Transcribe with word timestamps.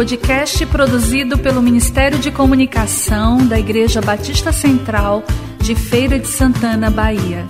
podcast 0.00 0.64
produzido 0.64 1.36
pelo 1.36 1.60
Ministério 1.60 2.18
de 2.18 2.30
Comunicação 2.30 3.46
da 3.46 3.60
Igreja 3.60 4.00
Batista 4.00 4.50
Central 4.50 5.22
de 5.58 5.74
Feira 5.74 6.18
de 6.18 6.26
Santana, 6.26 6.90
Bahia. 6.90 7.44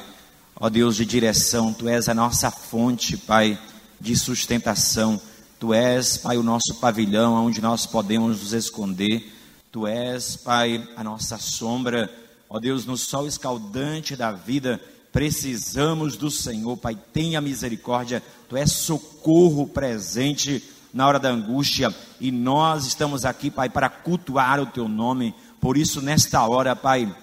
Ó 0.61 0.69
Deus 0.69 0.97
de 0.97 1.05
direção, 1.05 1.73
Tu 1.73 1.87
és 1.87 2.09
a 2.09 2.13
nossa 2.13 2.51
fonte, 2.51 3.15
Pai, 3.15 3.57
de 3.99 4.13
sustentação. 4.17 5.19
Tu 5.57 5.73
és, 5.73 6.17
Pai, 6.17 6.37
o 6.37 6.43
nosso 6.43 6.75
pavilhão 6.81 7.45
onde 7.45 7.61
nós 7.61 7.85
podemos 7.85 8.41
nos 8.41 8.51
esconder. 8.51 9.33
Tu 9.71 9.87
és, 9.87 10.35
Pai, 10.35 10.85
a 10.97 11.03
nossa 11.03 11.37
sombra. 11.37 12.13
Ó 12.49 12.59
Deus, 12.59 12.85
no 12.85 12.97
sol 12.97 13.25
escaldante 13.25 14.17
da 14.17 14.33
vida, 14.33 14.81
precisamos 15.11 16.15
do 16.15 16.29
Senhor, 16.29 16.77
Pai. 16.77 16.97
Tenha 17.13 17.41
misericórdia. 17.41 18.23
Tu 18.47 18.57
és 18.57 18.71
socorro 18.71 19.67
presente 19.67 20.63
na 20.93 21.07
hora 21.07 21.19
da 21.19 21.29
angústia. 21.29 21.95
E 22.19 22.31
nós 22.31 22.85
estamos 22.85 23.25
aqui, 23.25 23.49
Pai, 23.49 23.69
para 23.69 23.89
cultuar 23.89 24.59
o 24.59 24.65
Teu 24.65 24.87
nome. 24.87 25.33
Por 25.59 25.77
isso, 25.77 26.01
nesta 26.01 26.45
hora, 26.47 26.75
Pai, 26.75 27.13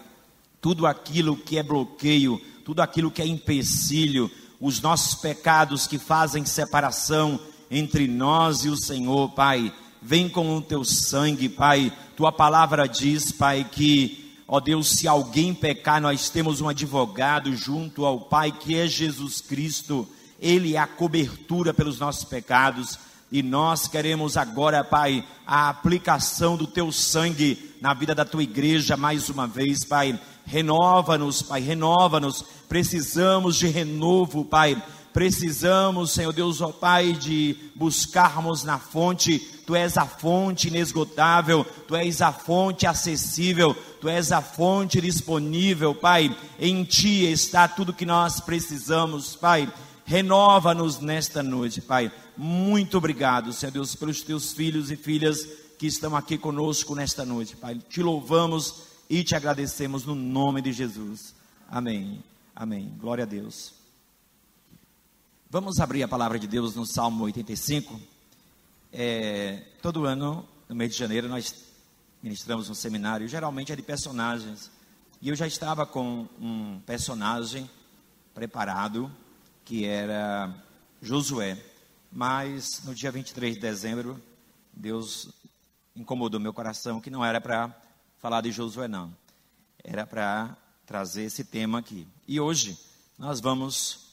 tudo 0.61 0.87
aquilo 0.87 1.37
que 1.37 1.59
é 1.59 1.63
bloqueio, 1.63 2.41
tudo 2.65 2.81
aquilo 2.81 3.11
que 3.11 3.23
é 3.23 3.27
empecilho, 3.27 4.31
os 4.61 4.81
nossos 4.81 5.15
pecados 5.15 5.87
que 5.87 5.99
fazem 5.99 6.45
separação 6.45 7.39
entre 7.71 8.07
nós 8.07 8.65
e 8.65 8.69
o 8.69 8.77
Senhor, 8.77 9.31
Pai. 9.31 9.73
Vem 10.01 10.29
com 10.29 10.57
o 10.57 10.63
teu 10.63 10.85
sangue, 10.85 11.49
Pai. 11.49 11.93
Tua 12.17 12.31
palavra 12.31 12.87
diz, 12.87 13.33
Pai, 13.33 13.67
que, 13.71 14.26
ó 14.47 14.61
Deus, 14.61 14.89
se 14.91 15.09
alguém 15.09 15.53
pecar, 15.55 16.01
nós 16.01 16.31
temos 16.31 16.61
um 16.61 16.69
advogado 16.69 17.55
junto 17.57 18.05
ao 18.05 18.21
Pai, 18.21 18.53
que 18.53 18.77
é 18.77 18.87
Jesus 18.87 19.41
Cristo. 19.41 20.09
Ele 20.41 20.75
é 20.75 20.79
a 20.79 20.87
cobertura 20.87 21.75
pelos 21.75 21.99
nossos 21.99 22.25
pecados. 22.25 22.99
E 23.31 23.43
nós 23.43 23.89
queremos 23.89 24.37
agora, 24.37 24.85
Pai, 24.85 25.25
a 25.47 25.69
aplicação 25.69 26.57
do 26.57 26.67
teu 26.67 26.93
sangue 26.93 27.75
na 27.81 27.93
vida 27.93 28.15
da 28.15 28.25
tua 28.25 28.43
igreja 28.43 28.97
mais 28.97 29.29
uma 29.29 29.47
vez, 29.47 29.85
Pai. 29.85 30.19
Renova-nos, 30.47 31.43
Pai, 31.43 31.61
renova-nos. 31.61 32.45
Precisamos 32.69 33.57
de 33.57 33.67
renovo, 33.67 34.45
Pai. 34.45 34.81
Precisamos, 35.17 36.11
Senhor 36.11 36.31
Deus, 36.31 36.61
ó 36.61 36.71
Pai, 36.71 37.15
de 37.15 37.57
buscarmos 37.75 38.65
na 38.65 38.79
fonte. 38.79 39.39
Tu 39.67 39.75
és 39.75 39.97
a 39.97 40.05
fonte 40.05 40.69
inesgotável, 40.69 41.65
Tu 41.89 41.97
és 41.97 42.21
a 42.21 42.31
fonte 42.31 42.87
acessível, 42.87 43.75
Tu 43.99 44.11
és 44.11 44.31
a 44.31 44.43
fonte 44.43 45.01
disponível, 45.01 45.95
Pai. 45.95 46.37
Em 46.61 46.85
Ti 46.85 47.33
está 47.33 47.67
tudo 47.67 47.95
que 47.95 48.05
nós 48.05 48.41
precisamos, 48.41 49.35
Pai. 49.35 49.73
Renova-nos 50.05 51.01
nesta 51.01 51.43
noite, 51.43 51.81
Pai. 51.81 52.13
Muito 52.37 52.99
obrigado, 52.99 53.55
Senhor 53.55 53.73
Deus, 53.73 53.95
pelos 53.95 54.21
Teus 54.21 54.53
filhos 54.53 54.91
e 54.91 54.97
filhas 54.97 55.49
que 55.79 55.87
estão 55.87 56.15
aqui 56.15 56.37
conosco 56.37 56.95
nesta 56.95 57.25
noite, 57.25 57.57
Pai. 57.57 57.81
Te 57.89 58.03
louvamos 58.03 58.83
e 59.09 59.25
te 59.25 59.35
agradecemos 59.35 60.05
no 60.05 60.15
nome 60.15 60.61
de 60.61 60.75
Jesus. 60.75 61.35
Amém. 61.71 62.23
Amém. 62.55 62.93
Glória 63.01 63.25
a 63.25 63.27
Deus. 63.27 63.76
Vamos 65.49 65.79
abrir 65.79 66.03
a 66.03 66.09
palavra 66.09 66.41
de 66.41 66.47
Deus 66.49 66.75
no 66.75 66.85
Salmo 66.85 67.23
85. 67.23 68.01
É, 68.93 69.63
todo 69.81 70.05
ano, 70.05 70.45
no 70.69 70.75
mês 70.75 70.91
de 70.91 70.99
janeiro, 70.99 71.29
nós 71.29 71.55
ministramos 72.21 72.69
um 72.69 72.75
seminário, 72.75 73.29
geralmente 73.29 73.71
é 73.71 73.77
de 73.77 73.83
personagens. 73.83 74.73
E 75.23 75.29
eu 75.29 75.37
já 75.37 75.47
estava 75.47 75.87
com 75.87 76.27
um 76.41 76.81
personagem 76.85 77.71
preparado, 78.35 79.09
que 79.65 79.85
era 79.85 80.53
Josué. 81.01 81.57
Mas 82.11 82.83
no 82.83 82.93
dia 82.93 83.13
23 83.13 83.55
de 83.55 83.61
dezembro, 83.61 84.21
Deus 84.73 85.29
incomodou 85.95 86.41
meu 86.41 86.53
coração 86.53 87.01
que 87.01 87.09
não 87.09 87.25
era 87.25 87.41
para 87.41 87.73
falar 88.19 88.41
de 88.41 88.51
Josué, 88.51 88.89
não. 88.89 89.17
Era 89.85 90.05
para 90.05 90.57
trazer 90.85 91.23
esse 91.23 91.45
tema 91.45 91.79
aqui. 91.79 92.05
E 92.27 92.41
hoje 92.41 92.77
nós 93.17 93.41
vamos 93.41 94.06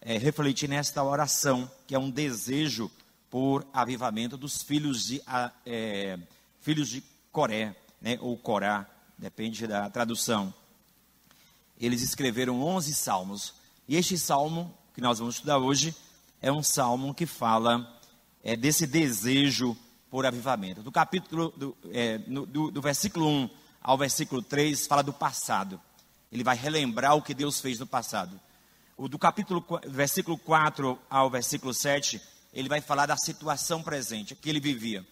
é, 0.00 0.18
refletir 0.18 0.68
nesta 0.68 1.02
oração, 1.02 1.70
que 1.86 1.94
é 1.94 1.98
um 1.98 2.10
desejo 2.10 2.90
por 3.30 3.66
avivamento 3.72 4.36
dos 4.36 4.62
filhos 4.62 5.06
de, 5.06 5.22
é, 5.64 6.18
filhos 6.60 6.88
de 6.88 7.02
Coré, 7.32 7.74
né, 8.00 8.18
ou 8.20 8.36
Corá, 8.36 8.88
depende 9.18 9.66
da 9.66 9.90
tradução. 9.90 10.52
Eles 11.78 12.02
escreveram 12.02 12.62
11 12.62 12.94
salmos. 12.94 13.54
E 13.88 13.96
este 13.96 14.16
salmo 14.16 14.72
que 14.94 15.00
nós 15.00 15.18
vamos 15.18 15.34
estudar 15.34 15.58
hoje 15.58 15.94
é 16.40 16.50
um 16.50 16.62
salmo 16.62 17.12
que 17.12 17.26
fala 17.26 18.00
é, 18.42 18.56
desse 18.56 18.86
desejo 18.86 19.76
por 20.10 20.24
avivamento. 20.24 20.82
Do 20.82 20.92
capítulo, 20.92 21.52
do, 21.56 21.76
é, 21.92 22.18
no, 22.26 22.46
do, 22.46 22.70
do 22.70 22.80
versículo 22.80 23.28
1 23.28 23.50
ao 23.82 23.98
versículo 23.98 24.42
3, 24.42 24.86
fala 24.86 25.02
do 25.02 25.12
passado. 25.12 25.80
Ele 26.32 26.42
vai 26.42 26.56
relembrar 26.56 27.14
o 27.14 27.22
que 27.22 27.34
Deus 27.34 27.60
fez 27.60 27.78
no 27.78 27.86
passado. 27.86 28.40
O 28.96 29.08
do 29.08 29.18
capítulo, 29.18 29.62
versículo 29.86 30.38
4 30.38 30.98
ao 31.10 31.28
versículo 31.28 31.74
7, 31.74 32.18
ele 32.52 32.66
vai 32.66 32.80
falar 32.80 33.04
da 33.04 33.16
situação 33.16 33.82
presente, 33.82 34.34
que 34.34 34.48
ele 34.48 34.58
vivia. 34.58 35.04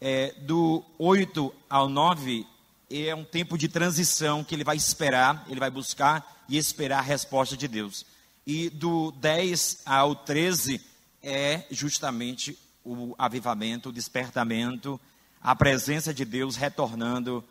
É, 0.00 0.34
do 0.40 0.84
8 0.98 1.54
ao 1.70 1.88
9, 1.88 2.44
é 2.90 3.14
um 3.14 3.22
tempo 3.22 3.56
de 3.56 3.68
transição 3.68 4.42
que 4.42 4.54
ele 4.54 4.64
vai 4.64 4.76
esperar, 4.76 5.46
ele 5.48 5.60
vai 5.60 5.70
buscar 5.70 6.44
e 6.48 6.58
esperar 6.58 6.98
a 6.98 7.02
resposta 7.02 7.56
de 7.56 7.68
Deus. 7.68 8.04
E 8.44 8.68
do 8.68 9.12
10 9.12 9.82
ao 9.86 10.16
13 10.16 10.80
é 11.22 11.64
justamente 11.70 12.58
o 12.84 13.14
avivamento, 13.16 13.90
o 13.90 13.92
despertamento, 13.92 15.00
a 15.40 15.54
presença 15.54 16.12
de 16.12 16.24
Deus 16.24 16.56
retornando 16.56 17.44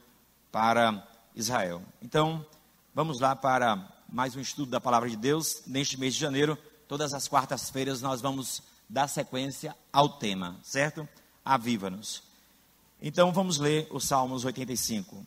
para 0.51 1.07
Israel. 1.33 1.81
Então, 2.01 2.45
vamos 2.93 3.21
lá 3.21 3.37
para 3.37 3.87
mais 4.11 4.35
um 4.35 4.39
estudo 4.39 4.69
da 4.69 4.81
palavra 4.81 5.09
de 5.09 5.15
Deus. 5.15 5.61
Neste 5.65 5.97
mês 5.97 6.13
de 6.13 6.19
janeiro, 6.19 6.57
todas 6.87 7.13
as 7.13 7.27
quartas-feiras, 7.27 8.01
nós 8.01 8.21
vamos 8.21 8.61
dar 8.89 9.07
sequência 9.07 9.75
ao 9.91 10.09
tema, 10.09 10.59
certo? 10.63 11.07
Aviva-nos. 11.43 12.21
Então, 13.01 13.31
vamos 13.31 13.57
ler 13.57 13.87
o 13.89 13.99
Salmos 13.99 14.45
85. 14.45 15.25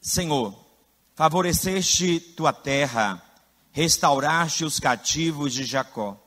Senhor, 0.00 0.58
favoreceste 1.14 2.18
tua 2.18 2.52
terra, 2.52 3.22
restauraste 3.70 4.64
os 4.64 4.80
cativos 4.80 5.52
de 5.52 5.64
Jacó 5.64 6.20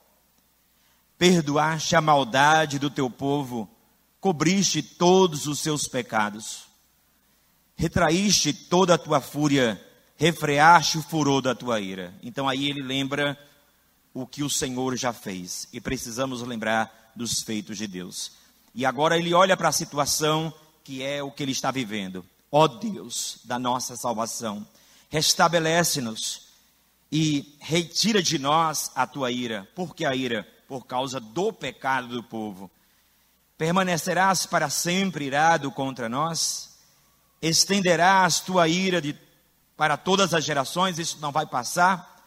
perdoaste 1.19 1.97
a 1.97 2.01
maldade 2.01 2.79
do 2.79 2.89
teu 2.89 3.09
povo, 3.09 3.69
cobriste 4.21 4.81
todos 4.81 5.47
os 5.47 5.59
seus 5.59 5.85
pecados, 5.85 6.63
retraíste 7.75 8.53
toda 8.53 8.95
a 8.95 8.97
tua 8.97 9.19
fúria, 9.19 9.85
refreaste 10.19 10.97
o 10.97 11.01
furor 11.01 11.41
da 11.41 11.55
tua 11.55 11.79
ira. 11.79 12.13
Então 12.21 12.47
aí 12.47 12.69
ele 12.69 12.83
lembra 12.83 13.39
o 14.13 14.27
que 14.27 14.43
o 14.43 14.49
Senhor 14.49 14.97
já 14.97 15.13
fez 15.13 15.65
e 15.71 15.79
precisamos 15.79 16.41
lembrar 16.41 17.13
dos 17.15 17.41
feitos 17.41 17.77
de 17.77 17.87
Deus. 17.87 18.33
E 18.75 18.85
agora 18.85 19.17
ele 19.17 19.33
olha 19.33 19.55
para 19.55 19.69
a 19.69 19.71
situação 19.71 20.53
que 20.83 21.01
é 21.01 21.23
o 21.23 21.31
que 21.31 21.41
ele 21.41 21.53
está 21.53 21.71
vivendo. 21.71 22.25
Ó 22.51 22.67
Deus 22.67 23.39
da 23.45 23.57
nossa 23.57 23.95
salvação, 23.95 24.67
restabelece-nos 25.09 26.49
e 27.09 27.55
retira 27.61 28.21
de 28.21 28.37
nós 28.37 28.91
a 28.95 29.07
tua 29.07 29.31
ira. 29.31 29.69
Por 29.73 29.95
que 29.95 30.03
a 30.03 30.13
ira? 30.13 30.45
Por 30.67 30.85
causa 30.85 31.21
do 31.21 31.53
pecado 31.53 32.09
do 32.09 32.23
povo. 32.23 32.69
Permanecerás 33.57 34.45
para 34.45 34.69
sempre 34.69 35.25
irado 35.25 35.71
contra 35.71 36.09
nós? 36.09 36.77
Estenderás 37.41 38.41
tua 38.41 38.67
ira 38.67 39.01
de, 39.01 39.15
para 39.79 39.95
todas 39.95 40.33
as 40.33 40.43
gerações? 40.43 40.99
Isso 40.99 41.19
não 41.21 41.31
vai 41.31 41.45
passar? 41.45 42.21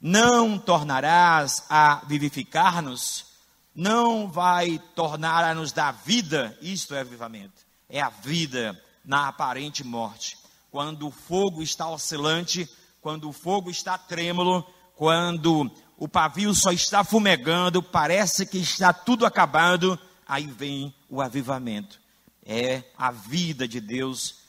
Não 0.00 0.58
tornarás 0.58 1.62
a 1.68 1.96
vivificar-nos? 2.06 3.26
Não 3.74 4.30
vai 4.30 4.78
tornar 4.94 5.44
a 5.44 5.54
nos 5.54 5.72
dar 5.72 5.92
vida? 5.92 6.56
Isto 6.62 6.94
é 6.94 7.00
avivamento. 7.00 7.66
É 7.86 8.00
a 8.00 8.08
vida 8.08 8.82
na 9.04 9.28
aparente 9.28 9.84
morte. 9.84 10.38
Quando 10.70 11.06
o 11.06 11.10
fogo 11.10 11.62
está 11.62 11.86
oscilante, 11.86 12.66
quando 13.02 13.28
o 13.28 13.32
fogo 13.32 13.70
está 13.70 13.98
trêmulo, 13.98 14.66
quando 14.94 15.70
o 15.98 16.08
pavio 16.08 16.54
só 16.54 16.72
está 16.72 17.04
fumegando, 17.04 17.82
parece 17.82 18.46
que 18.46 18.56
está 18.56 18.94
tudo 18.94 19.26
acabado, 19.26 19.98
aí 20.26 20.46
vem 20.46 20.94
o 21.10 21.20
avivamento. 21.20 22.00
É 22.42 22.84
a 22.96 23.10
vida 23.10 23.68
de 23.68 23.82
Deus, 23.82 24.45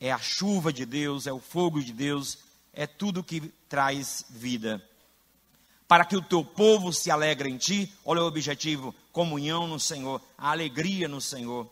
é 0.00 0.12
a 0.12 0.18
chuva 0.18 0.72
de 0.72 0.84
Deus, 0.84 1.26
é 1.26 1.32
o 1.32 1.40
fogo 1.40 1.82
de 1.82 1.92
Deus, 1.92 2.38
é 2.72 2.86
tudo 2.86 3.24
que 3.24 3.40
traz 3.68 4.24
vida. 4.30 4.82
Para 5.86 6.04
que 6.04 6.16
o 6.16 6.22
teu 6.22 6.44
povo 6.44 6.92
se 6.92 7.10
alegre 7.10 7.48
em 7.48 7.56
ti, 7.56 7.92
olha 8.04 8.22
o 8.22 8.26
objetivo: 8.26 8.94
comunhão 9.12 9.66
no 9.66 9.80
Senhor, 9.80 10.20
a 10.36 10.50
alegria 10.50 11.08
no 11.08 11.20
Senhor. 11.20 11.66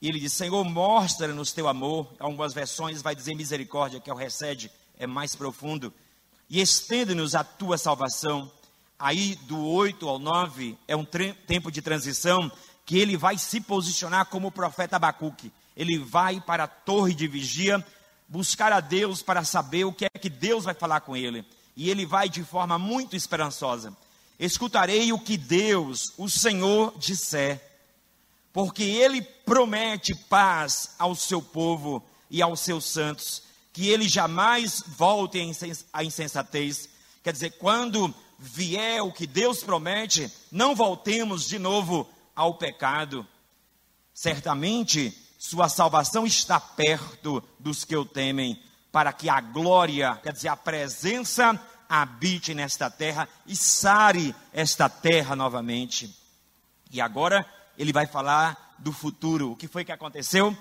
E 0.00 0.08
ele 0.08 0.20
diz: 0.20 0.32
Senhor, 0.32 0.62
mostra-nos 0.64 1.52
teu 1.52 1.66
amor. 1.66 2.12
Algumas 2.18 2.52
versões 2.52 3.00
vai 3.00 3.14
dizer 3.14 3.34
misericórdia, 3.34 4.00
que 4.00 4.10
é 4.10 4.12
o 4.12 4.16
recede 4.16 4.70
é 4.98 5.06
mais 5.06 5.34
profundo. 5.34 5.92
E 6.48 6.60
estende-nos 6.60 7.34
a 7.34 7.42
tua 7.42 7.78
salvação. 7.78 8.50
Aí, 8.98 9.34
do 9.46 9.58
8 9.64 10.08
ao 10.08 10.18
9, 10.18 10.78
é 10.86 10.94
um 10.94 11.04
tempo 11.04 11.72
de 11.72 11.82
transição 11.82 12.52
que 12.84 12.98
ele 12.98 13.16
vai 13.16 13.38
se 13.38 13.60
posicionar 13.60 14.26
como 14.26 14.48
o 14.48 14.52
profeta 14.52 14.96
Abacuque. 14.96 15.50
Ele 15.76 15.98
vai 15.98 16.40
para 16.40 16.64
a 16.64 16.68
torre 16.68 17.14
de 17.14 17.26
vigia 17.26 17.84
buscar 18.28 18.72
a 18.72 18.80
Deus 18.80 19.22
para 19.22 19.44
saber 19.44 19.84
o 19.84 19.92
que 19.92 20.06
é 20.06 20.18
que 20.18 20.30
Deus 20.30 20.64
vai 20.64 20.74
falar 20.74 21.00
com 21.00 21.16
ele. 21.16 21.44
E 21.76 21.90
ele 21.90 22.06
vai 22.06 22.28
de 22.28 22.42
forma 22.42 22.78
muito 22.78 23.16
esperançosa. 23.16 23.96
Escutarei 24.38 25.12
o 25.12 25.18
que 25.18 25.36
Deus, 25.36 26.12
o 26.16 26.28
Senhor, 26.28 26.96
disser, 26.98 27.60
porque 28.52 28.82
ele 28.82 29.22
promete 29.22 30.14
paz 30.28 30.94
ao 30.98 31.14
seu 31.14 31.40
povo 31.40 32.04
e 32.30 32.42
aos 32.42 32.60
seus 32.60 32.84
santos 32.86 33.42
que 33.72 33.88
ele 33.88 34.08
jamais 34.08 34.82
volte 34.86 35.38
à 35.92 36.04
insensatez. 36.04 36.88
Quer 37.22 37.32
dizer, 37.32 37.50
quando 37.52 38.14
vier 38.38 39.02
o 39.02 39.12
que 39.12 39.26
Deus 39.26 39.62
promete, 39.62 40.30
não 40.50 40.74
voltemos 40.74 41.46
de 41.46 41.58
novo 41.58 42.08
ao 42.36 42.54
pecado. 42.54 43.26
Certamente, 44.12 45.16
sua 45.42 45.68
salvação 45.68 46.24
está 46.24 46.60
perto 46.60 47.42
dos 47.58 47.84
que 47.84 47.96
o 47.96 48.04
temem, 48.04 48.62
para 48.92 49.12
que 49.12 49.28
a 49.28 49.40
glória, 49.40 50.14
quer 50.22 50.32
dizer, 50.32 50.46
a 50.46 50.56
presença 50.56 51.60
habite 51.88 52.54
nesta 52.54 52.88
terra 52.88 53.28
e 53.44 53.56
sare 53.56 54.32
esta 54.52 54.88
terra 54.88 55.34
novamente. 55.34 56.16
E 56.92 57.00
agora 57.00 57.44
ele 57.76 57.92
vai 57.92 58.06
falar 58.06 58.76
do 58.78 58.92
futuro. 58.92 59.50
O 59.50 59.56
que 59.56 59.66
foi 59.66 59.84
que 59.84 59.90
aconteceu? 59.90 60.56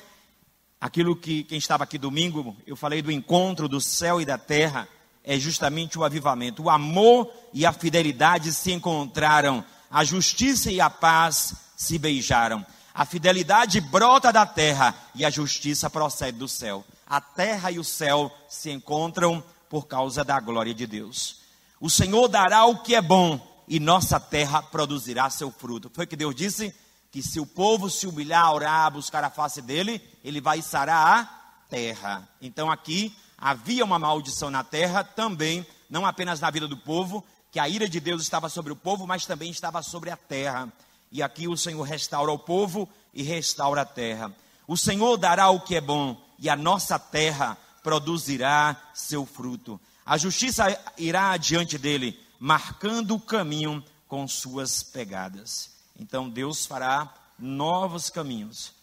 Aquilo 0.80 1.16
que 1.16 1.44
quem 1.44 1.60
estava 1.60 1.84
aqui 1.84 2.00
domingo, 2.00 2.58
eu 2.66 2.76
falei 2.76 3.04
do 3.04 3.12
encontro 3.12 3.70
do 3.70 3.80
céu 3.80 4.20
e 4.20 4.26
da 4.26 4.40
terra, 4.40 4.90
é 5.24 5.38
justamente 5.38 6.00
o 6.00 6.04
avivamento. 6.04 6.64
O 6.64 6.72
amor 6.72 7.32
e 7.54 7.68
a 7.68 7.72
fidelidade 7.72 8.52
se 8.52 8.72
encontraram, 8.72 9.64
a 9.92 10.04
justiça 10.04 10.72
e 10.72 10.82
a 10.82 10.90
paz 10.90 11.54
se 11.78 12.00
beijaram. 12.00 12.66
A 12.94 13.06
fidelidade 13.06 13.80
brota 13.80 14.32
da 14.32 14.46
terra 14.46 14.96
e 15.16 15.24
a 15.24 15.30
justiça 15.30 15.90
procede 15.90 16.38
do 16.38 16.48
céu. 16.48 16.84
A 17.08 17.22
terra 17.22 17.72
e 17.72 17.80
o 17.80 17.84
céu 17.84 18.32
se 18.50 18.70
encontram 18.70 19.44
por 19.70 19.88
causa 19.88 20.24
da 20.24 20.40
glória 20.40 20.74
de 20.74 20.86
Deus. 20.86 21.42
O 21.80 21.90
Senhor 21.90 22.28
dará 22.28 22.66
o 22.66 22.84
que 22.84 22.96
é 22.96 23.02
bom 23.02 23.40
e 23.68 23.80
nossa 23.80 24.20
terra 24.20 24.62
produzirá 24.62 25.30
seu 25.30 25.52
fruto. 25.52 25.90
Foi 25.94 26.06
que 26.06 26.16
Deus 26.16 26.36
disse? 26.36 26.76
que 27.12 27.22
se 27.22 27.40
o 27.40 27.46
povo 27.46 27.90
se 27.90 28.08
humilhar, 28.08 28.54
orar, 28.54 28.90
buscar 28.90 29.24
a 29.24 29.30
face 29.30 29.62
dele, 29.62 30.02
ele 30.24 30.40
vai 30.40 30.62
sarar 30.62 31.18
a 31.18 31.70
terra. 31.70 32.28
Então 32.42 32.72
aqui 32.72 33.14
havia 33.38 33.84
uma 33.84 34.00
maldição 34.00 34.50
na 34.50 34.64
terra 34.64 35.04
também, 35.04 35.66
não 35.90 36.06
apenas 36.06 36.40
na 36.40 36.50
vida 36.50 36.68
do 36.70 36.78
povo, 36.78 37.24
que 37.52 37.60
a 37.60 37.68
ira 37.68 37.90
de 37.90 38.00
Deus 38.00 38.22
estava 38.22 38.48
sobre 38.48 38.72
o 38.72 38.78
povo, 38.78 39.06
mas 39.06 39.26
também 39.26 39.52
estava 39.52 39.84
sobre 39.84 40.10
a 40.10 40.16
terra. 40.16 40.72
E 41.12 41.22
aqui 41.22 41.48
o 41.48 41.58
Senhor 41.58 41.84
restaura 41.84 42.32
o 42.32 42.40
povo 42.40 42.88
e 43.14 43.22
restaura 43.22 43.82
a 43.82 43.86
terra. 43.86 44.34
O 44.68 44.78
Senhor 44.78 45.18
dará 45.18 45.50
o 45.50 45.60
que 45.60 45.76
é 45.76 45.82
bom 45.82 46.20
e 46.40 46.50
a 46.50 46.56
nossa 46.56 46.98
terra 46.98 47.58
produzirá 47.84 48.80
seu 48.94 49.26
fruto. 49.26 49.80
A 50.06 50.18
justiça 50.18 50.66
irá 50.98 51.32
adiante 51.32 51.78
dele, 51.78 52.20
marcando 52.40 53.16
o 53.16 53.20
caminho 53.20 53.84
com 54.08 54.28
suas 54.28 54.82
pegadas. 54.82 55.72
Então 56.00 56.30
Deus 56.30 56.66
fará 56.66 57.14
novos 57.38 58.10
caminhos. 58.10 58.74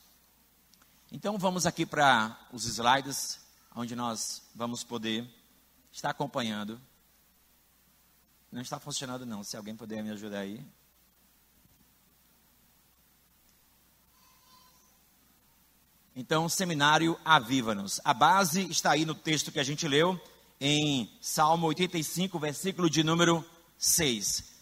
Então 1.11 1.39
vamos 1.39 1.65
aqui 1.65 1.87
para 1.87 2.39
os 2.53 2.65
slides, 2.65 3.41
onde 3.75 3.97
nós 3.97 4.43
vamos 4.55 4.85
poder 4.85 5.29
estar 5.91 6.11
acompanhando. 6.11 6.81
Não 8.53 8.63
está 8.63 8.79
funcionando 8.79 9.27
não, 9.27 9.43
se 9.43 9.57
alguém 9.57 9.75
puder 9.75 10.03
me 10.03 10.11
ajudar 10.11 10.41
aí. 10.41 10.65
Então, 16.21 16.49
seminário 16.49 17.17
Aviva-nos. 17.25 18.01
A 18.05 18.13
base 18.13 18.69
está 18.69 18.91
aí 18.91 19.05
no 19.05 19.15
texto 19.15 19.53
que 19.53 19.61
a 19.61 19.63
gente 19.63 19.87
leu, 19.87 20.21
em 20.61 21.09
Salmo 21.21 21.69
85, 21.69 22.37
versículo 22.41 22.91
de 22.91 23.05
número 23.05 23.45
6 23.79 24.59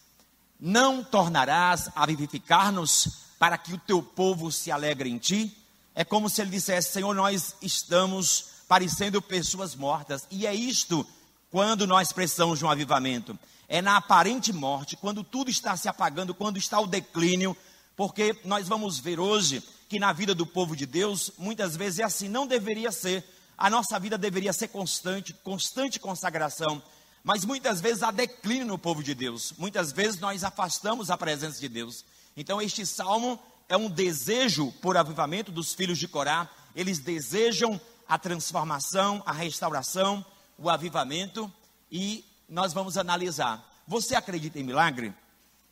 não 0.59 1.03
tornarás 1.03 1.89
a 1.95 2.05
vivificar-nos 2.05 3.25
para 3.39 3.57
que 3.57 3.73
o 3.73 3.77
teu 3.79 4.03
povo 4.03 4.51
se 4.51 4.71
alegre 4.71 5.09
em 5.09 5.17
ti? 5.17 5.55
É 5.95 6.03
como 6.05 6.29
se 6.29 6.41
ele 6.41 6.51
dissesse: 6.51 6.91
Senhor, 6.91 7.13
nós 7.15 7.55
estamos 7.59 8.45
parecendo 8.67 9.19
pessoas 9.19 9.75
mortas. 9.75 10.27
E 10.29 10.45
é 10.45 10.53
isto 10.53 11.05
quando 11.49 11.87
nós 11.87 12.11
precisamos 12.11 12.59
de 12.59 12.65
um 12.65 12.69
avivamento. 12.69 13.37
É 13.67 13.81
na 13.81 13.97
aparente 13.97 14.53
morte, 14.53 14.95
quando 14.95 15.23
tudo 15.23 15.49
está 15.49 15.75
se 15.75 15.89
apagando, 15.89 16.35
quando 16.35 16.57
está 16.57 16.79
o 16.79 16.87
declínio, 16.87 17.57
porque 17.97 18.39
nós 18.45 18.67
vamos 18.67 18.99
ver 18.99 19.19
hoje 19.19 19.61
que 19.89 19.97
na 19.97 20.13
vida 20.13 20.35
do 20.35 20.45
povo 20.45 20.75
de 20.75 20.85
Deus, 20.85 21.31
muitas 21.35 21.75
vezes 21.75 21.99
é 21.99 22.03
assim, 22.03 22.29
não 22.29 22.45
deveria 22.45 22.91
ser. 22.91 23.25
A 23.57 23.71
nossa 23.71 23.99
vida 23.99 24.19
deveria 24.19 24.53
ser 24.53 24.67
constante, 24.67 25.33
constante 25.33 25.99
consagração, 25.99 26.81
mas 27.23 27.43
muitas 27.43 27.81
vezes 27.81 28.03
há 28.03 28.11
declínio 28.11 28.67
no 28.67 28.77
povo 28.77 29.01
de 29.01 29.15
Deus. 29.15 29.51
Muitas 29.57 29.91
vezes 29.91 30.19
nós 30.19 30.43
afastamos 30.43 31.09
a 31.09 31.17
presença 31.17 31.59
de 31.59 31.67
Deus. 31.67 32.05
Então 32.37 32.61
este 32.61 32.85
salmo 32.85 33.39
é 33.67 33.75
um 33.75 33.89
desejo 33.89 34.71
por 34.73 34.95
avivamento 34.95 35.51
dos 35.51 35.73
filhos 35.73 35.97
de 35.97 36.07
Corá. 36.07 36.47
Eles 36.75 36.99
desejam 36.99 37.81
a 38.07 38.19
transformação, 38.19 39.23
a 39.25 39.31
restauração, 39.31 40.23
o 40.55 40.69
avivamento 40.69 41.51
e 41.91 42.23
nós 42.47 42.73
vamos 42.73 42.95
analisar. 42.95 43.67
Você 43.87 44.13
acredita 44.13 44.59
em 44.59 44.63
milagre? 44.63 45.11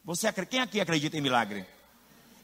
Você 0.03 0.31
quem 0.49 0.59
aqui 0.59 0.81
acredita 0.81 1.17
em 1.17 1.21
milagre? 1.21 1.74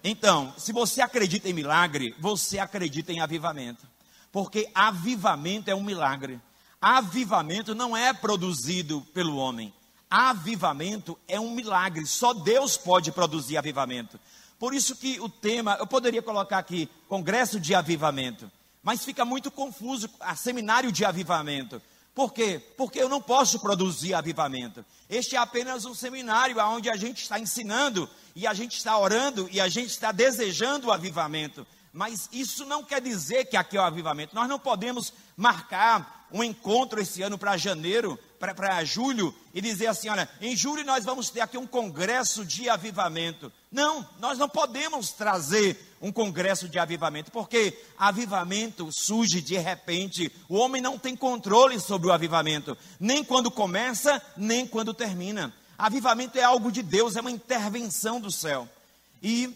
Então, 0.03 0.53
se 0.57 0.73
você 0.73 1.01
acredita 1.01 1.47
em 1.47 1.53
milagre, 1.53 2.15
você 2.19 2.57
acredita 2.57 3.11
em 3.11 3.19
avivamento. 3.19 3.87
Porque 4.31 4.69
avivamento 4.73 5.69
é 5.69 5.75
um 5.75 5.83
milagre. 5.83 6.39
Avivamento 6.81 7.75
não 7.75 7.95
é 7.95 8.11
produzido 8.11 9.01
pelo 9.13 9.35
homem. 9.37 9.73
Avivamento 10.09 11.17
é 11.27 11.39
um 11.39 11.51
milagre. 11.51 12.05
Só 12.05 12.33
Deus 12.33 12.77
pode 12.77 13.11
produzir 13.11 13.57
avivamento. 13.57 14.19
Por 14.57 14.73
isso 14.73 14.95
que 14.95 15.19
o 15.19 15.29
tema, 15.29 15.77
eu 15.79 15.87
poderia 15.87 16.21
colocar 16.21 16.59
aqui, 16.59 16.89
Congresso 17.07 17.59
de 17.59 17.73
Avivamento, 17.73 18.51
mas 18.83 19.03
fica 19.03 19.25
muito 19.25 19.49
confuso 19.49 20.09
a 20.19 20.35
seminário 20.35 20.91
de 20.91 21.05
avivamento. 21.05 21.81
Por 22.13 22.33
quê? 22.33 22.61
Porque 22.77 22.99
eu 22.99 23.07
não 23.07 23.21
posso 23.21 23.59
produzir 23.59 24.13
avivamento. 24.13 24.85
Este 25.09 25.35
é 25.35 25.39
apenas 25.39 25.85
um 25.85 25.93
seminário 25.93 26.59
onde 26.65 26.89
a 26.89 26.97
gente 26.97 27.21
está 27.21 27.39
ensinando 27.39 28.09
e 28.35 28.47
a 28.47 28.53
gente 28.53 28.77
está 28.77 28.97
orando 28.97 29.47
e 29.51 29.59
a 29.59 29.67
gente 29.67 29.89
está 29.89 30.11
desejando 30.11 30.87
o 30.87 30.91
avivamento. 30.91 31.65
Mas 31.93 32.29
isso 32.31 32.65
não 32.65 32.83
quer 32.83 33.01
dizer 33.01 33.45
que 33.45 33.57
aqui 33.57 33.77
é 33.77 33.81
o 33.81 33.83
avivamento. 33.83 34.33
Nós 34.33 34.47
não 34.47 34.57
podemos 34.57 35.13
marcar 35.35 36.27
um 36.31 36.43
encontro 36.43 37.01
esse 37.01 37.21
ano 37.21 37.37
para 37.37 37.57
janeiro 37.57 38.17
para 38.39 38.83
julho 38.83 39.35
e 39.53 39.61
dizer 39.61 39.87
assim: 39.87 40.09
olha, 40.09 40.27
em 40.41 40.55
julho 40.55 40.83
nós 40.83 41.05
vamos 41.05 41.29
ter 41.29 41.41
aqui 41.41 41.57
um 41.57 41.67
congresso 41.67 42.43
de 42.43 42.69
avivamento. 42.69 43.51
Não, 43.71 44.07
nós 44.19 44.37
não 44.37 44.49
podemos 44.49 45.11
trazer 45.11 45.95
um 46.01 46.11
congresso 46.11 46.67
de 46.67 46.79
avivamento, 46.79 47.31
porque 47.31 47.77
avivamento 47.97 48.91
surge 48.91 49.41
de 49.41 49.57
repente. 49.57 50.31
O 50.49 50.55
homem 50.55 50.81
não 50.81 50.97
tem 50.97 51.15
controle 51.15 51.79
sobre 51.79 52.07
o 52.07 52.11
avivamento, 52.11 52.75
nem 52.99 53.23
quando 53.23 53.51
começa, 53.51 54.21
nem 54.35 54.65
quando 54.65 54.93
termina. 54.93 55.53
Avivamento 55.81 56.37
é 56.37 56.43
algo 56.43 56.71
de 56.71 56.83
Deus, 56.83 57.15
é 57.15 57.21
uma 57.21 57.31
intervenção 57.31 58.21
do 58.21 58.31
céu. 58.31 58.69
E 59.19 59.51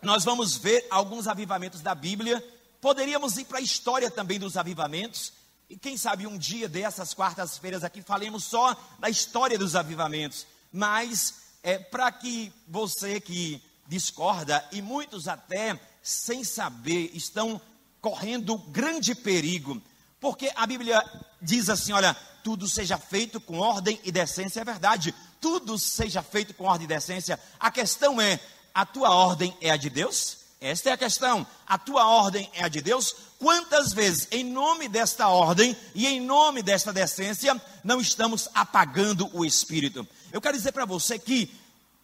nós 0.00 0.24
vamos 0.24 0.56
ver 0.56 0.86
alguns 0.88 1.28
avivamentos 1.28 1.82
da 1.82 1.94
Bíblia. 1.94 2.42
Poderíamos 2.80 3.36
ir 3.36 3.44
para 3.44 3.58
a 3.58 3.60
história 3.60 4.10
também 4.10 4.38
dos 4.38 4.56
avivamentos. 4.56 5.34
E 5.68 5.76
quem 5.76 5.98
sabe 5.98 6.26
um 6.26 6.38
dia 6.38 6.66
dessas 6.66 7.12
quartas-feiras 7.12 7.84
aqui 7.84 8.00
falemos 8.00 8.44
só 8.44 8.74
da 8.98 9.10
história 9.10 9.58
dos 9.58 9.76
avivamentos. 9.76 10.46
Mas 10.72 11.34
é 11.62 11.76
para 11.76 12.10
que 12.10 12.50
você 12.66 13.20
que 13.20 13.62
discorda 13.86 14.66
e 14.72 14.80
muitos 14.80 15.28
até 15.28 15.78
sem 16.02 16.42
saber 16.42 17.10
estão 17.12 17.60
correndo 18.00 18.56
grande 18.56 19.14
perigo, 19.14 19.78
porque 20.18 20.50
a 20.56 20.66
Bíblia 20.66 21.04
diz 21.42 21.68
assim, 21.68 21.92
olha, 21.92 22.16
tudo 22.42 22.66
seja 22.66 22.96
feito 22.96 23.38
com 23.38 23.58
ordem 23.58 24.00
e 24.04 24.10
decência, 24.10 24.60
é 24.60 24.64
verdade. 24.64 25.14
Tudo 25.40 25.78
seja 25.78 26.22
feito 26.22 26.52
com 26.54 26.64
ordem 26.64 26.84
e 26.84 26.88
decência. 26.88 27.40
A 27.58 27.70
questão 27.70 28.20
é, 28.20 28.38
a 28.74 28.84
tua 28.84 29.10
ordem 29.10 29.56
é 29.60 29.70
a 29.70 29.76
de 29.76 29.88
Deus? 29.88 30.38
Esta 30.60 30.90
é 30.90 30.92
a 30.92 30.98
questão. 30.98 31.46
A 31.66 31.78
tua 31.78 32.06
ordem 32.06 32.50
é 32.52 32.62
a 32.62 32.68
de 32.68 32.82
Deus? 32.82 33.16
Quantas 33.38 33.94
vezes, 33.94 34.28
em 34.30 34.44
nome 34.44 34.88
desta 34.88 35.28
ordem 35.28 35.74
e 35.94 36.06
em 36.06 36.20
nome 36.20 36.62
desta 36.62 36.92
decência, 36.92 37.60
não 37.82 37.98
estamos 37.98 38.48
apagando 38.54 39.30
o 39.32 39.44
espírito? 39.44 40.06
Eu 40.30 40.40
quero 40.40 40.58
dizer 40.58 40.72
para 40.72 40.84
você 40.84 41.18
que 41.18 41.50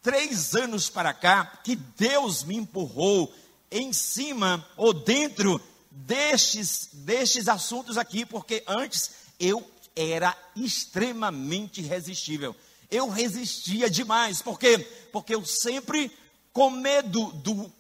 três 0.03 0.55
anos 0.55 0.89
para 0.89 1.13
cá, 1.13 1.61
que 1.63 1.77
Deus 1.77 2.43
me 2.45 2.57
empurrou 2.57 3.31
em 3.71 3.93
cima 3.93 4.67
ou 4.77 4.95
dentro 4.95 5.61
destes, 5.91 6.89
destes 6.93 7.49
assuntos 7.49 7.99
aqui, 7.99 8.25
porque 8.25 8.65
antes 8.67 9.11
eu 9.39 9.69
era 9.95 10.37
extremamente 10.55 11.81
irresistível. 11.81 12.57
Eu 12.91 13.09
resistia 13.09 13.91
demais, 13.91 14.43
por 14.43 14.59
quê? 14.59 14.79
Porque 15.13 15.35
eu 15.35 15.45
sempre, 15.45 16.11
com 16.53 16.71
medo 16.71 17.33
do 17.33 17.73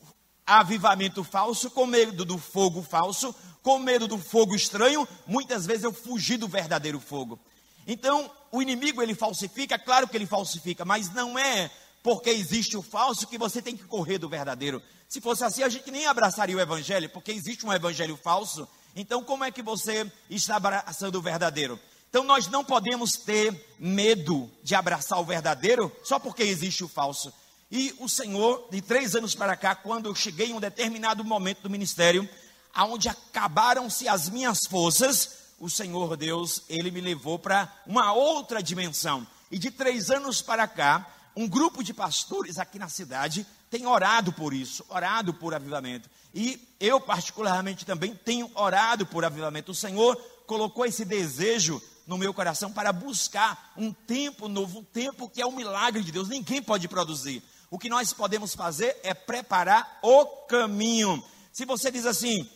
avivamento 0.46 1.25
falso, 1.25 1.70
com 1.70 1.86
medo 1.86 2.25
do 2.25 2.38
fogo 2.38 2.82
falso, 2.82 3.34
com 3.62 3.78
medo 3.78 4.06
do 4.06 4.18
fogo 4.18 4.54
estranho, 4.54 5.06
muitas 5.26 5.66
vezes 5.66 5.84
eu 5.84 5.92
fugi 5.92 6.36
do 6.36 6.46
verdadeiro 6.46 7.00
fogo. 7.00 7.38
Então, 7.86 8.30
o 8.52 8.62
inimigo 8.62 9.02
ele 9.02 9.14
falsifica, 9.14 9.78
claro 9.78 10.08
que 10.08 10.16
ele 10.16 10.26
falsifica, 10.26 10.84
mas 10.84 11.12
não 11.12 11.38
é 11.38 11.70
porque 12.02 12.30
existe 12.30 12.76
o 12.76 12.82
falso 12.82 13.26
que 13.26 13.36
você 13.36 13.60
tem 13.60 13.76
que 13.76 13.82
correr 13.82 14.18
do 14.18 14.28
verdadeiro. 14.28 14.80
Se 15.08 15.20
fosse 15.20 15.42
assim, 15.42 15.64
a 15.64 15.68
gente 15.68 15.90
nem 15.90 16.06
abraçaria 16.06 16.56
o 16.56 16.60
evangelho, 16.60 17.10
porque 17.10 17.32
existe 17.32 17.66
um 17.66 17.72
evangelho 17.72 18.16
falso. 18.16 18.68
Então, 18.94 19.25
como 19.25 19.42
é 19.42 19.50
que 19.50 19.62
você 19.62 20.10
está 20.30 20.56
abraçando 20.56 21.16
o 21.16 21.22
verdadeiro? 21.22 21.78
Então, 22.16 22.25
nós 22.25 22.49
não 22.49 22.64
podemos 22.64 23.12
ter 23.12 23.76
medo 23.78 24.50
de 24.62 24.75
abraçar 24.75 25.20
o 25.20 25.25
verdadeiro 25.26 25.92
só 26.02 26.18
porque 26.18 26.44
existe 26.44 26.82
o 26.82 26.88
falso. 26.88 27.30
E 27.70 27.94
o 27.99 28.08
Senhor, 28.08 28.68
de 28.70 28.80
três 28.80 29.14
anos 29.14 29.35
para 29.35 29.54
cá, 29.54 29.75
quando 29.75 30.06
eu 30.06 30.14
cheguei 30.14 30.46
em 30.46 30.54
um 30.54 30.58
determinado 30.58 31.23
momento 31.23 31.61
do 31.61 31.68
ministério, 31.68 32.26
aonde 32.73 33.11
acabaram-se 33.11 34.08
as 34.08 34.30
minhas 34.30 34.61
forças, 34.64 35.52
o 35.61 35.68
Senhor 35.68 36.16
Deus, 36.16 36.62
ele 36.70 36.90
me 36.90 37.02
levou 37.02 37.38
para 37.38 37.70
uma 37.87 38.14
outra 38.14 38.62
dimensão. 38.62 39.26
E 39.50 39.58
de 39.58 39.70
três 39.70 40.11
anos 40.11 40.40
para 40.40 40.66
cá, 40.66 41.06
um 41.37 41.46
grupo 41.46 41.85
de 41.85 41.92
pastores 41.92 42.58
aqui 42.58 42.78
na 42.78 42.88
cidade 42.88 43.46
tem 43.70 43.87
orado 43.87 44.32
por 44.32 44.54
isso, 44.54 44.87
orado 44.88 45.35
por 45.35 45.52
avivamento. 45.52 46.08
E 46.35 46.66
eu, 46.80 46.99
particularmente, 46.99 47.85
também 47.85 48.14
tenho 48.14 48.50
orado 48.54 49.04
por 49.04 49.23
avivamento. 49.23 49.73
O 49.73 49.75
Senhor 49.75 50.16
colocou 50.46 50.87
esse 50.87 51.04
desejo 51.04 51.78
no 52.06 52.16
meu 52.16 52.32
coração 52.32 52.72
para 52.72 52.92
buscar 52.92 53.72
um 53.76 53.92
tempo 53.92 54.48
novo, 54.48 54.78
um 54.78 54.84
tempo 54.84 55.28
que 55.28 55.42
é 55.42 55.46
um 55.46 55.56
milagre 55.56 56.02
de 56.02 56.12
Deus, 56.12 56.28
ninguém 56.28 56.62
pode 56.62 56.86
produzir. 56.86 57.42
O 57.70 57.78
que 57.78 57.88
nós 57.88 58.12
podemos 58.12 58.54
fazer 58.54 58.96
é 59.02 59.12
preparar 59.12 59.98
o 60.02 60.25
caminho. 60.46 61.22
Se 61.52 61.64
você 61.64 61.90
diz 61.90 62.06
assim, 62.06 62.48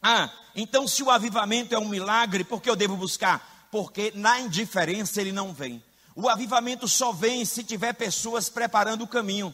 ah, 0.00 0.30
então 0.54 0.86
se 0.86 1.02
o 1.02 1.10
avivamento 1.10 1.74
é 1.74 1.78
um 1.78 1.88
milagre, 1.88 2.44
por 2.44 2.62
que 2.62 2.70
eu 2.70 2.76
devo 2.76 2.96
buscar? 2.96 3.68
Porque 3.70 4.12
na 4.14 4.38
indiferença 4.38 5.20
ele 5.20 5.32
não 5.32 5.52
vem. 5.52 5.82
O 6.14 6.28
avivamento 6.28 6.86
só 6.86 7.12
vem 7.12 7.44
se 7.44 7.64
tiver 7.64 7.92
pessoas 7.94 8.48
preparando 8.48 9.02
o 9.02 9.08
caminho. 9.08 9.52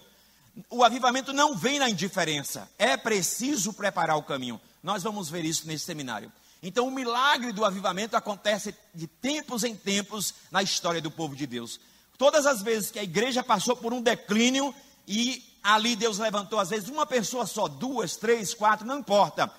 O 0.69 0.85
avivamento 0.85 1.33
não 1.33 1.57
vem 1.57 1.79
na 1.79 1.89
indiferença. 1.89 2.71
É 2.79 2.97
preciso 2.97 3.73
preparar 3.73 4.19
o 4.19 4.23
caminho. 4.23 4.61
Nós 4.83 5.03
vamos 5.03 5.31
ver 5.31 5.45
isso 5.45 5.67
nesse 5.67 5.87
seminário. 5.87 6.31
Então, 6.63 6.87
o 6.87 6.91
milagre 6.91 7.53
do 7.53 7.65
avivamento 7.65 8.17
acontece 8.17 8.75
de 8.95 9.07
tempos 9.07 9.65
em 9.65 9.75
tempos 9.75 10.35
na 10.51 10.63
história 10.63 11.01
do 11.01 11.11
povo 11.11 11.35
de 11.35 11.47
Deus. 11.47 11.81
Todas 12.19 12.45
as 12.45 12.61
vezes 12.61 12.91
que 12.91 12.99
a 12.99 13.03
igreja 13.03 13.43
passou 13.43 13.75
por 13.75 13.95
um 13.95 14.03
declínio, 14.03 14.75
e 15.09 15.43
ali 15.63 15.97
Deus 15.97 16.19
levantou, 16.19 16.59
às 16.59 16.69
vezes, 16.69 16.89
uma 16.91 17.07
pessoa 17.07 17.47
só, 17.47 17.67
duas, 17.67 18.17
três, 18.17 18.53
quatro, 18.53 18.87
não 18.87 18.99
importa. 18.99 19.51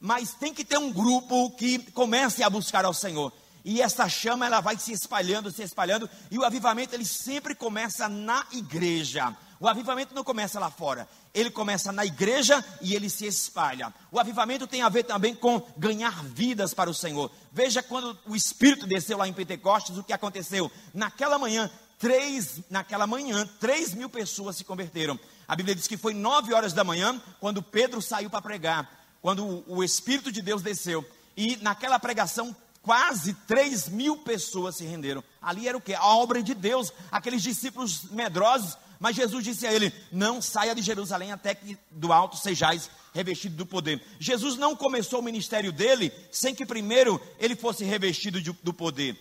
Mas 0.00 0.34
tem 0.34 0.52
que 0.52 0.64
ter 0.64 0.78
um 0.78 0.92
grupo 0.92 1.50
que 1.52 1.78
comece 1.92 2.42
a 2.42 2.50
buscar 2.50 2.84
ao 2.84 2.94
Senhor. 2.94 3.32
E 3.64 3.80
essa 3.80 4.08
chama 4.08 4.46
ela 4.46 4.60
vai 4.60 4.76
se 4.78 4.92
espalhando, 4.92 5.50
se 5.50 5.62
espalhando, 5.62 6.08
e 6.30 6.38
o 6.38 6.44
avivamento 6.44 6.94
ele 6.94 7.04
sempre 7.04 7.54
começa 7.54 8.08
na 8.08 8.44
igreja. 8.52 9.36
O 9.60 9.68
avivamento 9.68 10.14
não 10.14 10.24
começa 10.24 10.58
lá 10.58 10.70
fora, 10.70 11.06
ele 11.34 11.50
começa 11.50 11.92
na 11.92 12.04
igreja 12.04 12.64
e 12.80 12.94
ele 12.94 13.10
se 13.10 13.26
espalha. 13.26 13.92
O 14.10 14.18
avivamento 14.18 14.66
tem 14.66 14.80
a 14.80 14.88
ver 14.88 15.04
também 15.04 15.34
com 15.34 15.60
ganhar 15.76 16.24
vidas 16.24 16.72
para 16.72 16.88
o 16.88 16.94
Senhor. 16.94 17.30
Veja 17.52 17.82
quando 17.82 18.18
o 18.26 18.34
Espírito 18.34 18.86
desceu 18.86 19.18
lá 19.18 19.28
em 19.28 19.32
Pentecostes, 19.34 19.98
o 19.98 20.02
que 20.02 20.14
aconteceu? 20.14 20.72
Naquela 20.94 21.38
manhã, 21.38 21.70
três, 21.98 22.62
naquela 22.70 23.06
manhã, 23.06 23.46
três 23.60 23.92
mil 23.92 24.08
pessoas 24.08 24.56
se 24.56 24.64
converteram. 24.64 25.20
A 25.46 25.54
Bíblia 25.54 25.74
diz 25.74 25.86
que 25.86 25.98
foi 25.98 26.14
nove 26.14 26.54
horas 26.54 26.72
da 26.72 26.82
manhã, 26.82 27.20
quando 27.38 27.62
Pedro 27.62 28.00
saiu 28.00 28.30
para 28.30 28.40
pregar, 28.40 28.90
quando 29.20 29.62
o, 29.66 29.84
Espírito 29.84 30.32
de 30.32 30.40
Deus 30.40 30.62
desceu. 30.62 31.04
E 31.36 31.56
naquela 31.56 31.98
pregação, 31.98 32.56
quase 32.80 33.34
3 33.46 33.90
mil 33.90 34.16
pessoas 34.16 34.76
se 34.76 34.84
renderam. 34.84 35.22
Ali 35.42 35.68
era 35.68 35.76
o 35.76 35.80
que? 35.80 35.92
A 35.92 36.06
obra 36.06 36.42
de 36.42 36.54
Deus, 36.54 36.90
aqueles 37.12 37.42
discípulos 37.42 38.04
medrosos. 38.04 38.78
Mas 39.00 39.16
Jesus 39.16 39.42
disse 39.42 39.66
a 39.66 39.72
ele: 39.72 39.92
Não 40.12 40.42
saia 40.42 40.74
de 40.74 40.82
Jerusalém 40.82 41.32
até 41.32 41.54
que 41.54 41.76
do 41.90 42.12
alto 42.12 42.36
sejais 42.36 42.90
revestido 43.14 43.56
do 43.56 43.64
poder. 43.64 44.00
Jesus 44.20 44.56
não 44.56 44.76
começou 44.76 45.20
o 45.20 45.22
ministério 45.22 45.72
dele 45.72 46.12
sem 46.30 46.54
que 46.54 46.66
primeiro 46.66 47.20
ele 47.38 47.56
fosse 47.56 47.82
revestido 47.82 48.40
de, 48.42 48.52
do 48.62 48.74
poder. 48.74 49.18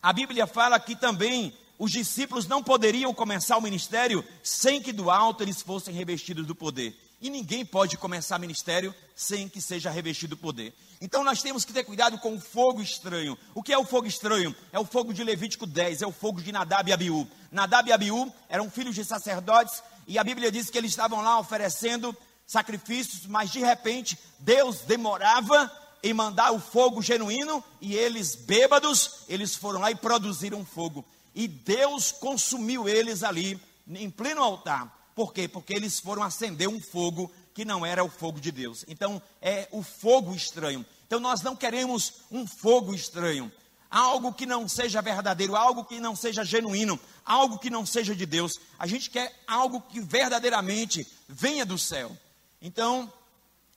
A 0.00 0.12
Bíblia 0.12 0.46
fala 0.46 0.78
que 0.78 0.94
também 0.94 1.52
os 1.76 1.90
discípulos 1.90 2.46
não 2.46 2.62
poderiam 2.62 3.12
começar 3.12 3.56
o 3.56 3.62
ministério 3.62 4.24
sem 4.42 4.80
que 4.80 4.92
do 4.92 5.10
alto 5.10 5.42
eles 5.42 5.60
fossem 5.60 5.92
revestidos 5.92 6.46
do 6.46 6.54
poder. 6.54 6.96
E 7.20 7.28
ninguém 7.28 7.66
pode 7.66 7.98
começar 7.98 8.38
ministério 8.38 8.94
sem 9.14 9.48
que 9.48 9.60
seja 9.60 9.90
revestido 9.90 10.36
poder. 10.36 10.74
Então 11.00 11.22
nós 11.22 11.42
temos 11.42 11.64
que 11.64 11.72
ter 11.72 11.84
cuidado 11.84 12.18
com 12.18 12.34
o 12.34 12.40
fogo 12.40 12.80
estranho. 12.80 13.36
O 13.54 13.62
que 13.62 13.72
é 13.72 13.78
o 13.78 13.84
fogo 13.84 14.06
estranho? 14.06 14.54
É 14.72 14.78
o 14.78 14.84
fogo 14.84 15.12
de 15.12 15.22
Levítico 15.22 15.66
10, 15.66 16.02
é 16.02 16.06
o 16.06 16.12
fogo 16.12 16.40
de 16.40 16.50
Nadab 16.50 16.88
e 16.88 16.92
Abiú. 16.92 17.28
Nadab 17.52 17.88
e 17.88 17.92
Abiú 17.92 18.32
eram 18.48 18.70
filhos 18.70 18.94
de 18.94 19.04
sacerdotes 19.04 19.82
e 20.06 20.18
a 20.18 20.24
Bíblia 20.24 20.50
diz 20.50 20.70
que 20.70 20.78
eles 20.78 20.92
estavam 20.92 21.20
lá 21.20 21.38
oferecendo 21.38 22.16
sacrifícios, 22.46 23.26
mas 23.26 23.50
de 23.50 23.60
repente 23.60 24.18
Deus 24.38 24.80
demorava 24.80 25.70
em 26.02 26.14
mandar 26.14 26.52
o 26.52 26.58
fogo 26.58 27.02
genuíno 27.02 27.62
e 27.80 27.94
eles 27.94 28.34
bêbados, 28.34 29.24
eles 29.28 29.54
foram 29.54 29.80
lá 29.80 29.90
e 29.90 29.94
produziram 29.94 30.64
fogo. 30.64 31.04
E 31.34 31.46
Deus 31.46 32.10
consumiu 32.10 32.88
eles 32.88 33.22
ali 33.22 33.60
em 33.86 34.10
pleno 34.10 34.42
altar. 34.42 34.99
Por 35.20 35.34
quê? 35.34 35.46
Porque 35.46 35.74
eles 35.74 36.00
foram 36.00 36.22
acender 36.22 36.66
um 36.66 36.80
fogo 36.80 37.30
que 37.52 37.62
não 37.62 37.84
era 37.84 38.02
o 38.02 38.08
fogo 38.08 38.40
de 38.40 38.50
Deus. 38.50 38.86
Então, 38.88 39.20
é 39.42 39.68
o 39.70 39.82
fogo 39.82 40.34
estranho. 40.34 40.82
Então, 41.06 41.20
nós 41.20 41.42
não 41.42 41.54
queremos 41.54 42.22
um 42.30 42.46
fogo 42.46 42.94
estranho. 42.94 43.52
Algo 43.90 44.32
que 44.32 44.46
não 44.46 44.66
seja 44.66 45.02
verdadeiro, 45.02 45.54
algo 45.54 45.84
que 45.84 46.00
não 46.00 46.16
seja 46.16 46.42
genuíno, 46.42 46.98
algo 47.22 47.58
que 47.58 47.68
não 47.68 47.84
seja 47.84 48.16
de 48.16 48.24
Deus. 48.24 48.58
A 48.78 48.86
gente 48.86 49.10
quer 49.10 49.38
algo 49.46 49.82
que 49.82 50.00
verdadeiramente 50.00 51.06
venha 51.28 51.66
do 51.66 51.76
céu. 51.76 52.16
Então, 52.58 53.12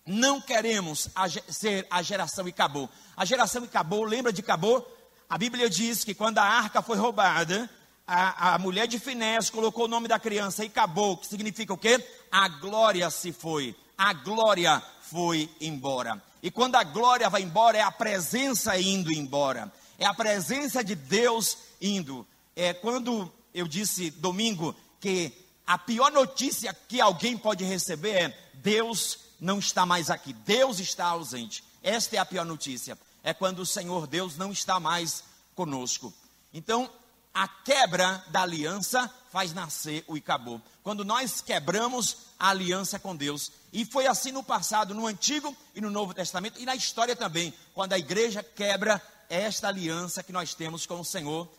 não 0.05 0.39
queremos 0.39 1.09
ser 1.49 1.85
a 1.91 2.01
geração 2.01 2.47
acabou. 2.47 2.89
A 3.17 3.25
geração 3.25 3.65
acabou, 3.65 4.05
lembra 4.05 4.31
de 4.31 4.39
acabou? 4.39 4.89
A 5.29 5.37
Bíblia 5.37 5.69
diz 5.69 6.05
que 6.05 6.13
quando 6.13 6.37
a 6.37 6.45
arca 6.45 6.81
foi 6.81 6.95
roubada, 6.95 7.69
a, 8.13 8.55
a 8.55 8.59
mulher 8.59 8.87
de 8.87 8.99
Finés 8.99 9.49
colocou 9.49 9.85
o 9.85 9.87
nome 9.87 10.07
da 10.07 10.19
criança 10.19 10.63
e 10.63 10.67
acabou, 10.67 11.17
que 11.17 11.27
significa 11.27 11.73
o 11.73 11.77
quê? 11.77 12.03
A 12.31 12.47
glória 12.47 13.09
se 13.09 13.31
foi, 13.31 13.75
a 13.97 14.13
glória 14.13 14.81
foi 15.01 15.49
embora. 15.59 16.21
E 16.41 16.51
quando 16.51 16.75
a 16.75 16.83
glória 16.83 17.29
vai 17.29 17.41
embora, 17.41 17.77
é 17.77 17.81
a 17.81 17.91
presença 17.91 18.77
indo 18.79 19.11
embora. 19.11 19.71
é 19.97 20.05
a 20.05 20.13
presença 20.13 20.83
de 20.83 20.95
Deus 20.95 21.57
indo. 21.81 22.27
É 22.55 22.73
quando 22.73 23.31
eu 23.53 23.67
disse 23.67 24.11
domingo 24.11 24.75
que 24.99 25.31
a 25.65 25.77
pior 25.77 26.11
notícia 26.11 26.75
que 26.87 26.99
alguém 26.99 27.37
pode 27.37 27.63
receber 27.63 28.11
é 28.11 28.49
Deus 28.55 29.19
não 29.39 29.59
está 29.59 29.85
mais 29.85 30.09
aqui, 30.09 30.33
Deus 30.33 30.79
está 30.79 31.05
ausente. 31.05 31.63
Esta 31.81 32.15
é 32.15 32.19
a 32.19 32.25
pior 32.25 32.45
notícia. 32.45 32.97
É 33.23 33.33
quando 33.33 33.59
o 33.59 33.65
Senhor 33.65 34.05
Deus 34.05 34.37
não 34.37 34.51
está 34.51 34.79
mais 34.79 35.23
conosco. 35.55 36.13
Então, 36.53 36.89
a 37.33 37.47
quebra 37.47 38.23
da 38.29 38.41
aliança 38.43 39.11
faz 39.31 39.53
nascer 39.53 40.03
o 40.07 40.15
Icabô. 40.15 40.61
Quando 40.83 41.03
nós 41.03 41.41
quebramos 41.41 42.17
a 42.43 42.49
aliança 42.49 42.99
com 42.99 43.15
Deus. 43.15 43.51
E 43.71 43.85
foi 43.85 44.05
assim 44.05 44.31
no 44.31 44.43
passado, 44.43 44.93
no 44.93 45.07
Antigo 45.07 45.55
e 45.73 45.79
no 45.79 45.89
Novo 45.89 46.13
Testamento, 46.13 46.59
e 46.59 46.65
na 46.65 46.75
história 46.75 47.15
também, 47.15 47.53
quando 47.73 47.93
a 47.93 47.97
igreja 47.97 48.43
quebra 48.43 49.01
esta 49.29 49.69
aliança 49.69 50.21
que 50.21 50.33
nós 50.33 50.53
temos 50.53 50.85
com 50.85 50.99
o 50.99 51.05
Senhor. 51.05 51.49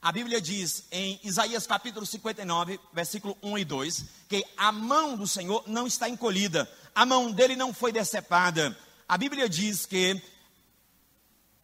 A 0.00 0.10
Bíblia 0.10 0.40
diz 0.40 0.84
em 0.90 1.20
Isaías 1.22 1.66
capítulo 1.66 2.06
59, 2.06 2.80
versículo 2.92 3.36
1 3.42 3.58
e 3.58 3.64
2, 3.66 4.04
que 4.30 4.44
a 4.56 4.72
mão 4.72 5.14
do 5.14 5.26
Senhor 5.26 5.62
não 5.66 5.86
está 5.86 6.08
encolhida, 6.08 6.66
a 6.94 7.04
mão 7.04 7.30
dele 7.30 7.54
não 7.54 7.74
foi 7.74 7.92
decepada. 7.92 8.76
A 9.06 9.18
Bíblia 9.18 9.46
diz 9.46 9.84
que 9.84 10.20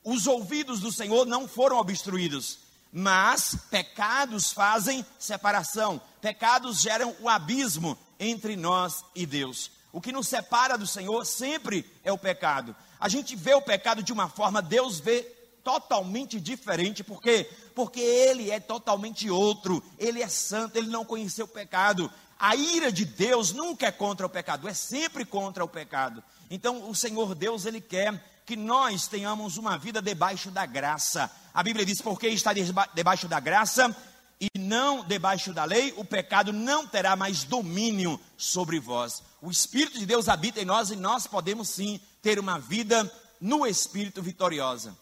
os 0.05 0.27
ouvidos 0.27 0.81
do 0.81 0.93
Senhor 0.93 1.25
não 1.25 1.49
foram 1.49 1.79
obstruídos, 1.79 2.59
mas 2.93 3.57
pecados 3.71 4.53
fazem 4.53 5.05
separação, 5.19 6.01
pecados 6.21 6.81
geram 6.81 7.15
o 7.21 7.29
abismo 7.29 7.99
entre 8.19 8.57
nós 8.57 9.05
e 9.15 9.27
Deus. 9.27 9.71
O 9.93 10.01
que 10.01 10.13
nos 10.13 10.29
separa 10.29 10.77
do 10.77 10.87
Senhor 10.87 11.25
sempre 11.25 11.91
é 12.05 12.13
o 12.13 12.19
pecado. 12.19 12.75
A 13.01 13.09
gente 13.09 13.35
vê 13.37 13.55
o 13.55 13.63
pecado 13.63 14.03
de 14.03 14.13
uma 14.13 14.29
forma, 14.29 14.61
Deus 14.61 15.01
vê 15.01 15.23
totalmente 15.65 16.41
diferente, 16.41 17.03
por 17.03 17.21
quê? 17.21 17.51
Porque 17.75 18.01
ele 18.01 18.51
é 18.51 18.61
totalmente 18.61 19.29
outro, 19.29 19.83
ele 19.99 20.23
é 20.23 20.29
santo, 20.29 20.77
ele 20.77 20.89
não 20.89 21.05
conheceu 21.05 21.45
o 21.45 21.49
pecado. 21.49 22.11
A 22.39 22.55
ira 22.55 22.93
de 22.93 23.05
Deus 23.05 23.53
nunca 23.53 23.87
é 23.87 23.91
contra 23.91 24.27
o 24.27 24.31
pecado, 24.31 24.69
é 24.69 24.75
sempre 24.75 25.25
contra 25.25 25.65
o 25.65 25.69
pecado. 25.69 26.23
Então, 26.51 26.89
o 26.89 26.95
Senhor 26.95 27.35
Deus, 27.35 27.65
ele 27.65 27.81
quer 27.81 28.23
que 28.47 28.55
nós 28.55 29.09
tenhamos 29.09 29.57
uma 29.57 29.77
vida 29.77 30.01
debaixo 30.01 30.53
da 30.53 30.65
graça. 30.65 31.29
A 31.57 31.63
Bíblia 31.63 31.87
diz: 31.87 32.03
porque 32.03 32.29
está 32.29 32.53
debaixo 32.95 33.27
da 33.27 33.41
graça 33.41 33.97
e 34.39 34.51
não 34.59 35.03
debaixo 35.03 35.55
da 35.55 35.65
lei, 35.65 35.95
o 35.97 36.05
pecado 36.05 36.53
não 36.53 36.87
terá 36.87 37.17
mais 37.17 37.45
domínio 37.45 38.21
sobre 38.37 38.79
vós. 38.79 39.23
O 39.41 39.51
Espírito 39.51 39.99
de 39.99 40.05
Deus 40.05 40.29
habita 40.29 40.61
em 40.61 40.67
nós 40.67 40.91
e 40.91 40.97
nós 40.97 41.27
podemos 41.27 41.71
sim 41.71 41.99
ter 42.21 42.39
uma 42.39 42.59
vida 42.59 43.11
no 43.41 43.67
Espírito 43.67 44.21
vitoriosa. 44.21 44.95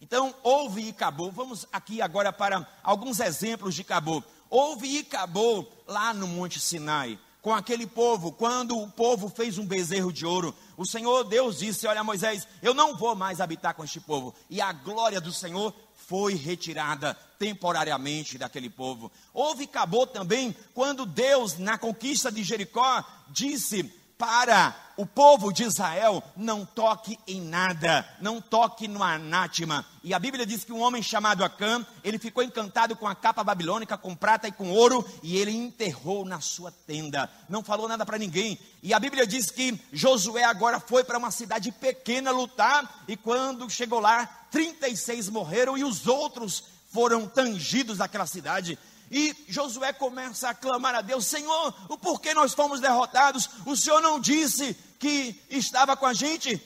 Então, 0.00 0.34
houve 0.42 0.86
e 0.86 0.90
acabou. 0.90 1.30
Vamos 1.30 1.64
aqui 1.72 2.02
agora 2.02 2.32
para 2.32 2.66
alguns 2.82 3.20
exemplos 3.20 3.76
de 3.76 3.82
acabou. 3.82 4.24
Houve 4.50 4.88
e 4.88 4.98
acabou 4.98 5.84
lá 5.86 6.12
no 6.12 6.26
Monte 6.26 6.58
Sinai 6.58 7.16
com 7.44 7.52
aquele 7.52 7.86
povo, 7.86 8.32
quando 8.32 8.74
o 8.74 8.90
povo 8.90 9.28
fez 9.28 9.58
um 9.58 9.66
bezerro 9.66 10.10
de 10.10 10.24
ouro, 10.24 10.54
o 10.76 10.86
Senhor 10.86 11.24
Deus 11.24 11.58
disse: 11.58 11.86
Olha, 11.86 12.04
Moisés, 12.04 12.46
eu 12.62 12.74
não 12.74 12.96
vou 12.96 13.14
mais 13.14 13.40
habitar 13.40 13.74
com 13.74 13.84
este 13.84 14.00
povo. 14.00 14.34
E 14.50 14.60
a 14.60 14.72
glória 14.72 15.20
do 15.20 15.32
Senhor 15.32 15.74
foi 15.94 16.34
retirada 16.34 17.14
temporariamente 17.38 18.38
daquele 18.38 18.68
povo. 18.68 19.10
Houve 19.32 19.64
acabou 19.64 20.06
também 20.06 20.54
quando 20.72 21.06
Deus, 21.06 21.58
na 21.58 21.78
conquista 21.78 22.30
de 22.30 22.42
Jericó, 22.42 23.04
disse: 23.28 23.92
para 24.18 24.74
o 24.96 25.04
povo 25.04 25.52
de 25.52 25.64
Israel, 25.64 26.22
não 26.36 26.64
toque 26.64 27.18
em 27.26 27.40
nada, 27.40 28.08
não 28.20 28.40
toque 28.40 28.86
no 28.86 29.02
anátema. 29.02 29.84
E 30.04 30.14
a 30.14 30.18
Bíblia 30.18 30.46
diz 30.46 30.64
que 30.64 30.72
um 30.72 30.80
homem 30.80 31.02
chamado 31.02 31.44
Acã, 31.44 31.84
ele 32.02 32.18
ficou 32.18 32.42
encantado 32.42 32.94
com 32.94 33.08
a 33.08 33.14
capa 33.14 33.42
babilônica, 33.42 33.98
com 33.98 34.14
prata 34.14 34.46
e 34.46 34.52
com 34.52 34.70
ouro, 34.70 35.04
e 35.22 35.36
ele 35.36 35.50
enterrou 35.50 36.24
na 36.24 36.40
sua 36.40 36.70
tenda. 36.70 37.28
Não 37.48 37.64
falou 37.64 37.88
nada 37.88 38.06
para 38.06 38.18
ninguém. 38.18 38.58
E 38.82 38.94
a 38.94 39.00
Bíblia 39.00 39.26
diz 39.26 39.50
que 39.50 39.80
Josué 39.92 40.44
agora 40.44 40.78
foi 40.78 41.02
para 41.02 41.18
uma 41.18 41.30
cidade 41.30 41.72
pequena 41.72 42.30
lutar, 42.30 43.02
e 43.08 43.16
quando 43.16 43.68
chegou 43.68 43.98
lá, 43.98 44.26
36 44.50 45.28
morreram 45.28 45.76
e 45.76 45.82
os 45.82 46.06
outros 46.06 46.64
foram 46.92 47.26
tangidos 47.26 47.98
daquela 47.98 48.26
cidade. 48.26 48.78
E 49.10 49.34
Josué 49.48 49.92
começa 49.92 50.48
a 50.48 50.54
clamar 50.54 50.94
a 50.94 51.00
Deus: 51.00 51.26
Senhor, 51.26 51.74
o 51.88 51.98
porquê 51.98 52.34
nós 52.34 52.54
fomos 52.54 52.80
derrotados? 52.80 53.48
O 53.66 53.76
Senhor 53.76 54.00
não 54.00 54.18
disse 54.18 54.74
que 54.98 55.40
estava 55.50 55.96
com 55.96 56.06
a 56.06 56.14
gente? 56.14 56.60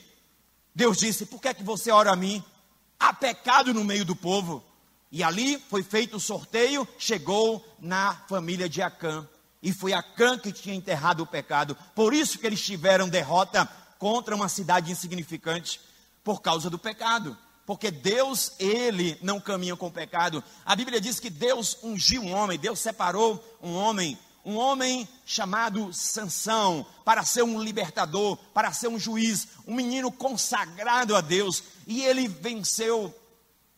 Deus 0.73 0.97
disse: 0.97 1.25
Por 1.25 1.41
que 1.41 1.47
é 1.47 1.53
que 1.53 1.63
você 1.63 1.91
ora 1.91 2.11
a 2.11 2.15
mim? 2.15 2.43
Há 2.99 3.13
pecado 3.13 3.73
no 3.73 3.83
meio 3.83 4.05
do 4.05 4.15
povo. 4.15 4.63
E 5.11 5.23
ali 5.23 5.57
foi 5.69 5.81
feito 5.81 6.17
o 6.17 6.19
sorteio, 6.19 6.87
chegou 6.97 7.65
na 7.79 8.15
família 8.27 8.69
de 8.69 8.81
Acã. 8.81 9.27
E 9.61 9.73
foi 9.73 9.91
Acã 9.91 10.37
que 10.37 10.51
tinha 10.51 10.75
enterrado 10.75 11.23
o 11.23 11.27
pecado. 11.27 11.75
Por 11.95 12.13
isso 12.13 12.37
que 12.37 12.45
eles 12.45 12.63
tiveram 12.63 13.09
derrota 13.09 13.67
contra 13.97 14.35
uma 14.35 14.47
cidade 14.47 14.91
insignificante, 14.91 15.81
por 16.23 16.41
causa 16.41 16.69
do 16.69 16.77
pecado 16.77 17.37
porque 17.69 17.91
Deus, 17.91 18.53
ele 18.57 19.15
não 19.21 19.39
caminha 19.39 19.75
com 19.75 19.85
o 19.85 19.91
pecado. 19.91 20.43
A 20.65 20.75
Bíblia 20.75 20.99
diz 20.99 21.19
que 21.19 21.29
Deus 21.29 21.77
ungiu 21.83 22.23
um 22.23 22.33
homem, 22.33 22.57
Deus 22.57 22.79
separou 22.79 23.59
um 23.61 23.75
homem, 23.75 24.17
um 24.43 24.55
homem 24.55 25.07
chamado 25.23 25.93
Sansão, 25.93 26.83
para 27.05 27.23
ser 27.23 27.43
um 27.43 27.61
libertador, 27.61 28.37
para 28.55 28.73
ser 28.73 28.87
um 28.87 28.97
juiz, 28.97 29.49
um 29.67 29.75
menino 29.75 30.11
consagrado 30.11 31.15
a 31.15 31.21
Deus, 31.21 31.61
e 31.85 32.03
ele 32.03 32.27
venceu 32.27 33.13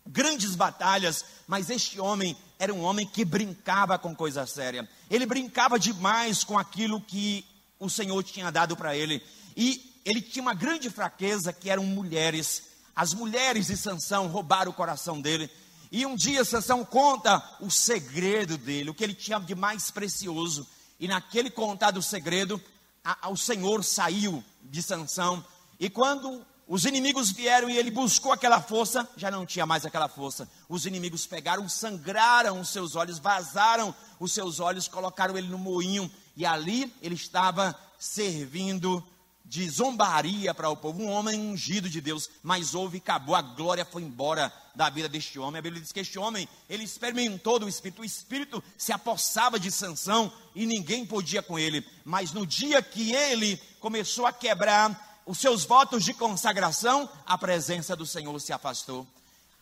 grandes 0.07 0.55
batalhas, 0.55 1.25
mas 1.45 1.69
este 1.69 1.99
homem 1.99 2.37
era 2.57 2.73
um 2.73 2.83
homem 2.83 3.05
que 3.05 3.25
brincava 3.25 3.99
com 3.99 4.15
coisa 4.15 4.47
séria. 4.47 4.87
Ele 5.09 5.25
brincava 5.25 5.77
demais 5.77 6.45
com 6.45 6.57
aquilo 6.57 7.01
que 7.01 7.45
o 7.77 7.89
Senhor 7.89 8.23
tinha 8.23 8.49
dado 8.49 8.77
para 8.77 8.95
ele. 8.95 9.21
E 9.57 9.99
ele 10.05 10.21
tinha 10.21 10.41
uma 10.41 10.53
grande 10.53 10.89
fraqueza 10.89 11.51
que 11.51 11.69
eram 11.69 11.83
mulheres. 11.83 12.70
As 12.95 13.13
mulheres 13.13 13.67
de 13.67 13.77
Sansão 13.77 14.27
roubaram 14.27 14.71
o 14.71 14.75
coração 14.75 15.21
dele. 15.21 15.49
E 15.91 16.05
um 16.05 16.15
dia 16.15 16.45
Sansão 16.45 16.85
conta 16.85 17.43
o 17.59 17.69
segredo 17.69 18.57
dele, 18.57 18.89
o 18.89 18.93
que 18.93 19.03
ele 19.03 19.13
tinha 19.13 19.39
de 19.39 19.55
mais 19.55 19.91
precioso. 19.91 20.67
E 20.99 21.07
naquele 21.07 21.49
contar 21.49 21.91
do 21.91 22.01
segredo, 22.01 22.61
a, 23.03 23.27
a, 23.27 23.29
o 23.29 23.37
Senhor 23.37 23.83
saiu 23.83 24.43
de 24.63 24.81
Sansão. 24.81 25.43
E 25.79 25.89
quando 25.89 26.45
os 26.67 26.85
inimigos 26.85 27.31
vieram 27.31 27.69
e 27.69 27.77
ele 27.77 27.91
buscou 27.91 28.31
aquela 28.31 28.61
força, 28.61 29.05
já 29.17 29.29
não 29.29 29.45
tinha 29.45 29.65
mais 29.65 29.85
aquela 29.85 30.07
força. 30.07 30.47
Os 30.69 30.85
inimigos 30.85 31.25
pegaram, 31.25 31.67
sangraram 31.67 32.61
os 32.61 32.69
seus 32.69 32.95
olhos, 32.95 33.19
vazaram 33.19 33.93
os 34.19 34.31
seus 34.31 34.59
olhos, 34.59 34.87
colocaram 34.87 35.37
ele 35.37 35.47
no 35.47 35.57
moinho. 35.57 36.09
E 36.37 36.45
ali 36.45 36.93
ele 37.01 37.15
estava 37.15 37.77
servindo 37.99 39.05
de 39.45 39.69
zombaria 39.69 40.53
para 40.53 40.69
o 40.69 40.77
povo, 40.77 41.01
um 41.01 41.09
homem 41.09 41.39
ungido 41.39 41.89
de 41.89 41.99
Deus, 41.99 42.29
mas 42.41 42.73
houve 42.73 42.97
e 42.97 43.01
acabou, 43.01 43.35
a 43.35 43.41
glória 43.41 43.83
foi 43.83 44.01
embora 44.01 44.51
da 44.73 44.89
vida 44.89 45.09
deste 45.09 45.37
homem. 45.37 45.59
A 45.59 45.61
Bíblia 45.61 45.81
diz 45.81 45.91
que 45.91 45.99
este 45.99 46.17
homem, 46.17 46.47
ele 46.69 46.83
experimentou 46.83 47.59
do 47.59 47.67
Espírito, 47.67 48.01
o 48.01 48.05
Espírito 48.05 48.63
se 48.77 48.93
apossava 48.93 49.59
de 49.59 49.71
Sansão 49.71 50.31
e 50.55 50.65
ninguém 50.65 51.05
podia 51.05 51.41
com 51.41 51.59
ele. 51.59 51.85
Mas 52.05 52.31
no 52.31 52.45
dia 52.45 52.81
que 52.81 53.11
ele 53.11 53.57
começou 53.79 54.25
a 54.25 54.33
quebrar 54.33 55.21
os 55.25 55.37
seus 55.37 55.63
votos 55.65 56.03
de 56.03 56.13
consagração, 56.13 57.09
a 57.25 57.37
presença 57.37 57.95
do 57.95 58.05
Senhor 58.05 58.39
se 58.39 58.53
afastou. 58.53 59.05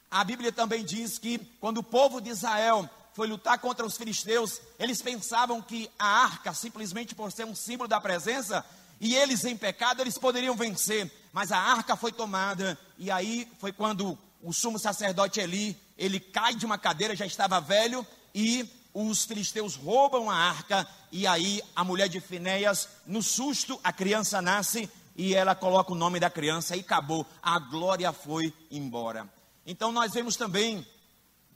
A 0.09 0.23
Bíblia 0.23 0.51
também 0.51 0.83
diz 0.83 1.17
que 1.19 1.37
quando 1.59 1.79
o 1.79 1.83
povo 1.83 2.19
de 2.19 2.29
Israel 2.29 2.89
foi 3.13 3.27
lutar 3.27 3.59
contra 3.59 3.85
os 3.85 3.97
filisteus, 3.97 4.61
eles 4.79 5.01
pensavam 5.01 5.61
que 5.61 5.89
a 5.99 6.05
arca, 6.05 6.53
simplesmente 6.53 7.13
por 7.13 7.31
ser 7.31 7.45
um 7.45 7.53
símbolo 7.53 7.87
da 7.87 7.99
presença, 7.99 8.65
e 8.99 9.15
eles 9.15 9.45
em 9.45 9.55
pecado, 9.55 10.01
eles 10.01 10.17
poderiam 10.17 10.55
vencer, 10.55 11.11
mas 11.31 11.51
a 11.51 11.57
arca 11.57 11.95
foi 11.95 12.11
tomada, 12.11 12.77
e 12.97 13.09
aí 13.09 13.47
foi 13.59 13.71
quando 13.71 14.17
o 14.41 14.53
sumo 14.53 14.79
sacerdote 14.79 15.39
Eli, 15.39 15.77
ele 15.97 16.19
cai 16.19 16.55
de 16.55 16.65
uma 16.65 16.77
cadeira, 16.77 17.15
já 17.15 17.25
estava 17.25 17.59
velho, 17.59 18.05
e 18.33 18.69
os 18.93 19.23
filisteus 19.23 19.75
roubam 19.75 20.29
a 20.29 20.35
arca, 20.35 20.87
e 21.11 21.25
aí 21.27 21.61
a 21.75 21.83
mulher 21.83 22.09
de 22.09 22.19
Finéias, 22.19 22.89
no 23.05 23.21
susto, 23.21 23.79
a 23.83 23.93
criança 23.93 24.41
nasce, 24.41 24.89
e 25.15 25.33
ela 25.35 25.55
coloca 25.55 25.91
o 25.91 25.95
nome 25.95 26.19
da 26.19 26.29
criança, 26.29 26.75
e 26.75 26.81
acabou, 26.81 27.25
a 27.41 27.59
glória 27.59 28.11
foi 28.11 28.53
embora. 28.71 29.27
Então 29.65 29.91
nós 29.91 30.13
vemos 30.13 30.35
também 30.35 30.85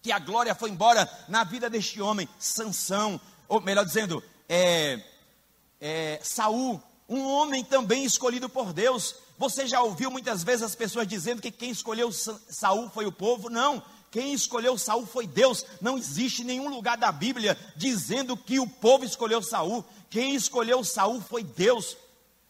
que 0.01 0.11
a 0.11 0.19
glória 0.19 0.53
foi 0.53 0.69
embora 0.69 1.09
na 1.29 1.43
vida 1.43 1.69
deste 1.69 2.01
homem, 2.01 2.27
Sansão, 2.37 3.19
ou 3.47 3.61
melhor 3.61 3.85
dizendo, 3.85 4.21
é, 4.49 5.01
é, 5.79 6.19
Saul, 6.21 6.81
um 7.13 7.27
homem 7.27 7.63
também 7.63 8.03
escolhido 8.03 8.49
por 8.49 8.73
Deus. 8.73 9.15
Você 9.37 9.67
já 9.67 9.81
ouviu 9.81 10.09
muitas 10.09 10.43
vezes 10.43 10.63
as 10.63 10.75
pessoas 10.75 11.07
dizendo 11.07 11.41
que 11.41 11.51
quem 11.51 11.69
escolheu 11.69 12.11
Saul 12.11 12.89
foi 12.89 13.05
o 13.05 13.11
povo? 13.11 13.49
Não. 13.49 13.83
Quem 14.09 14.33
escolheu 14.33 14.77
Saul 14.77 15.05
foi 15.05 15.27
Deus. 15.27 15.65
Não 15.81 15.97
existe 15.97 16.43
nenhum 16.43 16.69
lugar 16.69 16.97
da 16.97 17.11
Bíblia 17.11 17.57
dizendo 17.75 18.35
que 18.35 18.59
o 18.59 18.67
povo 18.67 19.05
escolheu 19.05 19.41
Saul. 19.41 19.85
Quem 20.09 20.35
escolheu 20.35 20.83
Saul 20.83 21.21
foi 21.21 21.43
Deus. 21.43 21.97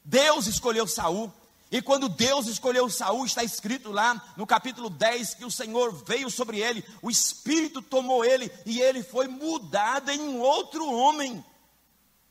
Deus 0.03 0.47
escolheu 0.47 0.87
Saul. 0.87 1.31
E 1.71 1.81
quando 1.81 2.07
Deus 2.07 2.45
escolheu 2.47 2.89
Saul, 2.89 3.25
está 3.25 3.43
escrito 3.43 3.91
lá 3.91 4.33
no 4.37 4.45
capítulo 4.45 4.89
10 4.89 5.33
que 5.33 5.45
o 5.45 5.51
Senhor 5.51 5.91
veio 6.05 6.29
sobre 6.29 6.59
ele, 6.59 6.85
o 7.01 7.09
espírito 7.09 7.81
tomou 7.81 8.23
ele 8.23 8.51
e 8.63 8.79
ele 8.79 9.01
foi 9.01 9.27
mudado 9.27 10.11
em 10.11 10.19
um 10.19 10.39
outro 10.39 10.87
homem. 10.87 11.43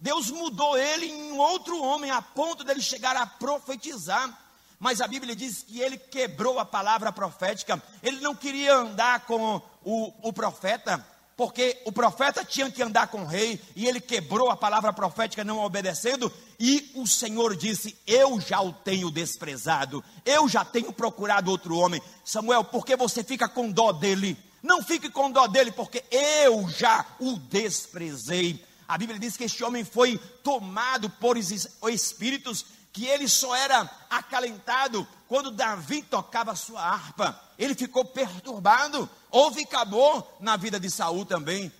Deus 0.03 0.33
mudou 0.33 0.77
ele 0.77 1.07
em 1.07 1.39
outro 1.39 1.81
homem 1.81 2.11
a 2.11 2.21
ponto 2.21 2.65
dele 2.65 2.83
chegar 2.83 3.17
a 3.17 3.25
profetizar. 3.25 4.37
Mas 4.81 5.01
a 5.01 5.07
Bíblia 5.07 5.37
diz 5.37 5.63
que 5.63 5.81
ele 5.81 5.97
quebrou 5.97 6.59
a 6.59 6.65
palavra 6.65 7.13
profética. 7.13 7.81
Ele 8.03 8.21
não 8.21 8.35
queria 8.35 8.75
andar 8.75 9.21
com 9.27 9.63
o, 9.85 10.13
o 10.21 10.33
profeta, 10.33 11.07
porque 11.37 11.81
o 11.85 11.93
profeta 11.93 12.45
tinha 12.45 12.69
que 12.69 12.83
andar 12.83 13.07
com 13.07 13.23
o 13.23 13.27
rei, 13.27 13.63
e 13.77 13.87
ele 13.87 14.01
quebrou 14.01 14.51
a 14.51 14.57
palavra 14.57 14.93
profética 14.93 15.45
não 15.45 15.61
obedecendo, 15.61 16.33
e 16.59 16.91
o 16.97 17.07
Senhor 17.07 17.55
disse: 17.55 17.97
Eu 18.05 18.41
já 18.41 18.61
o 18.61 18.73
tenho 18.73 19.09
desprezado, 19.09 20.03
eu 20.25 20.49
já 20.49 20.65
tenho 20.65 20.93
procurado 20.93 21.49
outro 21.49 21.77
homem. 21.77 22.03
Samuel, 22.25 22.65
por 22.65 22.85
que 22.85 22.97
você 22.97 23.23
fica 23.23 23.49
com 23.49 23.71
dó 23.71 23.93
dele? 23.93 24.37
Não 24.61 24.83
fique 24.83 25.09
com 25.09 25.31
dó 25.31 25.47
dele, 25.47 25.71
porque 25.71 26.03
eu 26.11 26.69
já 26.69 27.07
o 27.21 27.39
desprezei. 27.39 28.72
A 28.93 28.99
Bíblia 28.99 29.19
diz 29.19 29.39
que 29.39 29.45
este 29.45 29.65
homem 29.65 29.87
foi 29.87 30.19
tomado 30.45 31.09
por 31.09 31.39
espíritos 31.39 32.67
que 32.93 33.07
ele 33.07 33.27
só 33.27 33.57
era 33.57 33.91
acalentado 34.11 35.09
quando 35.27 35.51
Davi 35.51 36.03
tocava 36.03 36.55
sua 36.55 36.83
harpa. 36.83 37.41
Ele 37.59 37.75
ficou 37.75 38.05
perturbado. 38.05 39.09
Houve 39.31 39.63
acabou 39.63 40.37
na 40.39 40.59
vida 40.59 40.79
de 40.79 40.91
Saul 40.91 41.25
também. 41.25 41.73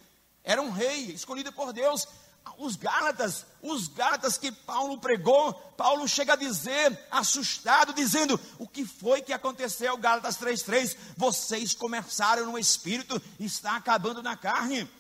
Era 0.43 0.63
um 0.63 0.71
rei 0.71 1.11
escolhido 1.11 1.53
por 1.53 1.71
Deus. 1.75 2.09
Os 2.57 2.77
Gálatas, 2.77 3.45
os 3.61 3.89
Gálatas 3.89 4.39
que 4.39 4.51
Paulo 4.51 4.97
pregou, 4.97 5.53
Paulo 5.77 6.09
chega 6.09 6.33
a 6.33 6.37
dizer, 6.37 6.99
assustado, 7.11 7.93
dizendo: 7.93 8.41
O 8.59 8.67
que 8.67 8.87
foi 8.87 9.21
que 9.21 9.35
aconteceu? 9.35 9.99
Gálatas 9.99 10.39
3,3: 10.39 10.97
Vocês 11.19 11.75
começaram 11.75 12.47
no 12.47 12.59
espírito, 12.59 13.21
está 13.39 13.77
acabando 13.77 14.23
na 14.23 14.35
carne. 14.35 14.91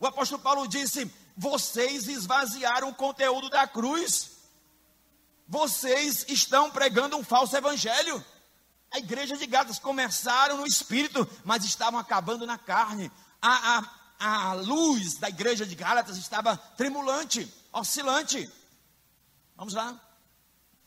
O 0.00 0.06
apóstolo 0.06 0.40
Paulo 0.40 0.66
disse: 0.66 1.12
Vocês 1.36 2.08
esvaziaram 2.08 2.90
o 2.90 2.94
conteúdo 2.94 3.48
da 3.50 3.66
cruz. 3.66 4.32
Vocês 5.48 6.24
estão 6.28 6.70
pregando 6.70 7.16
um 7.16 7.24
falso 7.24 7.56
evangelho. 7.56 8.24
A 8.90 8.98
igreja 8.98 9.36
de 9.36 9.46
Gálatas 9.46 9.78
começaram 9.78 10.58
no 10.58 10.66
espírito, 10.66 11.28
mas 11.44 11.64
estavam 11.64 11.98
acabando 11.98 12.46
na 12.46 12.56
carne. 12.56 13.10
A, 13.42 13.78
a, 13.78 14.50
a 14.50 14.52
luz 14.54 15.14
da 15.16 15.28
igreja 15.28 15.66
de 15.66 15.74
Gálatas 15.74 16.16
estava 16.16 16.56
tremulante, 16.56 17.52
oscilante. 17.72 18.48
Vamos 19.56 19.74
lá. 19.74 20.00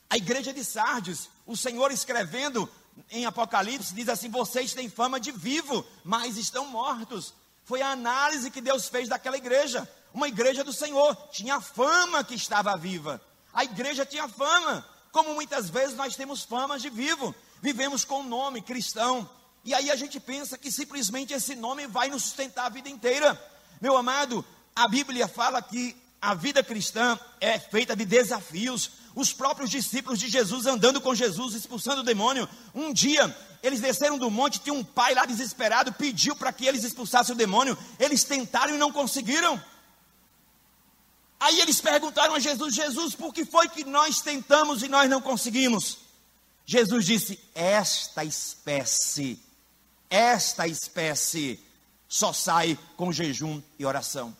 A 0.08 0.16
igreja 0.16 0.54
de 0.54 0.64
Sardes, 0.64 1.28
o 1.46 1.56
Senhor 1.56 1.92
escrevendo 1.92 2.68
em 3.10 3.26
Apocalipse, 3.26 3.94
diz 3.94 4.08
assim: 4.08 4.30
Vocês 4.30 4.72
têm 4.72 4.88
fama 4.88 5.20
de 5.20 5.30
vivo, 5.30 5.86
mas 6.02 6.38
estão 6.38 6.66
mortos. 6.66 7.34
Foi 7.64 7.82
a 7.82 7.90
análise 7.90 8.50
que 8.50 8.62
Deus 8.62 8.88
fez 8.88 9.08
daquela 9.08 9.36
igreja. 9.36 9.86
Uma 10.12 10.28
igreja 10.28 10.64
do 10.64 10.72
Senhor, 10.72 11.14
tinha 11.30 11.60
fama 11.60 12.24
que 12.24 12.34
estava 12.34 12.76
viva, 12.76 13.20
a 13.52 13.64
igreja 13.64 14.06
tinha 14.06 14.28
fama, 14.28 14.86
como 15.12 15.34
muitas 15.34 15.68
vezes 15.68 15.96
nós 15.96 16.16
temos 16.16 16.42
fama 16.42 16.78
de 16.78 16.90
vivo, 16.90 17.34
vivemos 17.60 18.04
com 18.04 18.20
o 18.20 18.24
nome 18.24 18.62
cristão, 18.62 19.28
e 19.64 19.74
aí 19.74 19.90
a 19.90 19.96
gente 19.96 20.18
pensa 20.18 20.56
que 20.56 20.70
simplesmente 20.70 21.32
esse 21.32 21.54
nome 21.54 21.86
vai 21.86 22.08
nos 22.08 22.22
sustentar 22.22 22.66
a 22.66 22.70
vida 22.70 22.88
inteira. 22.88 23.38
Meu 23.80 23.96
amado, 23.96 24.44
a 24.74 24.88
Bíblia 24.88 25.28
fala 25.28 25.60
que 25.60 25.96
a 26.20 26.34
vida 26.34 26.62
cristã 26.62 27.18
é 27.40 27.58
feita 27.58 27.94
de 27.94 28.04
desafios. 28.04 28.90
Os 29.14 29.32
próprios 29.32 29.70
discípulos 29.70 30.18
de 30.18 30.28
Jesus 30.28 30.66
andando 30.66 31.00
com 31.00 31.14
Jesus, 31.14 31.54
expulsando 31.54 32.00
o 32.00 32.04
demônio. 32.04 32.48
Um 32.74 32.92
dia, 32.92 33.36
eles 33.62 33.80
desceram 33.80 34.16
do 34.16 34.30
monte, 34.30 34.60
tinha 34.60 34.74
um 34.74 34.84
pai 34.84 35.14
lá 35.14 35.24
desesperado, 35.24 35.92
pediu 35.92 36.34
para 36.34 36.52
que 36.52 36.66
eles 36.66 36.84
expulsassem 36.84 37.34
o 37.34 37.38
demônio. 37.38 37.76
Eles 37.98 38.24
tentaram 38.24 38.74
e 38.74 38.78
não 38.78 38.92
conseguiram. 38.92 39.60
Aí 41.40 41.60
eles 41.60 41.80
perguntaram 41.80 42.34
a 42.34 42.40
Jesus: 42.40 42.74
Jesus, 42.74 43.14
por 43.14 43.32
que 43.32 43.44
foi 43.44 43.68
que 43.68 43.84
nós 43.84 44.20
tentamos 44.20 44.82
e 44.82 44.88
nós 44.88 45.08
não 45.08 45.20
conseguimos? 45.20 45.98
Jesus 46.66 47.06
disse: 47.06 47.38
Esta 47.54 48.24
espécie, 48.24 49.40
esta 50.10 50.66
espécie 50.66 51.60
só 52.08 52.32
sai 52.32 52.78
com 52.96 53.12
jejum 53.12 53.62
e 53.78 53.84
oração. 53.84 54.36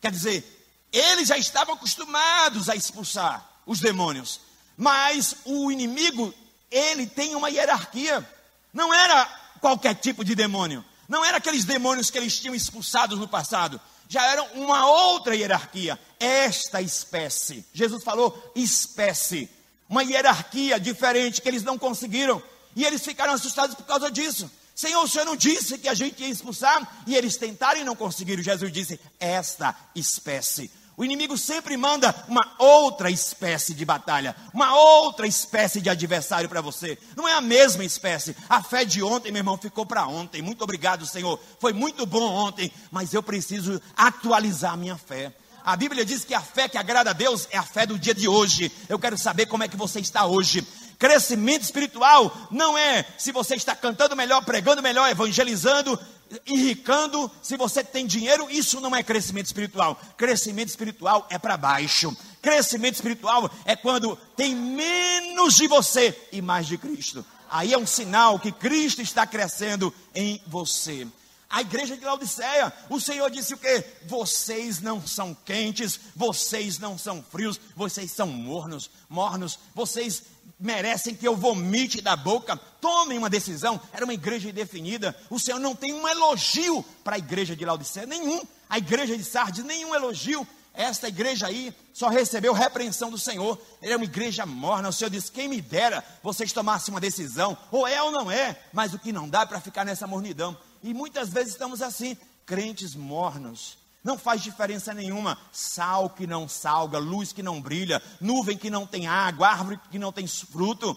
Quer 0.00 0.10
dizer, 0.10 0.44
eles 0.92 1.28
já 1.28 1.38
estavam 1.38 1.74
acostumados 1.74 2.68
a 2.68 2.74
expulsar 2.74 3.48
os 3.66 3.78
demônios, 3.78 4.40
mas 4.76 5.36
o 5.44 5.70
inimigo, 5.70 6.34
ele 6.70 7.06
tem 7.06 7.34
uma 7.36 7.50
hierarquia. 7.50 8.28
Não 8.72 8.92
era 8.92 9.26
qualquer 9.60 9.94
tipo 9.94 10.24
de 10.24 10.34
demônio, 10.34 10.84
não 11.08 11.24
era 11.24 11.36
aqueles 11.36 11.64
demônios 11.64 12.10
que 12.10 12.18
eles 12.18 12.38
tinham 12.40 12.54
expulsados 12.54 13.18
no 13.18 13.28
passado 13.28 13.80
já 14.10 14.26
era 14.26 14.42
uma 14.54 14.86
outra 14.86 15.36
hierarquia. 15.36 15.96
Esta 16.18 16.82
espécie, 16.82 17.64
Jesus 17.72 18.02
falou 18.02 18.52
espécie, 18.56 19.48
uma 19.88 20.02
hierarquia 20.02 20.80
diferente 20.80 21.40
que 21.40 21.48
eles 21.48 21.62
não 21.62 21.78
conseguiram. 21.78 22.42
E 22.74 22.84
eles 22.84 23.04
ficaram 23.04 23.32
assustados 23.32 23.76
por 23.76 23.84
causa 23.84 24.10
disso. 24.10 24.50
Senhor, 24.74 25.04
o 25.04 25.08
Senhor 25.08 25.24
não 25.24 25.36
disse 25.36 25.78
que 25.78 25.88
a 25.88 25.94
gente 25.94 26.22
ia 26.22 26.28
expulsar? 26.28 27.02
E 27.06 27.14
eles 27.14 27.36
tentaram 27.36 27.80
e 27.80 27.84
não 27.84 27.94
conseguiram. 27.94 28.42
Jesus 28.42 28.72
disse: 28.72 28.98
Esta 29.20 29.76
espécie. 29.94 30.70
O 31.00 31.04
inimigo 31.06 31.38
sempre 31.38 31.78
manda 31.78 32.14
uma 32.28 32.46
outra 32.58 33.10
espécie 33.10 33.72
de 33.72 33.86
batalha, 33.86 34.36
uma 34.52 34.76
outra 34.76 35.26
espécie 35.26 35.80
de 35.80 35.88
adversário 35.88 36.46
para 36.46 36.60
você. 36.60 36.98
Não 37.16 37.26
é 37.26 37.32
a 37.32 37.40
mesma 37.40 37.82
espécie. 37.82 38.36
A 38.46 38.62
fé 38.62 38.84
de 38.84 39.02
ontem, 39.02 39.32
meu 39.32 39.40
irmão, 39.40 39.56
ficou 39.56 39.86
para 39.86 40.06
ontem. 40.06 40.42
Muito 40.42 40.62
obrigado, 40.62 41.06
Senhor. 41.06 41.40
Foi 41.58 41.72
muito 41.72 42.04
bom 42.04 42.30
ontem, 42.30 42.70
mas 42.90 43.14
eu 43.14 43.22
preciso 43.22 43.80
atualizar 43.96 44.76
minha 44.76 44.98
fé. 44.98 45.32
A 45.64 45.74
Bíblia 45.74 46.04
diz 46.04 46.22
que 46.22 46.34
a 46.34 46.42
fé 46.42 46.68
que 46.68 46.76
agrada 46.76 47.08
a 47.08 47.14
Deus 47.14 47.48
é 47.50 47.56
a 47.56 47.62
fé 47.62 47.86
do 47.86 47.98
dia 47.98 48.14
de 48.14 48.28
hoje. 48.28 48.70
Eu 48.86 48.98
quero 48.98 49.16
saber 49.16 49.46
como 49.46 49.64
é 49.64 49.68
que 49.68 49.78
você 49.78 50.00
está 50.00 50.26
hoje. 50.26 50.66
Crescimento 50.98 51.62
espiritual 51.62 52.30
não 52.50 52.76
é 52.76 53.06
se 53.16 53.32
você 53.32 53.54
está 53.54 53.74
cantando 53.74 54.14
melhor, 54.14 54.44
pregando 54.44 54.82
melhor, 54.82 55.08
evangelizando, 55.08 55.98
enricando, 56.46 57.30
se 57.42 57.56
você 57.56 57.82
tem 57.82 58.06
dinheiro, 58.06 58.50
isso 58.50 58.80
não 58.80 58.94
é 58.94 59.02
crescimento 59.02 59.46
espiritual. 59.46 60.00
Crescimento 60.16 60.68
espiritual 60.68 61.26
é 61.30 61.38
para 61.38 61.56
baixo. 61.56 62.16
Crescimento 62.40 62.94
espiritual 62.94 63.50
é 63.64 63.76
quando 63.76 64.16
tem 64.36 64.54
menos 64.54 65.54
de 65.54 65.66
você 65.66 66.16
e 66.32 66.40
mais 66.40 66.66
de 66.66 66.78
Cristo. 66.78 67.24
Aí 67.50 67.72
é 67.72 67.78
um 67.78 67.86
sinal 67.86 68.38
que 68.38 68.52
Cristo 68.52 69.02
está 69.02 69.26
crescendo 69.26 69.92
em 70.14 70.40
você. 70.46 71.06
A 71.50 71.62
igreja 71.62 71.96
de 71.96 72.04
Laodiceia, 72.04 72.72
o 72.88 73.00
Senhor 73.00 73.28
disse 73.28 73.54
o 73.54 73.58
que? 73.58 73.84
Vocês 74.06 74.80
não 74.80 75.04
são 75.04 75.36
quentes, 75.44 75.98
vocês 76.14 76.78
não 76.78 76.96
são 76.96 77.24
frios, 77.24 77.60
vocês 77.74 78.12
são 78.12 78.28
mornos, 78.28 78.88
mornos, 79.08 79.58
vocês 79.74 80.22
merecem 80.60 81.14
que 81.14 81.26
eu 81.26 81.34
vomite 81.34 82.00
da 82.00 82.14
boca. 82.14 82.56
Tomem 82.80 83.16
uma 83.16 83.30
decisão. 83.30 83.80
Era 83.92 84.04
uma 84.04 84.14
igreja 84.14 84.50
indefinida. 84.50 85.16
O 85.30 85.38
Senhor 85.38 85.58
não 85.58 85.74
tem 85.74 85.94
um 85.94 86.06
elogio 86.06 86.84
para 87.02 87.16
a 87.16 87.18
igreja 87.18 87.56
de 87.56 87.64
Laodiceia, 87.64 88.06
nenhum. 88.06 88.42
A 88.68 88.78
igreja 88.78 89.16
de 89.16 89.24
Sardes, 89.24 89.64
nenhum 89.64 89.94
elogio. 89.94 90.46
Esta 90.72 91.08
igreja 91.08 91.46
aí 91.46 91.74
só 91.92 92.08
recebeu 92.08 92.52
repreensão 92.52 93.10
do 93.10 93.18
Senhor. 93.18 93.60
Ele 93.82 93.92
é 93.92 93.96
uma 93.96 94.04
igreja 94.04 94.46
morna. 94.46 94.90
O 94.90 94.92
Senhor 94.92 95.10
disse: 95.10 95.32
Quem 95.32 95.48
me 95.48 95.60
dera 95.60 96.04
vocês 96.22 96.52
tomassem 96.52 96.94
uma 96.94 97.00
decisão, 97.00 97.56
ou 97.72 97.86
é 97.86 98.00
ou 98.02 98.12
não 98.12 98.30
é, 98.30 98.56
mas 98.72 98.94
o 98.94 98.98
que 98.98 99.12
não 99.12 99.28
dá 99.28 99.42
é 99.42 99.46
para 99.46 99.60
ficar 99.60 99.84
nessa 99.84 100.06
mornidão. 100.06 100.56
E 100.82 100.94
muitas 100.94 101.28
vezes 101.28 101.52
estamos 101.52 101.82
assim, 101.82 102.16
crentes 102.46 102.94
mornos, 102.94 103.76
não 104.02 104.18
faz 104.18 104.42
diferença 104.42 104.94
nenhuma. 104.94 105.38
Sal 105.52 106.10
que 106.10 106.26
não 106.26 106.48
salga, 106.48 106.98
luz 106.98 107.32
que 107.32 107.42
não 107.42 107.60
brilha, 107.60 108.02
nuvem 108.20 108.56
que 108.56 108.70
não 108.70 108.86
tem 108.86 109.06
água, 109.06 109.48
árvore 109.48 109.80
que 109.90 109.98
não 109.98 110.12
tem 110.12 110.26
fruto. 110.26 110.96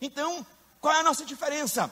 Então, 0.00 0.46
qual 0.80 0.94
é 0.94 1.00
a 1.00 1.04
nossa 1.04 1.24
diferença? 1.24 1.90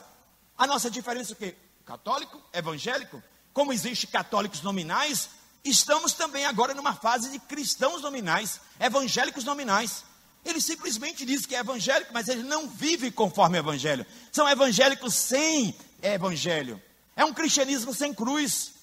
A 0.57 0.67
nossa 0.67 0.91
diferença 0.91 1.31
é 1.31 1.33
o 1.33 1.37
quê? 1.37 1.55
Católico, 1.85 2.41
evangélico? 2.53 3.21
Como 3.53 3.73
existe 3.73 4.07
católicos 4.07 4.61
nominais, 4.61 5.29
estamos 5.63 6.13
também 6.13 6.45
agora 6.45 6.73
numa 6.73 6.93
fase 6.93 7.29
de 7.29 7.39
cristãos 7.39 8.01
nominais, 8.01 8.61
evangélicos 8.79 9.43
nominais. 9.43 10.03
Ele 10.43 10.59
simplesmente 10.59 11.25
diz 11.25 11.45
que 11.45 11.55
é 11.55 11.59
evangélico, 11.59 12.13
mas 12.13 12.27
ele 12.27 12.43
não 12.43 12.67
vive 12.67 13.11
conforme 13.11 13.57
o 13.57 13.61
evangelho. 13.61 14.05
São 14.31 14.47
evangélicos 14.49 15.13
sem 15.13 15.75
evangelho. 16.01 16.81
É 17.15 17.23
um 17.23 17.33
cristianismo 17.33 17.93
sem 17.93 18.13
cruz. 18.13 18.73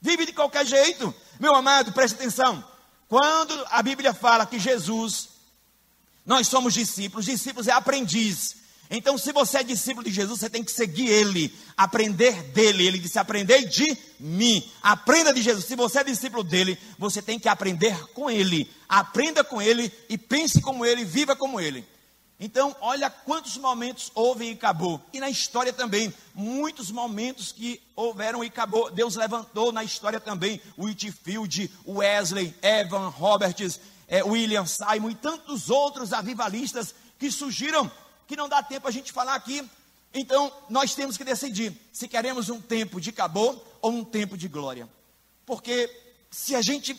Vive 0.00 0.26
de 0.26 0.32
qualquer 0.32 0.66
jeito. 0.66 1.14
Meu 1.40 1.54
amado, 1.54 1.92
preste 1.92 2.14
atenção. 2.14 2.64
Quando 3.08 3.66
a 3.70 3.82
Bíblia 3.82 4.12
fala 4.12 4.46
que 4.46 4.58
Jesus, 4.58 5.28
nós 6.24 6.46
somos 6.46 6.74
discípulos, 6.74 7.24
discípulos 7.24 7.68
é 7.68 7.72
aprendiz. 7.72 8.56
Então, 8.90 9.18
se 9.18 9.32
você 9.32 9.58
é 9.58 9.62
discípulo 9.62 10.06
de 10.06 10.12
Jesus, 10.12 10.40
você 10.40 10.48
tem 10.48 10.64
que 10.64 10.72
seguir 10.72 11.08
ele, 11.08 11.54
aprender 11.76 12.42
dele. 12.44 12.86
Ele 12.86 12.98
disse: 12.98 13.18
aprender 13.18 13.66
de 13.68 13.96
mim. 14.18 14.66
Aprenda 14.82 15.32
de 15.32 15.42
Jesus. 15.42 15.66
Se 15.66 15.76
você 15.76 15.98
é 15.98 16.04
discípulo 16.04 16.42
dele, 16.42 16.78
você 16.98 17.20
tem 17.20 17.38
que 17.38 17.48
aprender 17.48 17.96
com 18.14 18.30
ele. 18.30 18.70
Aprenda 18.88 19.44
com 19.44 19.60
ele 19.60 19.92
e 20.08 20.16
pense 20.16 20.60
como 20.60 20.86
ele, 20.86 21.04
viva 21.04 21.36
como 21.36 21.60
ele. 21.60 21.84
Então, 22.40 22.76
olha 22.80 23.10
quantos 23.10 23.56
momentos 23.56 24.12
houve 24.14 24.48
e 24.48 24.52
acabou. 24.52 25.00
E 25.12 25.18
na 25.18 25.28
história 25.28 25.72
também, 25.72 26.14
muitos 26.32 26.88
momentos 26.90 27.50
que 27.50 27.80
houveram 27.96 28.44
e 28.44 28.46
acabou. 28.46 28.92
Deus 28.92 29.16
levantou 29.16 29.72
na 29.72 29.82
história 29.82 30.20
também 30.20 30.60
o 30.76 30.84
Whitfield, 30.84 31.68
Wesley, 31.86 32.54
Evan, 32.62 33.08
Roberts, 33.08 33.80
é, 34.06 34.22
William 34.22 34.66
Simon 34.66 35.10
e 35.10 35.14
tantos 35.16 35.68
outros 35.68 36.12
avivalistas 36.12 36.94
que 37.18 37.28
surgiram, 37.30 37.90
que 38.28 38.36
não 38.36 38.48
dá 38.48 38.62
tempo 38.62 38.86
a 38.86 38.92
gente 38.92 39.10
falar 39.10 39.34
aqui. 39.34 39.68
Então, 40.14 40.52
nós 40.70 40.94
temos 40.94 41.16
que 41.16 41.24
decidir 41.24 41.76
se 41.92 42.06
queremos 42.06 42.48
um 42.48 42.60
tempo 42.60 43.00
de 43.00 43.10
acabou 43.10 43.66
ou 43.82 43.90
um 43.90 44.04
tempo 44.04 44.38
de 44.38 44.46
glória. 44.46 44.88
Porque 45.44 45.90
se 46.30 46.54
a 46.54 46.62
gente 46.62 46.98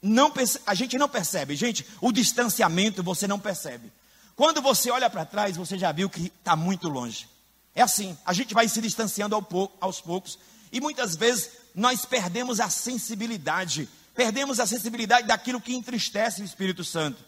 não 0.00 0.32
a 0.64 0.74
gente 0.74 0.96
não 0.96 1.08
percebe, 1.08 1.56
gente, 1.56 1.84
o 2.00 2.12
distanciamento 2.12 3.02
você 3.02 3.26
não 3.26 3.40
percebe. 3.40 3.90
Quando 4.36 4.60
você 4.60 4.90
olha 4.90 5.08
para 5.08 5.24
trás, 5.24 5.56
você 5.56 5.78
já 5.78 5.92
viu 5.92 6.10
que 6.10 6.26
está 6.26 6.56
muito 6.56 6.88
longe. 6.88 7.28
É 7.74 7.82
assim, 7.82 8.16
a 8.24 8.32
gente 8.32 8.54
vai 8.54 8.68
se 8.68 8.80
distanciando 8.80 9.34
aos 9.80 10.00
poucos, 10.00 10.38
e 10.72 10.80
muitas 10.80 11.16
vezes 11.16 11.50
nós 11.74 12.04
perdemos 12.04 12.60
a 12.60 12.68
sensibilidade, 12.68 13.88
perdemos 14.14 14.60
a 14.60 14.66
sensibilidade 14.66 15.26
daquilo 15.26 15.60
que 15.60 15.74
entristece 15.74 16.42
o 16.42 16.44
Espírito 16.44 16.84
Santo. 16.84 17.24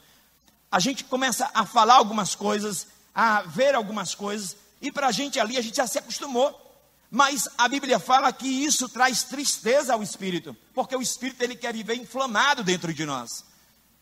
A 0.70 0.80
gente 0.80 1.04
começa 1.04 1.50
a 1.54 1.64
falar 1.64 1.94
algumas 1.94 2.34
coisas, 2.34 2.88
a 3.14 3.42
ver 3.42 3.74
algumas 3.74 4.14
coisas, 4.14 4.56
e 4.80 4.92
para 4.92 5.08
a 5.08 5.12
gente 5.12 5.38
ali 5.40 5.56
a 5.56 5.62
gente 5.62 5.76
já 5.76 5.86
se 5.86 5.98
acostumou. 5.98 6.62
Mas 7.08 7.48
a 7.56 7.68
Bíblia 7.68 8.00
fala 8.00 8.32
que 8.32 8.48
isso 8.48 8.88
traz 8.88 9.22
tristeza 9.22 9.94
ao 9.94 10.02
Espírito, 10.02 10.56
porque 10.74 10.94
o 10.94 11.00
Espírito 11.00 11.40
ele 11.42 11.54
quer 11.54 11.72
viver 11.72 11.94
inflamado 11.94 12.64
dentro 12.64 12.92
de 12.92 13.04
nós. 13.04 13.44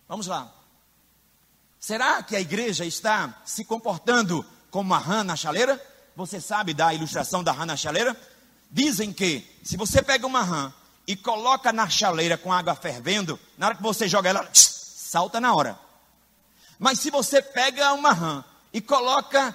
Vamos 0.08 0.26
lá. 0.26 0.52
Será 1.86 2.22
que 2.22 2.34
a 2.34 2.40
igreja 2.40 2.86
está 2.86 3.42
se 3.44 3.62
comportando 3.62 4.42
como 4.70 4.86
uma 4.88 4.98
rã 4.98 5.22
na 5.22 5.36
chaleira? 5.36 5.78
Você 6.16 6.40
sabe 6.40 6.72
da 6.72 6.94
ilustração 6.94 7.44
da 7.44 7.52
rã 7.52 7.66
na 7.66 7.76
chaleira? 7.76 8.18
Dizem 8.70 9.12
que 9.12 9.46
se 9.62 9.76
você 9.76 10.00
pega 10.00 10.26
uma 10.26 10.40
rã 10.40 10.72
e 11.06 11.14
coloca 11.14 11.74
na 11.74 11.86
chaleira 11.86 12.38
com 12.38 12.50
água 12.50 12.74
fervendo, 12.74 13.38
na 13.58 13.66
hora 13.66 13.74
que 13.74 13.82
você 13.82 14.08
joga 14.08 14.30
ela, 14.30 14.48
salta 14.54 15.38
na 15.38 15.54
hora. 15.54 15.78
Mas 16.78 17.00
se 17.00 17.10
você 17.10 17.42
pega 17.42 17.92
uma 17.92 18.14
rã 18.14 18.42
e 18.72 18.80
coloca 18.80 19.54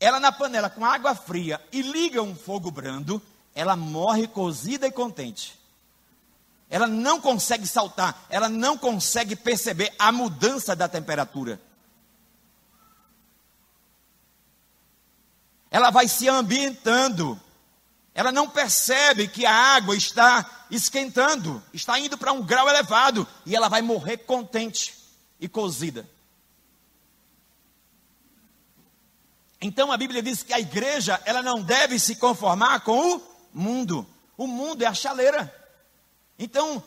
ela 0.00 0.18
na 0.18 0.32
panela 0.32 0.68
com 0.68 0.84
água 0.84 1.14
fria 1.14 1.64
e 1.70 1.80
liga 1.80 2.20
um 2.20 2.34
fogo 2.34 2.72
brando, 2.72 3.22
ela 3.54 3.76
morre 3.76 4.26
cozida 4.26 4.88
e 4.88 4.90
contente. 4.90 5.56
Ela 6.68 6.86
não 6.86 7.20
consegue 7.20 7.66
saltar, 7.66 8.26
ela 8.28 8.48
não 8.48 8.76
consegue 8.76 9.36
perceber 9.36 9.94
a 9.98 10.10
mudança 10.10 10.74
da 10.74 10.88
temperatura. 10.88 11.60
Ela 15.70 15.90
vai 15.90 16.08
se 16.08 16.28
ambientando. 16.28 17.40
Ela 18.14 18.32
não 18.32 18.48
percebe 18.48 19.28
que 19.28 19.44
a 19.44 19.52
água 19.52 19.94
está 19.94 20.66
esquentando, 20.70 21.62
está 21.74 21.98
indo 21.98 22.16
para 22.16 22.32
um 22.32 22.42
grau 22.42 22.66
elevado 22.66 23.28
e 23.44 23.54
ela 23.54 23.68
vai 23.68 23.82
morrer 23.82 24.16
contente 24.16 24.96
e 25.38 25.46
cozida. 25.46 26.08
Então 29.60 29.92
a 29.92 29.98
Bíblia 29.98 30.22
diz 30.22 30.42
que 30.42 30.54
a 30.54 30.60
igreja, 30.60 31.20
ela 31.26 31.42
não 31.42 31.60
deve 31.62 31.98
se 31.98 32.16
conformar 32.16 32.80
com 32.80 33.16
o 33.16 33.22
mundo. 33.52 34.06
O 34.36 34.46
mundo 34.46 34.82
é 34.82 34.86
a 34.86 34.94
chaleira. 34.94 35.54
Então, 36.38 36.82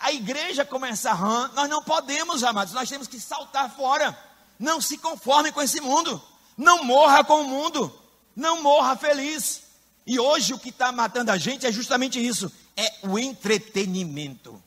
a, 0.00 0.12
igreja 0.12 0.64
começa 0.64 1.10
a 1.10 1.48
nós 1.48 1.68
não 1.68 1.82
podemos, 1.82 2.42
amados, 2.42 2.74
nós 2.74 2.88
temos 2.88 3.06
que 3.06 3.20
saltar 3.20 3.74
fora. 3.74 4.16
Não 4.58 4.80
se 4.80 4.98
conforme 4.98 5.52
com 5.52 5.62
esse 5.62 5.80
mundo. 5.80 6.20
Não 6.56 6.84
morra 6.84 7.22
com 7.22 7.42
o 7.42 7.48
mundo. 7.48 7.92
Não 8.34 8.62
morra 8.62 8.96
feliz. 8.96 9.62
E 10.06 10.18
hoje 10.18 10.54
o 10.54 10.58
que 10.58 10.70
está 10.70 10.90
matando 10.90 11.30
a 11.30 11.36
gente 11.36 11.66
é 11.66 11.70
justamente 11.70 12.24
isso: 12.24 12.50
é 12.76 13.06
o 13.06 13.18
entretenimento. 13.18 14.60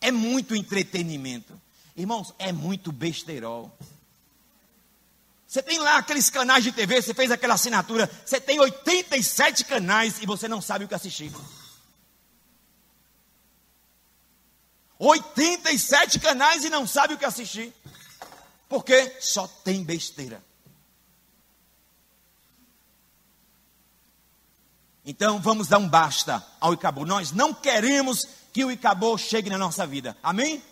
É 0.00 0.10
muito 0.10 0.54
entretenimento. 0.54 1.60
Irmãos, 1.96 2.32
é 2.38 2.52
muito 2.52 2.90
besterol. 2.90 3.76
Você 5.46 5.62
tem 5.62 5.78
lá 5.78 5.98
aqueles 5.98 6.30
canais 6.30 6.64
de 6.64 6.72
TV, 6.72 7.00
você 7.00 7.14
fez 7.14 7.30
aquela 7.30 7.54
assinatura, 7.54 8.10
você 8.24 8.40
tem 8.40 8.58
87 8.58 9.64
canais 9.66 10.20
e 10.20 10.26
você 10.26 10.48
não 10.48 10.60
sabe 10.60 10.84
o 10.84 10.88
que 10.88 10.94
assistir. 10.94 11.30
87 15.06 16.18
canais 16.18 16.64
e 16.64 16.70
não 16.70 16.86
sabe 16.86 17.14
o 17.14 17.18
que 17.18 17.24
assistir. 17.24 17.72
Porque 18.68 19.16
só 19.20 19.46
tem 19.46 19.84
besteira. 19.84 20.42
Então 25.04 25.38
vamos 25.38 25.68
dar 25.68 25.78
um 25.78 25.88
basta 25.88 26.44
ao 26.58 26.72
Icabô. 26.72 27.04
Nós 27.04 27.30
não 27.30 27.52
queremos 27.52 28.26
que 28.52 28.64
o 28.64 28.70
Icabô 28.70 29.18
chegue 29.18 29.50
na 29.50 29.58
nossa 29.58 29.86
vida. 29.86 30.16
Amém? 30.22 30.62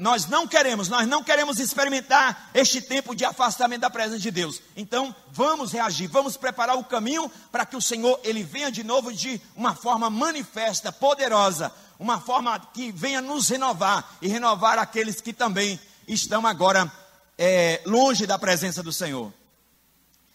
Nós 0.00 0.26
não 0.26 0.48
queremos, 0.48 0.88
nós 0.88 1.06
não 1.06 1.22
queremos 1.22 1.60
experimentar 1.60 2.50
este 2.54 2.80
tempo 2.80 3.14
de 3.14 3.22
afastamento 3.22 3.82
da 3.82 3.90
presença 3.90 4.18
de 4.18 4.30
Deus. 4.30 4.62
Então, 4.74 5.14
vamos 5.30 5.72
reagir, 5.72 6.08
vamos 6.08 6.38
preparar 6.38 6.76
o 6.76 6.84
caminho 6.84 7.30
para 7.52 7.66
que 7.66 7.76
o 7.76 7.82
Senhor 7.82 8.18
ele 8.24 8.42
venha 8.42 8.72
de 8.72 8.82
novo 8.82 9.12
de 9.12 9.38
uma 9.54 9.74
forma 9.74 10.08
manifesta, 10.08 10.90
poderosa, 10.90 11.70
uma 11.98 12.18
forma 12.18 12.58
que 12.72 12.90
venha 12.90 13.20
nos 13.20 13.50
renovar 13.50 14.16
e 14.22 14.28
renovar 14.28 14.78
aqueles 14.78 15.20
que 15.20 15.34
também 15.34 15.78
estão 16.08 16.46
agora 16.46 16.90
é, 17.36 17.82
longe 17.84 18.26
da 18.26 18.38
presença 18.38 18.82
do 18.82 18.94
Senhor. 18.94 19.30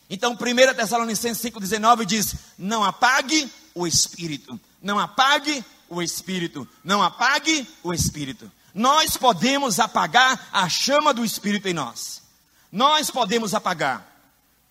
Então, 0.08 0.34
1 0.34 0.75
Tessalonicenses 0.75 1.43
5,19 1.43 2.06
diz: 2.06 2.36
Não 2.56 2.84
apague 2.84 3.51
o 3.73 3.88
espírito, 3.88 4.60
não 4.80 4.99
apague 4.99 5.65
o 5.89 6.04
espírito, 6.04 6.67
não 6.84 7.01
apague 7.01 7.67
o 7.82 7.91
espírito. 7.91 8.51
Nós 8.75 9.15
podemos 9.15 9.79
apagar 9.79 10.49
a 10.51 10.67
chama 10.67 11.13
do 11.13 11.23
espírito 11.23 11.69
em 11.69 11.73
nós. 11.73 12.21
Nós 12.69 13.09
podemos 13.09 13.53
apagar. 13.53 14.05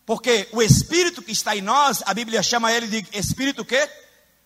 Porque 0.05 0.47
o 0.53 0.61
espírito 0.61 1.23
que 1.23 1.33
está 1.33 1.57
em 1.57 1.63
nós, 1.63 2.03
a 2.05 2.13
Bíblia 2.13 2.43
chama 2.43 2.71
ele 2.71 2.87
de 2.87 3.19
espírito 3.19 3.65
que? 3.65 3.89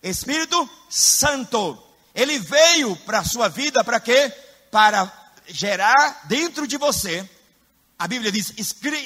Espírito 0.01 0.69
Santo. 0.89 1.77
Ele 2.15 2.39
veio 2.39 2.95
para 2.95 3.19
a 3.19 3.25
sua 3.25 3.49
vida 3.49 3.83
para 3.83 3.99
quê? 3.99 4.33
Para 4.71 5.11
gerar 5.45 6.21
dentro 6.23 6.65
de 6.65 6.77
você. 6.77 7.29
A 7.97 8.07
Bíblia 8.07 8.31
diz: 8.31 8.53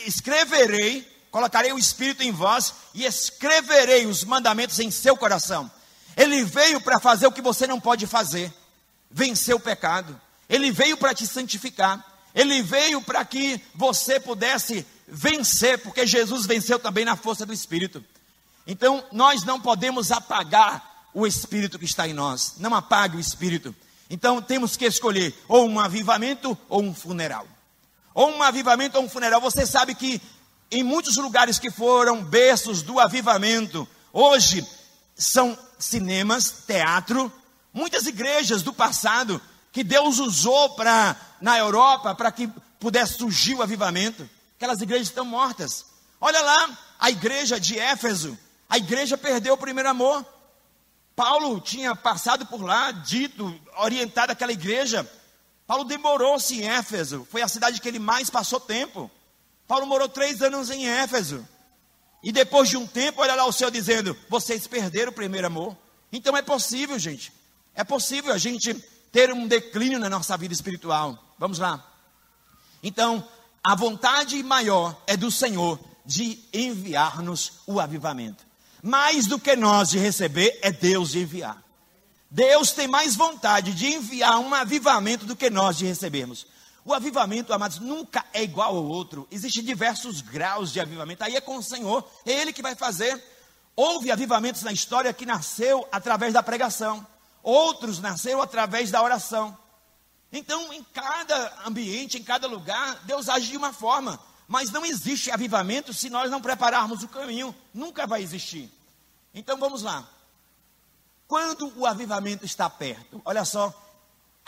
escreverei, 0.05 1.01
colocarei 1.31 1.73
o 1.73 1.79
Espírito 1.79 2.21
em 2.21 2.31
vós 2.31 2.75
e 2.93 3.05
escreverei 3.05 4.05
os 4.05 4.23
mandamentos 4.23 4.79
em 4.79 4.91
seu 4.91 5.17
coração. 5.17 5.71
Ele 6.15 6.43
veio 6.43 6.79
para 6.79 6.99
fazer 6.99 7.25
o 7.25 7.31
que 7.31 7.41
você 7.41 7.65
não 7.65 7.79
pode 7.79 8.05
fazer, 8.05 8.53
vencer 9.09 9.55
o 9.55 9.59
pecado. 9.59 10.21
Ele 10.49 10.71
veio 10.71 10.97
para 10.97 11.13
te 11.13 11.25
santificar. 11.25 12.03
Ele 12.34 12.62
veio 12.62 13.01
para 13.01 13.23
que 13.23 13.62
você 13.75 14.19
pudesse 14.19 14.86
vencer, 15.08 15.77
porque 15.79 16.08
Jesus 16.08 16.45
venceu 16.45 16.79
também 16.79 17.06
na 17.06 17.15
força 17.15 17.45
do 17.45 17.53
Espírito. 17.53 18.03
Então, 18.65 19.03
nós 19.12 19.43
não 19.43 19.60
podemos 19.60 20.12
apagar 20.12 21.10
o 21.13 21.27
Espírito 21.27 21.77
que 21.77 21.86
está 21.86 22.08
em 22.08 22.13
nós. 22.13 22.56
Não 22.58 22.73
apague 22.73 23.17
o 23.17 23.19
Espírito. 23.19 23.75
Então 24.10 24.41
temos 24.41 24.75
que 24.75 24.86
escolher 24.86 25.34
ou 25.47 25.67
um 25.67 25.79
avivamento 25.79 26.58
ou 26.69 26.84
um 26.84 26.93
funeral. 26.93 27.47
Ou 28.13 28.29
um 28.29 28.43
avivamento 28.43 28.97
ou 28.97 29.06
um 29.06 29.10
funeral. 29.10 29.41
Você 29.41 29.65
sabe 29.65 29.95
que 29.95 30.21
em 30.69 30.84
muitos 30.84 31.17
lugares 31.17 31.60
que 31.60 31.71
foram 31.71 32.23
berços 32.23 32.82
do 32.82 32.99
avivamento, 32.99 33.88
hoje 34.12 34.67
são 35.15 35.58
cinemas, 35.77 36.63
teatro, 36.67 37.32
muitas 37.73 38.06
igrejas 38.08 38.62
do 38.62 38.73
passado 38.73 39.41
que 39.73 39.83
Deus 39.83 40.19
usou 40.19 40.69
para 40.75 41.19
na 41.41 41.57
Europa 41.57 42.13
para 42.13 42.31
que 42.31 42.47
pudesse 42.79 43.17
surgir 43.17 43.55
o 43.55 43.63
avivamento. 43.63 44.29
Aquelas 44.55 44.79
igrejas 44.79 45.07
estão 45.07 45.25
mortas. 45.25 45.88
Olha 46.21 46.39
lá, 46.41 46.77
a 46.99 47.09
igreja 47.09 47.59
de 47.59 47.77
Éfeso, 47.77 48.38
a 48.69 48.77
igreja 48.77 49.17
perdeu 49.17 49.55
o 49.55 49.57
primeiro 49.57 49.89
amor. 49.89 50.23
Paulo 51.15 51.59
tinha 51.59 51.95
passado 51.95 52.45
por 52.45 52.62
lá, 52.62 52.91
dito, 52.91 53.59
orientado 53.77 54.31
aquela 54.31 54.51
igreja. 54.51 55.09
Paulo 55.65 55.83
demorou-se 55.83 56.55
em 56.55 56.67
Éfeso, 56.67 57.27
foi 57.29 57.41
a 57.41 57.47
cidade 57.47 57.81
que 57.81 57.88
ele 57.88 57.99
mais 57.99 58.29
passou 58.29 58.59
tempo. 58.59 59.09
Paulo 59.67 59.88
morou 59.88 60.07
três 60.07 60.41
anos 60.43 60.69
em 60.69 60.88
Éfeso. 60.88 61.47
E 62.21 62.31
depois 62.31 62.69
de 62.69 62.77
um 62.77 62.86
tempo, 62.86 63.21
olha 63.21 63.33
lá 63.33 63.45
o 63.45 63.51
Senhor 63.51 63.71
dizendo: 63.71 64.15
vocês 64.29 64.67
perderam 64.67 65.12
o 65.12 65.15
primeiro 65.15 65.47
amor. 65.47 65.75
Então 66.12 66.38
é 66.38 66.43
possível, 66.43 66.97
gente. 66.99 67.33
É 67.73 67.83
possível 67.83 68.31
a 68.31 68.38
gente 68.38 68.92
ter 69.13 69.32
um 69.32 69.47
declínio 69.47 69.97
na 69.97 70.10
nossa 70.10 70.36
vida 70.36 70.54
espiritual. 70.54 71.17
Vamos 71.39 71.58
lá. 71.58 71.89
Então, 72.84 73.26
a 73.63 73.76
vontade 73.76 74.43
maior 74.43 75.02
é 75.08 75.15
do 75.15 75.32
Senhor 75.32 75.80
de 76.06 76.43
enviar-nos 76.52 77.62
o 77.65 77.80
avivamento 77.80 78.52
mais 78.84 79.28
do 79.28 79.39
que 79.39 79.56
nós 79.56 79.89
de 79.91 79.97
receber, 79.97 80.60
é 80.62 80.69
Deus 80.69 81.12
de 81.12 81.21
enviar. 81.21 81.63
Deus 82.30 82.73
tem 82.73 82.86
mais 82.86 83.15
vontade 83.15 83.73
de 83.73 83.88
enviar 83.88 84.38
um 84.39 84.54
avivamento 84.54 85.26
do 85.26 85.38
que 85.38 85.49
nós 85.49 85.78
de 85.78 85.86
recebermos. 85.86 86.45
O 86.84 86.93
avivamento, 86.93 87.54
amados, 87.54 87.80
nunca 87.80 88.26
é 88.34 88.43
igual 88.43 88.76
ao 88.76 88.84
outro. 88.84 89.26
Existem 89.32 89.63
diversos 89.63 90.19
graus 90.19 90.73
de 90.73 90.82
avivamento. 90.82 91.23
Aí 91.23 91.38
é 91.38 91.39
com 91.39 91.56
o 91.56 91.63
Senhor, 91.63 92.06
é 92.26 92.34
Ele 92.34 92.52
que 92.52 92.62
vai 92.62 92.76
fazer. 92.76 93.23
Houve 93.73 94.12
avivamentos 94.12 94.63
na 94.63 94.73
história 94.73 95.13
que 95.13 95.26
nasceu 95.26 95.88
através 95.89 96.34
da 96.34 96.43
pregação. 96.43 97.08
Outros 97.43 97.99
nasceram 97.99 98.41
através 98.41 98.89
da 98.89 99.03
oração. 99.03 99.56
Então, 100.32 100.73
em 100.73 100.84
cada 100.86 101.53
ambiente, 101.67 102.17
em 102.17 102.23
cada 102.23 102.47
lugar, 102.47 103.03
Deus 103.03 103.29
age 103.29 103.51
de 103.51 103.58
uma 103.58 103.73
forma. 103.73 104.19
Mas 104.47 104.71
não 104.71 104.86
existe 104.86 105.29
avivamento 105.29 105.93
se 105.93 106.10
nós 106.10 106.32
não 106.32 106.41
prepararmos 106.41 107.03
o 107.03 107.08
caminho. 107.08 107.53
Nunca 107.73 108.08
vai 108.08 108.23
existir. 108.23 108.71
Então 109.34 109.58
vamos 109.58 109.82
lá. 109.82 110.08
Quando 111.27 111.71
o 111.77 111.86
avivamento 111.86 112.45
está 112.45 112.69
perto, 112.69 113.21
olha 113.25 113.43
só, 113.45 113.73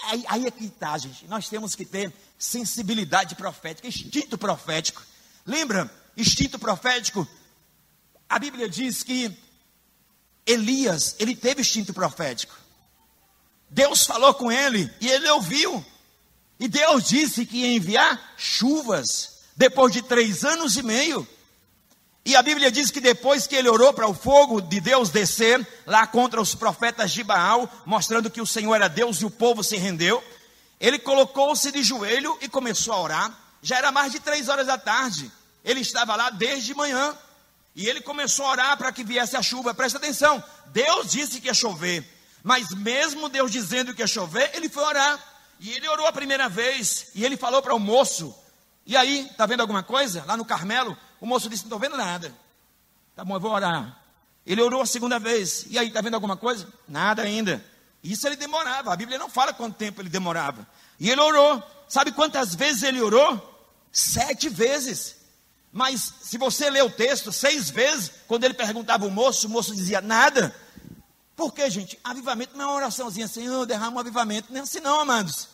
aí, 0.04 0.24
aí 0.28 0.46
é 0.46 0.52
que 0.52 0.66
está, 0.66 0.98
gente. 0.98 1.28
Nós 1.28 1.50
temos 1.50 1.76
que 1.76 1.86
ter 1.86 2.14
sensibilidade 2.38 3.36
profética, 3.36 3.88
instinto 3.88 4.38
profético. 4.38 5.02
Lembra? 5.46 5.92
Instinto 6.16 6.60
profético. 6.60 7.28
A 8.30 8.38
Bíblia 8.38 8.70
diz 8.70 9.04
que 9.04 9.36
Elias, 10.46 11.16
ele 11.20 11.36
teve 11.36 11.62
instinto 11.62 11.94
profético. 11.94 12.65
Deus 13.70 14.06
falou 14.06 14.34
com 14.34 14.52
ele 14.52 14.92
e 15.02 15.10
ele 15.10 15.30
ouviu. 15.30 15.86
E 16.60 16.68
Deus 16.68 17.04
disse 17.04 17.46
que 17.46 17.58
ia 17.58 17.76
enviar 17.76 18.34
chuvas 18.38 19.40
depois 19.56 19.92
de 19.92 20.02
três 20.02 20.44
anos 20.44 20.78
e 20.78 20.84
meio. 20.84 21.28
E 22.26 22.36
a 22.36 22.42
Bíblia 22.42 22.72
diz 22.72 22.90
que 22.90 23.00
depois 23.00 23.46
que 23.46 23.56
ele 23.56 23.70
orou 23.70 23.94
para 23.94 24.08
o 24.08 24.14
fogo 24.14 24.60
de 24.60 24.80
Deus 24.80 25.12
descer 25.12 25.66
lá 25.86 26.08
contra 26.08 26.42
os 26.42 26.56
profetas 26.56 27.12
de 27.12 27.24
Baal, 27.24 27.70
mostrando 27.86 28.32
que 28.32 28.42
o 28.42 28.48
Senhor 28.48 28.74
era 28.74 28.88
Deus 28.88 29.18
e 29.18 29.26
o 29.26 29.30
povo 29.30 29.64
se 29.64 29.78
rendeu, 29.78 30.24
ele 30.80 30.98
colocou-se 30.98 31.72
de 31.72 31.84
joelho 31.84 32.36
e 32.42 32.50
começou 32.50 32.94
a 32.94 33.02
orar. 33.02 33.40
Já 33.62 33.78
era 33.78 33.92
mais 33.92 34.12
de 34.12 34.20
três 34.20 34.50
horas 34.50 34.68
da 34.68 34.78
tarde. 34.78 35.32
Ele 35.64 35.82
estava 35.82 36.16
lá 36.16 36.30
desde 36.30 36.74
manhã. 36.74 37.16
E 37.76 37.88
ele 37.88 38.02
começou 38.02 38.46
a 38.46 38.52
orar 38.52 38.78
para 38.78 38.92
que 38.92 39.04
viesse 39.04 39.36
a 39.36 39.42
chuva. 39.42 39.74
Presta 39.74 39.98
atenção. 39.98 40.44
Deus 40.68 41.12
disse 41.12 41.40
que 41.40 41.48
ia 41.48 41.54
chover. 41.54 42.04
Mas 42.46 42.70
mesmo 42.70 43.28
Deus 43.28 43.52
dizendo 43.52 43.92
que 43.92 44.04
ia 44.04 44.08
chover, 44.08 44.52
ele 44.54 44.70
foi 44.70 44.84
orar. 44.84 45.20
E 45.60 45.72
ele 45.72 45.90
orou 45.90 46.06
a 46.06 46.12
primeira 46.12 46.48
vez. 46.48 47.08
E 47.16 47.26
ele 47.26 47.36
falou 47.36 47.60
para 47.60 47.74
o 47.74 47.80
moço: 47.80 48.36
E 48.86 48.96
aí, 48.96 49.26
está 49.26 49.48
vendo 49.48 49.62
alguma 49.62 49.82
coisa? 49.82 50.24
Lá 50.28 50.38
no 50.38 50.46
Carmelo, 50.46 50.96
o 51.20 51.26
moço 51.26 51.50
disse: 51.50 51.64
Não 51.64 51.70
estou 51.70 51.80
vendo 51.80 51.98
nada. 51.98 52.32
Tá 53.16 53.26
bom, 53.26 53.34
eu 53.34 53.40
vou 53.40 53.52
orar. 53.52 54.00
Ele 54.46 54.62
orou 54.62 54.84
a 54.84 54.86
segunda 54.86 55.18
vez. 55.18 55.66
E 55.72 55.80
aí, 55.80 55.88
está 55.88 56.02
vendo 56.02 56.14
alguma 56.14 56.38
coisa? 56.38 56.72
Nada 56.88 57.24
ainda. 57.24 57.66
Isso 58.04 58.28
ele 58.28 58.36
demorava. 58.36 58.94
A 58.94 58.96
Bíblia 58.96 59.18
não 59.18 59.28
fala 59.28 59.52
quanto 59.52 59.76
tempo 59.76 60.00
ele 60.00 60.10
demorava. 60.10 60.68
E 61.00 61.10
ele 61.10 61.22
orou. 61.22 61.64
Sabe 61.90 62.12
quantas 62.12 62.54
vezes 62.54 62.84
ele 62.84 63.02
orou? 63.02 63.66
Sete 63.92 64.50
vezes. 64.50 65.16
Mas 65.74 66.14
se 66.22 66.38
você 66.38 66.70
ler 66.70 66.84
o 66.84 66.92
texto, 66.92 67.34
seis 67.34 67.72
vezes, 67.72 68.12
quando 68.28 68.44
ele 68.44 68.54
perguntava 68.54 69.04
ao 69.04 69.10
moço, 69.10 69.48
o 69.48 69.50
moço 69.50 69.76
dizia 69.76 70.00
nada. 70.00 70.56
Por 71.36 71.54
quê, 71.54 71.70
gente? 71.70 72.00
Avivamento 72.04 72.58
não 72.58 72.66
é 72.66 72.68
uma 72.68 72.76
oraçãozinha, 72.76 73.28
Senhor, 73.28 73.66
derrama 73.66 73.98
um 73.98 74.00
avivamento. 74.00 74.52
Não 74.52 74.62
é 74.62 74.64
assim, 74.64 74.80
não, 74.80 75.02
amados. 75.02 75.50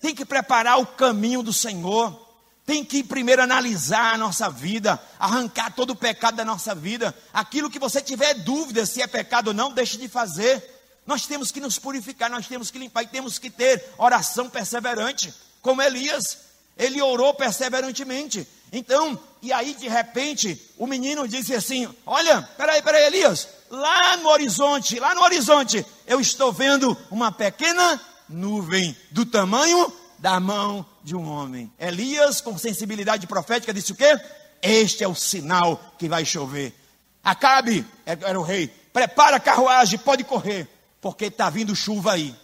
Tem 0.00 0.14
que 0.14 0.24
preparar 0.24 0.78
o 0.78 0.86
caminho 0.86 1.42
do 1.42 1.52
Senhor. 1.52 2.26
Tem 2.64 2.84
que 2.84 3.02
primeiro 3.02 3.42
analisar 3.42 4.14
a 4.14 4.18
nossa 4.18 4.50
vida, 4.50 5.00
arrancar 5.18 5.74
todo 5.74 5.90
o 5.90 5.96
pecado 5.96 6.36
da 6.36 6.44
nossa 6.44 6.74
vida. 6.74 7.14
Aquilo 7.32 7.70
que 7.70 7.78
você 7.78 8.00
tiver 8.00 8.34
dúvida 8.34 8.84
se 8.86 9.02
é 9.02 9.06
pecado 9.06 9.48
ou 9.48 9.54
não, 9.54 9.72
deixe 9.72 9.96
de 9.96 10.06
fazer. 10.06 10.62
Nós 11.06 11.26
temos 11.26 11.50
que 11.50 11.60
nos 11.60 11.78
purificar, 11.78 12.30
nós 12.30 12.46
temos 12.46 12.70
que 12.70 12.78
limpar 12.78 13.02
e 13.02 13.06
temos 13.06 13.38
que 13.38 13.48
ter 13.48 13.82
oração 13.96 14.50
perseverante, 14.50 15.32
como 15.62 15.80
Elias. 15.80 16.38
Ele 16.76 17.00
orou 17.00 17.32
perseverantemente. 17.32 18.46
Então, 18.70 19.18
e 19.40 19.50
aí 19.50 19.74
de 19.74 19.88
repente, 19.88 20.60
o 20.76 20.86
menino 20.86 21.26
disse 21.26 21.54
assim: 21.54 21.88
Olha, 22.04 22.42
peraí, 22.56 22.82
peraí, 22.82 23.06
Elias, 23.06 23.48
lá 23.70 24.16
no 24.18 24.28
horizonte, 24.28 24.98
lá 24.98 25.14
no 25.14 25.22
horizonte, 25.22 25.84
eu 26.06 26.20
estou 26.20 26.52
vendo 26.52 26.96
uma 27.10 27.30
pequena 27.32 28.00
nuvem 28.28 28.96
do 29.10 29.24
tamanho 29.24 29.92
da 30.18 30.38
mão 30.40 30.84
de 31.02 31.14
um 31.14 31.28
homem. 31.28 31.72
Elias, 31.78 32.40
com 32.40 32.58
sensibilidade 32.58 33.26
profética, 33.26 33.72
disse 33.72 33.92
o 33.92 33.96
quê? 33.96 34.18
Este 34.60 35.04
é 35.04 35.08
o 35.08 35.14
sinal 35.14 35.80
que 35.98 36.08
vai 36.08 36.24
chover. 36.24 36.74
Acabe, 37.22 37.86
era 38.04 38.38
o 38.38 38.42
rei, 38.42 38.68
prepara 38.92 39.36
a 39.36 39.40
carruagem, 39.40 39.98
pode 39.98 40.24
correr 40.24 40.68
porque 41.00 41.26
está 41.26 41.48
vindo 41.48 41.74
chuva 41.74 42.12
aí. 42.12 42.34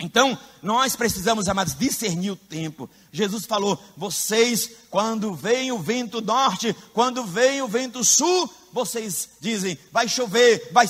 Então, 0.00 0.36
nós 0.62 0.96
precisamos, 0.96 1.46
amados, 1.46 1.74
discernir 1.74 2.30
o 2.30 2.36
tempo. 2.36 2.88
Jesus 3.12 3.44
falou: 3.44 3.78
vocês, 3.96 4.70
quando 4.90 5.34
vem 5.34 5.70
o 5.70 5.78
vento 5.78 6.22
norte, 6.22 6.74
quando 6.94 7.22
vem 7.24 7.60
o 7.60 7.68
vento 7.68 8.02
sul, 8.02 8.52
vocês 8.72 9.28
dizem, 9.40 9.78
vai 9.92 10.08
chover, 10.08 10.70
vai, 10.72 10.86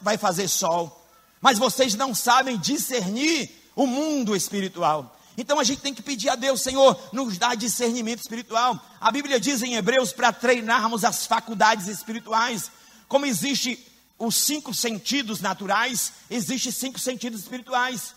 vai 0.00 0.18
fazer 0.18 0.48
sol. 0.48 1.02
Mas 1.40 1.58
vocês 1.58 1.94
não 1.94 2.14
sabem 2.14 2.58
discernir 2.58 3.50
o 3.74 3.86
mundo 3.86 4.36
espiritual. 4.36 5.18
Então 5.36 5.58
a 5.58 5.64
gente 5.64 5.80
tem 5.80 5.94
que 5.94 6.02
pedir 6.02 6.28
a 6.28 6.36
Deus, 6.36 6.60
Senhor, 6.60 6.98
nos 7.10 7.38
dá 7.38 7.54
discernimento 7.54 8.20
espiritual. 8.20 8.78
A 9.00 9.10
Bíblia 9.10 9.40
diz 9.40 9.62
em 9.62 9.74
Hebreus 9.74 10.12
para 10.12 10.30
treinarmos 10.30 11.04
as 11.04 11.26
faculdades 11.26 11.86
espirituais. 11.88 12.70
Como 13.08 13.24
existe 13.24 13.82
os 14.18 14.36
cinco 14.36 14.74
sentidos 14.74 15.40
naturais, 15.40 16.12
existem 16.30 16.70
cinco 16.70 16.98
sentidos 16.98 17.40
espirituais. 17.40 18.14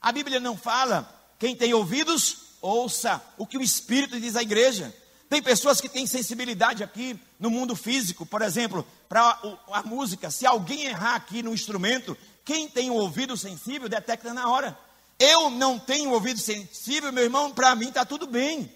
A 0.00 0.12
Bíblia 0.12 0.40
não 0.40 0.56
fala, 0.56 1.08
quem 1.38 1.56
tem 1.56 1.74
ouvidos, 1.74 2.36
ouça 2.60 3.22
o 3.36 3.46
que 3.46 3.58
o 3.58 3.62
Espírito 3.62 4.20
diz 4.20 4.36
à 4.36 4.42
igreja. 4.42 4.94
Tem 5.28 5.42
pessoas 5.42 5.80
que 5.80 5.88
têm 5.88 6.06
sensibilidade 6.06 6.84
aqui 6.84 7.18
no 7.38 7.50
mundo 7.50 7.74
físico, 7.74 8.24
por 8.24 8.42
exemplo, 8.42 8.86
para 9.08 9.38
a 9.72 9.82
música. 9.82 10.30
Se 10.30 10.46
alguém 10.46 10.84
errar 10.84 11.16
aqui 11.16 11.42
no 11.42 11.52
instrumento, 11.52 12.16
quem 12.44 12.68
tem 12.68 12.90
o 12.90 12.94
ouvido 12.94 13.36
sensível 13.36 13.88
detecta 13.88 14.32
na 14.32 14.48
hora. 14.48 14.78
Eu 15.18 15.50
não 15.50 15.78
tenho 15.78 16.12
ouvido 16.12 16.38
sensível, 16.38 17.12
meu 17.12 17.24
irmão, 17.24 17.52
para 17.52 17.74
mim 17.74 17.88
está 17.88 18.04
tudo 18.04 18.26
bem. 18.26 18.72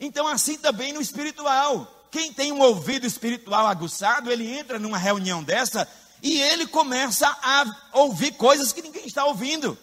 Então, 0.00 0.26
assim 0.26 0.56
também 0.56 0.92
no 0.92 1.00
espiritual 1.00 1.94
quem 2.10 2.32
tem 2.32 2.52
um 2.52 2.60
ouvido 2.60 3.06
espiritual 3.06 3.66
aguçado, 3.66 4.30
ele 4.30 4.50
entra 4.50 4.78
numa 4.78 4.98
reunião 4.98 5.42
dessa 5.42 5.86
e 6.22 6.40
ele 6.40 6.66
começa 6.66 7.28
a 7.28 7.64
ouvir 7.92 8.32
coisas 8.32 8.72
que 8.72 8.82
ninguém 8.82 9.06
está 9.06 9.24
ouvindo. 9.24 9.78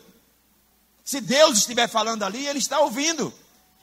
Se 1.06 1.22
Deus 1.22 1.60
estiver 1.60 1.88
falando 1.88 2.24
ali, 2.24 2.48
ele 2.48 2.58
está 2.58 2.80
ouvindo. 2.80 3.32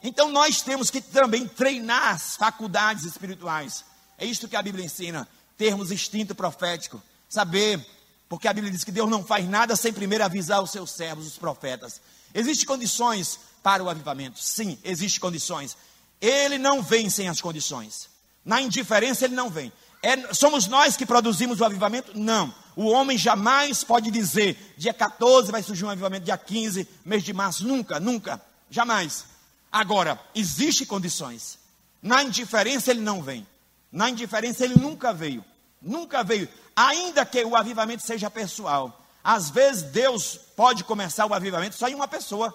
Então 0.03 0.29
nós 0.29 0.61
temos 0.61 0.91
que 0.91 0.99
também 0.99 1.47
treinar 1.47 2.09
as 2.09 2.35
faculdades 2.35 3.05
espirituais. 3.05 3.85
É 4.17 4.25
isto 4.25 4.49
que 4.49 4.57
a 4.57 4.61
Bíblia 4.61 4.85
ensina, 4.85 5.25
termos 5.57 5.89
instinto 5.89 6.35
profético, 6.35 7.01
saber, 7.29 7.83
porque 8.27 8.47
a 8.47 8.53
Bíblia 8.53 8.73
diz 8.73 8.83
que 8.83 8.91
Deus 8.91 9.09
não 9.09 9.23
faz 9.23 9.47
nada 9.47 9.77
sem 9.77 9.93
primeiro 9.93 10.25
avisar 10.25 10.61
os 10.61 10.71
seus 10.71 10.91
servos, 10.91 11.25
os 11.25 11.37
profetas. 11.37 12.01
Existem 12.33 12.67
condições 12.67 13.39
para 13.63 13.81
o 13.81 13.89
avivamento? 13.89 14.39
Sim, 14.39 14.77
existem 14.83 15.21
condições. 15.21 15.77
Ele 16.19 16.57
não 16.57 16.83
vem 16.83 17.09
sem 17.09 17.29
as 17.29 17.39
condições. 17.39 18.09
Na 18.43 18.61
indiferença 18.61 19.23
ele 19.23 19.35
não 19.35 19.49
vem. 19.49 19.71
É, 20.03 20.33
somos 20.33 20.67
nós 20.67 20.97
que 20.97 21.05
produzimos 21.05 21.61
o 21.61 21.65
avivamento? 21.65 22.11
Não. 22.13 22.53
O 22.75 22.89
homem 22.89 23.17
jamais 23.17 23.85
pode 23.85 24.11
dizer, 24.11 24.75
dia 24.77 24.93
14 24.93 25.49
vai 25.49 25.63
surgir 25.63 25.85
um 25.85 25.89
avivamento, 25.89 26.25
dia 26.25 26.37
15, 26.37 26.85
mês 27.05 27.23
de 27.23 27.31
março. 27.31 27.65
Nunca, 27.65 28.01
nunca, 28.01 28.41
jamais. 28.69 29.23
Agora, 29.71 30.19
existem 30.35 30.85
condições. 30.85 31.57
Na 32.01 32.21
indiferença 32.21 32.91
ele 32.91 32.99
não 32.99 33.23
vem. 33.23 33.47
Na 33.89 34.09
indiferença 34.09 34.65
ele 34.65 34.75
nunca 34.75 35.13
veio. 35.13 35.43
Nunca 35.81 36.21
veio. 36.21 36.49
Ainda 36.75 37.25
que 37.25 37.41
o 37.45 37.55
avivamento 37.55 38.03
seja 38.03 38.29
pessoal. 38.29 39.01
Às 39.23 39.49
vezes 39.49 39.83
Deus 39.83 40.37
pode 40.53 40.83
começar 40.83 41.25
o 41.25 41.33
avivamento 41.33 41.75
só 41.75 41.87
em 41.87 41.95
uma 41.95 42.09
pessoa. 42.09 42.53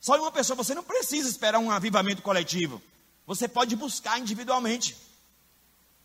Só 0.00 0.16
em 0.16 0.20
uma 0.20 0.30
pessoa. 0.30 0.56
Você 0.56 0.76
não 0.76 0.84
precisa 0.84 1.28
esperar 1.28 1.58
um 1.58 1.72
avivamento 1.72 2.22
coletivo. 2.22 2.80
Você 3.26 3.48
pode 3.48 3.74
buscar 3.74 4.20
individualmente. 4.20 4.96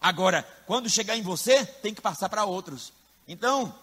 Agora, 0.02 0.48
quando 0.66 0.90
chegar 0.90 1.16
em 1.16 1.22
você, 1.22 1.64
tem 1.64 1.94
que 1.94 2.02
passar 2.02 2.28
para 2.28 2.44
outros. 2.44 2.92
Então, 3.28 3.74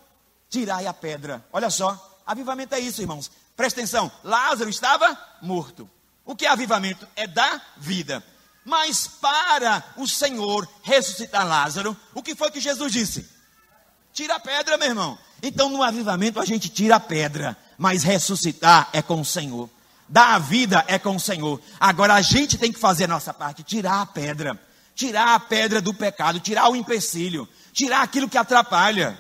tirai 0.50 0.86
a 0.86 0.92
pedra. 0.92 1.44
Olha 1.52 1.70
só, 1.70 2.20
avivamento 2.26 2.74
é 2.74 2.80
isso, 2.80 3.00
irmãos. 3.00 3.30
Presta 3.56 3.80
atenção. 3.80 4.10
Lázaro 4.24 4.68
estava 4.68 5.16
morto. 5.40 5.88
O 6.24 6.34
que 6.34 6.44
é 6.44 6.50
avivamento? 6.50 7.06
É 7.14 7.26
dar 7.26 7.74
vida. 7.76 8.22
Mas 8.64 9.06
para 9.06 9.84
o 9.96 10.06
Senhor 10.06 10.68
ressuscitar 10.82 11.46
Lázaro, 11.46 11.96
o 12.12 12.22
que 12.22 12.34
foi 12.34 12.50
que 12.50 12.60
Jesus 12.60 12.92
disse? 12.92 13.28
Tira 14.12 14.34
a 14.34 14.40
pedra, 14.40 14.76
meu 14.76 14.88
irmão. 14.88 15.16
Então, 15.42 15.70
no 15.70 15.82
avivamento, 15.82 16.40
a 16.40 16.44
gente 16.44 16.68
tira 16.68 16.96
a 16.96 17.00
pedra, 17.00 17.56
mas 17.78 18.02
ressuscitar 18.02 18.90
é 18.92 19.00
com 19.00 19.20
o 19.20 19.24
Senhor 19.24 19.70
dar 20.08 20.34
a 20.34 20.38
vida 20.38 20.84
é 20.88 20.98
com 20.98 21.14
o 21.14 21.20
Senhor. 21.20 21.60
Agora 21.78 22.14
a 22.14 22.22
gente 22.22 22.56
tem 22.56 22.72
que 22.72 22.78
fazer 22.78 23.04
a 23.04 23.08
nossa 23.08 23.34
parte, 23.34 23.62
tirar 23.62 24.00
a 24.00 24.06
pedra, 24.06 24.58
tirar 24.98 25.36
a 25.36 25.38
pedra 25.38 25.80
do 25.80 25.94
pecado, 25.94 26.40
tirar 26.40 26.68
o 26.68 26.74
empecilho, 26.74 27.48
tirar 27.72 28.02
aquilo 28.02 28.28
que 28.28 28.36
atrapalha. 28.36 29.16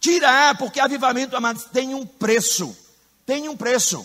Tirar, 0.00 0.58
porque 0.58 0.80
avivamento, 0.80 1.36
amados, 1.36 1.66
tem 1.66 1.94
um 1.94 2.04
preço. 2.04 2.76
Tem 3.24 3.48
um 3.48 3.56
preço. 3.56 4.04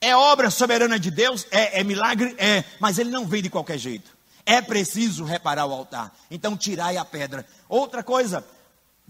É 0.00 0.14
obra 0.14 0.50
soberana 0.50 1.00
de 1.00 1.10
Deus, 1.10 1.48
é, 1.50 1.80
é 1.80 1.84
milagre, 1.84 2.32
é, 2.38 2.62
mas 2.78 3.00
ele 3.00 3.10
não 3.10 3.26
vem 3.26 3.42
de 3.42 3.50
qualquer 3.50 3.76
jeito. 3.76 4.16
É 4.46 4.62
preciso 4.62 5.24
reparar 5.24 5.66
o 5.66 5.72
altar. 5.72 6.16
Então 6.30 6.56
tirai 6.56 6.96
a 6.96 7.04
pedra. 7.04 7.44
Outra 7.68 8.00
coisa, 8.04 8.46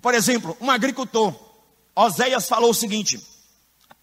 por 0.01 0.15
exemplo, 0.15 0.57
um 0.59 0.71
agricultor. 0.71 1.35
Oséias 1.95 2.49
falou 2.49 2.71
o 2.71 2.75
seguinte: 2.75 3.23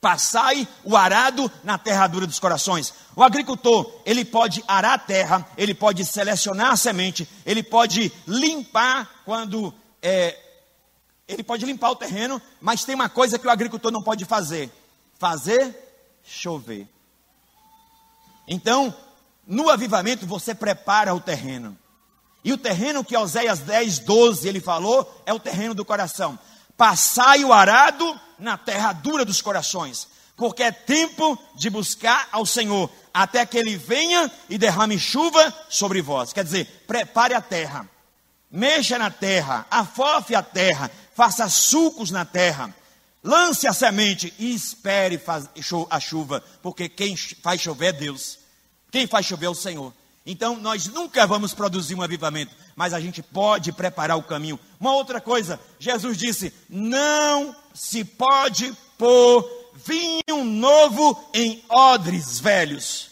Passai 0.02 0.68
o 0.84 0.96
arado 0.96 1.52
na 1.64 1.78
terra 1.78 2.08
dura 2.08 2.28
dos 2.28 2.40
corações. 2.40 2.94
O 3.16 3.24
agricultor, 3.24 3.92
ele 4.06 4.24
pode 4.24 4.64
arar 4.68 4.94
a 4.94 5.00
terra, 5.00 5.48
ele 5.58 5.74
pode 5.74 6.06
selecionar 6.06 6.72
a 6.72 6.76
semente, 6.76 7.28
ele 7.46 7.64
pode 7.64 8.12
limpar 8.28 9.24
quando. 9.26 9.74
É, 10.02 10.38
ele 11.28 11.44
pode 11.44 11.66
limpar 11.66 11.90
o 11.90 11.96
terreno, 11.96 12.40
mas 12.62 12.84
tem 12.84 12.94
uma 12.94 13.10
coisa 13.10 13.40
que 13.40 13.48
o 13.48 13.50
agricultor 13.50 13.92
não 13.92 14.04
pode 14.04 14.26
fazer: 14.26 14.72
fazer 15.18 15.76
chover. 16.24 16.88
Então, 18.48 18.96
no 19.48 19.70
avivamento, 19.70 20.26
você 20.26 20.54
prepara 20.54 21.14
o 21.14 21.20
terreno. 21.20 21.78
E 22.44 22.54
o 22.54 22.58
terreno 22.58 23.04
que 23.04 23.18
Oséias 23.18 23.60
10, 23.60 24.00
12 24.00 24.48
ele 24.48 24.62
falou 24.62 25.24
é 25.26 25.34
o 25.34 25.40
terreno 25.40 25.74
do 25.74 25.84
coração. 25.84 26.38
Passai 26.78 27.44
o 27.44 27.52
arado 27.52 28.20
na 28.40 28.58
terra 28.58 28.94
dura 28.94 29.26
dos 29.26 29.42
corações, 29.42 30.08
porque 30.36 30.64
é 30.64 30.72
tempo 30.72 31.38
de 31.56 31.70
buscar 31.70 32.28
ao 32.32 32.46
Senhor, 32.46 32.90
até 33.14 33.46
que 33.46 33.58
ele 33.58 33.78
venha 33.78 34.30
e 34.50 34.58
derrame 34.58 35.00
chuva 35.00 35.54
sobre 35.70 36.02
vós. 36.02 36.34
Quer 36.34 36.44
dizer, 36.44 36.84
prepare 36.86 37.34
a 37.34 37.42
terra, 37.42 37.90
mexa 38.52 38.98
na 38.98 39.10
terra, 39.10 39.66
afofe 39.72 40.36
a 40.36 40.44
terra, 40.44 40.92
faça 41.14 41.48
sulcos 41.48 42.12
na 42.12 42.26
terra, 42.26 42.76
lance 43.24 43.68
a 43.68 43.74
semente 43.74 44.34
e 44.38 44.54
espere 44.54 45.22
a 45.90 46.00
chuva, 46.00 46.44
porque 46.62 46.90
quem 46.90 47.16
faz 47.16 47.62
chover 47.62 47.88
é 47.88 47.94
Deus, 47.94 48.40
quem 48.92 49.08
faz 49.08 49.26
chover 49.26 49.48
é 49.48 49.50
o 49.50 49.56
Senhor. 49.56 49.94
Então, 50.26 50.56
nós 50.58 50.88
nunca 50.88 51.28
vamos 51.28 51.54
produzir 51.54 51.96
um 51.96 52.02
avivamento, 52.02 52.54
mas 52.76 52.94
a 52.94 53.00
gente 53.00 53.24
pode 53.24 53.72
preparar 53.72 54.18
o 54.18 54.24
caminho. 54.24 54.60
Uma 54.80 54.94
outra 54.94 55.22
coisa, 55.22 55.60
Jesus 55.80 56.18
disse: 56.18 56.54
não 56.70 57.56
se 57.74 58.04
pode 58.04 58.76
pôr 58.98 59.48
vinho 59.86 60.44
novo 60.44 61.30
em 61.34 61.64
odres 61.70 62.40
velhos. 62.40 63.12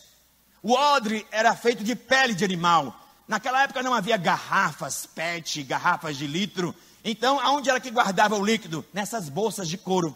O 0.62 0.74
odre 0.74 1.26
era 1.32 1.56
feito 1.56 1.84
de 1.84 1.96
pele 1.96 2.34
de 2.34 2.46
animal. 2.46 3.00
Naquela 3.28 3.64
época 3.64 3.84
não 3.84 3.94
havia 3.94 4.18
garrafas 4.18 5.06
PET, 5.06 5.64
garrafas 5.64 6.18
de 6.18 6.28
litro. 6.28 6.76
Então, 7.04 7.40
aonde 7.40 7.70
era 7.70 7.80
que 7.80 7.92
guardava 7.92 8.36
o 8.36 8.46
líquido? 8.46 8.86
Nessas 8.94 9.28
bolsas 9.28 9.68
de 9.68 9.78
couro. 9.78 10.16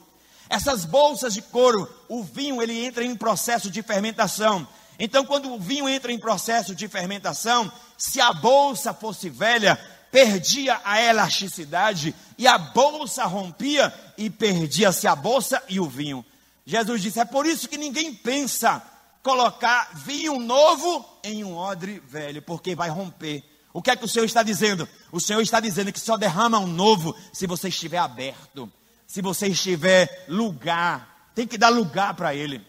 Essas 0.49 0.85
bolsas 0.85 1.33
de 1.33 1.41
couro, 1.41 1.89
o 2.07 2.23
vinho 2.23 2.61
ele 2.61 2.85
entra 2.85 3.03
em 3.03 3.15
processo 3.15 3.69
de 3.69 3.81
fermentação. 3.81 4.65
Então, 4.99 5.25
quando 5.25 5.53
o 5.53 5.59
vinho 5.59 5.87
entra 5.87 6.11
em 6.11 6.19
processo 6.19 6.73
de 6.73 6.87
fermentação, 6.87 7.71
se 7.97 8.19
a 8.19 8.33
bolsa 8.33 8.93
fosse 8.93 9.29
velha, 9.29 9.79
perdia 10.11 10.79
a 10.83 11.01
elasticidade 11.01 12.15
e 12.37 12.47
a 12.47 12.57
bolsa 12.57 13.25
rompia 13.25 13.93
e 14.17 14.29
perdia-se 14.29 15.07
a 15.07 15.15
bolsa 15.15 15.61
e 15.69 15.79
o 15.79 15.87
vinho. 15.87 16.25
Jesus 16.65 17.01
disse: 17.01 17.19
é 17.19 17.25
por 17.25 17.45
isso 17.45 17.69
que 17.69 17.77
ninguém 17.77 18.13
pensa 18.13 18.81
colocar 19.21 19.91
vinho 19.93 20.39
novo 20.39 21.05
em 21.23 21.43
um 21.43 21.55
odre 21.55 21.99
velho, 21.99 22.41
porque 22.41 22.75
vai 22.75 22.89
romper. 22.89 23.43
O 23.73 23.81
que 23.81 23.91
é 23.91 23.95
que 23.95 24.05
o 24.05 24.07
Senhor 24.07 24.25
está 24.25 24.41
dizendo? 24.41 24.87
O 25.11 25.19
Senhor 25.19 25.41
está 25.41 25.59
dizendo 25.59 25.91
que 25.91 25.99
só 25.99 26.17
derrama 26.17 26.57
um 26.57 26.65
novo 26.65 27.15
se 27.31 27.45
você 27.45 27.67
estiver 27.67 27.99
aberto, 27.99 28.71
se 29.05 29.21
você 29.21 29.47
estiver 29.47 30.25
lugar. 30.27 31.29
Tem 31.35 31.45
que 31.45 31.57
dar 31.57 31.69
lugar 31.69 32.15
para 32.15 32.33
ele. 32.33 32.65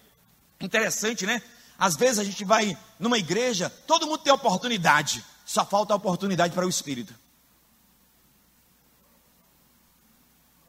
Interessante, 0.60 1.24
né? 1.24 1.40
Às 1.78 1.94
vezes 1.94 2.18
a 2.18 2.24
gente 2.24 2.44
vai 2.44 2.76
numa 2.98 3.16
igreja, 3.16 3.70
todo 3.86 4.06
mundo 4.06 4.18
tem 4.18 4.32
oportunidade, 4.32 5.24
só 5.46 5.64
falta 5.64 5.94
oportunidade 5.94 6.52
para 6.52 6.66
o 6.66 6.68
Espírito. 6.68 7.14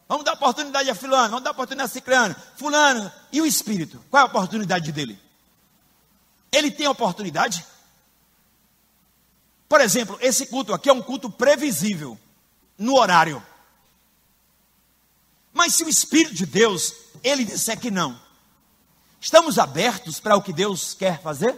Vamos 0.08 0.24
dar 0.24 0.34
oportunidade 0.34 0.90
a 0.90 0.96
fulano, 0.96 1.30
vamos 1.30 1.44
dar 1.44 1.52
oportunidade 1.52 1.90
a 1.90 1.94
ciclano, 1.94 2.36
fulano, 2.56 3.12
e 3.32 3.42
o 3.42 3.46
Espírito? 3.46 4.04
Qual 4.10 4.22
é 4.22 4.24
a 4.24 4.28
oportunidade 4.30 4.92
dele? 4.92 5.20
Ele 6.52 6.70
tem 6.70 6.88
oportunidade? 6.88 7.66
Por 9.68 9.82
exemplo, 9.82 10.18
esse 10.22 10.48
culto 10.48 10.74
aqui 10.74 10.90
é 10.90 10.94
um 10.94 11.02
culto 11.02 11.30
previsível, 11.30 12.20
no 12.78 12.96
horário. 12.96 13.44
Mas 15.54 15.76
se 15.76 15.84
o 15.84 15.90
Espírito 15.90 16.34
de 16.34 16.46
Deus, 16.46 16.94
ele 17.24 17.46
disser 17.46 17.80
que 17.80 17.92
não, 17.92 18.20
Estamos 19.22 19.60
abertos 19.60 20.20
para 20.20 20.36
o 20.36 20.42
que 20.42 20.54
Deus 20.54 20.94
quer 20.94 21.22
fazer? 21.22 21.56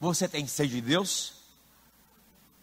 Você 0.00 0.28
tem 0.28 0.46
sede 0.46 0.74
de 0.74 0.80
Deus? 0.80 1.34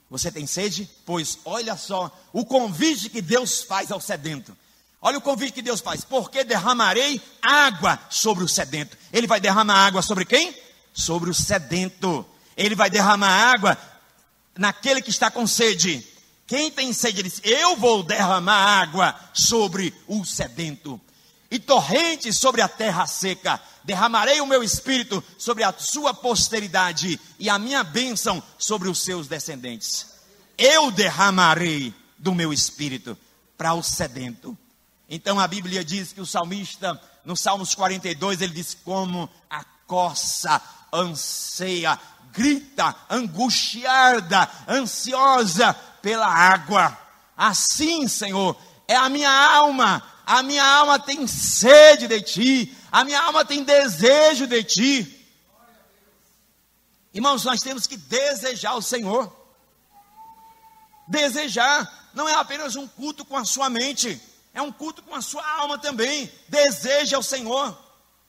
Você 0.09 0.31
tem 0.31 0.47
sede? 0.47 0.89
Pois 1.05 1.39
olha 1.43 1.75
só 1.75 2.09
o 2.31 2.45
convite 2.45 3.09
que 3.09 3.21
Deus 3.21 3.63
faz 3.63 3.91
ao 3.91 3.99
sedento. 3.99 4.55
Olha 5.01 5.17
o 5.17 5.21
convite 5.21 5.53
que 5.53 5.61
Deus 5.61 5.81
faz. 5.81 6.05
Porque 6.05 6.43
derramarei 6.43 7.21
água 7.41 7.99
sobre 8.09 8.43
o 8.43 8.47
sedento. 8.47 8.97
Ele 9.11 9.27
vai 9.27 9.41
derramar 9.41 9.85
água 9.85 10.01
sobre 10.01 10.23
quem? 10.23 10.55
Sobre 10.93 11.29
o 11.29 11.33
sedento. 11.33 12.25
Ele 12.55 12.73
vai 12.73 12.89
derramar 12.89 13.53
água 13.53 13.77
naquele 14.57 15.01
que 15.01 15.09
está 15.09 15.29
com 15.29 15.45
sede. 15.45 16.07
Quem 16.47 16.69
tem 16.69 16.93
sede, 16.93 17.23
diz: 17.23 17.41
Eu 17.43 17.75
vou 17.75 18.03
derramar 18.03 18.81
água 18.81 19.15
sobre 19.33 19.93
o 20.07 20.23
sedento, 20.23 20.99
e 21.49 21.59
torrentes 21.59 22.37
sobre 22.37 22.61
a 22.61 22.67
terra 22.67 23.07
seca. 23.07 23.61
Derramarei 23.83 24.41
o 24.41 24.47
meu 24.47 24.63
espírito 24.63 25.23
sobre 25.37 25.63
a 25.63 25.73
sua 25.77 26.13
posteridade, 26.13 27.19
e 27.39 27.49
a 27.49 27.59
minha 27.59 27.83
bênção 27.83 28.41
sobre 28.57 28.89
os 28.89 28.99
seus 28.99 29.27
descendentes. 29.27 30.07
Eu 30.57 30.91
derramarei 30.91 31.93
do 32.17 32.33
meu 32.33 32.53
espírito 32.53 33.17
para 33.57 33.73
o 33.73 33.83
sedento. 33.83 34.57
Então 35.09 35.39
a 35.39 35.47
Bíblia 35.47 35.83
diz 35.83 36.13
que 36.13 36.21
o 36.21 36.25
salmista, 36.25 36.99
no 37.23 37.35
Salmos 37.35 37.75
42, 37.75 38.41
ele 38.41 38.53
diz: 38.53 38.75
Como 38.83 39.29
a 39.49 39.63
coça 39.87 40.61
anseia, 40.91 41.99
grita, 42.35 42.95
angustiada, 43.09 44.49
ansiosa 44.67 45.73
pela 46.01 46.27
água. 46.27 46.97
Assim, 47.35 48.07
Senhor, 48.07 48.55
é 48.87 48.95
a 48.95 49.09
minha 49.09 49.31
alma. 49.31 50.03
A 50.25 50.43
minha 50.43 50.65
alma 50.65 50.99
tem 50.99 51.25
sede 51.27 52.07
de 52.07 52.21
ti. 52.21 52.77
A 52.91 53.03
minha 53.03 53.21
alma 53.21 53.45
tem 53.45 53.63
desejo 53.63 54.47
de 54.47 54.63
ti. 54.63 55.27
Irmãos, 57.13 57.45
nós 57.45 57.61
temos 57.61 57.87
que 57.87 57.95
desejar 57.95 58.75
o 58.75 58.81
Senhor. 58.81 59.33
Desejar 61.07 62.09
não 62.13 62.27
é 62.27 62.33
apenas 62.33 62.75
um 62.75 62.87
culto 62.87 63.23
com 63.23 63.37
a 63.37 63.45
sua 63.45 63.69
mente, 63.69 64.19
é 64.53 64.61
um 64.61 64.71
culto 64.71 65.03
com 65.03 65.13
a 65.13 65.21
sua 65.21 65.45
alma 65.59 65.77
também. 65.77 66.31
Deseja 66.47 67.17
o 67.17 67.23
Senhor. 67.23 67.77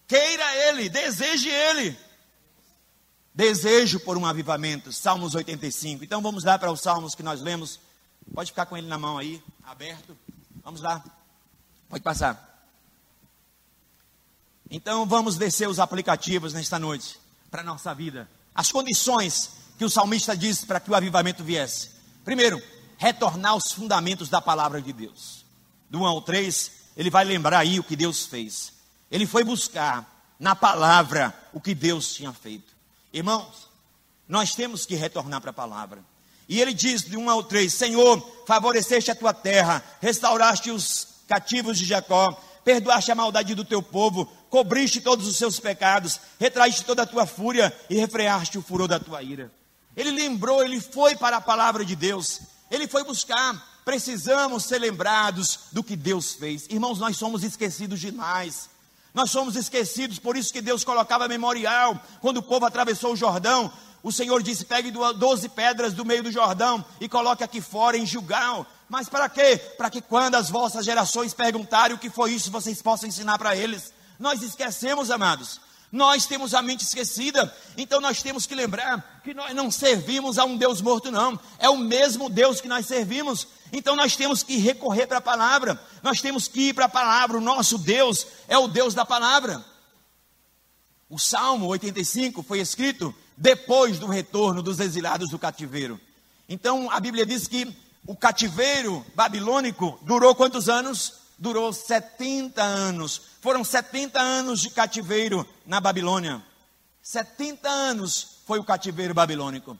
Queira 0.06 0.56
Ele, 0.68 0.88
deseje 0.88 1.48
Ele. 1.48 2.05
Desejo 3.36 4.00
por 4.00 4.16
um 4.16 4.24
avivamento, 4.24 4.90
Salmos 4.90 5.34
85. 5.34 6.02
Então 6.02 6.22
vamos 6.22 6.42
lá 6.42 6.58
para 6.58 6.72
os 6.72 6.80
salmos 6.80 7.14
que 7.14 7.22
nós 7.22 7.42
lemos. 7.42 7.78
Pode 8.32 8.50
ficar 8.50 8.64
com 8.64 8.78
ele 8.78 8.86
na 8.86 8.96
mão 8.96 9.18
aí, 9.18 9.42
aberto. 9.62 10.16
Vamos 10.64 10.80
lá. 10.80 11.04
Pode 11.86 12.02
passar. 12.02 12.66
Então 14.70 15.04
vamos 15.04 15.36
descer 15.36 15.68
os 15.68 15.78
aplicativos 15.78 16.54
nesta 16.54 16.78
noite 16.78 17.20
para 17.50 17.60
a 17.60 17.64
nossa 17.64 17.94
vida. 17.94 18.26
As 18.54 18.72
condições 18.72 19.50
que 19.76 19.84
o 19.84 19.90
salmista 19.90 20.34
diz 20.34 20.64
para 20.64 20.80
que 20.80 20.90
o 20.90 20.94
avivamento 20.94 21.44
viesse. 21.44 21.90
Primeiro, 22.24 22.58
retornar 22.96 23.52
aos 23.52 23.70
fundamentos 23.70 24.30
da 24.30 24.40
palavra 24.40 24.80
de 24.80 24.94
Deus. 24.94 25.44
Do 25.90 26.00
1 26.00 26.06
ao 26.06 26.22
3, 26.22 26.72
ele 26.96 27.10
vai 27.10 27.26
lembrar 27.26 27.58
aí 27.58 27.78
o 27.78 27.84
que 27.84 27.96
Deus 27.96 28.24
fez. 28.24 28.72
Ele 29.10 29.26
foi 29.26 29.44
buscar 29.44 30.34
na 30.40 30.56
palavra 30.56 31.38
o 31.52 31.60
que 31.60 31.74
Deus 31.74 32.14
tinha 32.14 32.32
feito. 32.32 32.75
Irmãos, 33.16 33.70
nós 34.28 34.54
temos 34.54 34.84
que 34.84 34.94
retornar 34.94 35.40
para 35.40 35.48
a 35.48 35.54
palavra. 35.54 36.04
E 36.46 36.60
ele 36.60 36.74
diz 36.74 37.00
de 37.00 37.16
1 37.16 37.30
ao 37.30 37.42
3: 37.42 37.72
Senhor, 37.72 38.20
favoreceste 38.46 39.10
a 39.10 39.14
tua 39.14 39.32
terra, 39.32 39.82
restauraste 40.02 40.70
os 40.70 41.08
cativos 41.26 41.78
de 41.78 41.86
Jacó, 41.86 42.30
perdoaste 42.62 43.10
a 43.10 43.14
maldade 43.14 43.54
do 43.54 43.64
teu 43.64 43.82
povo, 43.82 44.26
cobriste 44.50 45.00
todos 45.00 45.26
os 45.26 45.38
seus 45.38 45.58
pecados, 45.58 46.20
retraíste 46.38 46.84
toda 46.84 47.04
a 47.04 47.06
tua 47.06 47.24
fúria 47.24 47.74
e 47.88 47.96
refreaste 47.96 48.58
o 48.58 48.62
furor 48.62 48.86
da 48.86 49.00
tua 49.00 49.22
ira. 49.22 49.50
Ele 49.96 50.10
lembrou, 50.10 50.62
ele 50.62 50.78
foi 50.78 51.16
para 51.16 51.38
a 51.38 51.40
palavra 51.40 51.86
de 51.86 51.96
Deus, 51.96 52.42
ele 52.70 52.86
foi 52.86 53.02
buscar. 53.02 53.80
Precisamos 53.82 54.64
ser 54.64 54.78
lembrados 54.78 55.60
do 55.72 55.82
que 55.82 55.96
Deus 55.96 56.34
fez. 56.34 56.66
Irmãos, 56.68 56.98
nós 56.98 57.16
somos 57.16 57.42
esquecidos 57.42 57.98
demais. 57.98 58.68
Nós 59.16 59.30
somos 59.30 59.56
esquecidos, 59.56 60.18
por 60.18 60.36
isso 60.36 60.52
que 60.52 60.60
Deus 60.60 60.84
colocava 60.84 61.26
memorial. 61.26 61.98
Quando 62.20 62.36
o 62.36 62.42
povo 62.42 62.66
atravessou 62.66 63.14
o 63.14 63.16
Jordão, 63.16 63.72
o 64.02 64.12
Senhor 64.12 64.42
disse: 64.42 64.66
pegue 64.66 64.90
12 64.90 65.48
pedras 65.48 65.94
do 65.94 66.04
meio 66.04 66.22
do 66.22 66.30
Jordão 66.30 66.84
e 67.00 67.08
coloque 67.08 67.42
aqui 67.42 67.62
fora 67.62 67.96
em 67.96 68.04
Gilgal. 68.04 68.66
Mas 68.90 69.08
para 69.08 69.26
quê? 69.30 69.56
Para 69.78 69.88
que 69.88 70.02
quando 70.02 70.34
as 70.34 70.50
vossas 70.50 70.84
gerações 70.84 71.32
perguntarem 71.32 71.96
o 71.96 71.98
que 71.98 72.10
foi 72.10 72.32
isso, 72.34 72.50
vocês 72.50 72.82
possam 72.82 73.08
ensinar 73.08 73.38
para 73.38 73.56
eles. 73.56 73.90
Nós 74.18 74.42
esquecemos, 74.42 75.10
amados. 75.10 75.62
Nós 75.90 76.26
temos 76.26 76.52
a 76.52 76.60
mente 76.60 76.84
esquecida, 76.84 77.50
então 77.74 78.02
nós 78.02 78.22
temos 78.22 78.44
que 78.44 78.54
lembrar 78.54 79.22
que 79.24 79.32
nós 79.32 79.54
não 79.54 79.70
servimos 79.70 80.38
a 80.38 80.44
um 80.44 80.58
Deus 80.58 80.82
morto, 80.82 81.10
não. 81.10 81.40
É 81.58 81.70
o 81.70 81.78
mesmo 81.78 82.28
Deus 82.28 82.60
que 82.60 82.68
nós 82.68 82.84
servimos. 82.84 83.48
Então 83.72 83.96
nós 83.96 84.16
temos 84.16 84.42
que 84.42 84.56
recorrer 84.56 85.06
para 85.06 85.18
a 85.18 85.22
palavra, 85.22 85.80
nós 86.02 86.20
temos 86.20 86.48
que 86.48 86.68
ir 86.68 86.74
para 86.74 86.86
a 86.86 86.88
palavra. 86.88 87.36
O 87.36 87.40
nosso 87.40 87.78
Deus 87.78 88.26
é 88.48 88.56
o 88.56 88.68
Deus 88.68 88.94
da 88.94 89.04
palavra. 89.04 89.64
O 91.08 91.18
Salmo 91.18 91.66
85 91.66 92.42
foi 92.42 92.60
escrito 92.60 93.14
depois 93.36 93.98
do 93.98 94.06
retorno 94.06 94.62
dos 94.62 94.80
exilados 94.80 95.30
do 95.30 95.38
cativeiro. 95.38 96.00
Então 96.48 96.90
a 96.90 96.98
Bíblia 96.98 97.26
diz 97.26 97.46
que 97.46 97.74
o 98.06 98.16
cativeiro 98.16 99.04
babilônico 99.14 99.98
durou 100.02 100.34
quantos 100.34 100.68
anos? 100.68 101.14
Durou 101.38 101.72
70 101.72 102.62
anos. 102.62 103.20
Foram 103.40 103.62
70 103.62 104.20
anos 104.20 104.60
de 104.60 104.70
cativeiro 104.70 105.46
na 105.66 105.80
Babilônia. 105.80 106.42
70 107.02 107.68
anos 107.68 108.38
foi 108.46 108.58
o 108.58 108.64
cativeiro 108.64 109.12
babilônico. 109.12 109.78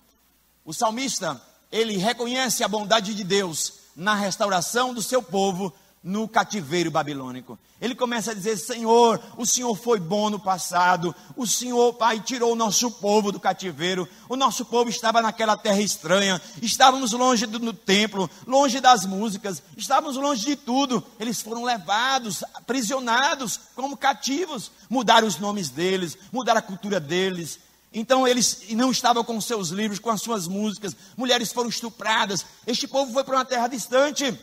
O 0.64 0.72
salmista, 0.72 1.40
ele 1.76 1.96
reconhece 1.96 2.64
a 2.64 2.68
bondade 2.68 3.14
de 3.14 3.22
Deus 3.22 3.74
na 3.94 4.14
restauração 4.14 4.94
do 4.94 5.02
seu 5.02 5.22
povo 5.22 5.72
no 6.02 6.28
cativeiro 6.28 6.88
babilônico. 6.88 7.58
Ele 7.80 7.94
começa 7.94 8.30
a 8.30 8.34
dizer: 8.34 8.56
Senhor, 8.56 9.20
o 9.36 9.44
Senhor 9.44 9.74
foi 9.74 9.98
bom 9.98 10.30
no 10.30 10.38
passado, 10.38 11.14
o 11.36 11.46
Senhor, 11.46 11.92
Pai, 11.94 12.20
tirou 12.20 12.52
o 12.52 12.56
nosso 12.56 12.90
povo 12.92 13.32
do 13.32 13.40
cativeiro, 13.40 14.08
o 14.28 14.36
nosso 14.36 14.64
povo 14.64 14.88
estava 14.88 15.20
naquela 15.20 15.56
terra 15.56 15.80
estranha, 15.80 16.40
estávamos 16.62 17.12
longe 17.12 17.44
do, 17.44 17.58
do 17.58 17.72
templo, 17.72 18.30
longe 18.46 18.80
das 18.80 19.04
músicas, 19.04 19.62
estávamos 19.76 20.16
longe 20.16 20.46
de 20.46 20.56
tudo. 20.56 21.04
Eles 21.18 21.42
foram 21.42 21.64
levados, 21.64 22.44
aprisionados 22.54 23.60
como 23.74 23.96
cativos, 23.96 24.70
mudaram 24.88 25.26
os 25.26 25.38
nomes 25.38 25.68
deles, 25.68 26.16
mudaram 26.32 26.60
a 26.60 26.62
cultura 26.62 27.00
deles, 27.00 27.58
então 27.98 28.28
eles 28.28 28.60
não 28.72 28.90
estavam 28.90 29.24
com 29.24 29.40
seus 29.40 29.70
livros, 29.70 29.98
com 29.98 30.10
as 30.10 30.20
suas 30.20 30.46
músicas, 30.46 30.94
mulheres 31.16 31.50
foram 31.50 31.70
estupradas. 31.70 32.44
Este 32.66 32.86
povo 32.86 33.10
foi 33.10 33.24
para 33.24 33.36
uma 33.36 33.44
terra 33.46 33.68
distante. 33.68 34.38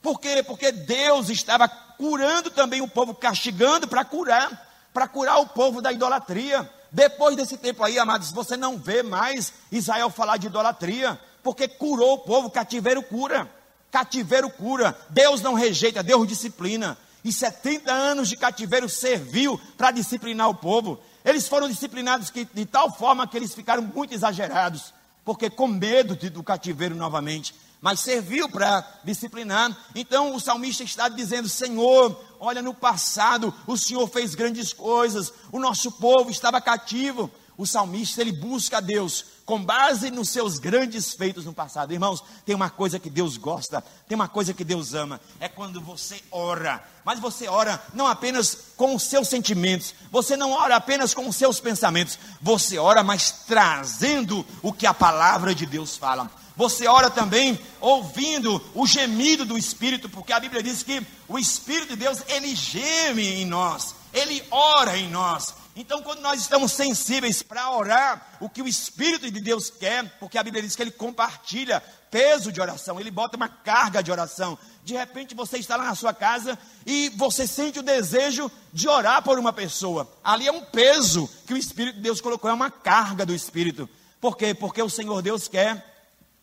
Por 0.00 0.18
quê? 0.18 0.42
Porque 0.42 0.72
Deus 0.72 1.28
estava 1.28 1.68
curando 1.68 2.50
também 2.50 2.80
o 2.80 2.88
povo, 2.88 3.14
castigando 3.14 3.86
para 3.86 4.06
curar, 4.06 4.88
para 4.90 5.06
curar 5.06 5.36
o 5.36 5.46
povo 5.46 5.82
da 5.82 5.92
idolatria. 5.92 6.66
Depois 6.90 7.36
desse 7.36 7.58
tempo 7.58 7.84
aí, 7.84 7.98
amados, 7.98 8.32
você 8.32 8.56
não 8.56 8.78
vê 8.78 9.02
mais 9.02 9.52
Israel 9.70 10.08
falar 10.08 10.38
de 10.38 10.46
idolatria, 10.46 11.20
porque 11.42 11.68
curou 11.68 12.14
o 12.14 12.18
povo, 12.20 12.48
cativeiro 12.48 13.02
cura. 13.02 13.46
Cativeiro 13.90 14.48
cura. 14.48 14.96
Deus 15.10 15.42
não 15.42 15.52
rejeita, 15.52 16.02
Deus 16.02 16.26
disciplina. 16.26 16.96
E 17.22 17.30
70 17.30 17.92
anos 17.92 18.30
de 18.30 18.36
cativeiro 18.38 18.88
serviu 18.88 19.60
para 19.76 19.90
disciplinar 19.90 20.48
o 20.48 20.54
povo. 20.54 20.98
Eles 21.24 21.48
foram 21.48 21.68
disciplinados 21.68 22.30
que, 22.30 22.44
de 22.44 22.66
tal 22.66 22.92
forma 22.92 23.26
que 23.26 23.36
eles 23.36 23.54
ficaram 23.54 23.82
muito 23.82 24.12
exagerados, 24.12 24.92
porque 25.24 25.48
com 25.48 25.66
medo 25.66 26.14
de, 26.14 26.28
do 26.28 26.42
cativeiro 26.42 26.94
novamente 26.94 27.54
mas 27.84 28.00
serviu 28.00 28.48
para 28.48 28.82
disciplinar. 29.04 29.76
Então 29.94 30.34
o 30.34 30.40
salmista 30.40 30.82
está 30.82 31.06
dizendo: 31.06 31.50
Senhor, 31.50 32.18
olha, 32.40 32.62
no 32.62 32.72
passado 32.72 33.52
o 33.66 33.76
Senhor 33.76 34.08
fez 34.08 34.34
grandes 34.34 34.72
coisas, 34.72 35.30
o 35.52 35.58
nosso 35.58 35.92
povo 35.92 36.30
estava 36.30 36.62
cativo. 36.62 37.30
O 37.58 37.66
salmista 37.66 38.22
ele 38.22 38.32
busca 38.32 38.78
a 38.78 38.80
Deus 38.80 39.26
com 39.44 39.62
base 39.62 40.10
nos 40.10 40.30
seus 40.30 40.58
grandes 40.58 41.12
feitos 41.12 41.44
no 41.44 41.52
passado. 41.52 41.92
Irmãos, 41.92 42.22
tem 42.44 42.54
uma 42.54 42.70
coisa 42.70 42.98
que 42.98 43.10
Deus 43.10 43.36
gosta, 43.36 43.84
tem 44.08 44.14
uma 44.14 44.28
coisa 44.28 44.54
que 44.54 44.64
Deus 44.64 44.94
ama, 44.94 45.20
é 45.38 45.48
quando 45.48 45.80
você 45.80 46.20
ora. 46.30 46.82
Mas 47.04 47.20
você 47.20 47.46
ora 47.46 47.82
não 47.92 48.06
apenas 48.06 48.56
com 48.76 48.94
os 48.94 49.02
seus 49.02 49.28
sentimentos, 49.28 49.94
você 50.10 50.36
não 50.36 50.52
ora 50.52 50.76
apenas 50.76 51.12
com 51.12 51.28
os 51.28 51.36
seus 51.36 51.60
pensamentos, 51.60 52.18
você 52.40 52.78
ora, 52.78 53.04
mas 53.04 53.30
trazendo 53.46 54.44
o 54.62 54.72
que 54.72 54.86
a 54.86 54.94
palavra 54.94 55.54
de 55.54 55.66
Deus 55.66 55.96
fala. 55.96 56.30
Você 56.56 56.86
ora 56.86 57.10
também 57.10 57.58
ouvindo 57.80 58.62
o 58.74 58.86
gemido 58.86 59.44
do 59.44 59.58
Espírito, 59.58 60.08
porque 60.08 60.32
a 60.32 60.38
Bíblia 60.38 60.62
diz 60.62 60.82
que 60.82 61.04
o 61.28 61.38
Espírito 61.38 61.90
de 61.90 61.96
Deus, 61.96 62.18
ele 62.28 62.54
geme 62.54 63.42
em 63.42 63.44
nós, 63.44 63.94
ele 64.12 64.42
ora 64.50 64.96
em 64.96 65.10
nós. 65.10 65.52
Então, 65.76 66.02
quando 66.02 66.20
nós 66.20 66.40
estamos 66.40 66.72
sensíveis 66.72 67.42
para 67.42 67.70
orar 67.72 68.36
o 68.38 68.48
que 68.48 68.62
o 68.62 68.68
Espírito 68.68 69.28
de 69.28 69.40
Deus 69.40 69.70
quer, 69.70 70.18
porque 70.20 70.38
a 70.38 70.42
Bíblia 70.42 70.62
diz 70.62 70.76
que 70.76 70.82
ele 70.82 70.92
compartilha 70.92 71.82
peso 72.10 72.52
de 72.52 72.60
oração, 72.60 73.00
ele 73.00 73.10
bota 73.10 73.36
uma 73.36 73.48
carga 73.48 74.00
de 74.00 74.12
oração. 74.12 74.56
De 74.84 74.94
repente 74.94 75.34
você 75.34 75.58
está 75.58 75.76
lá 75.76 75.86
na 75.86 75.96
sua 75.96 76.14
casa 76.14 76.56
e 76.86 77.08
você 77.16 77.44
sente 77.44 77.80
o 77.80 77.82
desejo 77.82 78.48
de 78.72 78.88
orar 78.88 79.20
por 79.22 79.36
uma 79.36 79.52
pessoa. 79.52 80.08
Ali 80.22 80.46
é 80.46 80.52
um 80.52 80.64
peso 80.64 81.28
que 81.44 81.52
o 81.52 81.56
Espírito 81.56 81.96
de 81.96 82.02
Deus 82.02 82.20
colocou, 82.20 82.48
é 82.48 82.54
uma 82.54 82.70
carga 82.70 83.26
do 83.26 83.34
Espírito. 83.34 83.90
Por 84.20 84.36
quê? 84.36 84.54
Porque 84.54 84.80
o 84.80 84.88
Senhor 84.88 85.20
Deus 85.22 85.48
quer 85.48 85.84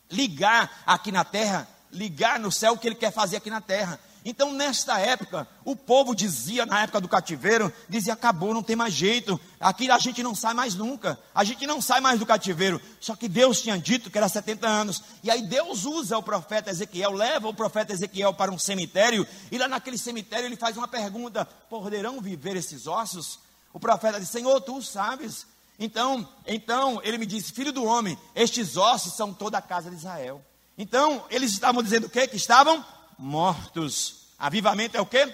ligar 0.09 0.83
aqui 0.85 1.09
na 1.09 1.23
terra, 1.23 1.65
ligar 1.89 2.37
no 2.37 2.51
céu 2.51 2.73
o 2.73 2.77
que 2.77 2.87
ele 2.87 2.95
quer 2.95 3.13
fazer 3.13 3.37
aqui 3.37 3.49
na 3.49 3.61
terra. 3.61 3.97
Então, 4.23 4.53
nesta 4.53 4.99
época, 4.99 5.47
o 5.65 5.75
povo 5.75 6.13
dizia, 6.13 6.65
na 6.65 6.83
época 6.83 7.01
do 7.01 7.07
cativeiro, 7.07 7.73
dizia: 7.89 8.13
acabou, 8.13 8.53
não 8.53 8.61
tem 8.61 8.75
mais 8.75 8.93
jeito, 8.93 9.39
aqui 9.59 9.89
a 9.89 9.97
gente 9.97 10.21
não 10.21 10.35
sai 10.35 10.53
mais 10.53 10.75
nunca, 10.75 11.19
a 11.33 11.43
gente 11.43 11.65
não 11.65 11.81
sai 11.81 11.99
mais 11.99 12.19
do 12.19 12.25
cativeiro. 12.25 12.79
Só 12.99 13.15
que 13.15 13.27
Deus 13.27 13.61
tinha 13.61 13.79
dito 13.79 14.11
que 14.11 14.17
era 14.17 14.29
70 14.29 14.67
anos, 14.67 15.01
e 15.23 15.31
aí 15.31 15.41
Deus 15.41 15.85
usa 15.85 16.17
o 16.17 16.23
profeta 16.23 16.69
Ezequiel, 16.69 17.11
leva 17.11 17.47
o 17.47 17.53
profeta 17.53 17.93
Ezequiel 17.93 18.33
para 18.33 18.51
um 18.51 18.59
cemitério, 18.59 19.25
e 19.51 19.57
lá 19.57 19.67
naquele 19.67 19.97
cemitério 19.97 20.45
ele 20.45 20.55
faz 20.55 20.77
uma 20.77 20.87
pergunta: 20.87 21.43
poderão 21.69 22.21
viver 22.21 22.55
esses 22.55 22.85
ossos? 22.85 23.39
O 23.73 23.79
profeta 23.79 24.19
diz: 24.19 24.29
Senhor, 24.29 24.61
tu 24.61 24.81
sabes. 24.83 25.47
Então, 25.79 26.27
então 26.45 27.01
ele 27.03 27.17
me 27.17 27.25
disse: 27.25 27.53
Filho 27.53 27.71
do 27.71 27.83
homem, 27.85 28.15
estes 28.35 28.77
ossos 28.77 29.13
são 29.13 29.33
toda 29.33 29.57
a 29.57 29.61
casa 29.61 29.89
de 29.89 29.95
Israel. 29.95 30.45
Então, 30.77 31.25
eles 31.29 31.51
estavam 31.51 31.81
dizendo 31.81 32.05
o 32.05 32.09
quê? 32.09 32.27
Que 32.27 32.37
estavam 32.37 32.85
mortos. 33.21 34.27
Avivamento 34.37 34.97
é 34.97 35.01
o 35.01 35.05
quê? 35.05 35.33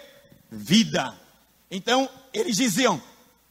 Vida. 0.52 1.18
Então, 1.72 2.10
eles 2.34 2.58
diziam: 2.58 3.02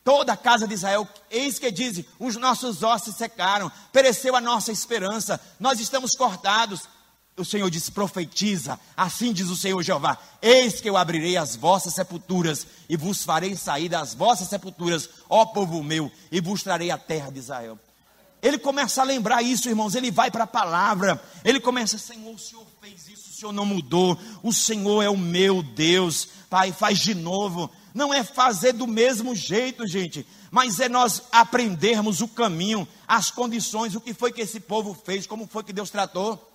toda 0.04 0.34
a 0.34 0.36
casa 0.36 0.68
de 0.68 0.74
Israel, 0.74 1.08
eis 1.30 1.58
que 1.58 1.70
dizem: 1.70 2.06
os 2.18 2.36
nossos 2.36 2.82
ossos 2.82 3.16
secaram, 3.16 3.72
pereceu 3.92 4.36
a 4.36 4.40
nossa 4.40 4.70
esperança, 4.70 5.40
nós 5.58 5.80
estamos 5.80 6.14
cortados, 6.14 6.82
o 7.36 7.44
Senhor 7.44 7.70
disse: 7.70 7.90
profetiza, 7.90 8.78
assim 8.96 9.32
diz 9.32 9.48
o 9.48 9.56
Senhor 9.56 9.82
Jeová: 9.82 10.18
Eis 10.40 10.80
que 10.80 10.88
eu 10.88 10.96
abrirei 10.96 11.36
as 11.36 11.56
vossas 11.56 11.94
sepulturas 11.94 12.66
e 12.88 12.96
vos 12.96 13.24
farei 13.24 13.56
sair 13.56 13.88
das 13.88 14.14
vossas 14.14 14.48
sepulturas, 14.48 15.08
ó 15.28 15.46
povo 15.46 15.82
meu, 15.82 16.12
e 16.30 16.40
vos 16.40 16.62
trarei 16.62 16.90
a 16.90 16.98
terra 16.98 17.30
de 17.30 17.38
Israel. 17.38 17.78
Ele 18.42 18.58
começa 18.58 19.00
a 19.00 19.04
lembrar 19.04 19.42
isso, 19.42 19.68
irmãos. 19.68 19.94
Ele 19.94 20.10
vai 20.10 20.30
para 20.30 20.44
a 20.44 20.46
palavra. 20.46 21.20
Ele 21.44 21.58
começa: 21.58 21.98
Senhor, 21.98 22.34
o 22.34 22.38
Senhor 22.38 22.66
fez 22.80 23.08
isso, 23.08 23.25
Senhor 23.36 23.52
não 23.52 23.66
mudou. 23.66 24.18
O 24.42 24.52
Senhor 24.52 25.02
é 25.02 25.10
o 25.10 25.16
meu 25.16 25.62
Deus. 25.62 26.28
Pai, 26.48 26.72
faz 26.72 26.98
de 26.98 27.14
novo. 27.14 27.70
Não 27.94 28.12
é 28.12 28.24
fazer 28.24 28.72
do 28.72 28.86
mesmo 28.86 29.34
jeito, 29.34 29.86
gente, 29.86 30.26
mas 30.50 30.80
é 30.80 30.88
nós 30.88 31.22
aprendermos 31.32 32.20
o 32.20 32.28
caminho, 32.28 32.86
as 33.08 33.30
condições, 33.30 33.94
o 33.94 34.00
que 34.00 34.12
foi 34.12 34.32
que 34.32 34.42
esse 34.42 34.60
povo 34.60 34.94
fez, 34.94 35.26
como 35.26 35.46
foi 35.46 35.64
que 35.64 35.72
Deus 35.72 35.88
tratou. 35.88 36.46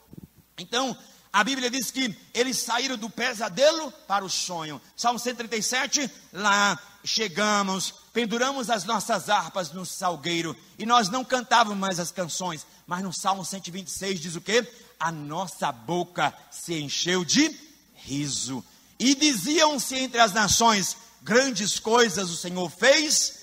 Então, 0.58 0.96
a 1.34 1.44
Bíblia 1.44 1.70
diz 1.72 1.90
que 1.90 2.16
eles 2.34 2.58
saíram 2.58 2.98
do 2.98 3.10
pesadelo 3.10 3.92
para 4.08 4.24
o 4.24 4.30
sonho. 4.30 4.80
Salmo 4.96 5.18
137, 5.18 6.12
lá 6.32 6.78
chegamos, 7.04 7.94
penduramos 8.14 8.70
as 8.70 8.84
nossas 8.84 9.30
harpas 9.30 9.72
no 9.72 9.86
salgueiro 9.86 10.56
e 10.78 10.86
nós 10.86 11.10
não 11.10 11.24
cantávamos 11.24 11.80
mais 11.80 12.00
as 12.00 12.12
canções, 12.12 12.68
mas 12.86 13.02
no 13.02 13.14
Salmo 13.14 13.44
126 13.44 14.20
diz 14.20 14.36
o 14.36 14.42
que? 14.42 14.62
A 15.02 15.12
nossa 15.12 15.72
boca 15.72 16.32
se 16.52 16.80
encheu 16.80 17.26
de 17.26 17.54
riso. 17.96 18.64
E 19.00 19.16
diziam-se 19.16 19.96
entre 19.96 20.20
as 20.20 20.32
nações: 20.32 20.96
grandes 21.24 21.80
coisas 21.80 22.30
o 22.30 22.38
Senhor 22.38 22.70
fez, 22.70 23.40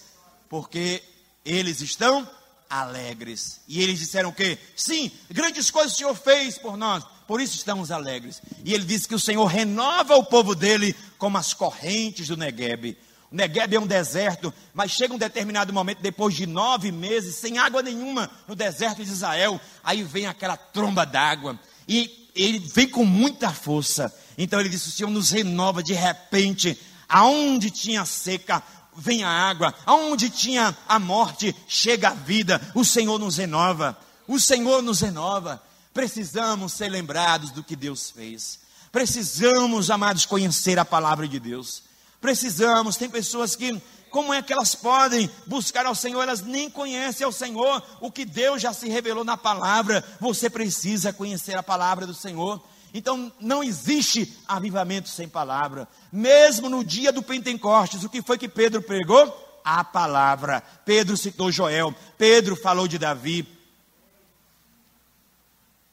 porque 0.48 1.02
eles 1.44 1.80
estão 1.80 2.28
alegres. 2.70 3.60
E 3.66 3.82
eles 3.82 3.98
disseram 3.98 4.28
o 4.30 4.32
quê? 4.32 4.56
Sim, 4.76 5.10
grandes 5.28 5.68
coisas 5.68 5.94
o 5.94 5.96
Senhor 5.96 6.14
fez 6.14 6.58
por 6.58 6.76
nós, 6.76 7.04
por 7.26 7.40
isso 7.40 7.56
estamos 7.56 7.90
alegres. 7.90 8.40
E 8.64 8.72
ele 8.72 8.84
disse 8.84 9.08
que 9.08 9.14
o 9.14 9.20
Senhor 9.20 9.46
renova 9.46 10.16
o 10.16 10.24
povo 10.24 10.54
dele 10.54 10.94
como 11.18 11.38
as 11.38 11.52
correntes 11.52 12.28
do 12.28 12.36
Negueb. 12.36 12.96
O 13.30 13.36
Negueb 13.36 13.74
é 13.74 13.80
um 13.80 13.86
deserto, 13.86 14.52
mas 14.72 14.90
chega 14.90 15.12
um 15.12 15.18
determinado 15.18 15.72
momento, 15.72 16.00
depois 16.00 16.34
de 16.34 16.46
nove 16.46 16.90
meses, 16.90 17.36
sem 17.36 17.58
água 17.58 17.82
nenhuma, 17.82 18.30
no 18.46 18.54
deserto 18.54 19.04
de 19.04 19.10
Israel, 19.10 19.60
aí 19.84 20.02
vem 20.02 20.26
aquela 20.26 20.56
tromba 20.56 21.04
d'água, 21.04 21.58
e 21.86 22.30
ele 22.34 22.58
vem 22.58 22.88
com 22.88 23.04
muita 23.04 23.50
força. 23.50 24.14
Então 24.36 24.58
ele 24.58 24.68
disse: 24.68 24.88
O 24.88 24.92
Senhor 24.92 25.10
nos 25.10 25.30
renova 25.30 25.82
de 25.82 25.92
repente, 25.92 26.78
aonde 27.08 27.70
tinha 27.70 28.04
seca, 28.06 28.62
vem 28.96 29.24
a 29.24 29.30
água, 29.30 29.74
aonde 29.84 30.30
tinha 30.30 30.76
a 30.88 30.98
morte, 30.98 31.54
chega 31.66 32.08
a 32.08 32.14
vida, 32.14 32.60
o 32.74 32.84
Senhor 32.84 33.18
nos 33.18 33.36
renova, 33.36 33.96
o 34.26 34.40
Senhor 34.40 34.82
nos 34.82 35.00
renova. 35.00 35.62
Precisamos 35.92 36.72
ser 36.72 36.88
lembrados 36.88 37.50
do 37.50 37.64
que 37.64 37.74
Deus 37.74 38.10
fez. 38.10 38.60
Precisamos, 38.90 39.90
amados, 39.90 40.24
conhecer 40.24 40.78
a 40.78 40.84
palavra 40.84 41.26
de 41.28 41.38
Deus. 41.38 41.87
Precisamos, 42.20 42.96
tem 42.96 43.08
pessoas 43.08 43.54
que, 43.54 43.80
como 44.10 44.34
é 44.34 44.42
que 44.42 44.52
elas 44.52 44.74
podem 44.74 45.30
buscar 45.46 45.86
ao 45.86 45.94
Senhor? 45.94 46.22
Elas 46.22 46.42
nem 46.42 46.68
conhecem 46.68 47.24
ao 47.24 47.32
Senhor 47.32 47.82
o 48.00 48.10
que 48.10 48.24
Deus 48.24 48.60
já 48.60 48.72
se 48.72 48.88
revelou 48.88 49.24
na 49.24 49.36
palavra. 49.36 50.04
Você 50.20 50.50
precisa 50.50 51.12
conhecer 51.12 51.56
a 51.56 51.62
palavra 51.62 52.06
do 52.06 52.14
Senhor. 52.14 52.60
Então 52.92 53.32
não 53.38 53.62
existe 53.62 54.36
avivamento 54.46 55.08
sem 55.08 55.28
palavra. 55.28 55.86
Mesmo 56.10 56.68
no 56.68 56.82
dia 56.82 57.12
do 57.12 57.22
Pentecostes, 57.22 58.02
o 58.02 58.08
que 58.08 58.22
foi 58.22 58.38
que 58.38 58.48
Pedro 58.48 58.82
pregou? 58.82 59.60
A 59.64 59.84
palavra. 59.84 60.62
Pedro 60.84 61.16
citou 61.16 61.52
Joel, 61.52 61.94
Pedro 62.16 62.56
falou 62.56 62.88
de 62.88 62.98
Davi. 62.98 63.46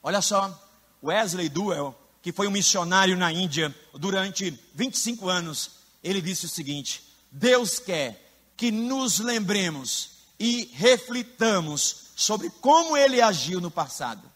Olha 0.02 0.22
só, 0.22 0.58
Wesley 1.04 1.50
Duell, 1.50 1.96
que 2.22 2.32
foi 2.32 2.48
um 2.48 2.52
missionário 2.52 3.18
na 3.18 3.32
Índia 3.32 3.74
durante 3.94 4.58
25 4.74 5.28
anos, 5.28 5.72
ele 6.06 6.22
disse 6.22 6.46
o 6.46 6.50
seguinte: 6.50 7.04
Deus 7.32 7.80
quer 7.80 8.32
que 8.56 8.72
nos 8.72 9.20
lembremos 9.20 10.12
e 10.40 10.70
reflitamos 10.74 12.06
sobre 12.16 12.50
como 12.62 12.96
ele 12.96 13.22
agiu 13.22 13.60
no 13.60 13.72
passado. 13.72 14.32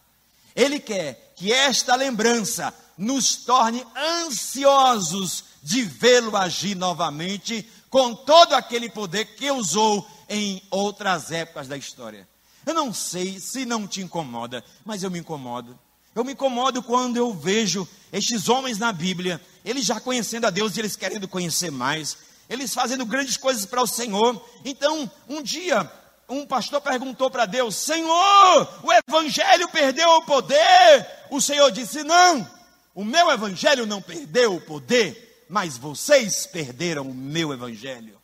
Ele 0.56 0.80
quer 0.80 1.34
que 1.36 1.54
esta 1.54 1.96
lembrança 1.96 2.74
nos 2.98 3.36
torne 3.38 3.86
ansiosos 3.96 5.46
de 5.62 5.84
vê-lo 5.84 6.36
agir 6.36 6.76
novamente 6.76 7.70
com 7.90 8.14
todo 8.16 8.54
aquele 8.54 8.90
poder 8.90 9.36
que 9.36 9.50
usou 9.52 10.06
em 10.28 10.62
outras 10.72 11.32
épocas 11.32 11.68
da 11.68 11.78
história. 11.78 12.28
Eu 12.66 12.74
não 12.74 12.94
sei 12.94 13.40
se 13.40 13.66
não 13.66 13.88
te 13.88 14.02
incomoda, 14.02 14.64
mas 14.84 15.04
eu 15.04 15.12
me 15.12 15.20
incomodo. 15.20 15.80
Eu 16.14 16.24
me 16.24 16.34
incomodo 16.34 16.82
quando 16.82 17.18
eu 17.18 17.34
vejo 17.34 17.88
estes 18.12 18.50
homens 18.50 18.78
na 18.78 18.92
Bíblia, 18.92 19.42
eles 19.70 19.86
já 19.86 20.00
conhecendo 20.00 20.48
a 20.48 20.50
Deus 20.50 20.76
e 20.76 20.80
eles 20.80 20.96
querendo 20.96 21.28
conhecer 21.28 21.72
mais, 21.72 22.18
eles 22.50 22.74
fazendo 22.74 23.06
grandes 23.06 23.38
coisas 23.38 23.68
para 23.68 23.84
o 23.84 23.88
Senhor. 23.88 24.44
Então, 24.66 25.10
um 25.28 25.44
dia, 25.44 25.90
um 26.28 26.44
pastor 26.44 26.82
perguntou 26.82 27.30
para 27.30 27.46
Deus: 27.46 27.76
Senhor, 27.76 28.80
o 28.84 28.92
evangelho 28.92 29.70
perdeu 29.70 30.10
o 30.10 30.26
poder? 30.26 31.08
O 31.30 31.40
Senhor 31.40 31.72
disse: 31.72 32.04
Não, 32.04 32.50
o 32.96 33.06
meu 33.06 33.30
evangelho 33.30 33.86
não 33.86 34.02
perdeu 34.02 34.56
o 34.56 34.62
poder, 34.62 35.46
mas 35.48 35.78
vocês 35.78 36.48
perderam 36.48 37.04
o 37.04 37.14
meu 37.14 37.54
evangelho. 37.54 38.20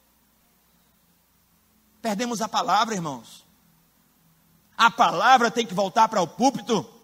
Perdemos 2.01 2.41
a 2.41 2.49
palavra, 2.49 2.95
irmãos. 2.95 3.45
A 4.75 4.89
palavra 4.89 5.51
tem 5.51 5.65
que 5.65 5.75
voltar 5.75 6.07
para 6.07 6.21
o 6.21 6.27
púlpito. 6.27 6.94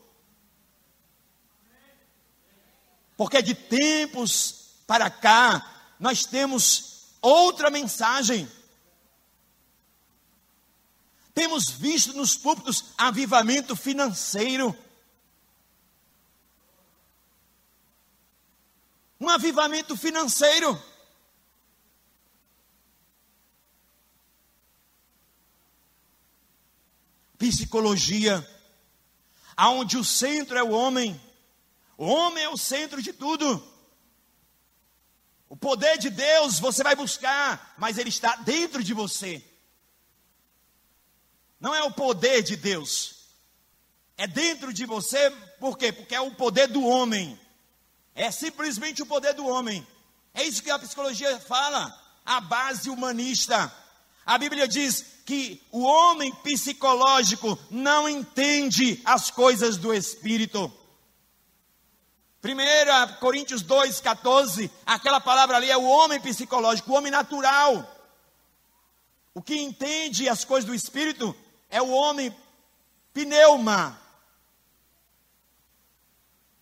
Porque 3.22 3.40
de 3.40 3.54
tempos 3.54 4.72
para 4.88 5.08
cá, 5.08 5.94
nós 6.00 6.26
temos 6.26 7.06
outra 7.22 7.70
mensagem. 7.70 8.52
Temos 11.32 11.70
visto 11.70 12.14
nos 12.14 12.36
púlpitos 12.36 12.86
avivamento 12.98 13.76
financeiro. 13.76 14.76
Um 19.20 19.30
avivamento 19.30 19.96
financeiro. 19.96 20.84
Psicologia, 27.38 28.44
aonde 29.56 29.96
o 29.96 30.04
centro 30.04 30.58
é 30.58 30.64
o 30.64 30.72
homem 30.72 31.22
o 32.02 32.06
homem 32.08 32.44
é 32.44 32.50
o 32.50 32.58
centro 32.58 33.00
de 33.00 33.14
tudo. 33.14 33.64
O 35.48 35.56
poder 35.56 36.00
de 36.00 36.10
Deus 36.10 36.60
você 36.60 36.82
vai 36.82 36.96
buscar, 36.96 37.76
mas 37.78 38.00
ele 38.00 38.10
está 38.10 38.38
dentro 38.38 38.84
de 38.84 38.92
você. 38.92 39.40
Não 41.60 41.76
é 41.76 41.84
o 41.84 41.92
poder 41.92 42.42
de 42.42 42.56
Deus, 42.56 43.28
é 44.18 44.26
dentro 44.26 44.74
de 44.74 44.84
você, 44.84 45.30
por 45.60 45.78
quê? 45.78 45.92
Porque 45.92 46.16
é 46.16 46.20
o 46.20 46.34
poder 46.34 46.68
do 46.70 46.84
homem, 46.84 47.40
é 48.16 48.32
simplesmente 48.32 49.04
o 49.04 49.06
poder 49.06 49.36
do 49.36 49.46
homem. 49.46 49.86
É 50.34 50.44
isso 50.44 50.64
que 50.64 50.72
a 50.72 50.80
psicologia 50.80 51.40
fala, 51.40 51.96
a 52.26 52.42
base 52.42 52.90
humanista. 52.90 53.72
A 54.26 54.40
Bíblia 54.40 54.68
diz 54.68 55.06
que 55.24 55.62
o 55.72 55.84
homem 55.84 56.34
psicológico 56.38 57.60
não 57.70 58.10
entende 58.10 59.00
as 59.06 59.30
coisas 59.30 59.78
do 59.78 59.94
espírito. 59.94 60.81
1 62.44 63.20
Coríntios 63.20 63.64
2,14, 63.64 64.70
aquela 64.84 65.22
palavra 65.22 65.58
ali 65.58 65.70
é 65.70 65.78
o 65.78 65.84
homem 65.84 66.20
psicológico, 66.20 66.92
o 66.92 66.96
homem 66.96 67.12
natural. 67.12 67.88
O 69.34 69.42
que 69.42 69.56
entende 69.56 70.28
as 70.28 70.44
coisas 70.44 70.68
do 70.68 70.74
espírito 70.74 71.36
é 71.70 71.80
o 71.82 71.90
homem 71.90 72.36
pneuma. 73.14 74.00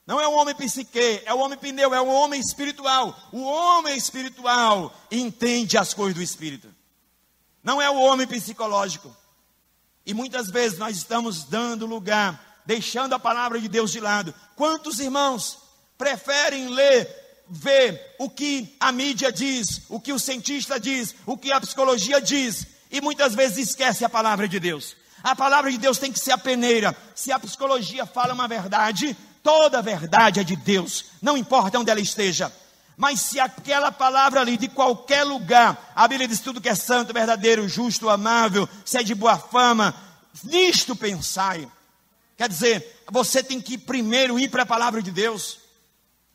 Não 0.05 0.19
é 0.19 0.27
o 0.27 0.33
homem 0.33 0.53
psique, 0.53 1.21
é 1.23 1.33
o 1.33 1.39
homem 1.39 1.57
pneu, 1.57 1.93
é 1.93 2.01
o 2.01 2.07
homem 2.07 2.41
espiritual. 2.41 3.15
O 3.31 3.43
homem 3.43 3.95
espiritual 3.95 4.93
entende 5.09 5.77
as 5.77 5.93
coisas 5.93 6.15
do 6.15 6.21
espírito. 6.21 6.67
Não 7.63 7.81
é 7.81 7.89
o 7.89 7.99
homem 7.99 8.27
psicológico. 8.27 9.15
E 10.05 10.13
muitas 10.13 10.49
vezes 10.49 10.77
nós 10.77 10.97
estamos 10.97 11.45
dando 11.45 11.85
lugar, 11.85 12.61
deixando 12.65 13.13
a 13.13 13.19
palavra 13.19 13.61
de 13.61 13.69
Deus 13.69 13.91
de 13.91 13.99
lado. 13.99 14.33
Quantos 14.55 14.99
irmãos 14.99 15.68
preferem 15.99 16.69
ler, 16.69 17.43
ver 17.49 18.15
o 18.17 18.29
que 18.29 18.73
a 18.79 18.89
mídia 18.89 19.33
diz, 19.33 19.81
o 19.89 19.99
que 19.99 20.13
o 20.13 20.17
cientista 20.17 20.79
diz, 20.79 21.13
o 21.25 21.37
que 21.37 21.51
a 21.51 21.59
psicologia 21.59 22.21
diz, 22.21 22.65
e 22.89 23.01
muitas 23.01 23.35
vezes 23.35 23.69
esquece 23.69 24.05
a 24.05 24.09
palavra 24.09 24.47
de 24.47 24.61
Deus. 24.61 24.95
A 25.21 25.35
palavra 25.35 25.69
de 25.69 25.77
Deus 25.77 25.97
tem 25.97 26.13
que 26.13 26.19
ser 26.19 26.31
a 26.31 26.37
peneira. 26.37 26.95
Se 27.13 27.33
a 27.33 27.37
psicologia 27.37 28.05
fala 28.05 28.33
uma 28.33 28.47
verdade, 28.47 29.15
toda 29.43 29.81
verdade 29.81 30.39
é 30.39 30.43
de 30.43 30.55
Deus, 30.55 31.07
não 31.21 31.37
importa 31.37 31.77
onde 31.77 31.91
ela 31.91 31.99
esteja. 31.99 32.51
Mas 32.95 33.19
se 33.19 33.37
aquela 33.37 33.91
palavra 33.91 34.39
ali, 34.39 34.55
de 34.55 34.69
qualquer 34.69 35.23
lugar, 35.23 35.91
a 35.93 36.07
Bíblia 36.07 36.29
diz 36.29 36.39
tudo 36.39 36.61
que 36.61 36.69
é 36.69 36.75
santo, 36.75 37.13
verdadeiro, 37.13 37.67
justo, 37.67 38.09
amável, 38.09 38.67
se 38.85 38.97
é 38.97 39.03
de 39.03 39.13
boa 39.13 39.37
fama, 39.37 39.93
nisto 40.45 40.95
pensai. 40.95 41.67
Quer 42.37 42.47
dizer, 42.47 43.03
você 43.11 43.43
tem 43.43 43.59
que 43.59 43.77
primeiro 43.77 44.39
ir 44.39 44.49
para 44.49 44.63
a 44.63 44.65
palavra 44.65 45.01
de 45.01 45.11
Deus. 45.11 45.68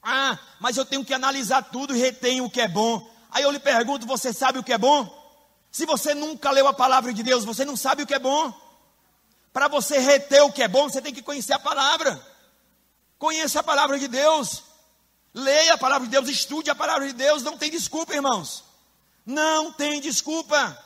Ah, 0.05 0.39
mas 0.61 0.77
eu 0.77 0.85
tenho 0.85 1.05
que 1.05 1.15
analisar 1.15 1.63
tudo 1.63 1.97
e 1.97 1.99
retenho 1.99 2.45
o 2.45 2.51
que 2.51 2.61
é 2.61 2.69
bom. 2.69 3.11
Aí 3.31 3.43
eu 3.43 3.51
lhe 3.51 3.59
pergunto: 3.59 4.07
você 4.07 4.33
sabe 4.33 4.59
o 4.59 4.63
que 4.63 4.73
é 4.73 4.79
bom? 4.79 5.25
Se 5.73 5.87
você 5.87 6.15
nunca 6.15 6.51
leu 6.51 6.69
a 6.69 6.75
palavra 6.75 7.13
de 7.13 7.23
Deus, 7.23 7.45
você 7.45 7.65
não 7.65 7.77
sabe 7.77 8.03
o 8.03 8.07
que 8.07 8.15
é 8.15 8.19
bom. 8.19 8.53
Para 9.53 9.67
você 9.67 9.99
reter 9.99 10.43
o 10.43 10.53
que 10.53 10.63
é 10.63 10.69
bom, 10.69 10.89
você 10.89 11.01
tem 11.01 11.15
que 11.15 11.23
conhecer 11.23 11.55
a 11.55 11.59
palavra. 11.59 12.21
Conheça 13.19 13.61
a 13.61 13.63
palavra 13.63 13.99
de 13.99 14.07
Deus. 14.07 14.63
Leia 15.33 15.75
a 15.75 15.79
palavra 15.79 16.07
de 16.07 16.13
Deus, 16.13 16.29
estude 16.29 16.71
a 16.71 16.75
palavra 16.75 17.07
de 17.07 17.15
Deus. 17.15 17.43
Não 17.43 17.57
tem 17.57 17.71
desculpa, 17.71 18.15
irmãos. 18.15 18.63
Não 19.25 19.73
tem 19.73 20.01
desculpa. 20.01 20.79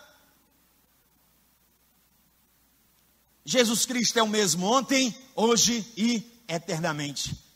Jesus 3.44 3.84
Cristo 3.84 4.18
é 4.18 4.22
o 4.22 4.28
mesmo 4.28 4.66
ontem, 4.66 5.16
hoje 5.34 5.84
e 5.96 6.22
eternamente. 6.46 7.47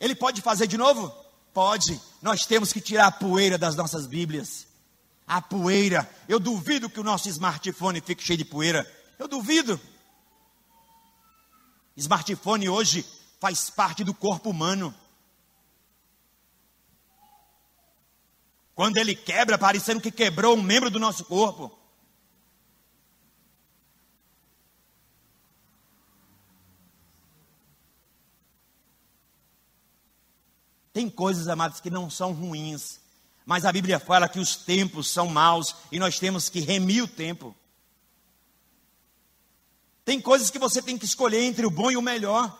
Ele 0.00 0.14
pode 0.14 0.40
fazer 0.40 0.66
de 0.66 0.78
novo? 0.78 1.14
Pode. 1.52 2.00
Nós 2.22 2.46
temos 2.46 2.72
que 2.72 2.80
tirar 2.80 3.06
a 3.06 3.12
poeira 3.12 3.58
das 3.58 3.76
nossas 3.76 4.06
Bíblias. 4.06 4.66
A 5.26 5.42
poeira. 5.42 6.08
Eu 6.26 6.40
duvido 6.40 6.88
que 6.88 6.98
o 6.98 7.04
nosso 7.04 7.28
smartphone 7.28 8.00
fique 8.00 8.22
cheio 8.22 8.38
de 8.38 8.44
poeira. 8.44 8.90
Eu 9.18 9.28
duvido. 9.28 9.78
Smartphone 11.96 12.68
hoje 12.68 13.04
faz 13.38 13.68
parte 13.68 14.02
do 14.02 14.14
corpo 14.14 14.48
humano. 14.48 14.94
Quando 18.74 18.96
ele 18.96 19.14
quebra, 19.14 19.58
parecendo 19.58 20.00
que 20.00 20.10
quebrou 20.10 20.56
um 20.56 20.62
membro 20.62 20.88
do 20.88 20.98
nosso 20.98 21.26
corpo. 21.26 21.70
Tem 30.92 31.08
coisas, 31.08 31.48
amados, 31.48 31.80
que 31.80 31.90
não 31.90 32.10
são 32.10 32.32
ruins, 32.32 33.00
mas 33.46 33.64
a 33.64 33.72
Bíblia 33.72 33.98
fala 33.98 34.28
que 34.28 34.38
os 34.38 34.56
tempos 34.56 35.08
são 35.08 35.28
maus 35.28 35.74
e 35.90 35.98
nós 35.98 36.18
temos 36.18 36.48
que 36.48 36.60
remir 36.60 37.04
o 37.04 37.08
tempo. 37.08 37.54
Tem 40.04 40.20
coisas 40.20 40.50
que 40.50 40.58
você 40.58 40.82
tem 40.82 40.98
que 40.98 41.04
escolher 41.04 41.42
entre 41.42 41.64
o 41.64 41.70
bom 41.70 41.90
e 41.90 41.96
o 41.96 42.02
melhor. 42.02 42.58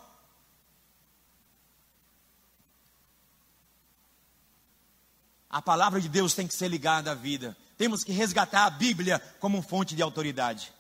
A 5.49 5.61
palavra 5.61 6.01
de 6.01 6.09
Deus 6.09 6.33
tem 6.33 6.47
que 6.47 6.55
ser 6.55 6.69
ligada 6.69 7.11
à 7.11 7.15
vida. 7.15 7.57
Temos 7.77 8.05
que 8.05 8.13
resgatar 8.13 8.67
a 8.67 8.71
Bíblia 8.71 9.19
como 9.41 9.63
fonte 9.63 9.97
de 9.97 10.03
autoridade. 10.03 10.73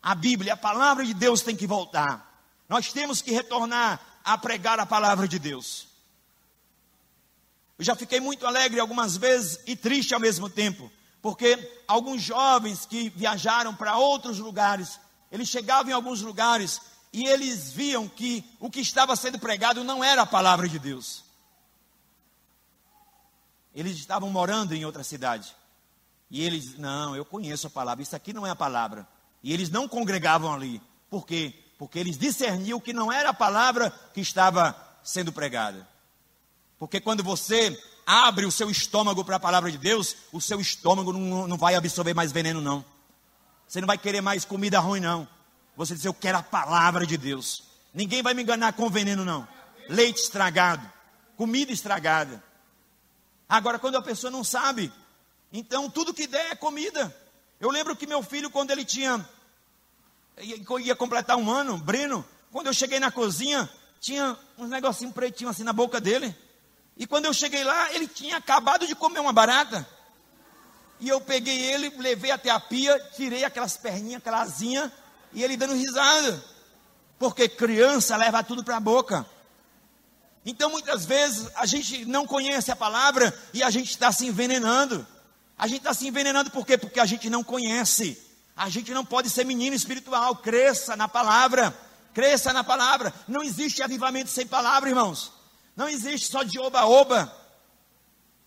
A 0.00 0.14
Bíblia, 0.14 0.54
a 0.54 0.56
palavra 0.56 1.04
de 1.04 1.14
Deus 1.14 1.42
tem 1.42 1.56
que 1.56 1.66
voltar. 1.66 2.44
Nós 2.68 2.92
temos 2.92 3.20
que 3.20 3.32
retornar 3.32 4.00
a 4.24 4.38
pregar 4.38 4.78
a 4.78 4.86
palavra 4.86 5.26
de 5.26 5.38
Deus. 5.38 5.91
Eu 7.82 7.86
já 7.86 7.96
fiquei 7.96 8.20
muito 8.20 8.46
alegre 8.46 8.78
algumas 8.78 9.16
vezes 9.16 9.58
e 9.66 9.74
triste 9.74 10.14
ao 10.14 10.20
mesmo 10.20 10.48
tempo, 10.48 10.88
porque 11.20 11.82
alguns 11.88 12.22
jovens 12.22 12.86
que 12.86 13.10
viajaram 13.10 13.74
para 13.74 13.96
outros 13.96 14.38
lugares, 14.38 15.00
eles 15.32 15.48
chegavam 15.48 15.90
em 15.90 15.92
alguns 15.92 16.22
lugares 16.22 16.80
e 17.12 17.26
eles 17.26 17.72
viam 17.72 18.08
que 18.08 18.44
o 18.60 18.70
que 18.70 18.78
estava 18.78 19.16
sendo 19.16 19.36
pregado 19.36 19.82
não 19.82 20.04
era 20.04 20.22
a 20.22 20.26
palavra 20.26 20.68
de 20.68 20.78
Deus. 20.78 21.24
Eles 23.74 23.96
estavam 23.96 24.30
morando 24.30 24.76
em 24.76 24.84
outra 24.84 25.02
cidade. 25.02 25.52
E 26.30 26.40
eles, 26.40 26.78
não, 26.78 27.16
eu 27.16 27.24
conheço 27.24 27.66
a 27.66 27.70
palavra, 27.70 28.04
isso 28.04 28.14
aqui 28.14 28.32
não 28.32 28.46
é 28.46 28.50
a 28.50 28.54
palavra. 28.54 29.08
E 29.42 29.52
eles 29.52 29.70
não 29.70 29.88
congregavam 29.88 30.54
ali. 30.54 30.80
Por 31.10 31.26
quê? 31.26 31.52
Porque 31.80 31.98
eles 31.98 32.16
discerniam 32.16 32.78
que 32.78 32.92
não 32.92 33.10
era 33.10 33.30
a 33.30 33.34
palavra 33.34 33.90
que 34.14 34.20
estava 34.20 34.72
sendo 35.02 35.32
pregada. 35.32 35.90
Porque 36.82 37.00
quando 37.00 37.22
você 37.22 37.80
abre 38.04 38.44
o 38.44 38.50
seu 38.50 38.68
estômago 38.68 39.24
para 39.24 39.36
a 39.36 39.38
palavra 39.38 39.70
de 39.70 39.78
Deus, 39.78 40.16
o 40.32 40.40
seu 40.40 40.60
estômago 40.60 41.12
não, 41.12 41.46
não 41.46 41.56
vai 41.56 41.76
absorver 41.76 42.12
mais 42.12 42.32
veneno, 42.32 42.60
não. 42.60 42.84
Você 43.68 43.80
não 43.80 43.86
vai 43.86 43.96
querer 43.96 44.20
mais 44.20 44.44
comida 44.44 44.80
ruim, 44.80 44.98
não. 44.98 45.28
Você 45.76 45.94
diz, 45.94 46.04
eu 46.04 46.12
quero 46.12 46.38
a 46.38 46.42
palavra 46.42 47.06
de 47.06 47.16
Deus. 47.16 47.62
Ninguém 47.94 48.20
vai 48.20 48.34
me 48.34 48.42
enganar 48.42 48.72
com 48.72 48.90
veneno, 48.90 49.24
não. 49.24 49.46
Leite 49.88 50.22
estragado, 50.22 50.84
comida 51.36 51.70
estragada. 51.70 52.42
Agora, 53.48 53.78
quando 53.78 53.94
a 53.94 54.02
pessoa 54.02 54.32
não 54.32 54.42
sabe, 54.42 54.92
então 55.52 55.88
tudo 55.88 56.12
que 56.12 56.26
der 56.26 56.50
é 56.50 56.56
comida. 56.56 57.16
Eu 57.60 57.70
lembro 57.70 57.94
que 57.94 58.08
meu 58.08 58.24
filho, 58.24 58.50
quando 58.50 58.72
ele 58.72 58.84
tinha, 58.84 59.24
ia 60.80 60.96
completar 60.96 61.36
um 61.36 61.48
ano, 61.48 61.78
Breno, 61.78 62.24
quando 62.50 62.66
eu 62.66 62.74
cheguei 62.74 62.98
na 62.98 63.12
cozinha, 63.12 63.70
tinha 64.00 64.36
uns 64.58 64.68
negocinhos 64.68 65.14
pretinhos 65.14 65.54
assim 65.54 65.62
na 65.62 65.72
boca 65.72 66.00
dele. 66.00 66.36
E 66.96 67.06
quando 67.06 67.24
eu 67.24 67.32
cheguei 67.32 67.64
lá, 67.64 67.92
ele 67.92 68.06
tinha 68.06 68.36
acabado 68.36 68.86
de 68.86 68.94
comer 68.94 69.20
uma 69.20 69.32
barata. 69.32 69.86
E 71.00 71.08
eu 71.08 71.20
peguei 71.20 71.58
ele, 71.72 71.90
levei 71.98 72.30
até 72.30 72.50
a 72.50 72.60
pia, 72.60 72.98
tirei 73.16 73.44
aquelas 73.44 73.76
perninhas, 73.76 74.18
aquela 74.18 74.42
asinha, 74.42 74.92
e 75.32 75.42
ele 75.42 75.56
dando 75.56 75.74
risada. 75.74 76.44
Porque 77.18 77.48
criança 77.48 78.16
leva 78.16 78.44
tudo 78.44 78.62
para 78.62 78.76
a 78.76 78.80
boca. 78.80 79.26
Então 80.44 80.70
muitas 80.70 81.04
vezes 81.04 81.48
a 81.54 81.66
gente 81.66 82.04
não 82.04 82.26
conhece 82.26 82.70
a 82.70 82.76
palavra 82.76 83.36
e 83.54 83.62
a 83.62 83.70
gente 83.70 83.90
está 83.90 84.10
se 84.12 84.26
envenenando. 84.26 85.06
A 85.56 85.66
gente 85.66 85.78
está 85.78 85.94
se 85.94 86.06
envenenando 86.06 86.50
por 86.50 86.66
quê? 86.66 86.76
Porque 86.76 86.98
a 86.98 87.06
gente 87.06 87.30
não 87.30 87.44
conhece. 87.44 88.20
A 88.56 88.68
gente 88.68 88.92
não 88.92 89.04
pode 89.04 89.30
ser 89.30 89.44
menino 89.44 89.74
espiritual. 89.74 90.36
Cresça 90.36 90.96
na 90.96 91.08
palavra. 91.08 91.76
Cresça 92.12 92.52
na 92.52 92.62
palavra. 92.64 93.12
Não 93.26 93.42
existe 93.42 93.82
avivamento 93.82 94.30
sem 94.30 94.46
palavra, 94.46 94.88
irmãos. 94.88 95.32
Não 95.74 95.88
existe 95.88 96.30
só 96.30 96.42
de 96.42 96.58
oba-oba. 96.58 97.32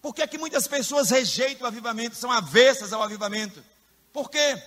Por 0.01 0.13
que, 0.13 0.21
é 0.21 0.28
que 0.28 0.38
muitas 0.38 0.67
pessoas 0.67 1.09
rejeitam 1.09 1.65
o 1.65 1.67
avivamento, 1.67 2.15
são 2.15 2.32
avessas 2.32 2.93
ao 2.93 3.01
avivamento? 3.01 3.63
Por 4.13 4.30
quê? 4.30 4.61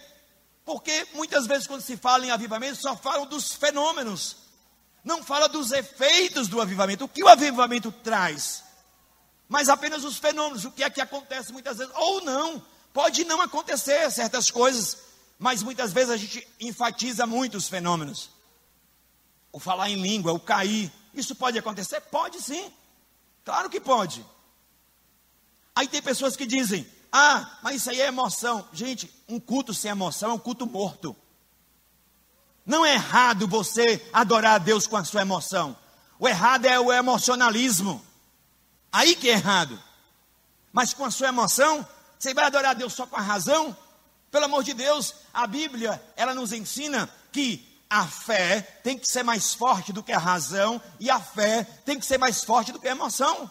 Porque 0.65 1.07
muitas 1.15 1.47
vezes, 1.47 1.67
quando 1.67 1.81
se 1.81 1.97
fala 1.97 2.27
em 2.27 2.31
avivamento, 2.31 2.77
só 2.77 2.97
falam 2.97 3.25
dos 3.27 3.53
fenômenos, 3.53 4.37
não 5.05 5.23
fala 5.23 5.49
dos 5.49 5.71
efeitos 5.71 6.49
do 6.49 6.61
avivamento. 6.61 7.05
O 7.05 7.09
que 7.09 7.23
o 7.23 7.29
avivamento 7.29 7.91
traz? 7.91 8.65
Mas 9.49 9.69
apenas 9.69 10.05
os 10.05 10.19
fenômenos, 10.19 10.65
o 10.65 10.71
que 10.71 10.83
é 10.83 10.91
que 10.91 11.01
acontece 11.01 11.53
muitas 11.53 11.79
vezes, 11.79 11.93
ou 11.97 12.21
não, 12.23 12.63
pode 12.93 13.25
não 13.25 13.41
acontecer 13.41 14.11
certas 14.11 14.51
coisas, 14.51 14.99
mas 15.39 15.63
muitas 15.63 15.93
vezes 15.93 16.11
a 16.11 16.17
gente 16.17 16.47
enfatiza 16.61 17.27
muito 17.27 17.57
os 17.57 17.69
fenômenos. 17.69 18.29
O 19.51 19.59
falar 19.59 19.89
em 19.89 20.03
língua, 20.03 20.33
o 20.33 20.41
cair, 20.41 20.93
isso 21.15 21.35
pode 21.35 21.59
acontecer? 21.59 22.01
Pode 22.03 22.41
sim. 22.43 22.73
Claro 23.45 23.71
que 23.71 23.81
pode. 23.81 24.25
Aí 25.75 25.87
tem 25.87 26.03
pessoas 26.03 26.37
que 26.37 26.47
dizem: 26.47 26.87
ah, 27.13 27.59
mas 27.63 27.77
isso 27.77 27.91
aí 27.91 28.01
é 28.01 28.07
emoção. 28.07 28.69
Gente, 28.73 29.11
um 29.29 29.41
culto 29.41 29.73
sem 29.73 29.91
emoção 29.91 30.31
é 30.31 30.35
um 30.35 30.39
culto 30.39 30.67
morto. 30.67 31.17
Não 32.65 32.85
é 32.85 32.95
errado 32.95 33.49
você 33.49 34.07
adorar 34.13 34.57
a 34.57 34.59
Deus 34.59 34.87
com 34.87 34.97
a 34.97 35.05
sua 35.05 35.23
emoção. 35.23 35.77
O 36.19 36.29
errado 36.29 36.67
é 36.67 36.79
o 36.79 36.93
emocionalismo. 36.93 38.05
Aí 38.93 39.15
que 39.15 39.29
é 39.29 39.33
errado. 39.33 39.83
Mas 40.73 40.93
com 40.93 41.05
a 41.05 41.11
sua 41.11 41.29
emoção, 41.29 41.87
você 42.19 42.35
vai 42.35 42.45
adorar 42.45 42.73
a 42.73 42.75
Deus 42.75 42.93
só 42.93 43.07
com 43.07 43.17
a 43.17 43.23
razão? 43.23 43.77
Pelo 44.31 44.45
amor 44.45 44.63
de 44.63 44.75
Deus, 44.75 45.15
a 45.33 45.47
Bíblia, 45.47 46.03
ela 46.15 46.35
nos 46.35 46.53
ensina 46.53 47.09
que 47.33 47.68
a 47.91 48.07
fé 48.07 48.61
tem 48.83 48.99
que 48.99 49.09
ser 49.09 49.23
mais 49.23 49.55
forte 49.55 49.93
do 49.93 50.03
que 50.03 50.13
a 50.13 50.19
razão, 50.19 50.81
e 51.01 51.11
a 51.11 51.21
fé 51.21 51.65
tem 51.85 51.99
que 51.99 52.07
ser 52.07 52.19
mais 52.19 52.45
forte 52.45 52.73
do 52.73 52.79
que 52.79 52.89
a 52.89 52.93
emoção. 52.93 53.51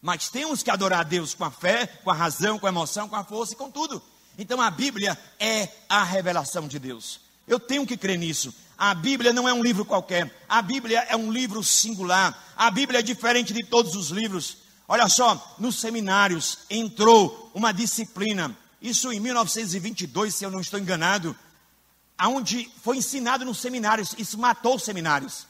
Mas 0.00 0.28
temos 0.28 0.62
que 0.62 0.70
adorar 0.70 1.00
a 1.00 1.04
Deus 1.04 1.34
com 1.34 1.44
a 1.44 1.50
fé, 1.50 1.86
com 1.86 2.10
a 2.10 2.14
razão, 2.14 2.58
com 2.58 2.66
a 2.66 2.70
emoção, 2.70 3.08
com 3.08 3.16
a 3.16 3.24
força 3.24 3.54
e 3.54 3.56
com 3.56 3.70
tudo. 3.70 4.02
Então 4.38 4.60
a 4.60 4.70
Bíblia 4.70 5.18
é 5.38 5.68
a 5.88 6.02
revelação 6.02 6.66
de 6.66 6.78
Deus. 6.78 7.20
Eu 7.46 7.60
tenho 7.60 7.86
que 7.86 7.96
crer 7.96 8.18
nisso. 8.18 8.54
A 8.78 8.94
Bíblia 8.94 9.32
não 9.32 9.48
é 9.48 9.52
um 9.52 9.62
livro 9.62 9.84
qualquer. 9.84 10.32
A 10.48 10.62
Bíblia 10.62 11.06
é 11.08 11.16
um 11.16 11.30
livro 11.30 11.62
singular. 11.62 12.52
A 12.56 12.70
Bíblia 12.70 13.00
é 13.00 13.02
diferente 13.02 13.52
de 13.52 13.64
todos 13.64 13.94
os 13.94 14.08
livros. 14.08 14.56
Olha 14.88 15.08
só, 15.08 15.54
nos 15.58 15.80
seminários 15.80 16.58
entrou 16.68 17.50
uma 17.54 17.72
disciplina, 17.72 18.56
isso 18.80 19.12
em 19.12 19.20
1922, 19.20 20.34
se 20.34 20.44
eu 20.44 20.50
não 20.50 20.60
estou 20.60 20.78
enganado, 20.78 21.36
aonde 22.16 22.70
foi 22.82 22.98
ensinado 22.98 23.44
nos 23.44 23.60
seminários, 23.60 24.14
isso 24.18 24.38
matou 24.38 24.76
os 24.76 24.84
seminários, 24.84 25.46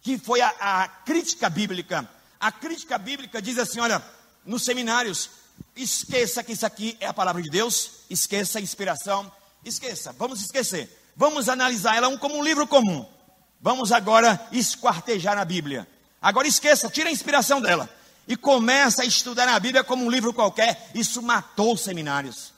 que 0.00 0.18
foi 0.18 0.40
a, 0.40 0.48
a 0.60 0.88
crítica 0.88 1.48
bíblica. 1.48 2.08
A 2.38 2.50
crítica 2.50 2.98
bíblica 2.98 3.40
diz 3.40 3.58
assim: 3.58 3.80
olha, 3.80 4.02
nos 4.44 4.64
seminários, 4.64 5.30
esqueça 5.76 6.42
que 6.42 6.52
isso 6.52 6.66
aqui 6.66 6.96
é 7.00 7.06
a 7.06 7.14
palavra 7.14 7.42
de 7.42 7.50
Deus, 7.50 8.02
esqueça 8.10 8.58
a 8.58 8.62
inspiração, 8.62 9.30
esqueça, 9.64 10.12
vamos 10.12 10.40
esquecer, 10.40 10.90
vamos 11.16 11.48
analisar 11.48 11.96
ela 11.96 12.16
como 12.18 12.36
um 12.36 12.42
livro 12.42 12.66
comum. 12.66 13.06
Vamos 13.60 13.92
agora 13.92 14.44
esquartejar 14.50 15.38
a 15.38 15.44
Bíblia. 15.44 15.86
Agora 16.20 16.48
esqueça, 16.48 16.90
tira 16.90 17.08
a 17.08 17.12
inspiração 17.12 17.60
dela 17.60 17.88
e 18.26 18.36
começa 18.36 19.02
a 19.02 19.04
estudar 19.04 19.48
a 19.48 19.60
Bíblia 19.60 19.84
como 19.84 20.04
um 20.04 20.10
livro 20.10 20.32
qualquer. 20.32 20.90
Isso 20.94 21.22
matou 21.22 21.74
os 21.74 21.80
seminários. 21.80 22.52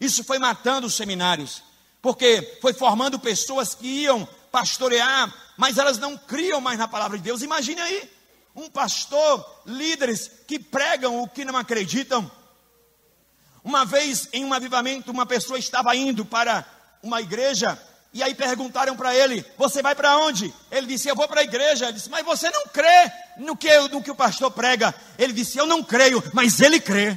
Isso 0.00 0.22
foi 0.22 0.38
matando 0.38 0.86
os 0.86 0.94
seminários 0.94 1.62
porque 2.04 2.58
foi 2.60 2.74
formando 2.74 3.18
pessoas 3.18 3.74
que 3.74 3.86
iam 3.86 4.28
pastorear, 4.52 5.32
mas 5.56 5.78
elas 5.78 5.96
não 5.96 6.18
criam 6.18 6.60
mais 6.60 6.78
na 6.78 6.86
palavra 6.86 7.16
de 7.16 7.24
Deus. 7.24 7.40
Imagine 7.40 7.80
aí, 7.80 8.10
um 8.54 8.68
pastor, 8.68 9.62
líderes 9.64 10.30
que 10.46 10.58
pregam 10.58 11.22
o 11.22 11.26
que 11.26 11.46
não 11.46 11.56
acreditam. 11.56 12.30
Uma 13.64 13.86
vez 13.86 14.28
em 14.34 14.44
um 14.44 14.52
avivamento, 14.52 15.10
uma 15.10 15.24
pessoa 15.24 15.58
estava 15.58 15.96
indo 15.96 16.26
para 16.26 16.62
uma 17.02 17.22
igreja 17.22 17.80
e 18.12 18.22
aí 18.22 18.34
perguntaram 18.34 18.94
para 18.94 19.16
ele: 19.16 19.42
Você 19.56 19.80
vai 19.80 19.94
para 19.94 20.18
onde? 20.18 20.52
Ele 20.70 20.86
disse: 20.86 21.08
Eu 21.08 21.16
vou 21.16 21.26
para 21.26 21.40
a 21.40 21.44
igreja. 21.44 21.86
Ele 21.86 21.94
disse: 21.94 22.10
Mas 22.10 22.22
você 22.22 22.50
não 22.50 22.66
crê 22.66 23.10
no 23.38 23.56
que, 23.56 23.78
no 23.88 24.02
que 24.02 24.10
o 24.10 24.14
pastor 24.14 24.50
prega? 24.50 24.94
Ele 25.18 25.32
disse: 25.32 25.56
Eu 25.56 25.64
não 25.64 25.82
creio, 25.82 26.22
mas 26.34 26.60
ele 26.60 26.78
crê. 26.78 27.16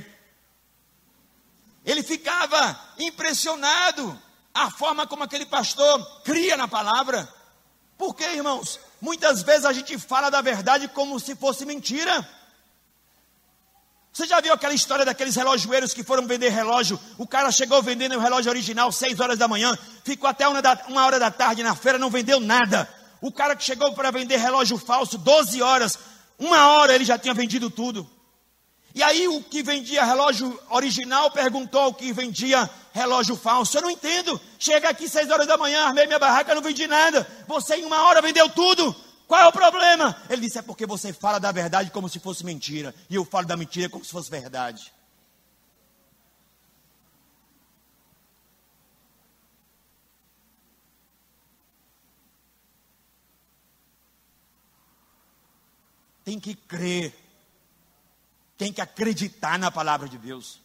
Ele 1.85 2.01
ficava 2.03 2.79
impressionado 2.97 4.17
a 4.57 4.71
forma 4.71 5.05
como 5.05 5.23
aquele 5.23 5.45
pastor 5.45 6.03
cria 6.23 6.57
na 6.57 6.67
palavra. 6.67 7.31
Por 7.95 8.15
quê, 8.15 8.25
irmãos? 8.25 8.79
Muitas 8.99 9.43
vezes 9.43 9.65
a 9.65 9.71
gente 9.71 9.97
fala 9.99 10.31
da 10.31 10.41
verdade 10.41 10.87
como 10.87 11.19
se 11.19 11.35
fosse 11.35 11.63
mentira. 11.63 12.27
Você 14.11 14.25
já 14.25 14.41
viu 14.41 14.51
aquela 14.51 14.73
história 14.73 15.05
daqueles 15.05 15.35
relojoeiros 15.35 15.93
que 15.93 16.03
foram 16.03 16.25
vender 16.25 16.49
relógio? 16.49 16.99
O 17.19 17.27
cara 17.27 17.51
chegou 17.51 17.83
vendendo 17.83 18.15
o 18.15 18.19
relógio 18.19 18.49
original 18.49 18.91
6 18.91 19.19
horas 19.19 19.37
da 19.37 19.47
manhã, 19.47 19.77
ficou 20.03 20.27
até 20.27 20.47
uma, 20.47 20.59
da, 20.59 20.85
uma 20.87 21.05
hora 21.05 21.19
da 21.19 21.29
tarde 21.29 21.61
na 21.61 21.75
feira, 21.75 21.99
não 21.99 22.09
vendeu 22.09 22.39
nada. 22.39 22.89
O 23.21 23.31
cara 23.31 23.55
que 23.55 23.63
chegou 23.63 23.93
para 23.93 24.09
vender 24.09 24.37
relógio 24.37 24.79
falso, 24.79 25.19
12 25.19 25.61
horas, 25.61 25.99
uma 26.39 26.67
hora 26.71 26.95
ele 26.95 27.05
já 27.05 27.15
tinha 27.15 27.33
vendido 27.33 27.69
tudo. 27.69 28.09
E 28.95 29.03
aí 29.03 29.27
o 29.27 29.43
que 29.43 29.61
vendia 29.61 30.03
relógio 30.03 30.59
original 30.71 31.29
perguntou 31.29 31.81
ao 31.81 31.93
que 31.93 32.11
vendia 32.11 32.67
relógio 32.97 33.35
falso. 33.35 33.77
Eu 33.77 33.83
não 33.83 33.89
entendo. 33.89 34.39
Chega 34.59 34.89
aqui 34.89 35.07
seis 35.07 35.29
horas 35.29 35.47
da 35.47 35.57
manhã, 35.57 35.85
armei 35.85 36.05
minha 36.05 36.19
barraca, 36.19 36.53
não 36.53 36.61
vendi 36.61 36.87
nada. 36.87 37.25
Você 37.47 37.75
em 37.75 37.85
uma 37.85 38.01
hora 38.03 38.21
vendeu 38.21 38.49
tudo. 38.49 38.95
Qual 39.27 39.39
é 39.39 39.47
o 39.47 39.51
problema? 39.51 40.15
Ele 40.29 40.41
disse: 40.41 40.57
é 40.57 40.61
porque 40.61 40.85
você 40.85 41.13
fala 41.13 41.39
da 41.39 41.51
verdade 41.51 41.91
como 41.91 42.09
se 42.09 42.19
fosse 42.19 42.43
mentira. 42.43 42.93
E 43.09 43.15
eu 43.15 43.23
falo 43.23 43.45
da 43.45 43.55
mentira 43.55 43.89
como 43.89 44.03
se 44.03 44.11
fosse 44.11 44.29
verdade. 44.29 44.91
Tem 56.25 56.39
que 56.39 56.55
crer 56.55 57.13
tem 58.57 58.73
que 58.73 58.81
acreditar 58.81 59.59
na 59.59 59.71
palavra 59.71 60.09
de 60.09 60.17
Deus. 60.17 60.59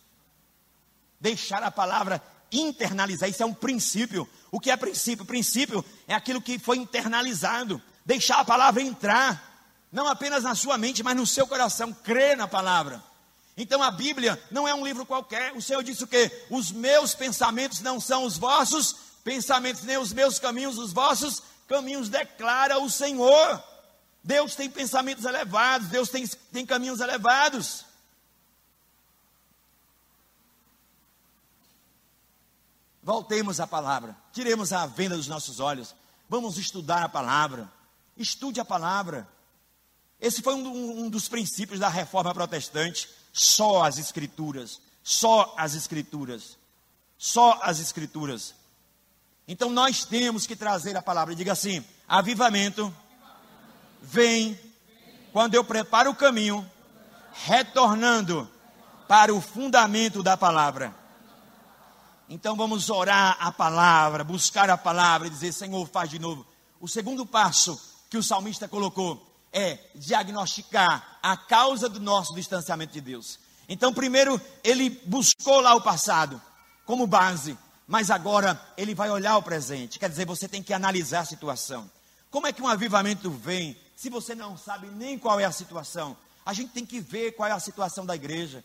Deixar 1.22 1.62
a 1.62 1.70
palavra 1.70 2.20
internalizar, 2.50 3.28
isso 3.30 3.44
é 3.44 3.46
um 3.46 3.54
princípio. 3.54 4.28
O 4.50 4.58
que 4.58 4.72
é 4.72 4.76
princípio? 4.76 5.24
Princípio 5.24 5.84
é 6.08 6.14
aquilo 6.14 6.42
que 6.42 6.58
foi 6.58 6.78
internalizado. 6.78 7.80
Deixar 8.04 8.40
a 8.40 8.44
palavra 8.44 8.82
entrar. 8.82 9.50
não 9.92 10.08
apenas 10.08 10.42
na 10.42 10.56
sua 10.56 10.76
mente, 10.76 11.02
mas 11.02 11.14
no 11.14 11.24
seu 11.24 11.46
coração, 11.46 11.92
crer 11.92 12.36
na 12.36 12.48
palavra. 12.48 13.00
Então 13.56 13.80
a 13.80 13.90
Bíblia 13.90 14.42
não 14.50 14.66
é 14.66 14.74
um 14.74 14.84
livro 14.84 15.06
qualquer. 15.06 15.52
O 15.52 15.62
Senhor 15.62 15.84
disse 15.84 16.02
o 16.02 16.08
quê? 16.08 16.44
Os 16.50 16.72
meus 16.72 17.14
pensamentos 17.14 17.80
não 17.80 18.00
são 18.00 18.24
os 18.24 18.36
vossos 18.36 18.96
pensamentos, 19.22 19.84
nem 19.84 19.98
os 19.98 20.12
meus 20.12 20.40
caminhos, 20.40 20.76
os 20.76 20.92
vossos 20.92 21.40
caminhos, 21.68 22.08
declara 22.08 22.80
o 22.80 22.90
Senhor. 22.90 23.62
Deus 24.24 24.56
tem 24.56 24.68
pensamentos 24.68 25.24
elevados, 25.24 25.86
Deus 25.86 26.08
tem, 26.08 26.26
tem 26.52 26.66
caminhos 26.66 27.00
elevados. 27.00 27.84
Voltemos 33.02 33.58
à 33.58 33.66
palavra, 33.66 34.16
tiremos 34.32 34.72
a 34.72 34.86
venda 34.86 35.16
dos 35.16 35.26
nossos 35.26 35.58
olhos, 35.58 35.92
vamos 36.28 36.56
estudar 36.56 37.02
a 37.02 37.08
palavra, 37.08 37.68
estude 38.16 38.60
a 38.60 38.64
palavra. 38.64 39.26
Esse 40.20 40.40
foi 40.40 40.54
um, 40.54 41.04
um 41.04 41.10
dos 41.10 41.26
princípios 41.26 41.80
da 41.80 41.88
reforma 41.88 42.32
protestante, 42.32 43.08
só 43.32 43.82
as 43.82 43.98
escrituras, 43.98 44.80
só 45.02 45.52
as 45.56 45.74
escrituras, 45.74 46.56
só 47.18 47.58
as 47.64 47.80
escrituras. 47.80 48.54
Então 49.48 49.68
nós 49.68 50.04
temos 50.04 50.46
que 50.46 50.54
trazer 50.54 50.96
a 50.96 51.02
palavra, 51.02 51.34
diga 51.34 51.52
assim: 51.52 51.84
avivamento 52.06 52.94
vem 54.00 54.58
quando 55.32 55.56
eu 55.56 55.64
preparo 55.64 56.10
o 56.10 56.14
caminho, 56.14 56.70
retornando 57.32 58.48
para 59.08 59.34
o 59.34 59.40
fundamento 59.40 60.22
da 60.22 60.36
palavra. 60.36 61.01
Então 62.32 62.56
vamos 62.56 62.88
orar 62.88 63.36
a 63.38 63.52
palavra, 63.52 64.24
buscar 64.24 64.70
a 64.70 64.78
palavra 64.78 65.26
e 65.28 65.30
dizer: 65.30 65.52
Senhor, 65.52 65.86
faz 65.86 66.08
de 66.08 66.18
novo. 66.18 66.46
O 66.80 66.88
segundo 66.88 67.26
passo 67.26 67.78
que 68.08 68.16
o 68.16 68.22
salmista 68.22 68.66
colocou 68.66 69.22
é 69.52 69.78
diagnosticar 69.94 71.18
a 71.22 71.36
causa 71.36 71.90
do 71.90 72.00
nosso 72.00 72.34
distanciamento 72.34 72.94
de 72.94 73.02
Deus. 73.02 73.38
Então, 73.68 73.92
primeiro, 73.92 74.40
ele 74.64 74.88
buscou 75.04 75.60
lá 75.60 75.74
o 75.74 75.82
passado 75.82 76.40
como 76.86 77.06
base, 77.06 77.56
mas 77.86 78.10
agora 78.10 78.58
ele 78.78 78.94
vai 78.94 79.10
olhar 79.10 79.36
o 79.36 79.42
presente. 79.42 79.98
Quer 79.98 80.08
dizer, 80.08 80.24
você 80.24 80.48
tem 80.48 80.62
que 80.62 80.72
analisar 80.72 81.20
a 81.20 81.26
situação. 81.26 81.90
Como 82.30 82.46
é 82.46 82.52
que 82.52 82.62
um 82.62 82.66
avivamento 82.66 83.30
vem 83.30 83.76
se 83.94 84.08
você 84.08 84.34
não 84.34 84.56
sabe 84.56 84.86
nem 84.86 85.18
qual 85.18 85.38
é 85.38 85.44
a 85.44 85.52
situação? 85.52 86.16
A 86.46 86.54
gente 86.54 86.72
tem 86.72 86.86
que 86.86 86.98
ver 86.98 87.32
qual 87.32 87.46
é 87.46 87.52
a 87.52 87.60
situação 87.60 88.06
da 88.06 88.16
igreja. 88.16 88.64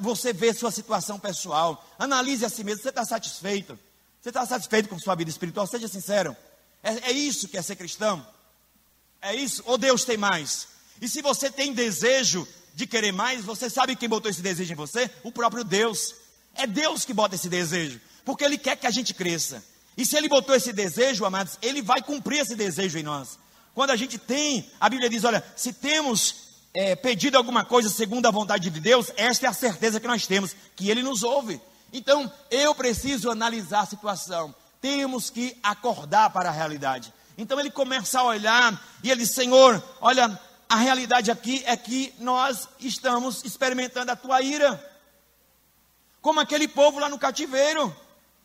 Você 0.00 0.32
vê 0.32 0.52
sua 0.54 0.70
situação 0.70 1.18
pessoal, 1.18 1.84
analise 1.98 2.44
a 2.44 2.48
si 2.48 2.64
mesmo. 2.64 2.82
Você 2.82 2.88
está 2.88 3.04
satisfeito? 3.04 3.78
Você 4.20 4.30
está 4.30 4.44
satisfeito 4.44 4.88
com 4.88 4.98
sua 4.98 5.14
vida 5.14 5.30
espiritual? 5.30 5.66
Seja 5.66 5.86
sincero. 5.86 6.36
É, 6.82 7.10
é 7.10 7.12
isso 7.12 7.48
que 7.48 7.56
é 7.56 7.62
ser 7.62 7.76
cristão? 7.76 8.26
É 9.20 9.34
isso? 9.34 9.62
Ou 9.66 9.78
Deus 9.78 10.04
tem 10.04 10.16
mais? 10.16 10.68
E 11.00 11.08
se 11.08 11.20
você 11.22 11.50
tem 11.50 11.72
desejo 11.72 12.46
de 12.74 12.86
querer 12.86 13.12
mais, 13.12 13.44
você 13.44 13.70
sabe 13.70 13.96
quem 13.96 14.08
botou 14.08 14.30
esse 14.30 14.42
desejo 14.42 14.72
em 14.72 14.76
você? 14.76 15.10
O 15.22 15.32
próprio 15.32 15.64
Deus. 15.64 16.14
É 16.54 16.66
Deus 16.66 17.04
que 17.04 17.12
bota 17.12 17.34
esse 17.34 17.48
desejo, 17.48 18.00
porque 18.24 18.44
Ele 18.44 18.56
quer 18.56 18.76
que 18.76 18.86
a 18.86 18.90
gente 18.90 19.12
cresça. 19.12 19.62
E 19.96 20.04
se 20.04 20.16
Ele 20.16 20.28
botou 20.28 20.54
esse 20.54 20.72
desejo, 20.72 21.24
amados, 21.24 21.58
Ele 21.60 21.82
vai 21.82 22.02
cumprir 22.02 22.40
esse 22.40 22.54
desejo 22.54 22.98
em 22.98 23.02
nós. 23.02 23.38
Quando 23.74 23.90
a 23.90 23.96
gente 23.96 24.18
tem, 24.18 24.70
a 24.80 24.88
Bíblia 24.88 25.10
diz: 25.10 25.24
olha, 25.24 25.44
se 25.54 25.72
temos 25.72 26.45
é, 26.76 26.94
pedido 26.94 27.38
alguma 27.38 27.64
coisa 27.64 27.88
segundo 27.88 28.26
a 28.26 28.30
vontade 28.30 28.68
de 28.68 28.80
Deus, 28.80 29.10
esta 29.16 29.46
é 29.46 29.48
a 29.48 29.54
certeza 29.54 29.98
que 29.98 30.06
nós 30.06 30.26
temos, 30.26 30.54
que 30.76 30.90
Ele 30.90 31.02
nos 31.02 31.22
ouve. 31.22 31.60
Então, 31.92 32.30
eu 32.50 32.74
preciso 32.74 33.30
analisar 33.30 33.80
a 33.80 33.86
situação. 33.86 34.54
Temos 34.80 35.30
que 35.30 35.56
acordar 35.62 36.30
para 36.30 36.50
a 36.50 36.52
realidade. 36.52 37.12
Então 37.38 37.60
ele 37.60 37.70
começa 37.70 38.20
a 38.20 38.24
olhar 38.24 38.80
e 39.02 39.10
ele 39.10 39.22
diz: 39.22 39.34
Senhor, 39.34 39.82
olha, 40.00 40.38
a 40.68 40.76
realidade 40.76 41.30
aqui 41.30 41.62
é 41.66 41.76
que 41.76 42.14
nós 42.18 42.68
estamos 42.80 43.44
experimentando 43.44 44.10
a 44.10 44.16
tua 44.16 44.40
ira, 44.40 44.82
como 46.20 46.40
aquele 46.40 46.66
povo 46.66 46.98
lá 46.98 47.08
no 47.08 47.18
cativeiro. 47.18 47.94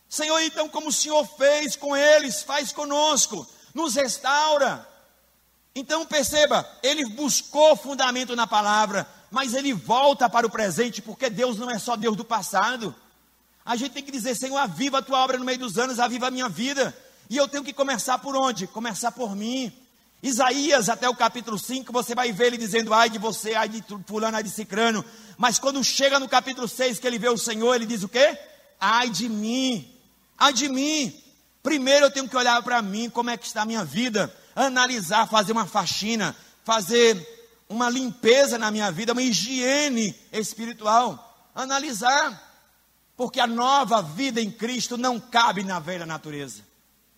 Senhor, 0.10 0.40
então, 0.42 0.68
como 0.68 0.90
o 0.90 0.94
Senhor 0.94 1.26
fez 1.38 1.78
com 1.78 1.96
eles, 1.96 2.44
faz 2.44 2.74
conosco, 2.74 3.48
nos 3.74 3.96
restaura. 3.96 4.88
Então 5.76 6.06
perceba, 6.06 6.68
ele 6.84 7.06
buscou 7.10 7.76
fundamento 7.76 8.36
na 8.36 8.46
palavra, 8.46 9.08
mas 9.30 9.54
ele 9.54 9.74
volta 9.74 10.30
para 10.30 10.46
o 10.46 10.50
presente, 10.50 11.02
porque 11.02 11.30
Deus 11.30 11.58
não 11.58 11.70
é 11.70 11.80
só 11.80 11.96
Deus 11.96 12.18
do 12.18 12.26
passado. 12.26 12.94
A 13.66 13.76
gente 13.76 13.92
tem 13.94 14.04
que 14.04 14.12
dizer, 14.12 14.36
Senhor, 14.36 14.58
aviva 14.58 14.98
a 14.98 15.02
tua 15.02 15.20
obra 15.20 15.38
no 15.38 15.46
meio 15.46 15.60
dos 15.60 15.78
anos, 15.78 16.00
aviva 16.00 16.28
a 16.28 16.32
minha 16.32 16.50
vida. 16.50 16.96
E 17.30 17.38
eu 17.38 17.48
tenho 17.48 17.64
que 17.64 17.72
começar 17.72 18.18
por 18.18 18.36
onde? 18.36 18.68
Começar 18.68 19.12
por 19.12 19.36
mim. 19.36 19.72
Isaías, 20.22 20.90
até 20.90 21.08
o 21.08 21.16
capítulo 21.16 21.58
5, 21.58 21.92
você 21.92 22.14
vai 22.14 22.32
ver 22.32 22.48
ele 22.48 22.58
dizendo, 22.58 22.94
ai 22.94 23.10
de 23.10 23.18
você, 23.18 23.56
ai 23.56 23.70
de 23.70 23.84
fulano, 24.06 24.36
ai 24.36 24.44
de 24.44 24.50
cicrano. 24.50 25.06
Mas 25.38 25.58
quando 25.58 25.84
chega 25.84 26.20
no 26.20 26.28
capítulo 26.28 26.68
6, 26.68 27.00
que 27.00 27.08
ele 27.08 27.18
vê 27.18 27.30
o 27.30 27.38
Senhor, 27.38 27.74
ele 27.74 27.86
diz 27.86 28.04
o 28.04 28.10
quê? 28.10 28.38
Ai 28.80 29.10
de 29.10 29.30
mim, 29.30 29.90
ai 30.38 30.54
de 30.54 30.68
mim. 30.68 31.16
Primeiro 31.64 32.08
eu 32.08 32.12
tenho 32.12 32.28
que 32.28 32.38
olhar 32.38 32.62
para 32.62 32.82
mim, 32.82 33.10
como 33.10 33.30
é 33.30 33.38
que 33.38 33.48
está 33.48 33.62
a 33.62 33.66
minha 33.66 33.84
vida, 33.84 34.32
analisar, 34.56 35.28
fazer 35.28 35.52
uma 35.52 35.66
faxina, 35.66 36.36
fazer 36.64 37.18
uma 37.68 37.90
limpeza 37.90 38.58
na 38.58 38.70
minha 38.70 38.92
vida, 38.92 39.14
uma 39.14 39.22
higiene 39.22 40.16
espiritual, 40.32 41.50
analisar, 41.56 42.50
porque 43.16 43.40
a 43.40 43.48
nova 43.48 44.02
vida 44.02 44.42
em 44.42 44.52
Cristo 44.52 44.98
não 44.98 45.20
cabe 45.20 45.64
na 45.64 45.80
velha 45.80 46.06
natureza. 46.06 46.64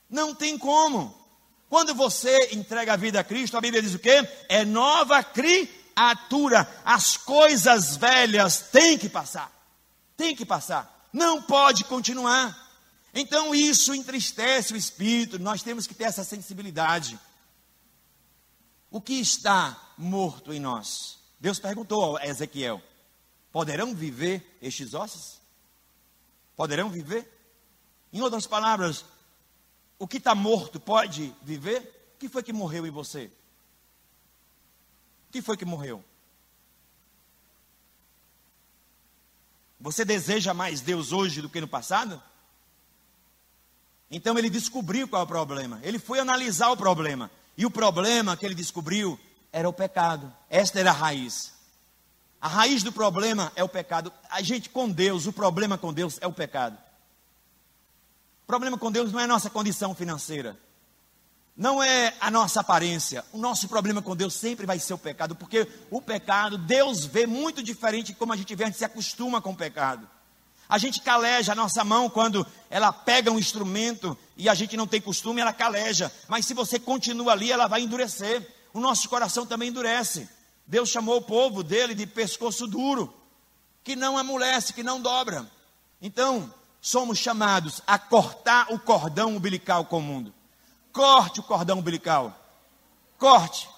Não 0.09 0.35
tem 0.35 0.57
como. 0.57 1.17
Quando 1.69 1.95
você 1.95 2.49
entrega 2.53 2.93
a 2.93 2.97
vida 2.97 3.19
a 3.19 3.23
Cristo, 3.23 3.57
a 3.57 3.61
Bíblia 3.61 3.81
diz 3.81 3.95
o 3.95 3.99
quê? 3.99 4.27
É 4.47 4.63
nova 4.63 5.23
criatura. 5.23 6.69
As 6.85 7.17
coisas 7.17 7.97
velhas 7.97 8.59
têm 8.71 8.97
que 8.97 9.09
passar. 9.09 9.51
Tem 10.15 10.35
que 10.35 10.45
passar. 10.45 11.07
Não 11.11 11.41
pode 11.41 11.83
continuar. 11.85 12.62
Então 13.13 13.53
isso 13.53 13.93
entristece 13.93 14.73
o 14.73 14.77
espírito. 14.77 15.37
Nós 15.37 15.61
temos 15.61 15.85
que 15.85 15.93
ter 15.93 16.05
essa 16.05 16.23
sensibilidade. 16.23 17.19
O 18.89 18.99
que 18.99 19.13
está 19.13 19.93
morto 19.97 20.51
em 20.51 20.59
nós? 20.59 21.19
Deus 21.39 21.59
perguntou 21.59 22.17
a 22.17 22.25
Ezequiel: 22.25 22.81
Poderão 23.51 23.93
viver 23.93 24.57
estes 24.61 24.93
ossos? 24.93 25.39
Poderão 26.55 26.89
viver? 26.89 27.29
Em 28.11 28.21
outras 28.21 28.47
palavras, 28.47 29.05
o 29.99 30.07
que 30.07 30.17
está 30.17 30.33
morto 30.33 30.79
pode 30.79 31.33
viver? 31.41 32.11
O 32.15 32.19
que 32.19 32.29
foi 32.29 32.41
que 32.43 32.53
morreu 32.53 32.85
em 32.85 32.91
você? 32.91 33.31
O 35.27 35.31
que 35.31 35.41
foi 35.41 35.57
que 35.57 35.65
morreu? 35.65 36.03
Você 39.79 40.05
deseja 40.05 40.53
mais 40.53 40.81
Deus 40.81 41.11
hoje 41.11 41.41
do 41.41 41.49
que 41.49 41.59
no 41.59 41.67
passado? 41.67 42.21
Então 44.09 44.37
ele 44.37 44.49
descobriu 44.49 45.07
qual 45.07 45.21
é 45.21 45.25
o 45.25 45.27
problema. 45.27 45.79
Ele 45.83 45.99
foi 45.99 46.19
analisar 46.19 46.69
o 46.69 46.77
problema. 46.77 47.31
E 47.57 47.65
o 47.65 47.71
problema 47.71 48.37
que 48.37 48.45
ele 48.45 48.55
descobriu 48.55 49.19
era 49.51 49.67
o 49.67 49.73
pecado. 49.73 50.31
Esta 50.49 50.79
era 50.79 50.91
a 50.91 50.93
raiz. 50.93 51.53
A 52.41 52.47
raiz 52.47 52.83
do 52.83 52.91
problema 52.91 53.51
é 53.55 53.63
o 53.63 53.69
pecado. 53.69 54.11
A 54.29 54.41
gente 54.41 54.69
com 54.69 54.89
Deus, 54.89 55.27
o 55.27 55.33
problema 55.33 55.77
com 55.77 55.93
Deus 55.93 56.17
é 56.19 56.27
o 56.27 56.33
pecado. 56.33 56.77
O 58.43 58.45
problema 58.45 58.77
com 58.77 58.91
Deus 58.91 59.11
não 59.11 59.19
é 59.19 59.23
a 59.23 59.27
nossa 59.27 59.49
condição 59.49 59.95
financeira, 59.95 60.57
não 61.55 61.81
é 61.81 62.13
a 62.19 62.29
nossa 62.29 62.59
aparência. 62.59 63.23
O 63.31 63.37
nosso 63.37 63.69
problema 63.69 64.01
com 64.01 64.15
Deus 64.15 64.33
sempre 64.33 64.65
vai 64.65 64.77
ser 64.79 64.93
o 64.93 64.97
pecado, 64.97 65.35
porque 65.35 65.65
o 65.89 66.01
pecado, 66.01 66.57
Deus 66.57 67.05
vê 67.05 67.25
muito 67.25 67.63
diferente 67.63 68.07
de 68.07 68.15
como 68.15 68.33
a 68.33 68.35
gente 68.35 68.53
vê, 68.53 68.65
a 68.65 68.67
gente 68.67 68.77
se 68.77 68.85
acostuma 68.85 69.41
com 69.41 69.51
o 69.51 69.55
pecado. 69.55 70.09
A 70.67 70.77
gente 70.77 71.01
caleja 71.01 71.51
a 71.51 71.55
nossa 71.55 71.83
mão 71.83 72.09
quando 72.09 72.45
ela 72.69 72.91
pega 72.91 73.31
um 73.31 73.37
instrumento 73.37 74.17
e 74.35 74.49
a 74.49 74.55
gente 74.55 74.75
não 74.75 74.87
tem 74.87 75.01
costume, 75.01 75.41
ela 75.41 75.53
caleja. 75.53 76.11
Mas 76.27 76.45
se 76.45 76.53
você 76.53 76.79
continua 76.79 77.33
ali, 77.33 77.51
ela 77.51 77.67
vai 77.67 77.81
endurecer. 77.81 78.47
O 78.73 78.79
nosso 78.79 79.07
coração 79.07 79.45
também 79.45 79.69
endurece. 79.69 80.27
Deus 80.65 80.89
chamou 80.89 81.17
o 81.17 81.21
povo 81.21 81.61
dele 81.61 81.93
de 81.93 82.07
pescoço 82.07 82.65
duro, 82.65 83.13
que 83.83 83.95
não 83.95 84.17
amolece, 84.17 84.73
que 84.73 84.81
não 84.81 85.01
dobra. 85.01 85.49
Então, 86.01 86.51
somos 86.81 87.19
chamados 87.19 87.81
a 87.85 87.99
cortar 87.99 88.67
o 88.69 88.79
cordão 88.79 89.35
umbilical 89.35 89.85
com 89.85 89.99
o 89.99 90.01
mundo. 90.01 90.33
Corte 90.91 91.39
o 91.39 91.43
cordão 91.43 91.79
umbilical. 91.79 92.37
Corte. 93.17 93.69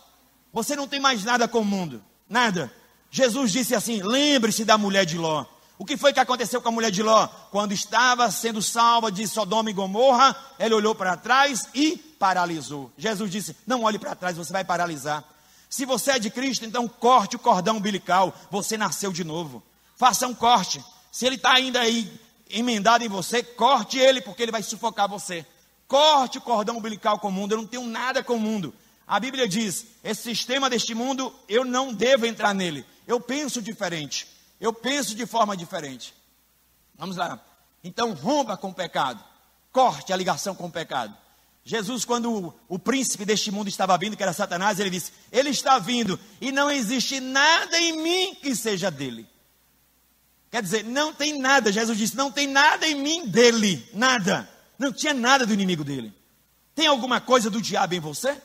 Você 0.54 0.76
não 0.76 0.88
tem 0.88 1.00
mais 1.00 1.24
nada 1.24 1.48
com 1.48 1.60
o 1.60 1.66
mundo. 1.66 2.04
Nada. 2.30 2.72
Jesus 3.12 3.52
disse 3.52 3.76
assim: 3.76 4.02
lembre-se 4.02 4.66
da 4.66 4.78
mulher 4.78 5.06
de 5.06 5.18
Ló. 5.18 5.46
O 5.78 5.86
que 5.86 5.98
foi 5.98 6.14
que 6.14 6.20
aconteceu 6.20 6.62
com 6.62 6.70
a 6.70 6.72
mulher 6.72 6.90
de 6.90 7.04
Ló? 7.04 7.28
Quando 7.52 7.74
estava 7.74 8.32
sendo 8.32 8.62
salva 8.62 9.12
de 9.12 9.28
Sodoma 9.28 9.70
e 9.70 9.74
Gomorra, 9.74 10.36
ele 10.58 10.74
olhou 10.74 10.96
para 10.96 11.18
trás 11.18 11.68
e 11.74 11.98
paralisou. 11.98 12.92
Jesus 12.98 13.30
disse: 13.30 13.56
Não 13.68 13.84
olhe 13.84 14.00
para 14.00 14.16
trás, 14.16 14.38
você 14.38 14.54
vai 14.54 14.64
paralisar. 14.64 15.24
Se 15.70 15.86
você 15.86 16.12
é 16.12 16.20
de 16.20 16.30
Cristo, 16.30 16.66
então 16.66 16.88
corte 16.88 17.36
o 17.36 17.40
cordão 17.40 17.78
umbilical. 17.78 18.34
Você 18.50 18.78
nasceu 18.78 19.12
de 19.12 19.26
novo. 19.26 19.62
Faça 19.98 20.26
um 20.26 20.34
corte. 20.34 20.84
Se 21.12 21.26
ele 21.26 21.36
está 21.36 21.54
ainda 21.54 21.82
aí 21.82 22.10
emendado 22.50 23.04
em 23.04 23.10
você, 23.10 23.44
corte 23.44 23.98
ele, 23.98 24.22
porque 24.22 24.44
ele 24.44 24.52
vai 24.52 24.64
sufocar 24.64 25.10
você. 25.10 25.46
Corte 25.88 26.38
o 26.38 26.42
cordão 26.42 26.78
umbilical 26.78 27.20
com 27.20 27.28
o 27.28 27.32
mundo. 27.32 27.52
Eu 27.52 27.58
não 27.58 27.68
tenho 27.68 27.86
nada 27.86 28.24
com 28.24 28.36
o 28.36 28.40
mundo. 28.40 28.74
A 29.06 29.20
Bíblia 29.20 29.48
diz: 29.48 29.86
esse 30.02 30.24
sistema 30.24 30.70
deste 30.70 30.96
mundo, 30.96 31.34
eu 31.50 31.66
não 31.66 31.94
devo 31.94 32.26
entrar 32.26 32.54
nele. 32.54 32.86
Eu 33.06 33.20
penso 33.20 33.62
diferente. 33.62 34.35
Eu 34.60 34.74
penso 34.74 35.16
de 35.16 35.26
forma 35.26 35.56
diferente. 35.56 36.14
Vamos 36.97 37.18
lá. 37.18 37.39
Então, 37.84 38.14
rompa 38.14 38.58
com 38.58 38.70
o 38.70 38.74
pecado. 38.74 39.24
Corte 39.72 40.14
a 40.14 40.16
ligação 40.16 40.56
com 40.56 40.68
o 40.68 40.72
pecado. 40.72 41.16
Jesus, 41.64 42.06
quando 42.06 42.32
o, 42.32 42.53
o, 42.70 42.80
príncipe 42.80 43.26
deste 43.26 43.51
mundo 43.51 43.68
estava 43.68 43.97
vindo, 43.97 44.16
que 44.16 44.22
era 44.22 44.34
Satanás, 44.34 44.80
ele 44.80 44.91
disse: 44.91 45.12
Ele 45.32 45.49
está 45.49 45.80
vindo 45.80 46.20
e 46.39 46.51
não 46.51 46.70
existe 46.70 47.20
nada 47.20 47.80
em 47.80 48.01
mim 48.01 48.36
que 48.36 48.56
seja 48.56 48.91
dele. 48.91 49.28
Quer 50.51 50.62
dizer, 50.62 50.84
não 50.86 51.12
tem 51.12 51.39
nada. 51.39 51.72
Jesus 51.72 51.97
disse: 51.97 52.16
Não 52.16 52.32
tem 52.32 52.47
nada 52.47 52.88
em 52.88 52.95
mim 52.95 53.28
dele. 53.28 53.89
Nada. 53.93 54.47
Não 54.78 54.93
tinha 54.93 55.14
nada 55.14 55.45
do 55.45 55.53
inimigo 55.53 55.84
dele. 55.84 56.14
Tem 56.76 56.88
alguma 56.88 57.20
coisa 57.20 57.49
do 57.49 57.62
diabo 57.62 57.95
em 57.95 57.99
você? 57.99 58.39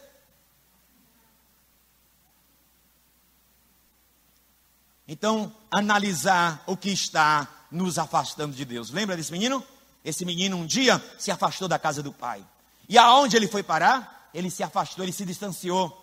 Então, 5.13 5.53
analisar 5.73 6.63
o 6.69 6.77
que 6.77 6.89
está 6.89 7.67
nos 7.69 7.99
afastando 7.99 8.55
de 8.55 8.65
Deus. 8.65 8.91
Lembra 8.91 9.17
desse 9.17 9.33
menino? 9.33 9.61
Esse 10.05 10.25
menino 10.25 10.57
um 10.57 10.65
dia 10.65 11.03
se 11.19 11.33
afastou 11.33 11.67
da 11.67 11.81
casa 11.81 12.01
do 12.01 12.13
pai. 12.13 12.47
E 12.89 12.97
aonde 12.97 13.37
ele 13.37 13.49
foi 13.49 13.61
parar? 13.61 14.31
Ele 14.33 14.49
se 14.49 14.63
afastou, 14.63 15.05
ele 15.05 15.11
se 15.11 15.25
distanciou. 15.25 16.01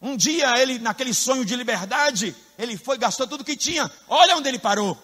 Um 0.00 0.16
dia 0.16 0.58
ele, 0.58 0.78
naquele 0.78 1.12
sonho 1.12 1.44
de 1.44 1.54
liberdade, 1.54 2.34
ele 2.58 2.78
foi, 2.78 2.96
gastou 2.96 3.26
tudo 3.26 3.44
que 3.44 3.54
tinha. 3.54 3.90
Olha 4.08 4.34
onde 4.34 4.48
ele 4.48 4.58
parou, 4.58 4.96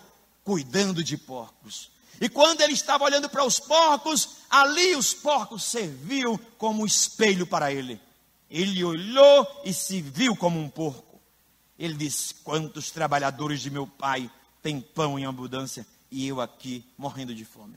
cuidando 0.42 1.04
de 1.04 1.18
porcos. 1.18 1.90
E 2.18 2.30
quando 2.30 2.62
ele 2.62 2.72
estava 2.72 3.04
olhando 3.04 3.28
para 3.28 3.44
os 3.44 3.60
porcos, 3.60 4.38
ali 4.48 4.96
os 4.96 5.12
porcos 5.12 5.64
serviam 5.64 6.40
como 6.56 6.86
espelho 6.86 7.46
para 7.46 7.70
ele. 7.70 8.00
Ele 8.50 8.82
olhou 8.82 9.46
e 9.66 9.74
se 9.74 10.00
viu 10.00 10.34
como 10.34 10.58
um 10.58 10.70
porco. 10.70 11.07
Ele 11.78 11.94
disse: 11.94 12.34
Quantos 12.36 12.90
trabalhadores 12.90 13.60
de 13.60 13.70
meu 13.70 13.86
pai 13.86 14.30
têm 14.62 14.80
pão 14.80 15.18
em 15.18 15.26
abundância 15.26 15.86
e 16.10 16.26
eu 16.26 16.40
aqui 16.40 16.84
morrendo 16.96 17.34
de 17.34 17.44
fome? 17.44 17.76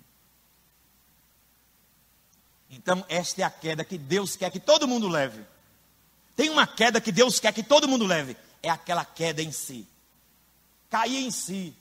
Então, 2.70 3.06
esta 3.10 3.42
é 3.42 3.44
a 3.44 3.50
queda 3.50 3.84
que 3.84 3.98
Deus 3.98 4.36
quer 4.36 4.50
que 4.50 4.60
todo 4.60 4.88
mundo 4.88 5.08
leve. 5.08 5.46
Tem 6.36 6.50
uma 6.50 6.66
queda 6.66 7.02
que 7.02 7.12
Deus 7.12 7.40
quer 7.40 7.54
que 7.54 7.62
todo 7.62 7.88
mundo 7.88 8.06
leve. 8.06 8.38
É 8.64 8.70
aquela 8.70 9.04
queda 9.04 9.42
em 9.42 9.52
si. 9.52 9.86
Cair 10.90 11.18
em 11.18 11.32
si. 11.32 11.76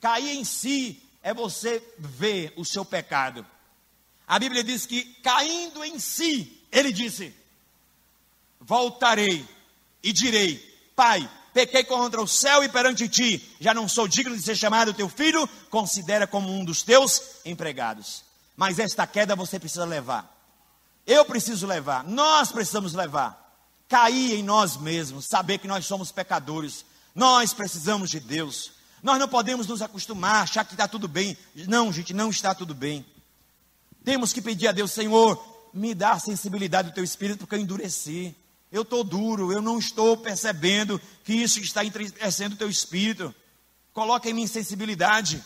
Cair 0.00 0.30
em 0.30 0.44
si 0.44 1.02
é 1.22 1.34
você 1.34 1.82
ver 1.98 2.52
o 2.56 2.64
seu 2.64 2.84
pecado. 2.84 3.46
A 4.26 4.38
Bíblia 4.38 4.64
diz 4.64 4.86
que 4.86 5.04
caindo 5.22 5.84
em 5.84 5.98
si, 5.98 6.62
ele 6.72 6.90
disse: 6.90 7.34
Voltarei 8.58 9.46
e 10.02 10.12
direi: 10.12 10.58
Pai, 10.96 11.28
pequei 11.54 11.84
contra 11.84 12.20
o 12.20 12.26
céu 12.26 12.64
e 12.64 12.68
perante 12.68 13.08
ti, 13.08 13.56
já 13.60 13.72
não 13.72 13.88
sou 13.88 14.08
digno 14.08 14.36
de 14.36 14.42
ser 14.42 14.56
chamado 14.56 14.92
teu 14.92 15.08
filho, 15.08 15.48
considera 15.70 16.26
como 16.26 16.52
um 16.52 16.64
dos 16.64 16.82
teus 16.82 17.22
empregados. 17.44 18.24
Mas 18.56 18.80
esta 18.80 19.06
queda 19.06 19.36
você 19.36 19.58
precisa 19.58 19.84
levar. 19.84 20.30
Eu 21.06 21.24
preciso 21.24 21.66
levar, 21.66 22.02
nós 22.04 22.50
precisamos 22.50 22.92
levar. 22.92 23.42
Cair 23.88 24.34
em 24.34 24.42
nós 24.42 24.76
mesmos, 24.76 25.26
saber 25.26 25.58
que 25.58 25.68
nós 25.68 25.86
somos 25.86 26.10
pecadores, 26.10 26.84
nós 27.14 27.54
precisamos 27.54 28.10
de 28.10 28.18
Deus. 28.18 28.72
Nós 29.02 29.18
não 29.18 29.28
podemos 29.28 29.66
nos 29.66 29.82
acostumar, 29.82 30.42
achar 30.42 30.64
que 30.64 30.72
está 30.72 30.88
tudo 30.88 31.06
bem. 31.06 31.36
Não, 31.68 31.92
gente, 31.92 32.12
não 32.12 32.30
está 32.30 32.54
tudo 32.54 32.74
bem. 32.74 33.04
Temos 34.02 34.32
que 34.32 34.42
pedir 34.42 34.66
a 34.66 34.72
Deus, 34.72 34.90
Senhor, 34.90 35.42
me 35.72 35.94
dá 35.94 36.12
a 36.12 36.18
sensibilidade 36.18 36.88
do 36.90 36.94
teu 36.94 37.04
espírito, 37.04 37.40
porque 37.40 37.54
eu 37.54 37.60
endureci 37.60 38.34
eu 38.74 38.82
estou 38.82 39.04
duro, 39.04 39.52
eu 39.52 39.62
não 39.62 39.78
estou 39.78 40.16
percebendo 40.16 41.00
que 41.22 41.32
isso 41.32 41.60
está 41.60 41.84
entristecendo 41.84 42.56
o 42.56 42.58
teu 42.58 42.68
espírito. 42.68 43.32
Coloca 43.92 44.28
em 44.28 44.32
mim 44.32 44.48
sensibilidade. 44.48 45.40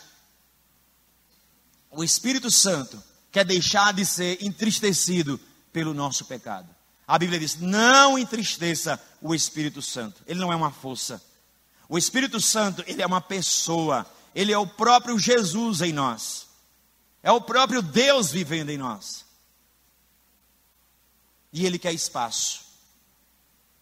O 1.91 2.03
Espírito 2.03 2.49
Santo 2.49 3.01
quer 3.31 3.45
deixar 3.45 3.93
de 3.93 4.03
ser 4.03 4.43
entristecido 4.43 5.39
pelo 5.71 5.93
nosso 5.93 6.25
pecado. 6.25 6.75
A 7.07 7.19
Bíblia 7.19 7.39
diz: 7.39 7.59
não 7.59 8.17
entristeça 8.17 8.99
o 9.21 9.35
Espírito 9.35 9.79
Santo. 9.79 10.23
Ele 10.25 10.39
não 10.39 10.51
é 10.51 10.55
uma 10.55 10.71
força. 10.71 11.21
O 11.87 11.99
Espírito 11.99 12.41
Santo, 12.41 12.83
ele 12.87 13.03
é 13.03 13.05
uma 13.05 13.21
pessoa. 13.21 14.07
Ele 14.33 14.51
é 14.51 14.57
o 14.57 14.65
próprio 14.65 15.19
Jesus 15.19 15.81
em 15.81 15.93
nós. 15.93 16.47
É 17.21 17.31
o 17.31 17.41
próprio 17.41 17.83
Deus 17.83 18.31
vivendo 18.31 18.71
em 18.71 18.77
nós. 18.79 19.23
E 21.53 21.63
ele 21.63 21.77
quer 21.77 21.93
espaço. 21.93 22.68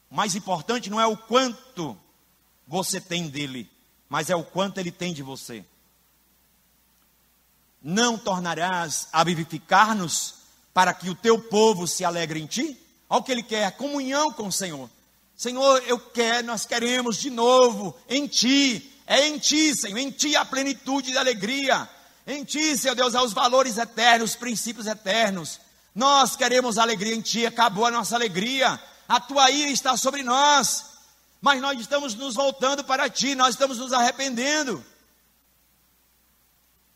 O 0.09 0.15
mais 0.15 0.35
importante 0.35 0.89
não 0.89 0.99
é 0.99 1.05
o 1.05 1.17
quanto 1.17 1.97
você 2.67 2.99
tem 2.99 3.27
dele, 3.27 3.69
mas 4.09 4.29
é 4.29 4.35
o 4.35 4.43
quanto 4.43 4.79
ele 4.79 4.91
tem 4.91 5.13
de 5.13 5.21
você. 5.21 5.63
Não 7.81 8.17
tornarás 8.17 9.07
a 9.11 9.23
vivificar-nos 9.23 10.35
para 10.73 10.93
que 10.93 11.09
o 11.09 11.15
teu 11.15 11.39
povo 11.39 11.87
se 11.87 12.03
alegre 12.03 12.39
em 12.39 12.45
ti? 12.45 12.79
Olha 13.09 13.21
o 13.21 13.23
que 13.23 13.31
ele 13.31 13.43
quer, 13.43 13.71
comunhão 13.77 14.31
com 14.31 14.47
o 14.47 14.51
Senhor. 14.51 14.89
Senhor, 15.35 15.83
eu 15.85 15.99
quero, 15.99 16.47
nós 16.47 16.65
queremos 16.65 17.17
de 17.17 17.29
novo 17.29 17.95
em 18.09 18.27
ti. 18.27 18.93
É 19.05 19.27
em 19.27 19.37
ti, 19.37 19.75
Senhor, 19.75 19.97
em 19.97 20.11
ti 20.11 20.35
a 20.35 20.43
plenitude 20.43 21.13
da 21.13 21.19
alegria. 21.19 21.87
Em 22.25 22.43
ti, 22.43 22.77
Senhor 22.77 22.95
Deus, 22.95 23.15
há 23.15 23.23
os 23.23 23.33
valores 23.33 23.77
eternos, 23.77 24.31
os 24.31 24.35
princípios 24.35 24.87
eternos. 24.87 25.59
Nós 25.95 26.35
queremos 26.35 26.77
alegria 26.77 27.15
em 27.15 27.21
ti, 27.21 27.45
acabou 27.45 27.85
a 27.85 27.91
nossa 27.91 28.15
alegria 28.15 28.79
a 29.07 29.19
tua 29.19 29.49
ira 29.51 29.71
está 29.71 29.95
sobre 29.95 30.23
nós, 30.23 30.85
mas 31.41 31.61
nós 31.61 31.79
estamos 31.79 32.15
nos 32.15 32.35
voltando 32.35 32.83
para 32.83 33.09
ti, 33.09 33.35
nós 33.35 33.49
estamos 33.49 33.77
nos 33.77 33.93
arrependendo. 33.93 34.83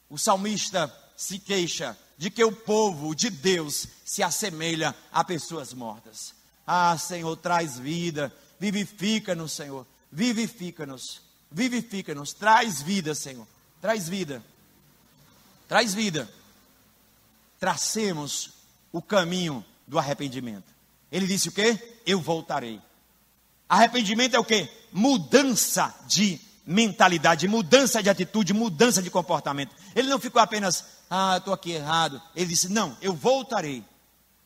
O 0.09 0.17
salmista 0.17 0.93
se 1.15 1.39
queixa 1.39 1.97
de 2.17 2.29
que 2.29 2.43
o 2.43 2.51
povo 2.51 3.15
de 3.15 3.29
Deus 3.29 3.87
se 4.03 4.21
assemelha 4.21 4.95
a 5.11 5.23
pessoas 5.23 5.73
mortas. 5.73 6.33
Ah, 6.67 6.97
Senhor, 6.97 7.35
traz 7.37 7.79
vida, 7.79 8.33
vivifica-nos, 8.59 9.53
Senhor, 9.53 9.87
vivifica-nos, 10.11 11.21
vivifica-nos, 11.49 12.33
traz 12.33 12.81
vida, 12.81 13.15
Senhor, 13.15 13.47
traz 13.81 14.07
vida, 14.07 14.43
traz 15.67 15.93
vida. 15.93 16.29
Tracemos 17.59 18.49
o 18.91 19.01
caminho 19.03 19.63
do 19.85 19.99
arrependimento. 19.99 20.70
Ele 21.11 21.27
disse 21.27 21.49
o 21.49 21.51
quê? 21.51 21.99
Eu 22.05 22.19
voltarei. 22.21 22.79
Arrependimento 23.67 24.35
é 24.35 24.39
o 24.39 24.45
quê? 24.45 24.69
Mudança 24.91 25.93
de 26.07 26.39
mentalidade, 26.65 27.47
mudança 27.47 28.01
de 28.01 28.09
atitude, 28.09 28.53
mudança 28.53 29.01
de 29.01 29.09
comportamento. 29.09 29.75
Ele 29.95 30.07
não 30.09 30.19
ficou 30.19 30.41
apenas, 30.41 30.85
ah, 31.09 31.37
estou 31.37 31.53
aqui 31.53 31.71
errado. 31.71 32.21
Ele 32.35 32.47
disse, 32.47 32.69
não, 32.69 32.97
eu 33.01 33.13
voltarei. 33.13 33.83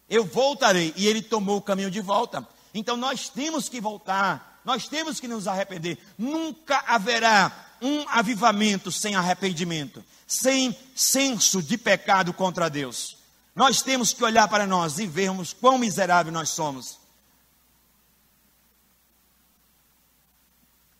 Eu 0.09 0.25
voltarei. 0.25 0.93
E 0.95 1.07
ele 1.07 1.21
tomou 1.21 1.57
o 1.57 1.61
caminho 1.61 1.91
de 1.91 2.01
volta. 2.01 2.47
Então 2.73 2.97
nós 2.97 3.29
temos 3.29 3.69
que 3.69 3.79
voltar, 3.79 4.61
nós 4.65 4.87
temos 4.87 5.19
que 5.19 5.27
nos 5.27 5.47
arrepender. 5.47 5.97
Nunca 6.17 6.83
haverá 6.87 7.51
um 7.81 8.07
avivamento 8.09 8.91
sem 8.91 9.15
arrependimento, 9.15 10.03
sem 10.27 10.75
senso 10.95 11.61
de 11.61 11.77
pecado 11.77 12.33
contra 12.33 12.69
Deus. 12.69 13.17
Nós 13.55 13.81
temos 13.81 14.13
que 14.13 14.23
olhar 14.23 14.49
para 14.49 14.67
nós 14.67 14.99
e 14.99 15.07
vermos 15.07 15.53
quão 15.53 15.77
miserável 15.77 16.31
nós 16.31 16.49
somos. 16.49 16.99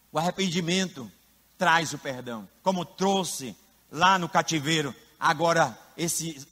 O 0.09 0.17
arrependimento 0.17 1.11
traz 1.57 1.93
o 1.93 1.97
perdão, 1.97 2.47
como 2.63 2.85
trouxe 2.85 3.53
lá 3.91 4.17
no 4.17 4.29
cativeiro. 4.29 4.95
Agora 5.19 5.77
esse 5.97 6.47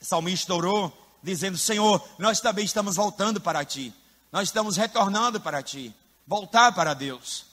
salmista 0.00 0.54
orou, 0.54 0.90
dizendo: 1.22 1.58
Senhor, 1.58 2.02
nós 2.18 2.40
também 2.40 2.64
estamos 2.64 2.96
voltando 2.96 3.38
para 3.38 3.62
ti, 3.62 3.94
nós 4.32 4.48
estamos 4.48 4.78
retornando 4.78 5.38
para 5.38 5.62
ti. 5.62 5.94
Voltar 6.26 6.72
para 6.72 6.94
Deus, 6.94 7.44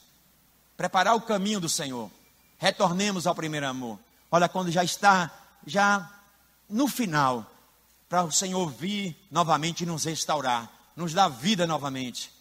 preparar 0.78 1.16
o 1.16 1.22
caminho 1.22 1.60
do 1.60 1.68
Senhor. 1.68 2.10
Retornemos 2.58 3.28
ao 3.28 3.36
primeiro 3.36 3.68
amor. 3.68 4.00
Olha, 4.32 4.48
quando 4.48 4.72
já 4.72 4.84
está, 4.84 5.32
já 5.66 6.10
no 6.70 6.88
final, 6.88 7.50
para 8.10 8.24
o 8.24 8.32
Senhor 8.32 8.72
vir 8.72 9.16
novamente 9.30 9.84
e 9.84 9.86
nos 9.86 10.04
restaurar, 10.06 10.92
nos 10.96 11.14
dar 11.14 11.30
vida 11.30 11.68
novamente. 11.68 12.34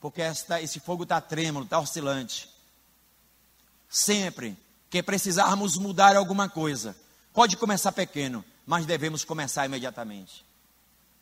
Porque 0.00 0.22
esta, 0.22 0.62
esse 0.62 0.78
fogo 0.78 1.02
está 1.02 1.20
trêmulo, 1.20 1.64
está 1.64 1.80
oscilante. 1.80 2.48
Sempre 3.88 4.56
que 4.88 5.02
precisarmos 5.02 5.76
mudar 5.76 6.16
alguma 6.16 6.48
coisa, 6.48 6.96
pode 7.34 7.56
começar 7.56 7.90
pequeno, 7.90 8.44
mas 8.64 8.86
devemos 8.86 9.24
começar 9.24 9.66
imediatamente. 9.66 10.46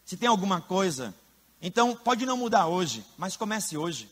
Se 0.05 0.19
tem 0.19 0.29
alguma 0.29 0.61
coisa, 0.61 1.15
então 1.61 1.97
pode 1.97 2.27
não 2.27 2.37
mudar 2.37 2.67
hoje, 2.67 3.05
mas 3.17 3.37
comece 3.37 3.77
hoje. 3.77 4.11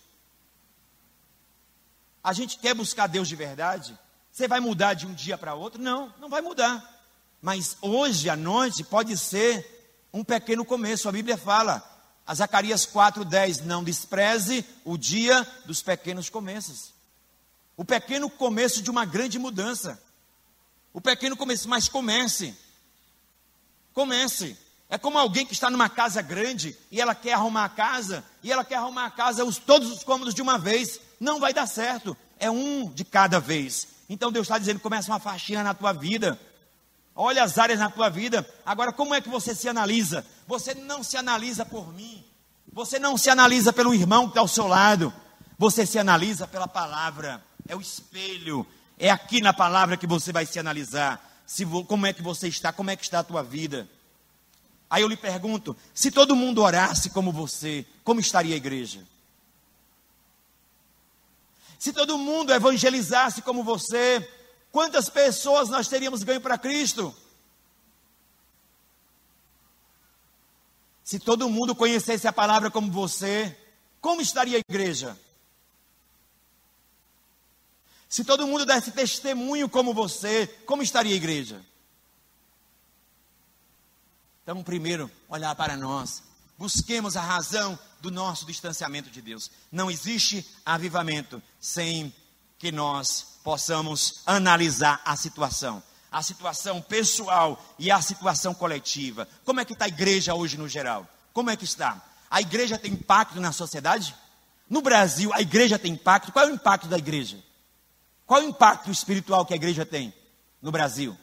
A 2.24 2.32
gente 2.32 2.58
quer 2.58 2.74
buscar 2.74 3.06
Deus 3.06 3.28
de 3.28 3.36
verdade? 3.36 3.96
Você 4.32 4.48
vai 4.48 4.58
mudar 4.58 4.94
de 4.94 5.06
um 5.06 5.14
dia 5.14 5.38
para 5.38 5.54
outro? 5.54 5.80
Não, 5.80 6.12
não 6.18 6.28
vai 6.28 6.40
mudar. 6.40 6.95
Mas 7.40 7.76
hoje 7.80 8.28
à 8.28 8.36
noite 8.36 8.82
pode 8.84 9.16
ser 9.16 9.76
um 10.12 10.24
pequeno 10.24 10.64
começo. 10.64 11.08
A 11.08 11.12
Bíblia 11.12 11.36
fala 11.36 11.82
A 12.26 12.34
Zacarias 12.34 12.86
4,10: 12.86 13.62
Não 13.64 13.84
despreze 13.84 14.64
o 14.84 14.96
dia 14.96 15.46
dos 15.64 15.82
pequenos 15.82 16.28
começos. 16.28 16.94
O 17.76 17.84
pequeno 17.84 18.30
começo 18.30 18.82
de 18.82 18.90
uma 18.90 19.04
grande 19.04 19.38
mudança. 19.38 20.02
O 20.92 21.00
pequeno 21.00 21.36
começo, 21.36 21.68
mas 21.68 21.88
comece. 21.88 22.56
Comece. 23.92 24.56
É 24.88 24.96
como 24.96 25.18
alguém 25.18 25.44
que 25.44 25.52
está 25.52 25.68
numa 25.68 25.90
casa 25.90 26.22
grande 26.22 26.76
e 26.90 27.00
ela 27.00 27.14
quer 27.14 27.32
arrumar 27.32 27.64
a 27.64 27.68
casa, 27.68 28.24
e 28.42 28.52
ela 28.52 28.64
quer 28.64 28.76
arrumar 28.76 29.06
a 29.06 29.10
casa, 29.10 29.44
os, 29.44 29.58
todos 29.58 29.90
os 29.90 30.04
cômodos 30.04 30.32
de 30.32 30.40
uma 30.40 30.58
vez. 30.58 31.00
Não 31.20 31.40
vai 31.40 31.52
dar 31.52 31.66
certo. 31.66 32.16
É 32.38 32.50
um 32.50 32.90
de 32.90 33.04
cada 33.04 33.40
vez. 33.40 33.88
Então 34.08 34.32
Deus 34.32 34.46
está 34.46 34.58
dizendo: 34.58 34.80
começa 34.80 35.10
uma 35.10 35.20
faxina 35.20 35.62
na 35.62 35.74
tua 35.74 35.92
vida. 35.92 36.40
Olha 37.16 37.42
as 37.42 37.56
áreas 37.56 37.78
na 37.78 37.90
tua 37.90 38.10
vida. 38.10 38.46
Agora, 38.64 38.92
como 38.92 39.14
é 39.14 39.22
que 39.22 39.28
você 39.28 39.54
se 39.54 39.66
analisa? 39.66 40.24
Você 40.46 40.74
não 40.74 41.02
se 41.02 41.16
analisa 41.16 41.64
por 41.64 41.90
mim. 41.94 42.22
Você 42.70 42.98
não 42.98 43.16
se 43.16 43.30
analisa 43.30 43.72
pelo 43.72 43.94
irmão 43.94 44.24
que 44.24 44.32
está 44.32 44.40
ao 44.40 44.48
seu 44.48 44.66
lado. 44.66 45.12
Você 45.58 45.86
se 45.86 45.98
analisa 45.98 46.46
pela 46.46 46.68
palavra. 46.68 47.42
É 47.66 47.74
o 47.74 47.80
espelho. 47.80 48.66
É 48.98 49.10
aqui 49.10 49.40
na 49.40 49.54
palavra 49.54 49.96
que 49.96 50.06
você 50.06 50.30
vai 50.30 50.44
se 50.44 50.58
analisar. 50.58 51.42
Se, 51.46 51.64
como 51.64 52.06
é 52.06 52.12
que 52.12 52.22
você 52.22 52.48
está, 52.48 52.70
como 52.70 52.90
é 52.90 52.96
que 52.96 53.04
está 53.04 53.20
a 53.20 53.24
tua 53.24 53.42
vida. 53.42 53.88
Aí 54.90 55.00
eu 55.00 55.08
lhe 55.08 55.16
pergunto: 55.16 55.74
se 55.94 56.10
todo 56.10 56.36
mundo 56.36 56.62
orasse 56.62 57.08
como 57.08 57.32
você, 57.32 57.86
como 58.04 58.20
estaria 58.20 58.52
a 58.52 58.58
igreja? 58.58 59.02
Se 61.78 61.92
todo 61.92 62.18
mundo 62.18 62.52
evangelizasse 62.52 63.40
como 63.42 63.64
você, 63.64 64.26
quantas 64.76 65.08
pessoas 65.08 65.70
nós 65.70 65.88
teríamos 65.88 66.22
ganho 66.22 66.38
para 66.38 66.58
Cristo? 66.58 67.16
Se 71.02 71.18
todo 71.18 71.48
mundo 71.48 71.74
conhecesse 71.74 72.28
a 72.28 72.32
palavra 72.32 72.70
como 72.70 72.92
você, 72.92 73.56
como 74.02 74.20
estaria 74.20 74.58
a 74.58 74.60
igreja? 74.60 75.18
Se 78.06 78.22
todo 78.22 78.46
mundo 78.46 78.66
desse 78.66 78.90
testemunho 78.90 79.66
como 79.66 79.94
você, 79.94 80.46
como 80.66 80.82
estaria 80.82 81.14
a 81.14 81.16
igreja? 81.16 81.64
Então, 84.42 84.62
primeiro, 84.62 85.10
olhar 85.26 85.54
para 85.54 85.74
nós. 85.74 86.22
Busquemos 86.58 87.16
a 87.16 87.22
razão 87.22 87.78
do 88.02 88.10
nosso 88.10 88.44
distanciamento 88.44 89.08
de 89.08 89.22
Deus. 89.22 89.50
Não 89.72 89.90
existe 89.90 90.46
avivamento 90.66 91.42
sem 91.58 92.14
que 92.58 92.72
nós 92.72 93.38
possamos 93.42 94.22
analisar 94.26 95.00
a 95.04 95.16
situação. 95.16 95.82
A 96.10 96.22
situação 96.22 96.80
pessoal 96.80 97.62
e 97.78 97.90
a 97.90 98.00
situação 98.00 98.54
coletiva. 98.54 99.28
Como 99.44 99.60
é 99.60 99.64
que 99.64 99.72
está 99.72 99.84
a 99.84 99.88
igreja 99.88 100.34
hoje 100.34 100.56
no 100.56 100.68
geral? 100.68 101.06
Como 101.32 101.50
é 101.50 101.56
que 101.56 101.64
está? 101.64 102.02
A 102.30 102.40
igreja 102.40 102.78
tem 102.78 102.92
impacto 102.92 103.40
na 103.40 103.52
sociedade? 103.52 104.14
No 104.68 104.80
Brasil, 104.80 105.32
a 105.34 105.40
igreja 105.40 105.78
tem 105.78 105.92
impacto? 105.92 106.32
Qual 106.32 106.46
é 106.46 106.50
o 106.50 106.54
impacto 106.54 106.88
da 106.88 106.96
igreja? 106.96 107.42
Qual 108.24 108.40
é 108.40 108.44
o 108.44 108.48
impacto 108.48 108.90
espiritual 108.90 109.44
que 109.44 109.52
a 109.52 109.56
igreja 109.56 109.84
tem 109.84 110.12
no 110.62 110.72
Brasil? 110.72 111.16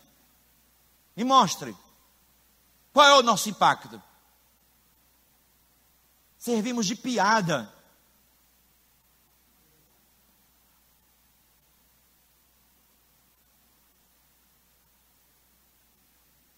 Me 1.15 1.23
mostre. 1.23 1.75
Qual 2.93 3.07
é 3.07 3.15
o 3.15 3.23
nosso 3.23 3.49
impacto? 3.49 4.01
servimos 6.43 6.85
de 6.85 6.95
piada. 6.95 7.71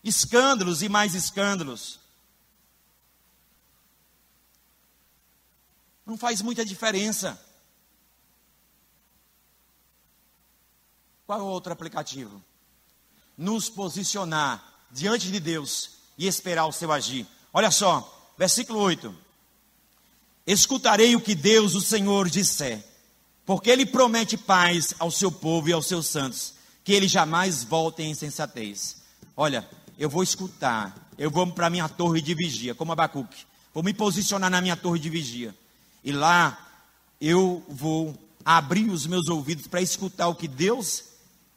Escândalos 0.06 0.82
e 0.82 0.88
mais 0.88 1.14
escândalos. 1.14 2.00
Não 6.06 6.18
faz 6.18 6.42
muita 6.42 6.64
diferença. 6.64 7.38
Qual 11.26 11.40
é 11.40 11.42
o 11.42 11.48
outro 11.48 11.74
aplicativo? 11.74 12.42
Nos 13.38 13.68
posicionar 13.68 14.64
diante 14.90 15.30
de 15.30 15.42
Deus 15.42 15.98
e 16.18 16.26
esperar 16.26 16.68
o 16.68 16.72
seu 16.72 16.90
agir. 16.90 17.28
Olha 17.52 17.70
só, 17.70 18.34
versículo 18.38 18.80
8 18.80 19.26
escutarei 20.46 21.16
o 21.16 21.22
que 21.22 21.34
Deus, 21.34 21.74
o 21.74 21.82
Senhor, 21.82 22.30
disser, 22.30 22.84
porque 23.46 23.70
Ele 23.70 23.86
promete 23.86 24.38
paz 24.38 24.94
ao 25.00 25.10
seu 25.10 25.32
povo 25.32 25.70
e 25.70 25.74
aos 25.74 25.88
seus 25.88 26.08
santos, 26.08 26.54
que 26.84 26.94
Ele 26.94 27.08
jamais 27.08 27.64
volte 27.64 28.04
em 28.04 28.12
insensatez. 28.12 28.98
Olha, 29.36 29.68
eu 29.98 30.10
vou 30.10 30.24
escutar, 30.24 31.10
eu 31.18 31.32
vou 31.32 31.48
para 31.48 31.68
a 31.68 31.70
minha 31.70 31.88
torre 31.88 32.22
de 32.22 32.34
vigia, 32.34 32.76
como 32.76 32.92
Abacuque, 32.92 33.46
vou 33.74 33.84
me 33.84 33.94
posicionar 33.94 34.50
na 34.50 34.62
minha 34.62 34.76
torre 34.76 35.00
de 35.00 35.10
vigia, 35.10 35.56
e 36.04 36.12
lá 36.12 36.58
eu 37.20 37.64
vou 37.68 38.18
abrir 38.44 38.90
os 38.90 39.08
meus 39.08 39.28
ouvidos 39.28 39.68
para 39.68 39.82
escutar 39.82 40.28
o 40.28 40.36
que 40.36 40.48
Deus 40.48 41.04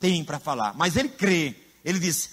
tem 0.01 0.25
para 0.25 0.39
falar. 0.39 0.75
Mas 0.75 0.97
Ele 0.97 1.09
crê, 1.09 1.55
Ele 1.85 1.99
diz, 1.99 2.31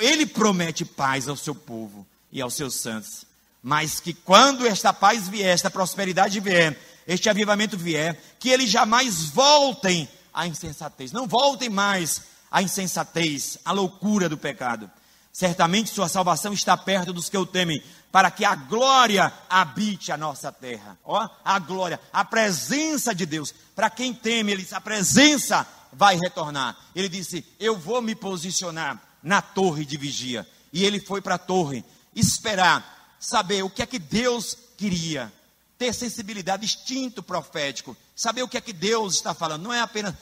Ele 0.00 0.26
promete 0.26 0.84
paz 0.84 1.28
ao 1.28 1.36
seu 1.36 1.54
povo 1.54 2.06
e 2.30 2.40
aos 2.40 2.54
seus 2.54 2.74
santos. 2.74 3.24
Mas 3.62 3.98
que 3.98 4.12
quando 4.12 4.66
esta 4.66 4.92
paz 4.92 5.26
vier, 5.26 5.54
esta 5.54 5.70
prosperidade 5.70 6.38
vier, 6.38 6.78
este 7.06 7.30
avivamento 7.30 7.78
vier, 7.78 8.20
que 8.38 8.50
eles 8.50 8.68
jamais 8.68 9.24
voltem 9.24 10.06
à 10.34 10.46
insensatez, 10.46 11.12
não 11.12 11.26
voltem 11.26 11.70
mais 11.70 12.22
à 12.50 12.62
insensatez, 12.62 13.58
à 13.64 13.72
loucura 13.72 14.28
do 14.28 14.36
pecado. 14.36 14.90
Certamente 15.34 15.90
sua 15.90 16.08
salvação 16.08 16.52
está 16.52 16.76
perto 16.76 17.12
dos 17.12 17.28
que 17.28 17.36
o 17.36 17.44
temem, 17.44 17.82
para 18.12 18.30
que 18.30 18.44
a 18.44 18.54
glória 18.54 19.32
habite 19.50 20.12
a 20.12 20.16
nossa 20.16 20.52
terra. 20.52 20.96
Ó, 21.04 21.28
a 21.44 21.58
glória, 21.58 21.98
a 22.12 22.24
presença 22.24 23.12
de 23.12 23.26
Deus. 23.26 23.52
Para 23.74 23.90
quem 23.90 24.14
teme, 24.14 24.52
ele 24.52 24.64
a 24.70 24.80
presença 24.80 25.66
vai 25.92 26.16
retornar. 26.16 26.76
Ele 26.94 27.08
disse: 27.08 27.44
"Eu 27.58 27.76
vou 27.76 28.00
me 28.00 28.14
posicionar 28.14 29.02
na 29.24 29.42
torre 29.42 29.84
de 29.84 29.96
vigia". 29.96 30.48
E 30.72 30.84
ele 30.84 31.00
foi 31.00 31.20
para 31.20 31.34
a 31.34 31.38
torre 31.38 31.84
esperar 32.14 33.16
saber 33.18 33.64
o 33.64 33.70
que 33.70 33.82
é 33.82 33.86
que 33.86 33.98
Deus 33.98 34.56
queria, 34.76 35.32
ter 35.76 35.92
sensibilidade, 35.92 36.64
instinto 36.64 37.24
profético, 37.24 37.96
saber 38.14 38.44
o 38.44 38.48
que 38.48 38.56
é 38.56 38.60
que 38.60 38.72
Deus 38.72 39.14
está 39.14 39.34
falando. 39.34 39.64
Não 39.64 39.72
é 39.72 39.80
apenas 39.80 40.14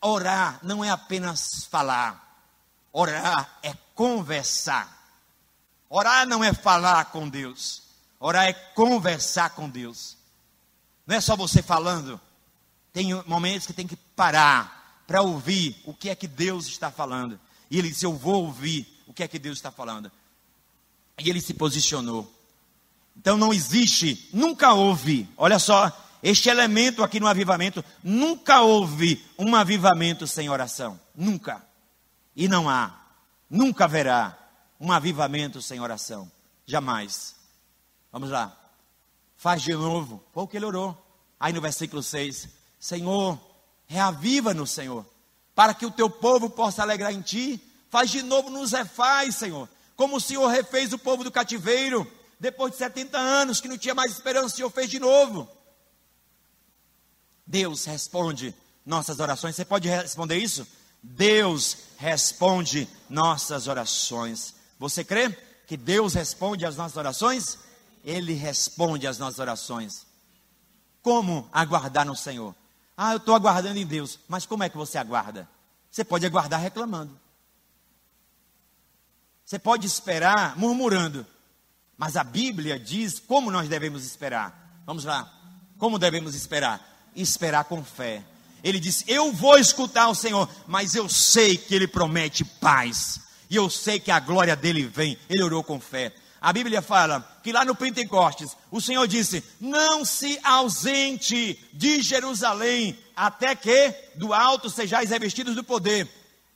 orar, 0.00 0.58
não 0.62 0.82
é 0.82 0.88
apenas 0.88 1.66
falar. 1.70 2.27
Orar 2.98 3.60
é 3.62 3.72
conversar. 3.94 4.92
Orar 5.88 6.26
não 6.26 6.42
é 6.42 6.52
falar 6.52 7.04
com 7.12 7.28
Deus. 7.28 7.84
Orar 8.18 8.48
é 8.48 8.52
conversar 8.52 9.50
com 9.50 9.70
Deus. 9.70 10.16
Não 11.06 11.14
é 11.14 11.20
só 11.20 11.36
você 11.36 11.62
falando. 11.62 12.20
Tem 12.92 13.14
momentos 13.24 13.68
que 13.68 13.72
tem 13.72 13.86
que 13.86 13.94
parar 13.94 15.04
para 15.06 15.22
ouvir 15.22 15.80
o 15.84 15.94
que 15.94 16.10
é 16.10 16.16
que 16.16 16.26
Deus 16.26 16.66
está 16.66 16.90
falando. 16.90 17.38
E 17.70 17.78
ele 17.78 17.88
disse: 17.88 18.04
Eu 18.04 18.14
vou 18.14 18.46
ouvir 18.46 18.84
o 19.06 19.14
que 19.14 19.22
é 19.22 19.28
que 19.28 19.38
Deus 19.38 19.58
está 19.58 19.70
falando. 19.70 20.10
E 21.20 21.30
ele 21.30 21.40
se 21.40 21.54
posicionou. 21.54 22.28
Então 23.16 23.36
não 23.36 23.54
existe, 23.54 24.28
nunca 24.32 24.72
houve, 24.72 25.28
olha 25.36 25.60
só, 25.60 25.92
este 26.20 26.48
elemento 26.48 27.04
aqui 27.04 27.20
no 27.20 27.28
avivamento, 27.28 27.84
nunca 28.02 28.60
houve 28.60 29.24
um 29.38 29.54
avivamento 29.54 30.26
sem 30.26 30.48
oração. 30.48 30.98
Nunca. 31.14 31.67
E 32.38 32.48
não 32.48 32.70
há, 32.70 32.98
nunca 33.50 33.84
haverá 33.84 34.38
um 34.80 34.90
avivamento 34.90 35.60
sem 35.60 35.78
oração. 35.78 36.32
Jamais. 36.64 37.36
Vamos 38.10 38.30
lá. 38.30 38.56
Faz 39.36 39.60
de 39.60 39.74
novo. 39.74 40.24
Foi 40.32 40.44
o 40.44 40.48
que 40.48 40.56
ele 40.56 40.64
orou. 40.64 40.96
Aí 41.38 41.52
no 41.52 41.60
versículo 41.60 42.02
6: 42.02 42.48
Senhor, 42.80 43.38
reaviva 43.86 44.54
no 44.54 44.66
Senhor, 44.66 45.04
para 45.54 45.74
que 45.74 45.84
o 45.84 45.90
teu 45.90 46.08
povo 46.08 46.48
possa 46.48 46.80
alegrar 46.80 47.12
em 47.12 47.20
ti. 47.20 47.62
Faz 47.90 48.10
de 48.10 48.22
novo 48.22 48.48
nos 48.48 48.72
refaz, 48.72 49.36
Senhor 49.36 49.68
como 49.98 50.18
o 50.18 50.20
Senhor 50.20 50.46
refez 50.46 50.92
o 50.92 50.98
povo 50.98 51.24
do 51.24 51.30
cativeiro, 51.32 52.08
depois 52.38 52.70
de 52.70 52.78
70 52.78 53.18
anos 53.18 53.60
que 53.60 53.66
não 53.66 53.76
tinha 53.76 53.96
mais 53.96 54.12
esperança, 54.12 54.46
o 54.46 54.50
Senhor 54.50 54.70
fez 54.70 54.88
de 54.88 55.00
novo. 55.00 55.48
Deus 57.44 57.84
responde 57.84 58.54
nossas 58.86 59.18
orações. 59.18 59.56
Você 59.56 59.64
pode 59.64 59.88
responder 59.88 60.36
isso? 60.36 60.64
Deus 61.02 61.78
responde 61.96 62.88
nossas 63.08 63.66
orações. 63.66 64.54
Você 64.78 65.04
crê 65.04 65.30
que 65.66 65.76
Deus 65.76 66.14
responde 66.14 66.64
às 66.64 66.76
nossas 66.76 66.96
orações? 66.96 67.58
Ele 68.04 68.32
responde 68.32 69.06
às 69.06 69.18
nossas 69.18 69.38
orações. 69.38 70.06
Como 71.02 71.48
aguardar 71.52 72.06
no 72.06 72.16
Senhor? 72.16 72.54
Ah, 72.96 73.12
eu 73.12 73.18
estou 73.18 73.34
aguardando 73.34 73.78
em 73.78 73.86
Deus. 73.86 74.18
Mas 74.28 74.46
como 74.46 74.62
é 74.62 74.68
que 74.68 74.76
você 74.76 74.98
aguarda? 74.98 75.48
Você 75.90 76.04
pode 76.04 76.26
aguardar 76.26 76.60
reclamando. 76.60 77.18
Você 79.44 79.58
pode 79.58 79.86
esperar 79.86 80.58
murmurando, 80.58 81.26
mas 81.96 82.18
a 82.18 82.22
Bíblia 82.22 82.78
diz 82.78 83.18
como 83.18 83.50
nós 83.50 83.66
devemos 83.66 84.04
esperar. 84.04 84.82
Vamos 84.84 85.04
lá. 85.04 85.32
Como 85.78 85.98
devemos 85.98 86.34
esperar? 86.34 87.10
Esperar 87.16 87.64
com 87.64 87.82
fé. 87.82 88.22
Ele 88.62 88.80
diz: 88.80 89.04
Eu 89.06 89.32
vou 89.32 89.58
escutar 89.58 90.08
o 90.08 90.14
Senhor, 90.14 90.48
mas 90.66 90.94
eu 90.94 91.08
sei 91.08 91.56
que 91.56 91.74
Ele 91.74 91.86
promete 91.86 92.44
paz. 92.44 93.20
E 93.50 93.56
eu 93.56 93.70
sei 93.70 93.98
que 93.98 94.10
a 94.10 94.20
glória 94.20 94.54
dele 94.54 94.84
vem. 94.84 95.18
Ele 95.28 95.42
orou 95.42 95.64
com 95.64 95.80
fé. 95.80 96.12
A 96.40 96.52
Bíblia 96.52 96.80
fala 96.80 97.20
que 97.42 97.50
lá 97.50 97.64
no 97.64 97.74
Pentecostes, 97.74 98.56
o 98.70 98.80
Senhor 98.80 99.06
disse: 99.08 99.42
Não 99.60 100.04
se 100.04 100.38
ausente 100.44 101.58
de 101.72 102.00
Jerusalém, 102.00 102.98
até 103.16 103.54
que 103.54 103.94
do 104.14 104.32
alto 104.32 104.70
sejais 104.70 105.10
revestidos 105.10 105.54
do 105.54 105.64
poder. 105.64 106.08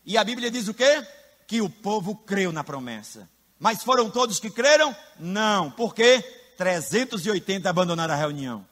E 0.04 0.16
a 0.16 0.24
Bíblia 0.24 0.50
diz 0.50 0.68
o 0.68 0.74
quê? 0.74 1.06
Que 1.46 1.60
o 1.60 1.68
povo 1.68 2.14
creu 2.14 2.52
na 2.52 2.62
promessa. 2.62 3.28
Mas 3.58 3.82
foram 3.82 4.10
todos 4.10 4.40
que 4.40 4.50
creram? 4.50 4.94
Não. 5.18 5.70
Por 5.70 5.94
quê? 5.94 6.20
380 6.56 7.68
abandonaram 7.68 8.14
a 8.14 8.16
reunião. 8.16 8.66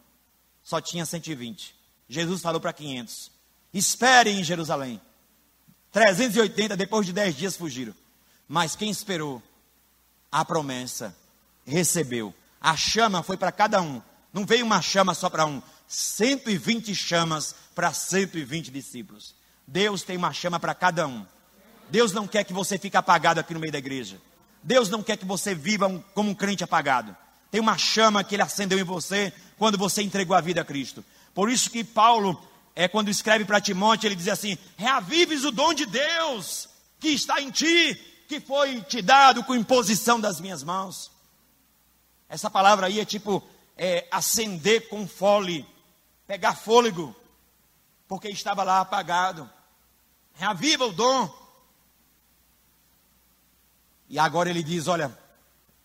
Só 0.62 0.80
tinha 0.80 1.06
120. 1.06 1.74
Jesus 2.10 2.42
falou 2.42 2.60
para 2.60 2.72
500. 2.72 3.30
Esperem 3.72 4.40
em 4.40 4.44
Jerusalém. 4.44 5.00
380, 5.92 6.76
depois 6.76 7.06
de 7.06 7.12
10 7.12 7.36
dias, 7.36 7.56
fugiram. 7.56 7.94
Mas 8.48 8.74
quem 8.74 8.90
esperou 8.90 9.40
a 10.30 10.44
promessa, 10.44 11.16
recebeu. 11.64 12.34
A 12.60 12.76
chama 12.76 13.22
foi 13.22 13.36
para 13.36 13.52
cada 13.52 13.80
um. 13.80 14.02
Não 14.32 14.44
veio 14.44 14.66
uma 14.66 14.82
chama 14.82 15.14
só 15.14 15.30
para 15.30 15.46
um. 15.46 15.62
120 15.86 16.92
chamas 16.96 17.54
para 17.76 17.92
120 17.92 18.72
discípulos. 18.72 19.36
Deus 19.64 20.02
tem 20.02 20.16
uma 20.16 20.32
chama 20.32 20.58
para 20.58 20.74
cada 20.74 21.06
um. 21.06 21.24
Deus 21.90 22.12
não 22.12 22.26
quer 22.26 22.42
que 22.42 22.52
você 22.52 22.76
fique 22.76 22.96
apagado 22.96 23.38
aqui 23.38 23.54
no 23.54 23.60
meio 23.60 23.72
da 23.72 23.78
igreja. 23.78 24.20
Deus 24.64 24.88
não 24.88 25.00
quer 25.00 25.16
que 25.16 25.24
você 25.24 25.54
viva 25.54 25.86
um, 25.86 26.00
como 26.12 26.30
um 26.30 26.34
crente 26.34 26.64
apagado. 26.64 27.16
Tem 27.52 27.60
uma 27.60 27.78
chama 27.78 28.24
que 28.24 28.34
ele 28.34 28.42
acendeu 28.42 28.80
em 28.80 28.84
você 28.84 29.32
quando 29.56 29.78
você 29.78 30.02
entregou 30.02 30.36
a 30.36 30.40
vida 30.40 30.60
a 30.60 30.64
Cristo. 30.64 31.04
Por 31.34 31.50
isso 31.50 31.70
que 31.70 31.84
Paulo, 31.84 32.40
é 32.74 32.88
quando 32.88 33.08
escreve 33.08 33.44
para 33.44 33.60
Timóteo, 33.60 34.08
ele 34.08 34.16
diz 34.16 34.28
assim: 34.28 34.56
reavives 34.76 35.44
o 35.44 35.50
dom 35.50 35.72
de 35.74 35.86
Deus 35.86 36.68
que 36.98 37.08
está 37.08 37.40
em 37.40 37.50
ti, 37.50 37.94
que 38.28 38.40
foi 38.40 38.80
te 38.82 39.00
dado 39.00 39.42
com 39.42 39.54
imposição 39.54 40.20
das 40.20 40.40
minhas 40.40 40.62
mãos. 40.62 41.10
Essa 42.28 42.50
palavra 42.50 42.86
aí 42.86 43.00
é 43.00 43.04
tipo 43.04 43.42
é, 43.76 44.06
acender 44.10 44.88
com 44.88 45.08
fole, 45.08 45.66
pegar 46.26 46.54
fôlego, 46.54 47.16
porque 48.06 48.28
estava 48.28 48.62
lá 48.62 48.80
apagado. 48.80 49.50
Reaviva 50.34 50.86
o 50.86 50.92
dom. 50.92 51.28
E 54.08 54.18
agora 54.18 54.50
ele 54.50 54.62
diz: 54.62 54.86
olha, 54.86 55.16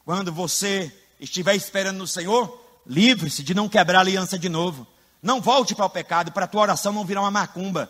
quando 0.04 0.32
você 0.32 0.96
estiver 1.20 1.56
esperando 1.56 1.98
no 1.98 2.08
Senhor, 2.08 2.62
livre-se 2.86 3.42
de 3.42 3.54
não 3.54 3.70
quebrar 3.70 4.00
a 4.00 4.02
aliança 4.02 4.38
de 4.38 4.50
novo. 4.50 4.86
Não 5.26 5.42
volte 5.42 5.74
para 5.74 5.86
o 5.88 5.90
pecado, 5.90 6.32
para 6.32 6.46
a 6.46 6.48
tua 6.48 6.62
oração 6.62 6.94
não 6.94 7.04
virar 7.04 7.22
uma 7.22 7.32
macumba. 7.32 7.90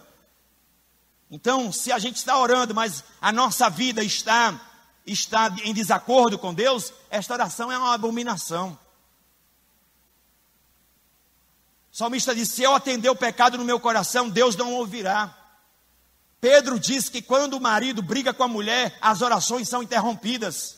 Então, 1.29 1.69
se 1.69 1.91
a 1.91 1.99
gente 1.99 2.15
está 2.15 2.39
orando, 2.39 2.73
mas 2.73 3.03
a 3.19 3.29
nossa 3.29 3.69
vida 3.69 4.01
está, 4.01 4.57
está 5.05 5.53
em 5.65 5.73
desacordo 5.73 6.39
com 6.39 6.53
Deus, 6.53 6.93
esta 7.09 7.33
oração 7.33 7.69
é 7.69 7.77
uma 7.77 7.93
abominação. 7.93 8.79
O 11.91 11.97
salmista 11.97 12.33
disse: 12.33 12.53
Se 12.53 12.63
eu 12.63 12.73
atender 12.73 13.09
o 13.09 13.15
pecado 13.17 13.57
no 13.57 13.65
meu 13.65 13.81
coração, 13.81 14.29
Deus 14.29 14.55
não 14.55 14.73
ouvirá. 14.75 15.37
Pedro 16.39 16.79
diz 16.79 17.09
que 17.09 17.21
quando 17.21 17.55
o 17.55 17.61
marido 17.61 18.01
briga 18.01 18.33
com 18.33 18.43
a 18.43 18.47
mulher, 18.47 18.97
as 19.01 19.21
orações 19.21 19.67
são 19.67 19.83
interrompidas. 19.83 20.77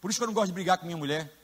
Por 0.00 0.08
isso 0.08 0.20
que 0.20 0.22
eu 0.22 0.28
não 0.28 0.34
gosto 0.34 0.50
de 0.50 0.54
brigar 0.54 0.78
com 0.78 0.86
minha 0.86 0.96
mulher. 0.96 1.39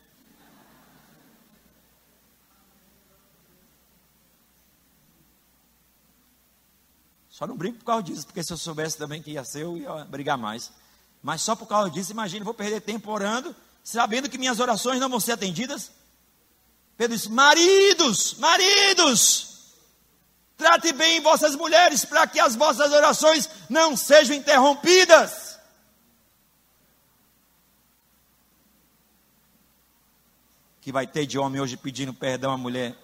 Só 7.37 7.47
não 7.47 7.55
brigo 7.55 7.77
por 7.77 7.85
causa 7.85 8.03
disso, 8.03 8.25
porque 8.25 8.43
se 8.43 8.51
eu 8.51 8.57
soubesse 8.57 8.97
também 8.97 9.21
que 9.21 9.33
ia 9.33 9.45
ser, 9.45 9.65
eu 9.65 9.77
ia 9.77 10.07
brigar 10.07 10.39
mais. 10.39 10.73
Mas 11.23 11.43
só 11.43 11.55
por 11.55 11.67
causa 11.67 11.91
disso, 11.91 12.11
imagine, 12.11 12.43
vou 12.43 12.55
perder 12.55 12.81
tempo 12.81 13.11
orando, 13.11 13.55
sabendo 13.85 14.27
que 14.27 14.39
minhas 14.39 14.59
orações 14.59 14.99
não 14.99 15.11
vão 15.11 15.21
ser 15.21 15.33
atendidas. 15.33 15.93
Pedro 16.97 17.15
disse: 17.15 17.31
Maridos, 17.31 18.37
maridos, 18.39 19.75
trate 20.57 20.95
bem 20.95 21.21
vossas 21.21 21.55
mulheres, 21.55 22.07
para 22.07 22.27
que 22.27 22.41
as 22.41 22.57
vossas 22.57 22.91
orações 22.91 23.51
não 23.69 23.95
sejam 23.95 24.35
interrompidas. 24.35 25.59
Que 30.81 30.91
vai 30.91 31.07
ter 31.07 31.27
de 31.27 31.39
homem 31.39 31.61
hoje 31.61 31.77
pedindo 31.77 32.15
perdão 32.15 32.53
à 32.53 32.57
mulher 32.57 32.97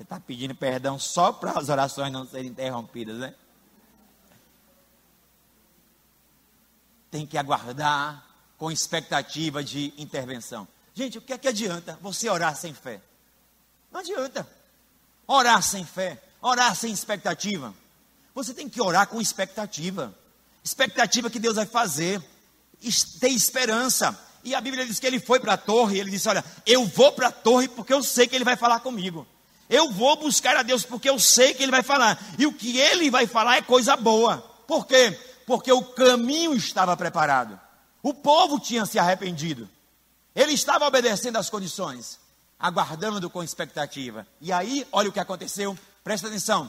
você 0.00 0.04
está 0.04 0.18
pedindo 0.18 0.54
perdão 0.54 0.98
só 0.98 1.30
para 1.30 1.58
as 1.58 1.68
orações 1.68 2.10
não 2.10 2.26
serem 2.26 2.50
interrompidas, 2.50 3.18
né? 3.18 3.34
Tem 7.10 7.26
que 7.26 7.36
aguardar 7.36 8.26
com 8.56 8.70
expectativa 8.70 9.62
de 9.62 9.92
intervenção. 9.98 10.66
Gente, 10.94 11.18
o 11.18 11.20
que 11.20 11.34
é 11.34 11.38
que 11.38 11.48
adianta 11.48 11.98
você 12.00 12.30
orar 12.30 12.56
sem 12.56 12.72
fé? 12.72 13.02
Não 13.92 14.00
adianta. 14.00 14.48
Orar 15.26 15.62
sem 15.62 15.84
fé, 15.84 16.18
orar 16.40 16.74
sem 16.74 16.90
expectativa. 16.90 17.74
Você 18.34 18.54
tem 18.54 18.70
que 18.70 18.80
orar 18.80 19.06
com 19.06 19.20
expectativa. 19.20 20.16
Expectativa 20.64 21.28
que 21.28 21.38
Deus 21.38 21.56
vai 21.56 21.66
fazer. 21.66 22.22
Ter 23.20 23.28
esperança. 23.28 24.18
E 24.42 24.54
a 24.54 24.62
Bíblia 24.62 24.86
diz 24.86 24.98
que 24.98 25.06
ele 25.06 25.20
foi 25.20 25.38
para 25.40 25.52
a 25.52 25.58
torre. 25.58 25.98
E 25.98 26.00
ele 26.00 26.10
disse: 26.10 26.26
Olha, 26.26 26.42
eu 26.64 26.86
vou 26.86 27.12
para 27.12 27.28
a 27.28 27.32
torre 27.32 27.68
porque 27.68 27.92
eu 27.92 28.02
sei 28.02 28.26
que 28.26 28.34
ele 28.34 28.46
vai 28.46 28.56
falar 28.56 28.80
comigo. 28.80 29.26
Eu 29.70 29.92
vou 29.92 30.16
buscar 30.16 30.56
a 30.56 30.64
Deus 30.64 30.84
porque 30.84 31.08
eu 31.08 31.18
sei 31.20 31.54
que 31.54 31.62
Ele 31.62 31.70
vai 31.70 31.84
falar. 31.84 32.20
E 32.36 32.44
o 32.44 32.52
que 32.52 32.76
Ele 32.76 33.08
vai 33.08 33.26
falar 33.28 33.56
é 33.56 33.62
coisa 33.62 33.96
boa. 33.96 34.38
Por 34.66 34.84
quê? 34.84 35.16
Porque 35.46 35.70
o 35.70 35.82
caminho 35.82 36.54
estava 36.54 36.96
preparado. 36.96 37.58
O 38.02 38.12
povo 38.12 38.58
tinha 38.58 38.84
se 38.84 38.98
arrependido. 38.98 39.68
Ele 40.34 40.52
estava 40.52 40.86
obedecendo 40.86 41.36
às 41.36 41.48
condições, 41.48 42.18
aguardando 42.58 43.30
com 43.30 43.44
expectativa. 43.44 44.26
E 44.40 44.50
aí, 44.52 44.86
olha 44.90 45.08
o 45.08 45.12
que 45.12 45.20
aconteceu. 45.20 45.78
Presta 46.02 46.26
atenção. 46.26 46.68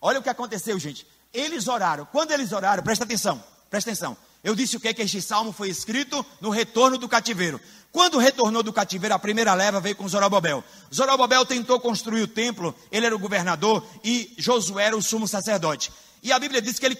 Olha 0.00 0.20
o 0.20 0.22
que 0.22 0.28
aconteceu, 0.28 0.78
gente. 0.78 1.06
Eles 1.32 1.68
oraram. 1.68 2.06
Quando 2.12 2.32
eles 2.32 2.52
oraram, 2.52 2.82
presta 2.82 3.04
atenção. 3.04 3.42
Presta 3.70 3.90
atenção. 3.90 4.16
Eu 4.42 4.56
disse 4.56 4.76
o 4.76 4.80
que? 4.80 4.92
Que 4.92 5.02
este 5.02 5.22
salmo 5.22 5.52
foi 5.52 5.68
escrito 5.68 6.24
no 6.40 6.50
retorno 6.50 6.98
do 6.98 7.08
cativeiro. 7.08 7.60
Quando 7.92 8.18
retornou 8.18 8.62
do 8.62 8.72
cativeiro, 8.72 9.14
a 9.14 9.18
primeira 9.18 9.54
leva 9.54 9.78
veio 9.78 9.94
com 9.94 10.08
Zorobabel. 10.08 10.64
Zorobabel 10.92 11.44
tentou 11.44 11.78
construir 11.78 12.22
o 12.22 12.26
templo, 12.26 12.74
ele 12.90 13.06
era 13.06 13.14
o 13.14 13.18
governador 13.18 13.86
e 14.02 14.32
Josué 14.38 14.84
era 14.84 14.96
o 14.96 15.02
sumo 15.02 15.28
sacerdote. 15.28 15.92
E 16.22 16.32
a 16.32 16.38
Bíblia 16.38 16.62
diz 16.62 16.78
que 16.78 16.86
ele 16.86 16.96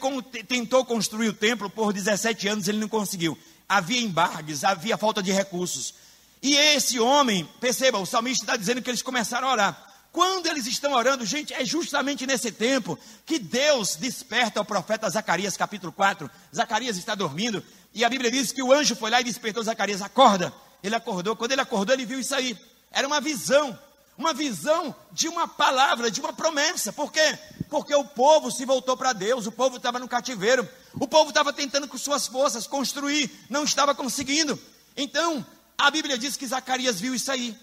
tentou 0.46 0.84
construir 0.84 1.28
o 1.28 1.32
templo 1.32 1.70
por 1.70 1.92
17 1.92 2.46
anos, 2.48 2.68
ele 2.68 2.78
não 2.78 2.88
conseguiu. 2.88 3.38
Havia 3.68 4.00
embargues, 4.00 4.64
havia 4.64 4.98
falta 4.98 5.22
de 5.22 5.32
recursos. 5.32 5.94
E 6.42 6.56
esse 6.56 7.00
homem, 7.00 7.48
perceba, 7.60 7.98
o 7.98 8.06
salmista 8.06 8.44
está 8.44 8.56
dizendo 8.56 8.82
que 8.82 8.90
eles 8.90 9.00
começaram 9.00 9.48
a 9.48 9.52
orar. 9.52 9.91
Quando 10.12 10.46
eles 10.46 10.66
estão 10.66 10.92
orando, 10.92 11.24
gente, 11.24 11.54
é 11.54 11.64
justamente 11.64 12.26
nesse 12.26 12.52
tempo 12.52 12.98
que 13.24 13.38
Deus 13.38 13.96
desperta 13.96 14.60
o 14.60 14.64
profeta 14.64 15.08
Zacarias, 15.08 15.56
capítulo 15.56 15.90
4. 15.90 16.30
Zacarias 16.54 16.98
está 16.98 17.14
dormindo 17.14 17.64
e 17.94 18.04
a 18.04 18.10
Bíblia 18.10 18.30
diz 18.30 18.52
que 18.52 18.62
o 18.62 18.70
anjo 18.70 18.94
foi 18.94 19.10
lá 19.10 19.22
e 19.22 19.24
despertou 19.24 19.62
Zacarias: 19.62 20.02
acorda. 20.02 20.52
Ele 20.82 20.94
acordou. 20.94 21.34
Quando 21.34 21.52
ele 21.52 21.62
acordou, 21.62 21.94
ele 21.94 22.04
viu 22.04 22.20
isso 22.20 22.34
aí. 22.34 22.58
Era 22.90 23.06
uma 23.06 23.22
visão, 23.22 23.78
uma 24.18 24.34
visão 24.34 24.94
de 25.12 25.28
uma 25.28 25.48
palavra, 25.48 26.10
de 26.10 26.20
uma 26.20 26.34
promessa. 26.34 26.92
Por 26.92 27.10
quê? 27.10 27.38
Porque 27.70 27.94
o 27.94 28.04
povo 28.04 28.50
se 28.50 28.66
voltou 28.66 28.98
para 28.98 29.14
Deus, 29.14 29.46
o 29.46 29.52
povo 29.52 29.78
estava 29.78 29.98
no 29.98 30.08
cativeiro, 30.08 30.68
o 30.94 31.08
povo 31.08 31.30
estava 31.30 31.54
tentando 31.54 31.88
com 31.88 31.96
suas 31.96 32.26
forças 32.26 32.66
construir, 32.66 33.30
não 33.48 33.64
estava 33.64 33.94
conseguindo. 33.94 34.60
Então, 34.94 35.46
a 35.78 35.90
Bíblia 35.90 36.18
diz 36.18 36.36
que 36.36 36.46
Zacarias 36.46 37.00
viu 37.00 37.14
isso 37.14 37.32
aí. 37.32 37.56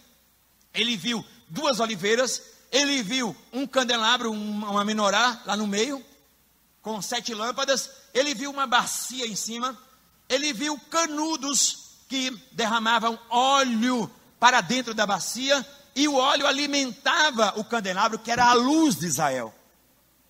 Ele 0.74 0.98
viu 0.98 1.24
duas 1.50 1.80
oliveiras, 1.80 2.42
ele 2.72 3.02
viu 3.02 3.36
um 3.52 3.66
candelabro, 3.66 4.32
uma 4.32 4.86
menorá 4.86 5.42
lá 5.46 5.58
no 5.58 5.68
meio, 5.68 6.04
com 6.82 7.02
sete 7.02 7.34
lâmpadas, 7.34 7.90
ele 8.14 8.34
viu 8.34 8.52
uma 8.52 8.66
bacia 8.66 9.26
em 9.26 9.36
cima, 9.36 9.78
ele 10.28 10.54
viu 10.54 10.80
canudos 10.90 11.90
que 12.08 12.32
derramavam 12.52 13.20
óleo 13.30 14.10
para 14.40 14.62
dentro 14.62 14.94
da 14.94 15.06
bacia, 15.06 15.66
e 15.96 16.08
o 16.08 16.16
óleo 16.16 16.48
alimentava 16.48 17.54
o 17.58 17.64
candelabro, 17.64 18.20
que 18.20 18.32
era 18.32 18.46
a 18.46 18.54
luz 18.54 18.96
de 18.96 19.08
Israel, 19.08 19.54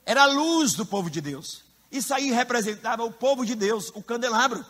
era 0.06 0.24
a 0.24 0.28
luz 0.28 0.74
do 0.74 0.86
povo 0.86 1.10
de 1.10 1.22
Deus. 1.22 1.64
Isso 1.91 2.14
aí 2.14 2.32
representava 2.32 3.04
o 3.04 3.12
povo 3.12 3.46
de 3.46 3.56
Deus, 3.56 3.91
o 3.94 4.02
candelabro. 4.02 4.66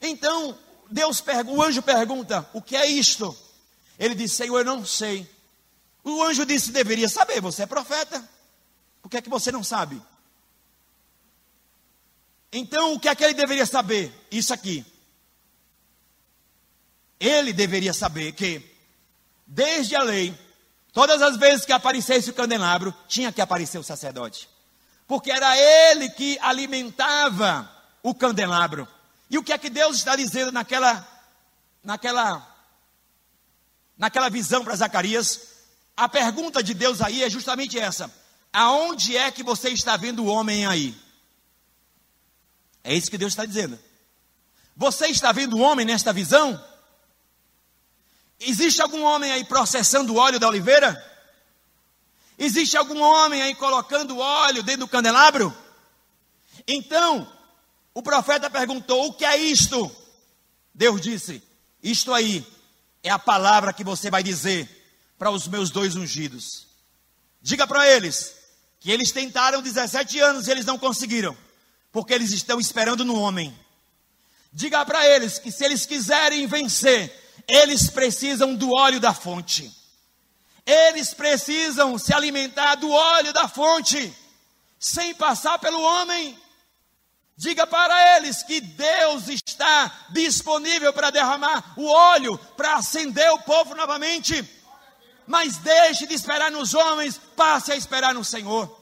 Então, 0.00 0.56
Deus 0.90 1.22
o 1.46 1.62
anjo 1.62 1.82
pergunta: 1.82 2.48
O 2.52 2.60
que 2.62 2.76
é 2.76 2.86
isto? 2.86 3.36
Ele 3.98 4.14
disse: 4.14 4.36
Senhor, 4.36 4.58
eu 4.58 4.64
não 4.64 4.84
sei. 4.84 5.28
O 6.04 6.22
anjo 6.22 6.46
disse: 6.46 6.72
deveria 6.72 7.08
saber, 7.08 7.40
você 7.40 7.62
é 7.62 7.66
profeta. 7.66 8.28
Por 9.02 9.08
que 9.08 9.16
é 9.16 9.22
que 9.22 9.30
você 9.30 9.52
não 9.52 9.64
sabe? 9.64 10.00
Então, 12.52 12.94
o 12.94 13.00
que 13.00 13.08
é 13.08 13.14
que 13.14 13.24
ele 13.24 13.34
deveria 13.34 13.66
saber? 13.66 14.12
Isso 14.30 14.54
aqui. 14.54 14.84
Ele 17.20 17.52
deveria 17.52 17.92
saber 17.92 18.32
que, 18.32 18.64
desde 19.46 19.96
a 19.96 20.02
lei, 20.02 20.36
todas 20.92 21.20
as 21.20 21.36
vezes 21.36 21.66
que 21.66 21.72
aparecesse 21.72 22.30
o 22.30 22.34
candelabro, 22.34 22.94
tinha 23.06 23.32
que 23.32 23.40
aparecer 23.40 23.78
o 23.78 23.82
sacerdote. 23.82 24.48
Porque 25.06 25.30
era 25.30 25.56
ele 25.56 26.10
que 26.10 26.38
alimentava 26.40 27.70
o 28.02 28.14
candelabro. 28.14 28.86
E 29.30 29.36
o 29.36 29.42
que 29.42 29.52
é 29.52 29.58
que 29.58 29.68
Deus 29.68 29.96
está 29.96 30.16
dizendo 30.16 30.52
naquela, 30.52 31.06
naquela, 31.82 32.56
naquela 33.96 34.30
visão 34.30 34.64
para 34.64 34.76
Zacarias? 34.76 35.47
A 35.98 36.08
pergunta 36.08 36.62
de 36.62 36.74
Deus 36.74 37.00
aí 37.00 37.24
é 37.24 37.28
justamente 37.28 37.76
essa: 37.76 38.08
aonde 38.52 39.16
é 39.16 39.32
que 39.32 39.42
você 39.42 39.70
está 39.70 39.96
vendo 39.96 40.22
o 40.22 40.26
homem 40.26 40.64
aí? 40.64 40.96
É 42.84 42.94
isso 42.94 43.10
que 43.10 43.18
Deus 43.18 43.32
está 43.32 43.44
dizendo. 43.44 43.76
Você 44.76 45.08
está 45.08 45.32
vendo 45.32 45.56
o 45.56 45.60
homem 45.60 45.84
nesta 45.84 46.12
visão? 46.12 46.64
Existe 48.38 48.80
algum 48.80 49.02
homem 49.02 49.32
aí 49.32 49.44
processando 49.44 50.14
o 50.14 50.18
óleo 50.18 50.38
da 50.38 50.46
oliveira? 50.46 51.04
Existe 52.38 52.76
algum 52.76 53.00
homem 53.00 53.42
aí 53.42 53.56
colocando 53.56 54.18
óleo 54.18 54.62
dentro 54.62 54.82
do 54.82 54.88
candelabro? 54.88 55.52
Então, 56.64 57.28
o 57.92 58.04
profeta 58.04 58.48
perguntou: 58.48 59.08
O 59.08 59.14
que 59.14 59.24
é 59.24 59.36
isto? 59.36 59.90
Deus 60.72 61.00
disse: 61.00 61.42
Isto 61.82 62.14
aí 62.14 62.46
é 63.02 63.10
a 63.10 63.18
palavra 63.18 63.72
que 63.72 63.82
você 63.82 64.08
vai 64.08 64.22
dizer 64.22 64.77
para 65.18 65.30
os 65.30 65.48
meus 65.48 65.70
dois 65.70 65.96
ungidos. 65.96 66.68
Diga 67.42 67.66
para 67.66 67.86
eles 67.86 68.36
que 68.80 68.90
eles 68.90 69.10
tentaram 69.10 69.60
17 69.60 70.20
anos 70.20 70.46
e 70.46 70.50
eles 70.50 70.64
não 70.64 70.78
conseguiram, 70.78 71.36
porque 71.90 72.14
eles 72.14 72.30
estão 72.30 72.60
esperando 72.60 73.04
no 73.04 73.18
homem. 73.18 73.56
Diga 74.52 74.84
para 74.86 75.06
eles 75.06 75.38
que 75.38 75.50
se 75.50 75.64
eles 75.64 75.84
quiserem 75.84 76.46
vencer, 76.46 77.12
eles 77.46 77.90
precisam 77.90 78.54
do 78.54 78.72
óleo 78.72 79.00
da 79.00 79.12
fonte. 79.12 79.74
Eles 80.64 81.14
precisam 81.14 81.98
se 81.98 82.12
alimentar 82.12 82.76
do 82.76 82.90
óleo 82.90 83.32
da 83.32 83.48
fonte, 83.48 84.14
sem 84.78 85.14
passar 85.14 85.58
pelo 85.58 85.80
homem. 85.80 86.38
Diga 87.36 87.66
para 87.66 88.16
eles 88.16 88.42
que 88.42 88.60
Deus 88.60 89.28
está 89.28 90.06
disponível 90.10 90.92
para 90.92 91.10
derramar 91.10 91.72
o 91.76 91.86
óleo, 91.86 92.36
para 92.56 92.74
acender 92.74 93.30
o 93.30 93.38
povo 93.38 93.74
novamente. 93.74 94.57
Mas 95.28 95.58
deixe 95.58 96.06
de 96.06 96.14
esperar 96.14 96.50
nos 96.50 96.72
homens, 96.74 97.20
passe 97.36 97.70
a 97.70 97.76
esperar 97.76 98.14
no 98.14 98.24
Senhor. 98.24 98.74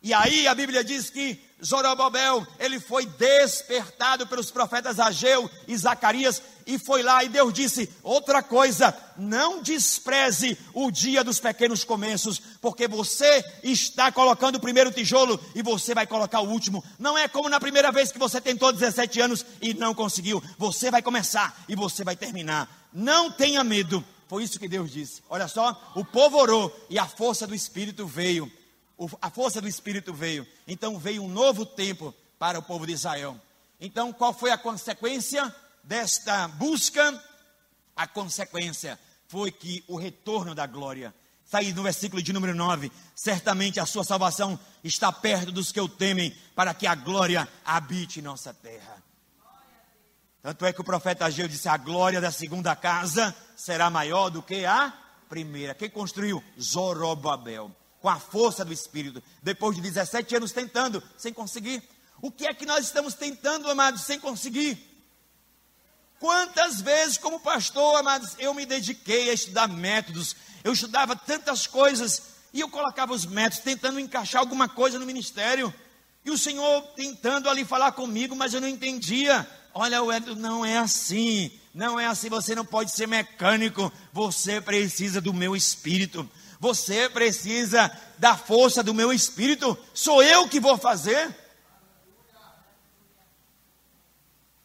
E 0.00 0.14
aí 0.14 0.46
a 0.46 0.54
Bíblia 0.54 0.84
diz 0.84 1.10
que 1.10 1.38
Zorobabel, 1.64 2.46
ele 2.60 2.78
foi 2.78 3.04
despertado 3.04 4.24
pelos 4.28 4.48
profetas 4.48 5.00
Ageu 5.00 5.50
e 5.66 5.76
Zacarias 5.76 6.40
e 6.64 6.78
foi 6.78 7.02
lá 7.02 7.24
e 7.24 7.28
Deus 7.28 7.52
disse: 7.52 7.92
outra 8.02 8.44
coisa, 8.44 8.96
não 9.16 9.60
despreze 9.60 10.56
o 10.72 10.88
dia 10.88 11.24
dos 11.24 11.40
pequenos 11.40 11.82
começos, 11.82 12.40
porque 12.60 12.86
você 12.86 13.44
está 13.64 14.12
colocando 14.12 14.54
o 14.54 14.60
primeiro 14.60 14.92
tijolo 14.92 15.40
e 15.52 15.62
você 15.62 15.96
vai 15.96 16.06
colocar 16.06 16.40
o 16.40 16.48
último. 16.48 16.84
Não 16.96 17.18
é 17.18 17.26
como 17.26 17.48
na 17.48 17.58
primeira 17.58 17.90
vez 17.90 18.12
que 18.12 18.20
você 18.20 18.40
tentou 18.40 18.72
17 18.72 19.20
anos 19.20 19.44
e 19.60 19.74
não 19.74 19.94
conseguiu. 19.94 20.40
Você 20.58 20.92
vai 20.92 21.02
começar 21.02 21.58
e 21.68 21.74
você 21.74 22.04
vai 22.04 22.14
terminar. 22.14 22.68
Não 22.92 23.32
tenha 23.32 23.64
medo. 23.64 24.04
Foi 24.28 24.44
isso 24.44 24.58
que 24.58 24.68
Deus 24.68 24.90
disse. 24.90 25.22
Olha 25.28 25.48
só, 25.48 25.92
o 25.96 26.04
povo 26.04 26.36
orou 26.38 26.86
e 26.88 26.98
a 26.98 27.06
força 27.06 27.46
do 27.46 27.54
Espírito 27.54 28.06
veio 28.06 28.50
a 29.22 29.30
força 29.30 29.60
do 29.60 29.68
Espírito 29.68 30.12
veio. 30.12 30.46
Então 30.66 30.98
veio 30.98 31.22
um 31.22 31.28
novo 31.28 31.64
tempo 31.64 32.14
para 32.38 32.58
o 32.58 32.62
povo 32.62 32.86
de 32.86 32.92
Israel. 32.92 33.40
Então, 33.80 34.12
qual 34.12 34.34
foi 34.34 34.50
a 34.50 34.58
consequência 34.58 35.54
desta 35.84 36.48
busca? 36.48 37.22
A 37.94 38.06
consequência 38.06 38.98
foi 39.28 39.52
que 39.52 39.84
o 39.86 39.96
retorno 39.96 40.54
da 40.54 40.66
glória. 40.66 41.14
Está 41.44 41.58
aí 41.58 41.72
no 41.72 41.82
versículo 41.82 42.20
de 42.20 42.32
número 42.32 42.54
9. 42.54 42.90
Certamente 43.14 43.78
a 43.78 43.86
sua 43.86 44.04
salvação 44.04 44.58
está 44.82 45.12
perto 45.12 45.52
dos 45.52 45.70
que 45.70 45.80
o 45.80 45.88
temem, 45.88 46.36
para 46.54 46.74
que 46.74 46.86
a 46.86 46.94
glória 46.94 47.48
habite 47.64 48.20
nossa 48.20 48.52
terra. 48.52 49.02
Tanto 50.42 50.64
é 50.64 50.72
que 50.72 50.80
o 50.80 50.84
profeta 50.84 51.26
Ageu 51.26 51.48
disse: 51.48 51.68
a 51.68 51.76
glória 51.76 52.20
da 52.20 52.30
segunda 52.30 52.74
casa 52.76 53.34
será 53.56 53.90
maior 53.90 54.30
do 54.30 54.42
que 54.42 54.64
a 54.64 54.92
primeira. 55.28 55.74
Quem 55.74 55.90
construiu? 55.90 56.42
Zorobabel 56.60 57.74
com 58.00 58.08
a 58.08 58.18
força 58.18 58.64
do 58.64 58.72
Espírito, 58.72 59.22
depois 59.42 59.76
de 59.76 59.82
17 59.82 60.36
anos 60.36 60.52
tentando, 60.52 61.02
sem 61.16 61.32
conseguir. 61.32 61.82
O 62.20 62.30
que 62.30 62.46
é 62.46 62.54
que 62.54 62.66
nós 62.66 62.84
estamos 62.84 63.14
tentando, 63.14 63.70
amados, 63.70 64.02
sem 64.02 64.18
conseguir? 64.18 64.78
Quantas 66.18 66.80
vezes, 66.80 67.16
como 67.16 67.40
pastor, 67.40 67.96
amados, 67.96 68.34
eu 68.38 68.52
me 68.52 68.66
dediquei 68.66 69.30
a 69.30 69.32
estudar 69.32 69.68
métodos, 69.68 70.34
eu 70.64 70.72
estudava 70.72 71.14
tantas 71.14 71.66
coisas 71.66 72.22
e 72.52 72.60
eu 72.60 72.68
colocava 72.68 73.12
os 73.12 73.24
métodos, 73.24 73.62
tentando 73.62 74.00
encaixar 74.00 74.40
alguma 74.40 74.68
coisa 74.68 74.98
no 74.98 75.06
ministério, 75.06 75.72
e 76.24 76.30
o 76.30 76.38
Senhor 76.38 76.82
tentando 76.96 77.48
ali 77.48 77.64
falar 77.64 77.92
comigo, 77.92 78.34
mas 78.34 78.52
eu 78.52 78.60
não 78.60 78.68
entendia. 78.68 79.48
Olha, 79.80 79.98
Edson, 80.16 80.34
não 80.34 80.66
é 80.66 80.76
assim, 80.76 81.52
não 81.72 82.00
é 82.00 82.06
assim, 82.06 82.28
você 82.28 82.52
não 82.52 82.64
pode 82.64 82.90
ser 82.90 83.06
mecânico, 83.06 83.92
você 84.12 84.60
precisa 84.60 85.20
do 85.20 85.32
meu 85.32 85.54
espírito. 85.54 86.28
Você 86.58 87.08
precisa 87.08 87.88
da 88.18 88.36
força 88.36 88.82
do 88.82 88.92
meu 88.92 89.12
espírito. 89.12 89.78
Sou 89.94 90.20
eu 90.20 90.48
que 90.48 90.58
vou 90.58 90.76
fazer. 90.76 91.32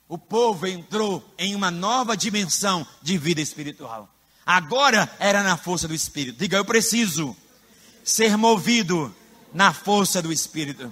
O 0.08 0.18
povo 0.18 0.66
entrou 0.66 1.24
em 1.38 1.54
uma 1.54 1.70
nova 1.70 2.18
dimensão 2.18 2.84
de 3.00 3.16
vida 3.16 3.40
espiritual. 3.40 4.10
Agora 4.44 5.08
era 5.20 5.44
na 5.44 5.58
força 5.58 5.88
do 5.88 5.94
espírito. 5.94 6.40
Diga, 6.40 6.58
eu 6.58 6.66
preciso 6.66 7.38
ser 8.04 8.36
movido 8.36 9.14
na 9.54 9.72
força 9.72 10.24
do 10.24 10.34
espírito. 10.34 10.92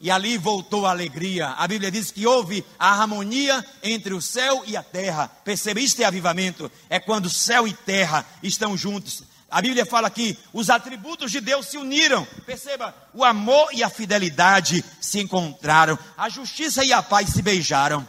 E 0.00 0.10
ali 0.10 0.38
voltou 0.38 0.86
a 0.86 0.90
alegria. 0.90 1.48
A 1.50 1.66
Bíblia 1.66 1.90
diz 1.90 2.10
que 2.10 2.26
houve 2.26 2.64
a 2.78 2.92
harmonia 2.92 3.64
entre 3.82 4.14
o 4.14 4.22
céu 4.22 4.62
e 4.66 4.76
a 4.76 4.82
terra. 4.82 5.28
Percebiste 5.44 6.04
avivamento? 6.04 6.70
É 6.88 7.00
quando 7.00 7.28
céu 7.28 7.66
e 7.66 7.72
terra 7.72 8.24
estão 8.42 8.76
juntos. 8.76 9.24
A 9.50 9.62
Bíblia 9.62 9.86
fala 9.86 10.10
que 10.10 10.38
os 10.52 10.68
atributos 10.68 11.32
de 11.32 11.40
Deus 11.40 11.66
se 11.66 11.78
uniram. 11.78 12.26
Perceba, 12.44 12.94
o 13.14 13.24
amor 13.24 13.70
e 13.72 13.82
a 13.82 13.88
fidelidade 13.88 14.84
se 15.00 15.20
encontraram. 15.20 15.98
A 16.16 16.28
justiça 16.28 16.84
e 16.84 16.92
a 16.92 17.02
paz 17.02 17.30
se 17.30 17.40
beijaram. 17.40 18.06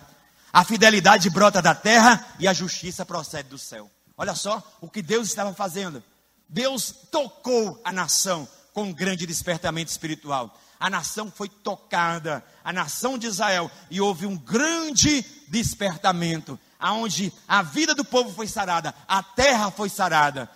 A 0.52 0.66
fidelidade 0.66 1.30
brota 1.30 1.62
da 1.62 1.74
terra 1.74 2.26
e 2.40 2.48
a 2.48 2.54
justiça 2.54 3.06
procede 3.06 3.50
do 3.50 3.58
céu. 3.58 3.90
Olha 4.18 4.36
só 4.36 4.62
o 4.82 4.90
que 4.90 5.02
Deus 5.02 5.28
estava 5.28 5.54
fazendo. 5.54 6.04
Deus 6.48 6.94
tocou 7.10 7.80
a 7.86 7.92
nação 7.92 8.48
com 8.74 8.84
um 8.84 8.94
grande 8.94 9.26
despertamento 9.26 9.92
espiritual. 9.92 10.60
A 10.80 10.90
nação 10.90 11.30
foi 11.30 11.50
tocada, 11.50 12.44
a 12.64 12.72
nação 12.72 13.18
de 13.18 13.28
Israel, 13.28 13.70
e 13.92 14.00
houve 14.00 14.26
um 14.26 14.38
grande 14.38 15.22
despertamento, 15.48 16.58
aonde 16.80 17.34
a 17.48 17.62
vida 17.62 17.94
do 17.94 18.06
povo 18.06 18.34
foi 18.34 18.48
sarada, 18.48 18.96
a 19.08 19.22
terra 19.22 19.70
foi 19.70 19.90
sarada 19.90 20.50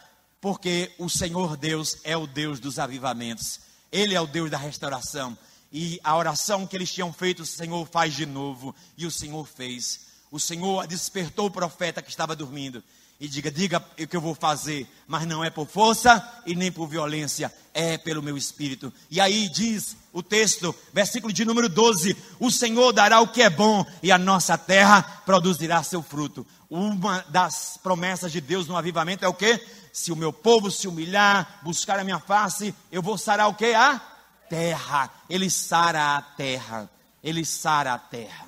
porque 0.43 0.91
o 0.97 1.09
Senhor 1.09 1.55
Deus 1.55 1.95
é 2.03 2.17
o 2.17 2.27
Deus 2.27 2.59
dos 2.59 2.77
avivamentos, 2.77 3.61
Ele 3.89 4.13
é 4.13 4.19
o 4.19 4.27
Deus 4.27 4.51
da 4.51 4.57
restauração. 4.57 5.37
E 5.71 6.01
a 6.03 6.17
oração 6.17 6.67
que 6.67 6.75
eles 6.75 6.91
tinham 6.91 7.13
feito, 7.13 7.43
o 7.43 7.45
Senhor 7.45 7.87
faz 7.87 8.13
de 8.13 8.25
novo, 8.25 8.75
e 8.97 9.05
o 9.05 9.11
Senhor 9.11 9.47
fez. 9.47 10.01
O 10.29 10.41
Senhor 10.41 10.85
despertou 10.85 11.45
o 11.45 11.51
profeta 11.51 12.01
que 12.01 12.09
estava 12.09 12.35
dormindo 12.35 12.83
e 13.23 13.27
diga: 13.29 13.49
diga 13.49 13.81
o 13.97 14.05
que 14.05 14.17
eu 14.17 14.19
vou 14.19 14.35
fazer, 14.35 14.85
mas 15.07 15.25
não 15.25 15.41
é 15.41 15.49
por 15.49 15.65
força 15.65 16.21
e 16.45 16.53
nem 16.53 16.69
por 16.69 16.87
violência, 16.87 17.53
é 17.73 17.97
pelo 17.97 18.21
meu 18.21 18.35
espírito. 18.35 18.91
E 19.09 19.21
aí 19.21 19.47
diz 19.47 19.95
o 20.11 20.21
texto, 20.21 20.75
versículo 20.91 21.31
de 21.31 21.45
número 21.45 21.69
12: 21.69 22.17
O 22.37 22.51
Senhor 22.51 22.91
dará 22.91 23.21
o 23.21 23.27
que 23.29 23.41
é 23.41 23.49
bom 23.49 23.85
e 24.03 24.11
a 24.11 24.17
nossa 24.17 24.57
terra 24.57 25.01
produzirá 25.25 25.81
seu 25.83 26.03
fruto. 26.03 26.45
Uma 26.69 27.23
das 27.29 27.79
promessas 27.81 28.29
de 28.29 28.41
Deus 28.41 28.67
no 28.67 28.75
avivamento 28.75 29.23
é 29.23 29.27
o 29.29 29.33
que? 29.33 29.57
Se 29.93 30.11
o 30.11 30.17
meu 30.17 30.33
povo 30.33 30.69
se 30.69 30.85
humilhar, 30.85 31.61
buscar 31.63 31.97
a 31.97 32.03
minha 32.03 32.19
face, 32.19 32.75
eu 32.91 33.01
vou 33.01 33.17
sarar 33.17 33.47
o 33.47 33.53
que? 33.53 33.73
A 33.73 34.01
terra. 34.49 35.09
Ele 35.29 35.49
sara 35.49 36.17
a 36.17 36.21
terra. 36.21 36.89
Ele 37.23 37.45
sara 37.45 37.93
a 37.93 37.97
terra. 37.97 38.47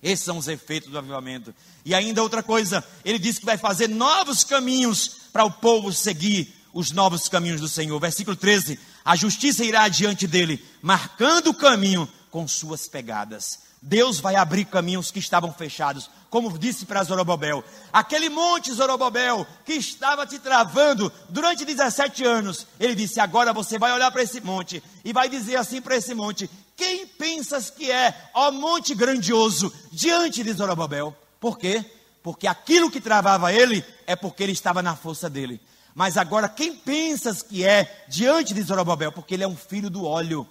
Esses 0.00 0.24
são 0.24 0.38
os 0.38 0.46
efeitos 0.46 0.88
do 0.88 0.98
avivamento. 0.98 1.52
E 1.86 1.94
ainda 1.94 2.20
outra 2.20 2.42
coisa, 2.42 2.84
ele 3.04 3.16
disse 3.16 3.38
que 3.38 3.46
vai 3.46 3.56
fazer 3.56 3.88
novos 3.88 4.42
caminhos 4.42 5.18
para 5.32 5.44
o 5.44 5.52
povo 5.52 5.92
seguir 5.92 6.52
os 6.74 6.90
novos 6.90 7.28
caminhos 7.28 7.60
do 7.60 7.68
Senhor. 7.68 7.96
Versículo 8.00 8.36
13: 8.36 8.76
A 9.04 9.14
justiça 9.14 9.64
irá 9.64 9.86
diante 9.86 10.26
dele, 10.26 10.60
marcando 10.82 11.50
o 11.50 11.54
caminho 11.54 12.08
com 12.28 12.48
suas 12.48 12.88
pegadas. 12.88 13.60
Deus 13.80 14.18
vai 14.18 14.34
abrir 14.34 14.64
caminhos 14.64 15.12
que 15.12 15.20
estavam 15.20 15.52
fechados, 15.52 16.10
como 16.28 16.58
disse 16.58 16.86
para 16.86 17.04
Zorobabel. 17.04 17.62
Aquele 17.92 18.28
monte 18.28 18.72
Zorobabel 18.72 19.46
que 19.64 19.74
estava 19.74 20.26
te 20.26 20.40
travando 20.40 21.12
durante 21.28 21.64
17 21.64 22.24
anos, 22.24 22.66
ele 22.80 22.96
disse: 22.96 23.20
Agora 23.20 23.52
você 23.52 23.78
vai 23.78 23.92
olhar 23.92 24.10
para 24.10 24.24
esse 24.24 24.40
monte 24.40 24.82
e 25.04 25.12
vai 25.12 25.28
dizer 25.28 25.54
assim 25.54 25.80
para 25.80 25.94
esse 25.94 26.16
monte: 26.16 26.50
Quem 26.76 27.06
pensas 27.06 27.70
que 27.70 27.92
é, 27.92 28.28
ó 28.34 28.50
monte 28.50 28.92
grandioso, 28.92 29.72
diante 29.92 30.42
de 30.42 30.52
Zorobabel? 30.52 31.16
Por 31.40 31.58
quê? 31.58 31.84
Porque 32.22 32.46
aquilo 32.46 32.90
que 32.90 33.00
travava 33.00 33.52
ele 33.52 33.84
é 34.06 34.16
porque 34.16 34.42
ele 34.42 34.52
estava 34.52 34.82
na 34.82 34.96
força 34.96 35.30
dele. 35.30 35.60
Mas 35.94 36.16
agora, 36.16 36.48
quem 36.48 36.76
pensas 36.76 37.40
que 37.42 37.64
é 37.64 38.04
diante 38.08 38.52
de 38.52 38.62
Zorobabel? 38.62 39.10
Porque 39.12 39.34
ele 39.34 39.44
é 39.44 39.48
um 39.48 39.56
filho 39.56 39.88
do 39.88 40.04
óleo. 40.04 40.46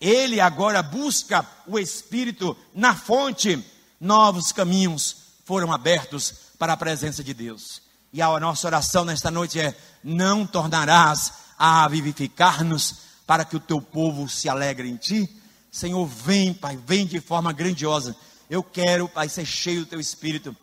Ele 0.00 0.40
agora 0.40 0.82
busca 0.82 1.44
o 1.66 1.78
Espírito 1.78 2.56
na 2.74 2.94
fonte. 2.94 3.64
novos 4.00 4.52
caminhos 4.52 5.16
foram 5.44 5.72
abertos 5.72 6.34
para 6.58 6.74
a 6.74 6.76
presença 6.76 7.24
de 7.24 7.34
Deus. 7.34 7.82
E 8.12 8.22
a 8.22 8.38
nossa 8.38 8.68
oração 8.68 9.04
nesta 9.04 9.30
noite 9.30 9.58
é: 9.58 9.76
não 10.02 10.46
tornarás 10.46 11.32
a 11.58 11.88
vivificar-nos 11.88 12.96
para 13.26 13.44
que 13.44 13.56
o 13.56 13.60
teu 13.60 13.80
povo 13.80 14.28
se 14.28 14.48
alegre 14.48 14.88
em 14.88 14.96
ti. 14.96 15.28
Senhor, 15.72 16.06
vem, 16.06 16.54
Pai, 16.54 16.78
vem 16.86 17.04
de 17.04 17.20
forma 17.20 17.52
grandiosa. 17.52 18.14
Eu 18.48 18.62
quero, 18.62 19.08
Pai, 19.08 19.28
ser 19.28 19.46
cheio 19.46 19.80
do 19.80 19.86
teu 19.86 20.00
espírito. 20.00 20.56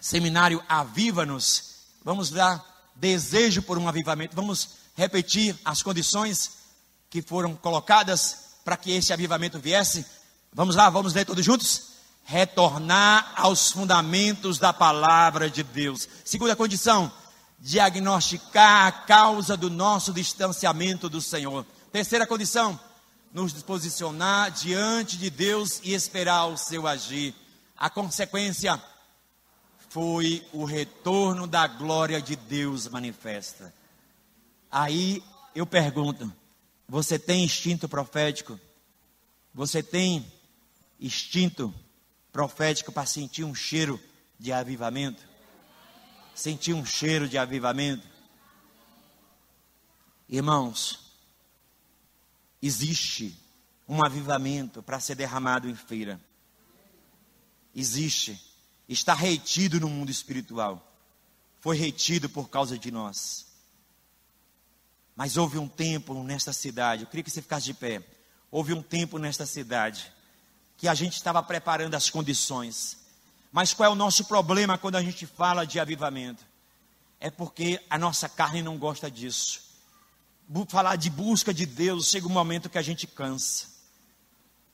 Seminário 0.00 0.62
Aviva-nos. 0.68 1.72
Vamos 2.04 2.30
dar 2.30 2.64
desejo 2.96 3.62
por 3.62 3.78
um 3.78 3.88
avivamento. 3.88 4.34
Vamos 4.34 4.70
repetir 4.96 5.56
as 5.64 5.82
condições 5.82 6.58
que 7.08 7.22
foram 7.22 7.54
colocadas 7.54 8.56
para 8.64 8.76
que 8.76 8.90
esse 8.92 9.12
avivamento 9.12 9.58
viesse. 9.58 10.04
Vamos 10.52 10.76
lá, 10.76 10.90
vamos 10.90 11.14
ler 11.14 11.24
todos 11.24 11.44
juntos? 11.44 11.92
retornar 12.24 13.32
aos 13.36 13.70
fundamentos 13.70 14.58
da 14.58 14.72
palavra 14.72 15.50
de 15.50 15.62
Deus. 15.62 16.08
Segunda 16.24 16.56
condição, 16.56 17.10
diagnosticar 17.58 18.86
a 18.86 18.92
causa 18.92 19.56
do 19.56 19.68
nosso 19.68 20.12
distanciamento 20.12 21.08
do 21.08 21.20
Senhor. 21.20 21.66
Terceira 21.92 22.26
condição, 22.26 22.78
nos 23.32 23.52
posicionar 23.62 24.50
diante 24.50 25.16
de 25.16 25.30
Deus 25.30 25.80
e 25.82 25.94
esperar 25.94 26.46
o 26.46 26.56
seu 26.56 26.86
agir. 26.86 27.34
A 27.76 27.88
consequência 27.88 28.80
foi 29.88 30.46
o 30.52 30.64
retorno 30.64 31.46
da 31.46 31.66
glória 31.66 32.20
de 32.20 32.36
Deus 32.36 32.88
manifesta. 32.88 33.74
Aí 34.70 35.22
eu 35.54 35.66
pergunto: 35.66 36.32
você 36.88 37.18
tem 37.18 37.44
instinto 37.44 37.88
profético? 37.88 38.60
Você 39.54 39.82
tem 39.82 40.30
instinto 41.00 41.74
profético 42.32 42.92
para 42.92 43.06
sentir 43.06 43.44
um 43.44 43.54
cheiro 43.54 44.00
de 44.38 44.52
avivamento. 44.52 45.22
Sentir 46.34 46.72
um 46.72 46.84
cheiro 46.84 47.28
de 47.28 47.36
avivamento. 47.36 48.06
Irmãos, 50.28 51.01
existe 52.62 53.36
um 53.88 54.04
avivamento 54.04 54.82
para 54.82 55.00
ser 55.00 55.16
derramado 55.16 55.68
em 55.68 55.74
feira. 55.74 56.20
Existe. 57.74 58.40
Está 58.88 59.14
retido 59.14 59.80
no 59.80 59.88
mundo 59.88 60.10
espiritual. 60.10 60.88
Foi 61.60 61.76
retido 61.76 62.28
por 62.28 62.48
causa 62.48 62.78
de 62.78 62.90
nós. 62.90 63.46
Mas 65.16 65.36
houve 65.36 65.58
um 65.58 65.68
tempo 65.68 66.22
nesta 66.22 66.52
cidade, 66.52 67.02
eu 67.02 67.08
queria 67.08 67.22
que 67.22 67.30
você 67.30 67.42
ficasse 67.42 67.66
de 67.66 67.74
pé. 67.74 68.02
Houve 68.50 68.72
um 68.72 68.82
tempo 68.82 69.18
nesta 69.18 69.46
cidade 69.46 70.12
que 70.76 70.88
a 70.88 70.94
gente 70.94 71.14
estava 71.14 71.42
preparando 71.42 71.94
as 71.94 72.10
condições. 72.10 72.98
Mas 73.52 73.74
qual 73.74 73.90
é 73.90 73.92
o 73.92 73.96
nosso 73.96 74.24
problema 74.24 74.78
quando 74.78 74.96
a 74.96 75.02
gente 75.02 75.26
fala 75.26 75.66
de 75.66 75.78
avivamento? 75.78 76.44
É 77.20 77.30
porque 77.30 77.80
a 77.88 77.98
nossa 77.98 78.28
carne 78.28 78.62
não 78.62 78.78
gosta 78.78 79.10
disso. 79.10 79.71
Falar 80.68 80.96
de 80.96 81.08
busca 81.08 81.52
de 81.52 81.64
Deus 81.66 82.08
chega 82.08 82.26
um 82.26 82.30
momento 82.30 82.68
que 82.68 82.78
a 82.78 82.82
gente 82.82 83.06
cansa. 83.06 83.66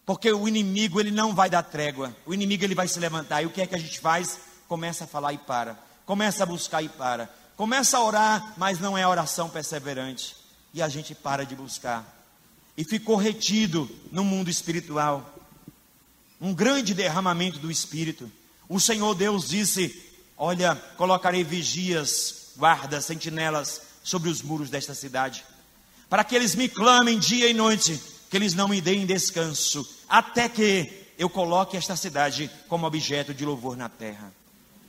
Porque 0.05 0.32
o 0.32 0.49
inimigo 0.49 1.01
ele 1.01 1.11
não 1.11 1.35
vai 1.35 1.51
dar 1.51 1.62
trégua. 1.62 2.16
O 2.24 2.32
inimigo 2.32 2.65
ele 2.65 2.74
vai 2.74 2.89
se 2.89 2.99
levantar. 2.99 3.43
E 3.43 3.47
o 3.47 3.51
que 3.51 3.61
é 3.61 3.66
que 3.66 3.74
a 3.74 3.78
gente 3.78 4.01
faz? 4.01 4.40
Começa 4.66 5.05
a 5.05 5.07
falar 5.07 5.32
e 5.32 5.39
para. 5.39 5.78
Começa 6.07 6.43
a 6.43 6.47
buscar 6.47 6.82
e 6.82 6.89
para. 6.89 7.28
Começa 7.57 7.99
a 7.99 8.03
orar, 8.03 8.55
mas 8.57 8.81
não 8.81 8.97
é 8.97 9.07
oração 9.07 9.51
perseverante. 9.51 10.35
E 10.73 10.81
a 10.81 10.89
gente 10.89 11.15
para 11.15 11.45
de 11.45 11.55
buscar. 11.55 12.05
E 12.77 12.85
ficou 12.85 13.16
retido 13.16 13.90
no 14.11 14.24
mundo 14.24 14.49
espiritual 14.49 15.35
um 16.40 16.55
grande 16.55 16.95
derramamento 16.95 17.59
do 17.59 17.70
Espírito. 17.70 18.31
O 18.69 18.78
Senhor 18.78 19.15
Deus 19.15 19.49
disse: 19.49 20.03
Olha, 20.36 20.77
colocarei 20.97 21.43
vigias, 21.43 22.53
guardas, 22.57 23.05
sentinelas 23.05 23.82
sobre 24.03 24.31
os 24.31 24.40
muros 24.40 24.70
desta 24.70 24.95
cidade, 24.95 25.45
para 26.09 26.24
que 26.24 26.35
eles 26.35 26.55
me 26.55 26.68
clamem 26.68 27.18
dia 27.18 27.48
e 27.48 27.55
noite, 27.55 28.01
que 28.30 28.36
eles 28.36 28.55
não 28.55 28.68
me 28.68 28.80
deem 28.80 29.06
descanso, 29.06 29.86
até 30.09 30.48
que 30.48 31.06
eu 31.18 31.28
coloque 31.28 31.76
esta 31.76 31.97
cidade 31.97 32.51
como 32.68 32.86
objeto 32.86 33.35
de 33.35 33.44
louvor 33.44 33.76
na 33.76 33.89
terra. 33.89 34.32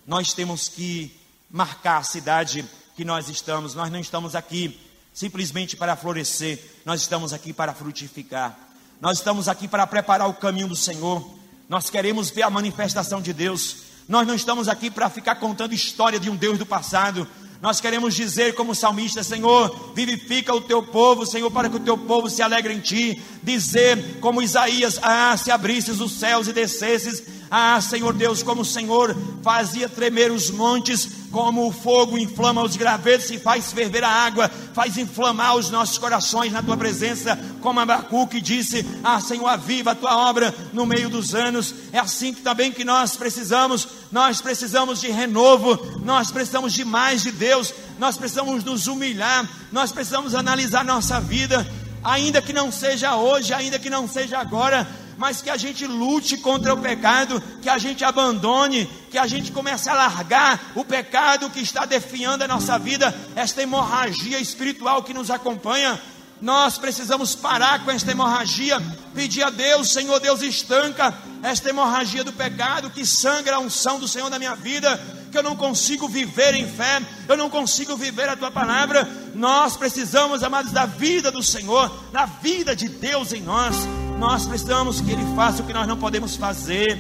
Nós 0.06 0.34
temos 0.34 0.70
que 0.70 1.12
marcar 1.50 1.98
a 1.98 2.04
cidade 2.04 2.66
que 2.96 3.04
nós 3.04 3.30
estamos, 3.30 3.74
nós 3.74 3.92
não 3.92 4.00
estamos 4.00 4.36
aqui 4.36 4.80
simplesmente 5.14 5.76
para 5.76 5.96
florescer, 5.96 6.64
nós 6.86 7.02
estamos 7.02 7.34
aqui 7.34 7.52
para 7.52 7.74
frutificar. 7.74 8.58
Nós 9.02 9.20
estamos 9.20 9.48
aqui 9.48 9.68
para 9.68 9.88
preparar 9.88 10.28
o 10.28 10.34
caminho 10.34 10.68
do 10.68 10.76
Senhor. 10.76 11.30
Nós 11.70 11.90
queremos 11.90 12.30
ver 12.30 12.44
a 12.44 12.50
manifestação 12.50 13.22
de 13.22 13.32
Deus. 13.32 13.78
Nós 14.08 14.28
não 14.28 14.36
estamos 14.36 14.68
aqui 14.68 14.92
para 14.92 15.10
ficar 15.10 15.36
contando 15.36 15.74
história 15.74 16.20
de 16.20 16.30
um 16.30 16.36
Deus 16.36 16.58
do 16.60 16.66
passado. 16.66 17.28
Nós 17.62 17.82
queremos 17.82 18.16
dizer, 18.16 18.56
como 18.56 18.74
salmista, 18.74 19.22
Senhor, 19.22 19.92
vivifica 19.94 20.56
o 20.56 20.62
teu 20.62 20.82
povo, 20.82 21.26
Senhor, 21.26 21.52
para 21.52 21.70
que 21.70 21.76
o 21.76 21.82
teu 21.82 21.98
povo 21.98 22.30
se 22.30 22.42
alegre 22.42 22.74
em 22.74 22.80
ti. 22.80 23.22
Dizer, 23.44 24.20
como 24.22 24.42
Isaías, 24.42 24.98
ah, 25.02 25.36
se 25.36 25.52
abrisses 25.52 26.00
os 26.00 26.14
céus 26.14 26.48
e 26.48 26.54
descesses, 26.54 27.22
ah, 27.52 27.82
Senhor 27.82 28.14
Deus, 28.14 28.42
como 28.42 28.62
o 28.62 28.66
Senhor 28.66 29.14
fazia 29.44 29.90
tremer 29.90 30.32
os 30.32 30.50
montes, 30.50 31.10
como 31.32 31.68
o 31.68 31.72
fogo 31.72 32.18
inflama 32.18 32.64
os 32.64 32.76
gravetos 32.76 33.30
e 33.30 33.40
faz 33.40 33.72
ferver 33.72 34.04
a 34.04 34.10
água, 34.10 34.50
faz 34.74 34.98
inflamar 34.98 35.56
os 35.56 35.70
nossos 35.70 35.98
corações 35.98 36.52
na 36.52 36.64
tua 36.64 36.76
presença, 36.76 37.38
como 37.62 37.80
Abacuque 37.80 38.42
disse: 38.42 38.86
Ah, 39.04 39.20
Senhor, 39.22 39.48
aviva 39.48 39.92
a 39.92 39.96
tua 39.96 40.16
obra 40.30 40.54
no 40.74 40.86
meio 40.86 41.10
dos 41.10 41.36
anos. 41.36 41.74
É 41.92 42.00
assim 42.00 42.34
que 42.34 42.42
também 42.42 42.72
que 42.72 42.84
nós 42.84 43.16
precisamos, 43.16 43.88
nós 44.12 44.42
precisamos 44.42 45.00
de 45.00 45.10
renovo, 45.10 45.80
nós 46.04 46.32
precisamos 46.32 46.74
de 46.74 46.84
mais 46.84 47.22
de 47.22 47.32
Deus, 47.32 47.74
nós 47.98 48.18
precisamos 48.18 48.64
nos 48.64 48.88
humilhar, 48.88 49.48
nós 49.72 49.92
precisamos 49.92 50.34
analisar 50.34 50.84
nossa 50.84 51.20
vida, 51.20 51.66
ainda 52.04 52.42
que 52.42 52.54
não 52.54 52.72
seja 52.72 53.16
hoje, 53.16 53.54
ainda 53.54 53.78
que 53.78 53.90
não 53.90 54.08
seja 54.08 54.40
agora 54.40 54.88
mas 55.20 55.42
que 55.42 55.50
a 55.50 55.58
gente 55.58 55.86
lute 55.86 56.38
contra 56.38 56.74
o 56.74 56.78
pecado, 56.78 57.44
que 57.62 57.68
a 57.68 57.78
gente 57.78 58.06
abandone, 58.06 58.90
que 59.12 59.18
a 59.18 59.28
gente 59.28 59.52
comece 59.52 59.90
a 59.90 59.94
largar 59.94 60.72
o 60.76 60.86
pecado 60.86 61.50
que 61.50 61.60
está 61.60 61.86
definhando 61.86 62.46
a 62.46 62.48
nossa 62.48 62.80
vida, 62.80 63.14
esta 63.36 63.62
hemorragia 63.62 64.40
espiritual 64.40 65.04
que 65.04 65.14
nos 65.14 65.30
acompanha. 65.30 66.02
Nós 66.42 66.78
precisamos 66.78 67.36
parar 67.36 67.84
com 67.84 67.92
esta 67.92 68.12
hemorragia, 68.12 68.82
pedir 69.14 69.44
a 69.44 69.50
Deus, 69.50 69.92
Senhor 69.92 70.22
Deus, 70.22 70.42
estanca 70.42 71.14
esta 71.44 71.70
hemorragia 71.70 72.24
do 72.24 72.32
pecado 72.32 72.90
que 72.90 73.06
sangra 73.06 73.58
a 73.58 73.60
unção 73.60 74.00
do 74.00 74.08
Senhor 74.08 74.30
na 74.30 74.40
minha 74.40 74.56
vida, 74.56 74.98
que 75.30 75.38
eu 75.38 75.44
não 75.44 75.58
consigo 75.58 76.08
viver 76.08 76.56
em 76.56 76.66
fé, 76.66 77.02
eu 77.28 77.36
não 77.36 77.50
consigo 77.50 77.98
viver 77.98 78.30
a 78.30 78.38
tua 78.38 78.52
palavra. 78.52 79.06
Nós 79.36 79.76
precisamos, 79.76 80.44
amados, 80.44 80.72
da 80.72 80.86
vida 80.86 81.30
do 81.30 81.44
Senhor, 81.44 81.92
da 82.14 82.26
vida 82.26 82.74
de 82.74 82.88
Deus 82.88 83.34
em 83.34 83.42
nós. 83.42 83.76
Nós 84.20 84.46
precisamos 84.46 85.00
que 85.00 85.12
Ele 85.12 85.24
faça 85.36 85.64
o 85.64 85.66
que 85.66 85.74
nós 85.74 85.88
não 85.88 85.98
podemos 85.98 86.36
fazer. 86.36 87.00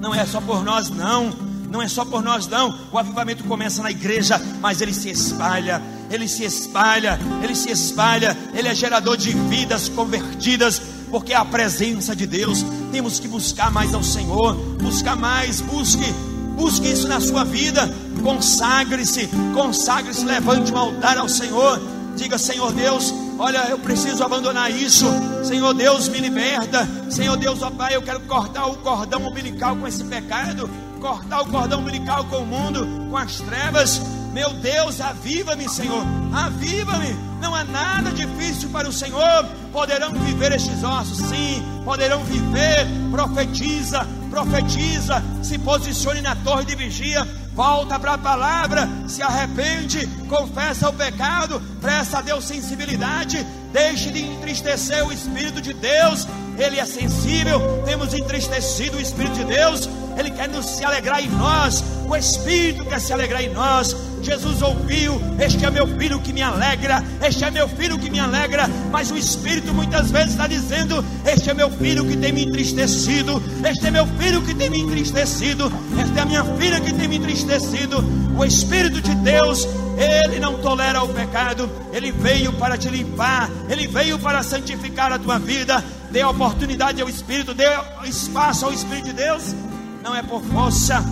Não 0.00 0.14
é 0.14 0.24
só 0.24 0.40
por 0.40 0.64
nós, 0.64 0.88
não. 0.88 1.30
Não 1.70 1.82
é 1.82 1.88
só 1.88 2.04
por 2.04 2.22
nós, 2.22 2.46
não. 2.46 2.74
O 2.90 2.98
avivamento 2.98 3.44
começa 3.44 3.82
na 3.82 3.90
igreja, 3.90 4.40
mas 4.60 4.80
ele 4.80 4.94
se 4.94 5.10
espalha. 5.10 5.82
Ele 6.10 6.26
se 6.26 6.44
espalha, 6.44 7.18
ele 7.42 7.54
se 7.54 7.70
espalha. 7.70 8.36
Ele 8.54 8.68
é 8.68 8.74
gerador 8.74 9.16
de 9.16 9.32
vidas 9.32 9.88
convertidas, 9.88 10.80
porque 11.10 11.32
é 11.32 11.36
a 11.36 11.44
presença 11.44 12.16
de 12.16 12.26
Deus. 12.26 12.64
Temos 12.90 13.20
que 13.20 13.28
buscar 13.28 13.70
mais 13.70 13.92
ao 13.92 14.02
Senhor. 14.02 14.54
Buscar 14.80 15.16
mais, 15.16 15.60
busque 15.60 16.14
busque 16.56 16.90
isso 16.90 17.06
na 17.06 17.20
sua 17.20 17.44
vida, 17.44 17.88
consagre-se, 18.22 19.28
consagre-se, 19.52 20.24
levante 20.24 20.72
um 20.72 20.78
altar 20.78 21.18
ao 21.18 21.28
Senhor, 21.28 21.78
diga: 22.16 22.38
Senhor 22.38 22.72
Deus, 22.72 23.12
Olha, 23.38 23.68
eu 23.68 23.78
preciso 23.78 24.24
abandonar 24.24 24.70
isso. 24.70 25.04
Senhor 25.44 25.74
Deus, 25.74 26.08
me 26.08 26.18
liberta. 26.18 26.88
Senhor 27.10 27.36
Deus, 27.36 27.62
ó 27.62 27.70
Pai, 27.70 27.94
eu 27.94 28.02
quero 28.02 28.20
cortar 28.20 28.66
o 28.66 28.76
cordão 28.76 29.26
umbilical 29.26 29.76
com 29.76 29.86
esse 29.86 30.02
pecado. 30.04 30.70
Cortar 31.00 31.42
o 31.42 31.46
cordão 31.46 31.80
umbilical 31.80 32.24
com 32.24 32.38
o 32.38 32.46
mundo, 32.46 32.86
com 33.10 33.16
as 33.16 33.36
trevas. 33.40 34.00
Meu 34.36 34.52
Deus, 34.52 35.00
aviva-me, 35.00 35.66
Senhor. 35.66 36.04
Aviva-me. 36.30 37.16
Não 37.40 37.54
há 37.54 37.64
nada 37.64 38.10
difícil 38.10 38.68
para 38.68 38.86
o 38.86 38.92
Senhor. 38.92 39.46
Poderão 39.72 40.12
viver 40.12 40.52
estes 40.52 40.84
ossos, 40.84 41.16
sim. 41.30 41.62
Poderão 41.86 42.22
viver. 42.22 42.86
Profetiza, 43.10 44.06
profetiza. 44.28 45.24
Se 45.42 45.58
posicione 45.58 46.20
na 46.20 46.36
torre 46.36 46.66
de 46.66 46.76
vigia 46.76 47.26
volta 47.54 47.98
para 47.98 48.12
a 48.12 48.18
palavra, 48.18 48.86
se 49.08 49.22
arrepende, 49.22 50.06
confessa 50.28 50.90
o 50.90 50.92
pecado, 50.92 51.58
presta 51.80 52.18
a 52.18 52.20
Deus 52.20 52.44
sensibilidade, 52.44 53.42
deixe 53.72 54.10
de 54.10 54.22
entristecer 54.22 55.02
o 55.06 55.10
Espírito 55.10 55.62
de 55.62 55.72
Deus, 55.72 56.28
ele 56.58 56.78
é 56.80 56.84
sensível, 56.86 57.82
temos 57.84 58.14
entristecido 58.14 58.96
o 58.96 59.00
Espírito 59.00 59.34
de 59.34 59.44
Deus, 59.44 59.88
Ele 60.16 60.30
quer 60.30 60.48
nos 60.48 60.66
se 60.66 60.84
alegrar 60.84 61.22
em 61.22 61.28
nós, 61.28 61.84
o 62.08 62.16
Espírito 62.16 62.84
quer 62.84 63.00
se 63.00 63.12
alegrar 63.12 63.42
em 63.42 63.52
nós. 63.52 63.94
Jesus 64.22 64.62
ouviu: 64.62 65.20
Este 65.38 65.64
é 65.64 65.70
meu 65.70 65.86
filho 65.86 66.20
que 66.20 66.32
me 66.32 66.42
alegra, 66.42 67.04
este 67.22 67.44
é 67.44 67.50
meu 67.50 67.68
filho 67.68 67.98
que 67.98 68.10
me 68.10 68.18
alegra. 68.18 68.68
Mas 68.90 69.10
o 69.10 69.16
Espírito 69.16 69.74
muitas 69.74 70.10
vezes 70.10 70.30
está 70.30 70.46
dizendo: 70.46 71.04
Este 71.24 71.50
é 71.50 71.54
meu 71.54 71.70
filho 71.70 72.06
que 72.06 72.16
tem 72.16 72.32
me 72.32 72.44
entristecido, 72.44 73.42
este 73.68 73.86
é 73.86 73.90
meu 73.90 74.06
filho 74.06 74.42
que 74.42 74.54
tem 74.54 74.70
me 74.70 74.80
entristecido, 74.80 75.70
esta 76.00 76.20
é 76.20 76.22
a 76.22 76.26
minha 76.26 76.44
filha 76.56 76.80
que 76.80 76.92
tem 76.92 77.06
me 77.06 77.16
entristecido. 77.16 78.02
O 78.36 78.44
Espírito 78.44 79.00
de 79.00 79.14
Deus 79.16 79.66
ele 79.96 80.38
não 80.38 80.58
tolera 80.58 81.02
o 81.02 81.08
pecado, 81.08 81.70
ele 81.92 82.12
veio 82.12 82.52
para 82.52 82.76
te 82.76 82.88
limpar, 82.88 83.50
ele 83.68 83.86
veio 83.86 84.18
para 84.18 84.42
santificar 84.42 85.10
a 85.10 85.18
tua 85.18 85.38
vida. 85.38 85.82
Dê 86.16 86.24
oportunidade 86.24 87.02
ao 87.02 87.10
Espírito, 87.10 87.52
dê 87.52 87.66
espaço 88.04 88.64
ao 88.64 88.72
Espírito 88.72 89.04
de 89.04 89.12
Deus. 89.12 89.54
Não 90.02 90.16
é 90.16 90.22
por 90.22 90.42
força, 90.44 91.04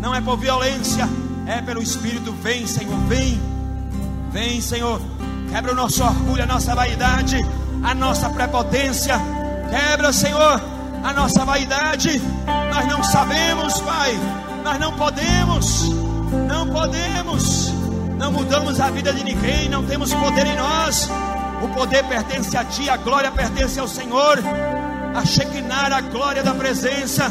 não 0.00 0.12
é 0.12 0.20
por 0.20 0.36
violência, 0.36 1.08
é 1.46 1.62
pelo 1.62 1.80
Espírito. 1.80 2.32
Vem, 2.42 2.66
Senhor, 2.66 2.98
vem, 3.06 3.40
vem, 4.32 4.60
Senhor. 4.60 5.00
Quebra 5.48 5.70
o 5.70 5.76
nosso 5.76 6.02
orgulho, 6.02 6.42
a 6.42 6.46
nossa 6.46 6.74
vaidade, 6.74 7.36
a 7.84 7.94
nossa 7.94 8.28
prepotência. 8.30 9.14
Quebra, 9.70 10.12
Senhor, 10.12 10.60
a 11.04 11.12
nossa 11.12 11.44
vaidade. 11.44 12.20
Nós 12.74 12.86
não 12.88 13.04
sabemos, 13.04 13.80
Pai, 13.82 14.18
nós 14.64 14.80
não 14.80 14.92
podemos, 14.96 15.88
não 16.48 16.66
podemos 16.66 17.72
não 18.22 18.30
mudamos 18.30 18.78
a 18.78 18.88
vida 18.88 19.12
de 19.12 19.24
ninguém, 19.24 19.68
não 19.68 19.84
temos 19.84 20.14
poder 20.14 20.46
em 20.46 20.54
nós. 20.54 21.10
O 21.62 21.68
poder 21.68 22.04
pertence 22.04 22.56
a 22.56 22.64
Ti, 22.64 22.90
a 22.90 22.96
glória 22.96 23.30
pertence 23.30 23.78
ao 23.78 23.88
Senhor. 23.88 24.38
A 25.14 25.24
Shekinah, 25.24 25.96
a 25.96 26.00
glória 26.00 26.42
da 26.42 26.54
presença. 26.54 27.30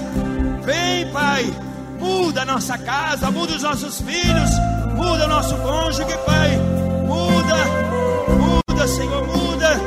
Vem, 0.64 1.12
Pai, 1.12 1.52
muda 2.00 2.44
a 2.44 2.46
nossa 2.46 2.78
casa, 2.78 3.32
muda 3.32 3.54
os 3.54 3.64
nossos 3.64 4.00
filhos, 4.02 4.50
muda 4.96 5.26
o 5.26 5.28
nosso 5.28 5.56
cônjuge, 5.58 6.18
Pai. 6.26 6.58
Muda, 7.06 8.68
muda, 8.70 8.88
Senhor, 8.88 9.28
muda. 9.28 9.78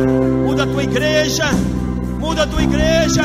Muda 0.47 0.65
a 0.65 0.66
tua 0.66 0.83
igreja, 0.83 1.45
muda 2.19 2.43
a 2.43 2.47
tua 2.47 2.62
igreja. 2.62 3.23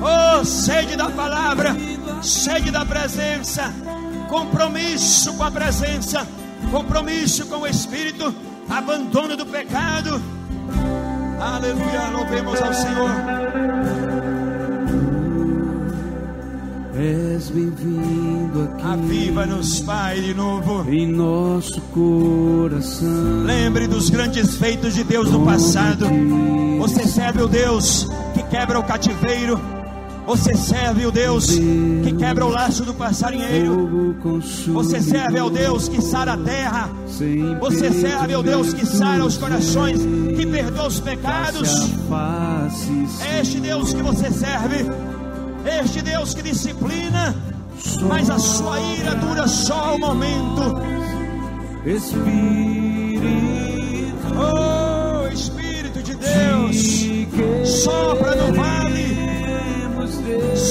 Oh, 0.00 0.44
sede 0.44 0.96
da 0.96 1.10
palavra, 1.10 1.74
sede 2.22 2.70
da 2.70 2.84
presença, 2.84 3.72
compromisso 4.28 5.34
com 5.34 5.42
a 5.42 5.50
presença 5.50 6.26
compromisso 6.70 7.46
com 7.46 7.58
o 7.58 7.66
Espírito, 7.66 8.34
abandono 8.68 9.36
do 9.36 9.46
pecado. 9.46 10.20
Aleluia, 11.40 12.08
louvemos 12.12 12.60
ao 12.60 12.74
Senhor. 12.74 13.10
És 16.94 17.50
bem-vindo 17.50 18.62
aqui. 18.64 18.86
Aviva-nos, 18.86 19.80
Pai, 19.80 20.20
de 20.20 20.34
novo. 20.34 20.84
Em 20.90 21.06
nosso 21.06 21.80
coração. 21.92 23.44
Lembre 23.44 23.86
dos 23.86 24.10
grandes 24.10 24.56
feitos 24.56 24.94
de 24.94 25.04
Deus 25.04 25.30
no 25.30 25.44
passado. 25.44 26.06
Você 26.80 27.06
serve 27.06 27.42
o 27.42 27.48
Deus 27.48 28.08
que 28.34 28.42
quebra 28.44 28.80
o 28.80 28.82
cativeiro 28.82 29.77
você 30.28 30.54
serve 30.54 31.06
o 31.06 31.10
Deus 31.10 31.46
que 31.46 32.12
quebra 32.18 32.44
o 32.44 32.50
laço 32.50 32.84
do 32.84 32.92
passarinheiro. 32.92 34.14
Você 34.74 35.00
serve 35.00 35.38
ao 35.38 35.48
Deus 35.48 35.88
que 35.88 36.02
sara 36.02 36.34
a 36.34 36.36
terra. 36.36 36.90
Você 37.58 37.90
serve 37.90 38.34
ao 38.34 38.42
Deus 38.42 38.74
que 38.74 38.84
sara 38.84 39.24
os 39.24 39.38
corações, 39.38 40.00
que 40.36 40.46
perdoa 40.46 40.88
os 40.88 41.00
pecados. 41.00 41.90
É 43.22 43.40
este 43.40 43.58
Deus 43.58 43.94
que 43.94 44.02
você 44.02 44.30
serve. 44.30 44.84
Este 45.80 46.02
Deus 46.02 46.34
que 46.34 46.42
disciplina. 46.42 47.34
Mas 48.06 48.28
a 48.28 48.38
sua 48.38 48.78
ira 48.80 49.14
dura 49.14 49.48
só 49.48 49.94
um 49.94 49.98
momento. 49.98 50.82
Espírito. 51.86 53.26
Oh, 54.36 55.26
Espírito 55.32 56.02
de 56.02 56.14
Deus. 56.16 57.72
Sopra 57.82 58.36
no 58.36 58.52
vale 58.52 58.77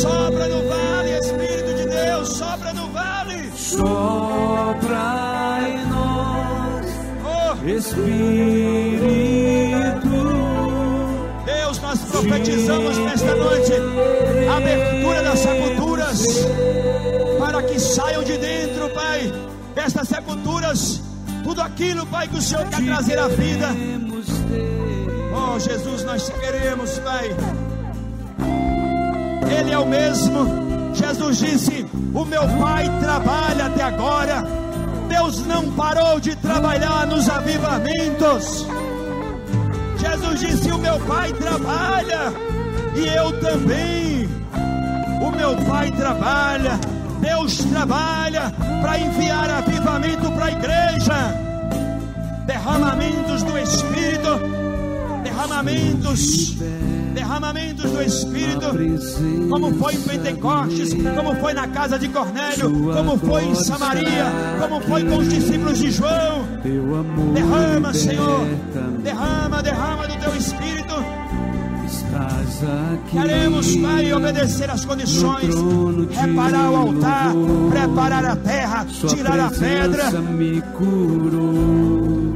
Sopra 0.08 0.48
no 0.48 0.68
vale, 0.70 1.20
Espírito 1.20 1.74
de 1.76 1.86
Deus, 1.86 2.30
sopra 2.30 2.74
no 2.74 2.88
vale. 2.92 3.52
Sopra 3.56 5.00
em 5.68 5.86
nós, 5.90 6.86
oh. 7.26 7.52
Espírito. 7.68 8.08
Deus, 11.46 11.82
nós 11.82 12.00
profetizamos 12.00 12.98
nesta 13.00 13.36
noite 13.36 13.74
a 14.50 14.58
abertura 14.58 15.24
das 15.24 15.40
sepulturas 15.40 16.26
para 17.38 17.64
que 17.64 17.80
saiam 17.80 18.24
de 18.24 18.38
dentro, 18.38 18.90
Pai, 18.92 19.32
destas 19.76 20.08
sepulturas 20.08 21.02
tudo 21.44 21.62
aquilo, 21.62 22.06
Pai, 22.08 22.28
que 22.28 22.38
o 22.38 22.42
Senhor 22.42 22.66
quer 22.68 22.84
trazer 22.84 23.20
à 23.20 23.28
vida. 23.28 23.70
Oh, 25.34 25.60
Jesus, 25.60 26.04
nós 26.04 26.30
queremos, 26.30 26.98
Pai. 27.00 27.30
Ele 29.50 29.72
é 29.72 29.80
o 29.80 29.86
mesmo. 29.86 30.94
Jesus 30.94 31.38
disse: 31.38 31.86
O 32.14 32.26
meu 32.26 32.48
Pai 32.60 32.90
trabalha 33.00 33.66
até 33.66 33.84
agora. 33.84 34.44
Deus 35.08 35.46
não 35.46 35.72
parou 35.72 36.20
de 36.20 36.36
trabalhar 36.36 37.08
nos 37.08 37.30
avivamentos. 37.30 38.68
Jesus 39.98 40.40
disse: 40.40 40.72
O 40.72 40.78
meu 40.78 41.00
Pai 41.02 41.32
trabalha 41.34 42.34
e 42.96 43.08
eu 43.08 43.40
também. 43.40 44.28
O 45.22 45.32
meu 45.32 45.56
Pai 45.66 45.92
trabalha. 45.92 46.80
Deus 47.20 47.58
trabalha 47.58 48.54
para 48.82 49.00
enviar 49.00 49.50
avivamento 49.50 50.32
para 50.32 50.46
a 50.46 50.52
igreja. 50.52 51.48
Derramamentos 52.46 53.44
do 53.44 53.58
Espírito, 53.58 54.40
derramamentos 55.24 56.56
derramamentos 57.18 57.90
do 57.90 58.02
Espírito, 58.04 58.68
como 59.50 59.74
foi 59.74 59.96
em 59.96 60.02
Pentecostes, 60.02 60.94
como 61.16 61.36
foi 61.38 61.54
na 61.54 61.68
casa 61.68 61.98
de 61.98 62.08
Cornélio, 62.10 62.94
como 62.94 63.18
foi 63.18 63.44
em 63.44 63.56
Samaria, 63.56 64.26
como 64.60 64.80
foi 64.82 65.04
com 65.04 65.18
os 65.18 65.28
discípulos 65.28 65.80
de 65.80 65.90
João. 65.90 66.46
Derrama, 67.34 67.92
Senhor, 67.92 68.46
derrama, 69.02 69.64
derrama 69.64 70.08
do 70.08 70.16
teu 70.20 70.36
Espírito. 70.36 70.94
Queremos, 73.10 73.76
Pai, 73.78 74.14
obedecer 74.14 74.70
às 74.70 74.86
condições, 74.86 75.56
reparar 76.12 76.70
o 76.70 76.76
altar, 76.76 77.32
preparar 77.72 78.26
a 78.26 78.36
terra, 78.36 78.86
tirar 78.86 79.40
a 79.40 79.50
pedra. 79.50 80.12
Me 80.22 80.62
curou, 80.78 82.34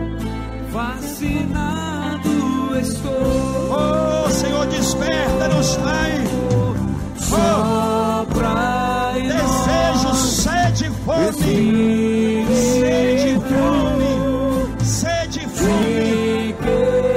fascinado 0.71 2.29
estou. 2.79 3.50
Oh, 3.73 4.29
Senhor, 4.29 4.65
desperta-nos, 4.67 5.77
Pai. 5.77 6.11
Sopra 7.17 9.13
desejo, 9.15 10.13
sede, 10.15 10.91
fome, 11.05 12.45
sede, 12.51 13.39
fome, 13.49 14.13
sede, 14.83 15.39
fome. 15.47 16.55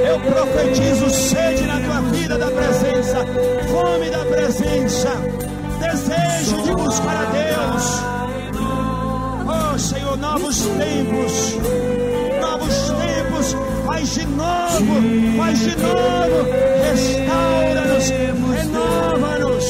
Eu 0.07 0.19
profetizo 0.21 1.09
sede 1.09 1.65
na 1.65 1.79
tua 1.81 2.01
vida 2.11 2.37
da 2.37 2.47
presença, 2.47 3.25
fome 3.69 4.09
da 4.09 4.25
presença, 4.25 5.09
desejo 5.79 6.61
de 6.63 6.71
buscar 6.75 7.15
a 7.15 7.25
Deus. 7.31 8.03
Oh, 9.47 9.77
Senhor, 9.77 10.17
novos 10.17 10.59
tempos, 10.61 11.57
faz 14.05 14.13
de 14.13 14.25
novo, 14.27 15.37
faz 15.37 15.59
de 15.59 15.75
novo 15.77 16.65
restaura-nos, 16.91 18.09
renova-nos. 18.55 19.65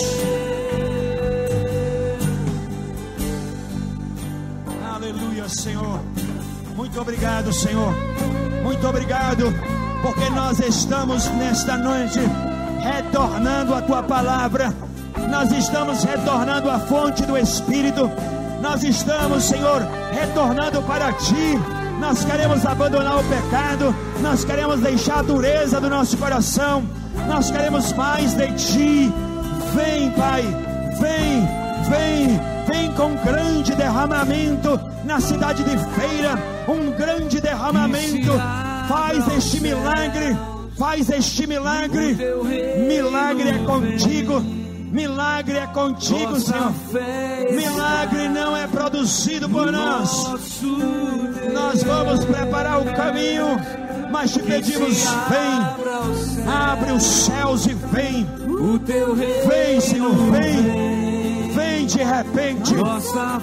Aleluia, 4.94 5.48
Senhor. 5.48 6.02
Muito 6.76 7.00
obrigado, 7.00 7.54
Senhor. 7.54 7.94
Muito 8.62 8.86
obrigado, 8.86 9.54
porque 10.02 10.30
nós 10.32 10.60
estamos 10.60 11.26
nesta 11.32 11.78
noite 11.78 12.20
retornando 12.82 13.74
a 13.74 13.82
tua 13.82 14.04
palavra. 14.04 14.74
Nós 15.32 15.50
estamos 15.52 16.04
retornando 16.04 16.70
à 16.70 16.80
fonte 16.80 17.24
do 17.24 17.38
Espírito. 17.38 18.12
Nós 18.62 18.84
estamos, 18.84 19.46
Senhor, 19.46 19.82
retornando 20.12 20.82
para 20.84 21.14
ti 21.14 21.58
nós 22.00 22.24
queremos 22.24 22.66
abandonar 22.66 23.20
o 23.20 23.24
pecado, 23.24 23.96
nós 24.22 24.44
queremos 24.44 24.80
deixar 24.82 25.20
a 25.20 25.22
dureza 25.22 25.80
do 25.80 25.90
nosso 25.90 26.18
coração, 26.18 26.84
nós 27.28 27.50
queremos 27.50 27.94
mais 27.94 28.34
de 28.34 28.52
Ti. 28.54 29.14
Vem, 29.74 30.12
Pai, 30.12 30.44
vem, 31.00 31.48
vem, 31.90 32.40
vem 32.68 32.92
com 32.94 33.16
grande 33.16 33.76
derramamento 33.76 34.80
na 35.04 35.20
cidade 35.20 35.64
de 35.64 35.78
Feira, 35.78 36.38
um 36.68 36.92
grande 36.92 37.40
derramamento. 37.42 38.32
Faz 38.88 39.28
este 39.38 39.62
milagre, 39.62 40.38
faz 40.78 41.10
este 41.10 41.48
milagre. 41.48 42.18
Milagre 42.88 43.50
é 43.50 43.58
contigo, 43.60 44.44
Milagre 44.96 45.58
é 45.58 45.68
contigo, 45.68 46.32
Nossa 46.32 46.54
Senhor. 46.54 47.52
Milagre 47.52 48.30
não 48.30 48.56
é 48.56 48.66
produzido 48.66 49.50
por 49.50 49.70
nós. 49.70 50.26
Nós 51.54 51.84
vamos 51.84 52.24
preparar 52.24 52.80
o 52.80 52.86
caminho, 52.96 53.60
mas 54.10 54.32
te 54.32 54.40
pedimos: 54.40 55.04
vem, 55.28 56.48
abre 56.48 56.94
os 56.94 57.04
céus 57.04 57.66
e 57.66 57.74
vem. 57.74 58.26
o 58.48 58.80
teu 58.80 59.14
reino 59.14 59.50
Vem, 59.50 59.82
Senhor, 59.82 60.16
vem. 60.32 61.52
Vem 61.52 61.86
de 61.88 62.02
repente. 62.02 62.76
Nossa 62.76 63.42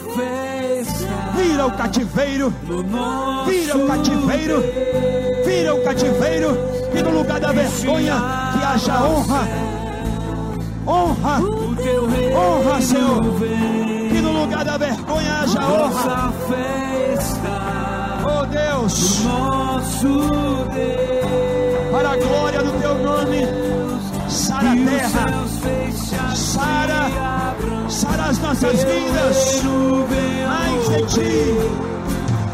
Vira 1.37 1.67
o 1.67 1.73
cativeiro. 1.73 2.55
Vira 3.47 3.77
o 3.77 3.87
cativeiro. 3.87 4.65
Vira 5.45 5.75
o 5.75 5.85
cativeiro. 5.85 6.57
E 6.95 7.03
no 7.03 7.11
lugar 7.11 7.41
da 7.41 7.53
vergonha, 7.53 8.15
que 8.55 8.65
haja 8.65 9.05
honra. 9.05 9.82
Honra. 10.87 11.41
O 11.41 11.75
teu 11.77 12.07
reino 12.09 12.37
Honra, 12.39 12.81
Senhor. 12.81 13.23
vem. 13.39 14.09
Que 14.11 14.21
no 14.21 14.33
lugar 14.43 14.65
da 14.65 14.77
vergonha 14.77 15.41
haja 15.41 15.61
honra. 15.61 16.33
Oh 18.25 18.47
Deus, 18.47 19.25
nosso 19.25 20.09
Deus. 20.73 21.91
para 21.93 22.11
a 22.11 22.17
glória 22.17 22.63
do 22.63 22.73
teu 22.81 22.95
nome, 22.99 23.47
sara 24.29 24.73
a 24.73 24.75
terra, 24.75 26.35
sara, 26.35 27.11
sara 27.89 28.25
as 28.25 28.39
nossas 28.39 28.85
vidas. 28.85 29.63
Mais 30.47 30.89
de 30.89 31.07
ti. 31.15 31.57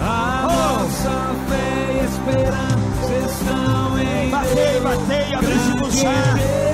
A 0.00 0.46
Oh. 0.48 0.82
nossa 0.82 1.34
fé 1.48 1.92
e 1.92 2.05
esperança 2.05 3.12
estão 3.32 3.98
em 3.98 4.30
Batei, 4.30 4.80
batei, 4.80 5.78
pulsar. 5.78 6.68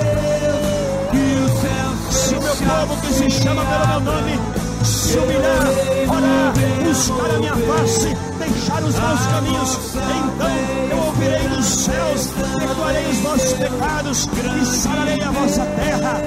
Povo 2.66 3.01
que 3.01 3.12
se 3.12 3.31
chama 3.31 3.62
pelo 3.65 3.86
meu 3.86 4.01
nome 4.01 4.65
se 4.85 5.19
humilhar, 5.19 5.69
orar, 6.09 6.53
buscar 6.85 7.31
a 7.35 7.39
minha 7.39 7.55
face, 7.55 8.15
deixar 8.39 8.82
os 8.82 8.95
maus 8.99 9.27
caminhos, 9.27 9.78
então 9.95 10.51
eu 10.91 10.99
ouvirei 11.07 11.49
dos 11.49 11.65
céus, 11.65 12.28
perdoarei 12.59 13.07
os 13.07 13.19
vossos 13.19 13.53
pecados 13.55 14.28
e 14.62 14.66
sararei 14.66 15.23
a 15.23 15.31
vossa 15.31 15.65
terra. 15.65 16.20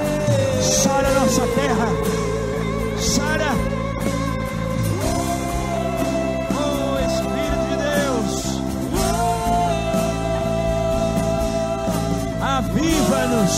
Sara 0.62 1.08
a 1.08 1.12
nossa 1.20 1.42
terra. 1.42 1.88
Sara. 3.00 3.56
Oh 6.56 6.98
Espírito 7.06 7.66
de 7.70 7.78
Deus. 7.84 8.34
Aviva-nos, 12.42 13.56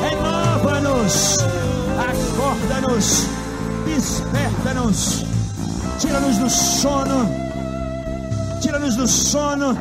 renova-nos, 0.00 1.59
acorda-nos, 2.10 3.26
desperta-nos, 3.84 5.24
tira-nos 5.98 6.38
do 6.38 6.50
sono, 6.50 7.28
tira-nos 8.60 8.96
do 8.96 9.06
sono, 9.06 9.78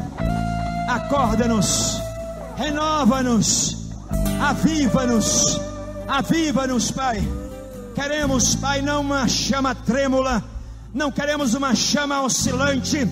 acorda-nos, 0.87 1.99
renova-nos, 2.55 3.77
aviva-nos, 4.41 5.59
aviva-nos, 6.07 6.91
Pai. 6.91 7.27
Queremos, 7.95 8.55
Pai, 8.55 8.81
não 8.81 9.01
uma 9.01 9.27
chama 9.27 9.73
trêmula, 9.73 10.43
não 10.93 11.11
queremos 11.11 11.55
uma 11.55 11.73
chama 11.73 12.21
oscilante, 12.21 13.07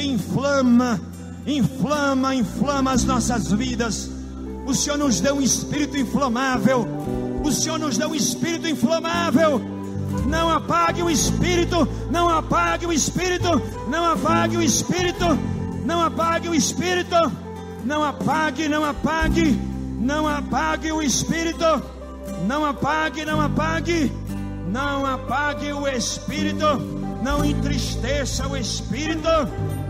inflama, 0.00 1.00
inflama, 1.46 2.34
inflama 2.34 2.92
as 2.92 3.04
nossas 3.04 3.52
vidas. 3.52 4.10
O 4.66 4.74
Senhor 4.74 4.96
nos 4.96 5.20
deu 5.20 5.34
um 5.34 5.42
espírito 5.42 5.96
inflamável. 5.98 7.23
O 7.44 7.52
Senhor 7.52 7.78
nos 7.78 7.98
deu 7.98 8.08
um 8.08 8.14
espírito 8.14 8.66
inflamável. 8.66 9.60
Não 10.26 10.48
apague 10.48 11.02
o 11.02 11.10
espírito, 11.10 11.86
não 12.10 12.28
apague 12.28 12.86
o 12.86 12.92
espírito, 12.92 13.60
não 13.88 14.04
apague 14.04 14.56
o 14.56 14.62
espírito, 14.62 15.26
não 15.84 16.00
apague 16.00 16.48
o 16.48 16.54
espírito, 16.54 17.16
não 17.84 18.02
apague, 18.02 18.66
não 18.66 18.84
apague, 18.84 19.58
não 20.00 20.26
apague 20.26 20.90
o 20.90 21.02
espírito, 21.02 21.82
não 22.46 22.64
apague, 22.64 23.24
não 23.24 23.40
apague, 23.40 24.10
não 24.66 25.04
apague 25.04 25.72
o 25.72 25.86
espírito, 25.86 26.66
não 27.22 27.44
entristeça 27.44 28.48
o 28.48 28.56
espírito, 28.56 29.28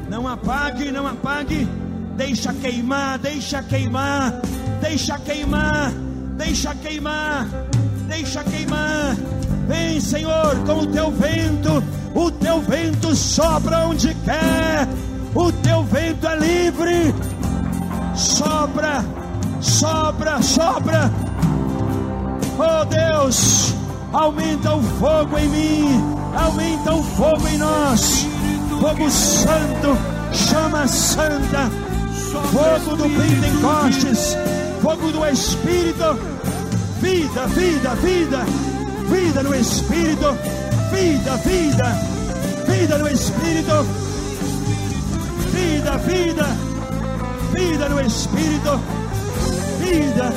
não 0.08 0.26
apague, 0.26 0.90
não 0.90 1.06
apague, 1.06 1.68
deixa 2.16 2.52
queimar, 2.52 3.18
deixa 3.18 3.62
queimar, 3.62 4.40
deixa 4.80 5.18
queimar, 5.18 5.92
deixa 6.36 6.74
queimar, 6.74 7.46
deixa 8.08 8.42
queimar. 8.44 9.16
Vem, 9.66 10.00
Senhor, 10.00 10.56
com 10.66 10.80
o 10.80 10.86
teu 10.86 11.10
vento, 11.10 11.82
o 12.14 12.30
teu 12.30 12.60
vento 12.60 13.14
sopra 13.16 13.86
onde 13.86 14.14
quer, 14.14 14.86
o 15.34 15.50
teu 15.50 15.82
vento 15.84 16.26
é 16.26 16.36
livre, 16.36 17.14
sopra, 18.14 19.04
sopra, 19.60 20.42
sopra. 20.42 21.10
Oh 22.58 22.84
Deus, 22.84 23.74
aumenta 24.12 24.74
o 24.74 24.82
fogo 24.82 25.38
em 25.38 25.48
mim, 25.48 26.04
aumenta 26.36 26.94
o 26.94 27.02
fogo 27.02 27.48
em 27.48 27.58
nós, 27.58 28.26
fogo 28.80 29.10
santo, 29.10 29.96
chama 30.32 30.86
santa, 30.86 31.70
fogo 32.52 32.96
do 32.96 33.04
Pentecostes, 33.04 34.36
fogo 34.84 35.10
do 35.10 35.24
Espírito, 35.24 36.14
vida, 37.00 37.46
vida, 37.46 37.94
vida, 37.94 38.44
vida 39.08 39.42
no 39.42 39.54
Espírito, 39.54 40.36
vida, 40.92 41.36
vida, 41.38 41.86
vida 42.68 42.98
no 42.98 43.08
Espírito, 43.08 43.82
vida, 45.54 45.96
vida, 45.96 46.46
vida 47.54 47.88
no 47.88 48.00
Espírito, 48.02 48.80
vida. 49.80 50.32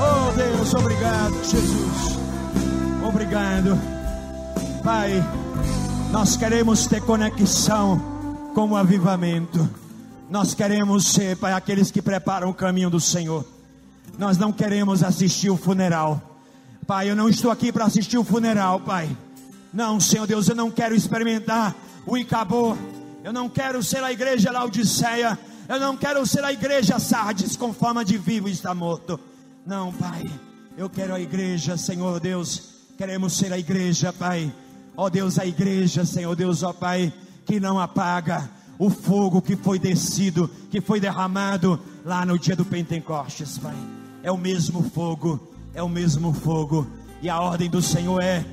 Oh 0.00 0.32
Deus, 0.36 0.74
obrigado, 0.74 1.34
Jesus. 1.44 2.18
Obrigado. 3.06 3.78
Pai, 4.82 5.24
nós 6.10 6.36
queremos 6.36 6.88
ter 6.88 7.00
conexão 7.02 8.02
com 8.52 8.70
o 8.70 8.76
avivamento. 8.76 9.85
Nós 10.28 10.54
queremos 10.54 11.06
ser, 11.06 11.36
Pai, 11.36 11.52
aqueles 11.52 11.90
que 11.90 12.02
preparam 12.02 12.50
o 12.50 12.54
caminho 12.54 12.90
do 12.90 13.00
Senhor. 13.00 13.44
Nós 14.18 14.36
não 14.36 14.52
queremos 14.52 15.04
assistir 15.04 15.50
o 15.50 15.56
funeral. 15.56 16.20
Pai, 16.84 17.08
eu 17.08 17.14
não 17.14 17.28
estou 17.28 17.48
aqui 17.50 17.70
para 17.70 17.84
assistir 17.84 18.18
o 18.18 18.24
funeral, 18.24 18.80
Pai. 18.80 19.08
Não, 19.72 20.00
Senhor 20.00 20.26
Deus, 20.26 20.48
eu 20.48 20.56
não 20.56 20.68
quero 20.68 20.96
experimentar 20.96 21.76
o 22.04 22.18
Icabô. 22.18 22.76
Eu 23.22 23.32
não 23.32 23.48
quero 23.48 23.82
ser 23.84 24.02
a 24.02 24.10
igreja 24.10 24.50
Laodiceia. 24.50 25.38
Eu 25.68 25.78
não 25.78 25.96
quero 25.96 26.26
ser 26.26 26.42
a 26.42 26.52
igreja 26.52 26.98
Sardes 26.98 27.56
com 27.56 27.72
fama 27.72 28.04
de 28.04 28.18
vivo 28.18 28.48
está 28.48 28.74
morto. 28.74 29.20
Não, 29.64 29.92
Pai. 29.92 30.28
Eu 30.76 30.90
quero 30.90 31.14
a 31.14 31.20
igreja, 31.20 31.76
Senhor 31.76 32.18
Deus. 32.18 32.74
Queremos 32.98 33.36
ser 33.36 33.52
a 33.52 33.58
igreja, 33.58 34.12
Pai. 34.12 34.52
Ó 34.96 35.08
Deus, 35.08 35.38
a 35.38 35.46
igreja, 35.46 36.04
Senhor 36.04 36.34
Deus, 36.34 36.64
ó 36.64 36.72
Pai, 36.72 37.12
que 37.44 37.60
não 37.60 37.78
apaga 37.78 38.48
o 38.78 38.90
fogo 38.90 39.40
que 39.40 39.56
foi 39.56 39.78
descido, 39.78 40.50
que 40.70 40.80
foi 40.80 41.00
derramado 41.00 41.80
lá 42.04 42.24
no 42.24 42.38
dia 42.38 42.56
do 42.56 42.64
Pentecostes, 42.64 43.58
Pai. 43.58 43.76
É 44.22 44.30
o 44.30 44.36
mesmo 44.36 44.82
fogo, 44.82 45.40
é 45.74 45.82
o 45.82 45.88
mesmo 45.88 46.32
fogo. 46.32 46.86
E 47.22 47.28
a 47.28 47.40
ordem 47.40 47.70
do 47.70 47.80
Senhor 47.80 48.20
é: 48.22 48.44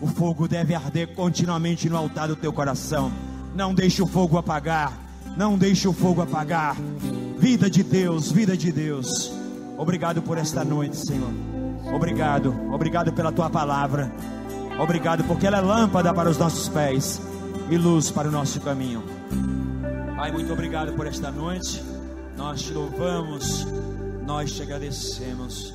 o 0.00 0.06
fogo 0.06 0.48
deve 0.48 0.74
arder 0.74 1.14
continuamente 1.14 1.88
no 1.88 1.96
altar 1.96 2.28
do 2.28 2.36
teu 2.36 2.52
coração. 2.52 3.12
Não 3.54 3.74
deixe 3.74 4.02
o 4.02 4.06
fogo 4.06 4.38
apagar. 4.38 4.92
Não 5.36 5.56
deixe 5.56 5.86
o 5.86 5.92
fogo 5.92 6.22
apagar. 6.22 6.76
Vida 7.38 7.70
de 7.70 7.82
Deus, 7.82 8.30
vida 8.32 8.56
de 8.56 8.72
Deus. 8.72 9.32
Obrigado 9.78 10.20
por 10.20 10.36
esta 10.36 10.64
noite, 10.64 10.96
Senhor. 10.96 11.32
Obrigado, 11.94 12.54
obrigado 12.72 13.12
pela 13.12 13.32
tua 13.32 13.48
palavra. 13.48 14.12
Obrigado 14.78 15.24
porque 15.24 15.46
ela 15.46 15.58
é 15.58 15.60
lâmpada 15.60 16.12
para 16.12 16.30
os 16.30 16.38
nossos 16.38 16.68
pés 16.68 17.20
e 17.70 17.76
luz 17.76 18.10
para 18.10 18.28
o 18.28 18.30
nosso 18.30 18.60
caminho. 18.60 19.19
Pai, 20.20 20.30
muito 20.30 20.52
obrigado 20.52 20.92
por 20.92 21.06
esta 21.06 21.30
noite. 21.30 21.82
Nós 22.36 22.60
te 22.60 22.74
louvamos, 22.74 23.66
nós 24.26 24.52
te 24.52 24.60
agradecemos. 24.60 25.72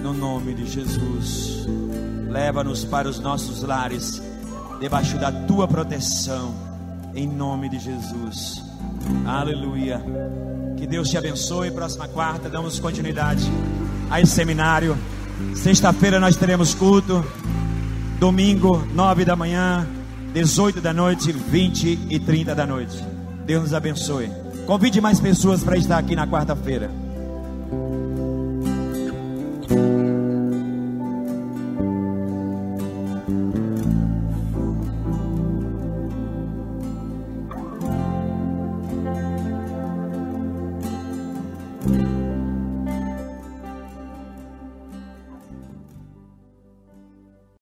No 0.00 0.12
nome 0.12 0.54
de 0.54 0.64
Jesus. 0.64 1.66
Leva-nos 2.30 2.84
para 2.84 3.08
os 3.08 3.18
nossos 3.18 3.64
lares, 3.64 4.22
debaixo 4.78 5.18
da 5.18 5.32
tua 5.32 5.66
proteção, 5.66 6.54
em 7.16 7.26
nome 7.26 7.68
de 7.68 7.80
Jesus. 7.80 8.62
Aleluia. 9.26 10.00
Que 10.76 10.86
Deus 10.86 11.08
te 11.08 11.18
abençoe. 11.18 11.72
Próxima 11.72 12.06
quarta, 12.06 12.48
damos 12.48 12.78
continuidade 12.78 13.44
a 14.08 14.20
esse 14.20 14.36
seminário. 14.36 14.96
Sexta-feira 15.56 16.20
nós 16.20 16.36
teremos 16.36 16.74
culto. 16.74 17.24
Domingo, 18.20 18.86
nove 18.94 19.24
da 19.24 19.34
manhã, 19.34 19.84
18 20.32 20.80
da 20.80 20.92
noite, 20.92 21.32
20 21.32 22.06
e 22.08 22.20
30 22.20 22.54
da 22.54 22.64
noite. 22.64 23.17
Deus 23.48 23.62
nos 23.62 23.72
abençoe. 23.72 24.30
Convide 24.66 25.00
mais 25.00 25.18
pessoas 25.20 25.64
para 25.64 25.78
estar 25.78 25.96
aqui 25.96 26.14
na 26.14 26.26
quarta-feira. 26.26 26.90